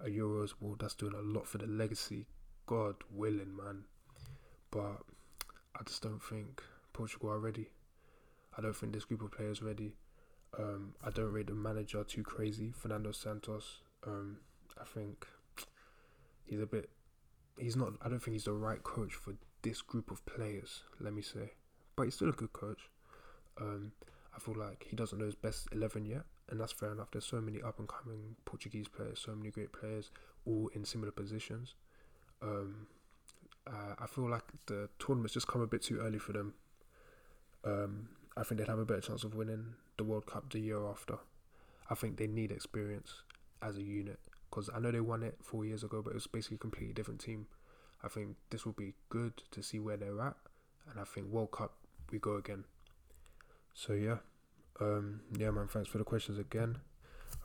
A 0.00 0.08
Euros, 0.08 0.54
well, 0.60 0.76
that's 0.78 0.94
doing 0.94 1.14
a 1.14 1.20
lot 1.20 1.46
for 1.46 1.58
the 1.58 1.66
legacy. 1.66 2.26
God 2.66 2.96
willing, 3.10 3.56
man. 3.56 3.84
But 4.70 5.02
I 5.78 5.82
just 5.84 6.02
don't 6.02 6.22
think 6.22 6.62
Portugal 6.92 7.30
are 7.30 7.38
ready. 7.38 7.68
I 8.56 8.62
don't 8.62 8.74
think 8.74 8.92
this 8.92 9.04
group 9.04 9.22
of 9.22 9.30
players 9.30 9.62
ready. 9.62 9.92
Um, 10.58 10.94
I 11.04 11.10
don't 11.10 11.32
rate 11.32 11.48
the 11.48 11.54
manager 11.54 12.02
too 12.04 12.22
crazy, 12.22 12.72
Fernando 12.74 13.12
Santos. 13.12 13.82
Um, 14.06 14.38
I 14.80 14.84
think 14.84 15.26
he's 16.44 16.60
a 16.60 16.66
bit. 16.66 16.90
He's 17.58 17.76
not. 17.76 17.92
I 18.02 18.08
don't 18.08 18.22
think 18.22 18.34
he's 18.34 18.44
the 18.44 18.52
right 18.52 18.82
coach 18.82 19.14
for 19.14 19.34
this 19.62 19.82
group 19.82 20.10
of 20.10 20.24
players. 20.26 20.82
Let 21.00 21.12
me 21.12 21.22
say, 21.22 21.52
but 21.96 22.04
he's 22.04 22.14
still 22.14 22.30
a 22.30 22.32
good 22.32 22.52
coach. 22.52 22.88
Um, 23.60 23.92
I 24.34 24.38
feel 24.38 24.56
like 24.56 24.86
he 24.88 24.96
doesn't 24.96 25.18
know 25.18 25.26
his 25.26 25.34
best 25.34 25.68
eleven 25.72 26.04
yet, 26.04 26.24
and 26.48 26.60
that's 26.60 26.72
fair 26.72 26.92
enough. 26.92 27.10
There's 27.10 27.26
so 27.26 27.40
many 27.40 27.60
up 27.62 27.78
and 27.78 27.88
coming 27.88 28.36
Portuguese 28.44 28.88
players, 28.88 29.22
so 29.24 29.34
many 29.34 29.50
great 29.50 29.72
players, 29.72 30.10
all 30.46 30.70
in 30.74 30.84
similar 30.84 31.12
positions. 31.12 31.74
Um, 32.42 32.86
uh, 33.66 33.94
I 33.98 34.06
feel 34.06 34.28
like 34.28 34.44
the 34.66 34.88
tournament's 34.98 35.34
just 35.34 35.48
come 35.48 35.62
a 35.62 35.66
bit 35.66 35.82
too 35.82 35.98
early 35.98 36.18
for 36.18 36.32
them. 36.32 36.54
Um, 37.64 38.08
I 38.36 38.42
think 38.44 38.60
they'd 38.60 38.68
have 38.68 38.78
a 38.78 38.84
better 38.84 39.00
chance 39.00 39.24
of 39.24 39.34
winning 39.34 39.74
the 39.96 40.04
World 40.04 40.26
Cup 40.26 40.50
the 40.50 40.60
year 40.60 40.86
after. 40.86 41.18
I 41.90 41.94
think 41.94 42.16
they 42.16 42.26
need 42.26 42.50
experience 42.50 43.22
as 43.62 43.76
a 43.76 43.82
unit 43.82 44.18
because 44.50 44.70
I 44.74 44.80
know 44.80 44.90
they 44.90 45.00
won 45.00 45.22
it 45.22 45.36
four 45.42 45.64
years 45.64 45.82
ago, 45.84 46.02
but 46.02 46.10
it 46.10 46.14
was 46.14 46.26
basically 46.26 46.56
a 46.56 46.58
completely 46.58 46.94
different 46.94 47.20
team. 47.20 47.46
I 48.02 48.08
think 48.08 48.36
this 48.50 48.64
will 48.64 48.72
be 48.72 48.94
good 49.08 49.42
to 49.52 49.62
see 49.62 49.78
where 49.78 49.96
they're 49.96 50.20
at, 50.20 50.36
and 50.90 51.00
I 51.00 51.04
think 51.04 51.28
World 51.28 51.52
Cup 51.52 51.72
we 52.10 52.18
go 52.18 52.36
again. 52.36 52.64
So 53.74 53.92
yeah, 53.92 54.18
um, 54.80 55.20
yeah, 55.36 55.50
man. 55.50 55.68
Thanks 55.68 55.88
for 55.88 55.98
the 55.98 56.04
questions 56.04 56.38
again. 56.38 56.78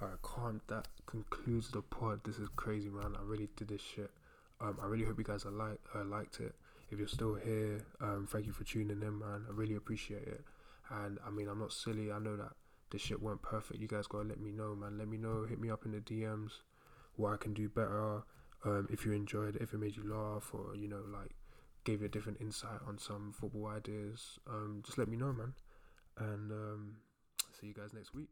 Alright, 0.01 0.21
calm. 0.21 0.61
That 0.67 0.87
concludes 1.05 1.69
the 1.71 1.81
pod. 1.81 2.21
This 2.23 2.37
is 2.37 2.49
crazy, 2.55 2.89
man. 2.89 3.15
I 3.17 3.23
really 3.23 3.49
did 3.55 3.67
this 3.67 3.81
shit. 3.81 4.11
Um, 4.59 4.77
I 4.81 4.85
really 4.85 5.05
hope 5.05 5.17
you 5.17 5.23
guys 5.23 5.45
are 5.45 5.51
like 5.51 5.79
uh, 5.95 6.03
liked 6.03 6.39
it. 6.39 6.55
If 6.89 6.99
you're 6.99 7.07
still 7.07 7.35
here, 7.35 7.85
um, 8.01 8.27
thank 8.29 8.45
you 8.45 8.51
for 8.51 8.63
tuning 8.63 9.01
in, 9.01 9.19
man. 9.19 9.45
I 9.47 9.53
really 9.53 9.75
appreciate 9.75 10.27
it. 10.27 10.43
And 10.91 11.19
I 11.25 11.29
mean, 11.29 11.47
I'm 11.47 11.59
not 11.59 11.71
silly. 11.71 12.11
I 12.11 12.19
know 12.19 12.35
that 12.35 12.51
this 12.91 13.01
shit 13.01 13.21
weren't 13.21 13.41
perfect. 13.41 13.79
You 13.79 13.87
guys 13.87 14.07
gotta 14.07 14.27
let 14.27 14.39
me 14.39 14.51
know, 14.51 14.75
man. 14.75 14.97
Let 14.97 15.07
me 15.07 15.17
know. 15.17 15.45
Hit 15.47 15.59
me 15.59 15.69
up 15.69 15.85
in 15.85 15.91
the 15.91 15.99
DMs 15.99 16.51
what 17.15 17.33
I 17.33 17.37
can 17.37 17.53
do 17.53 17.69
better. 17.69 18.23
Um, 18.63 18.87
if 18.91 19.05
you 19.05 19.11
enjoyed 19.13 19.55
if 19.57 19.73
it 19.73 19.79
made 19.79 19.95
you 19.95 20.03
laugh, 20.03 20.51
or 20.53 20.75
you 20.75 20.87
know, 20.87 21.03
like 21.11 21.31
gave 21.83 22.01
you 22.01 22.05
a 22.05 22.09
different 22.09 22.39
insight 22.41 22.79
on 22.87 22.97
some 22.97 23.33
football 23.33 23.67
ideas, 23.67 24.39
um, 24.47 24.81
just 24.85 24.97
let 24.97 25.07
me 25.07 25.17
know, 25.17 25.33
man. 25.33 25.53
And 26.17 26.51
um, 26.51 26.95
see 27.59 27.67
you 27.67 27.73
guys 27.73 27.93
next 27.93 28.13
week. 28.13 28.29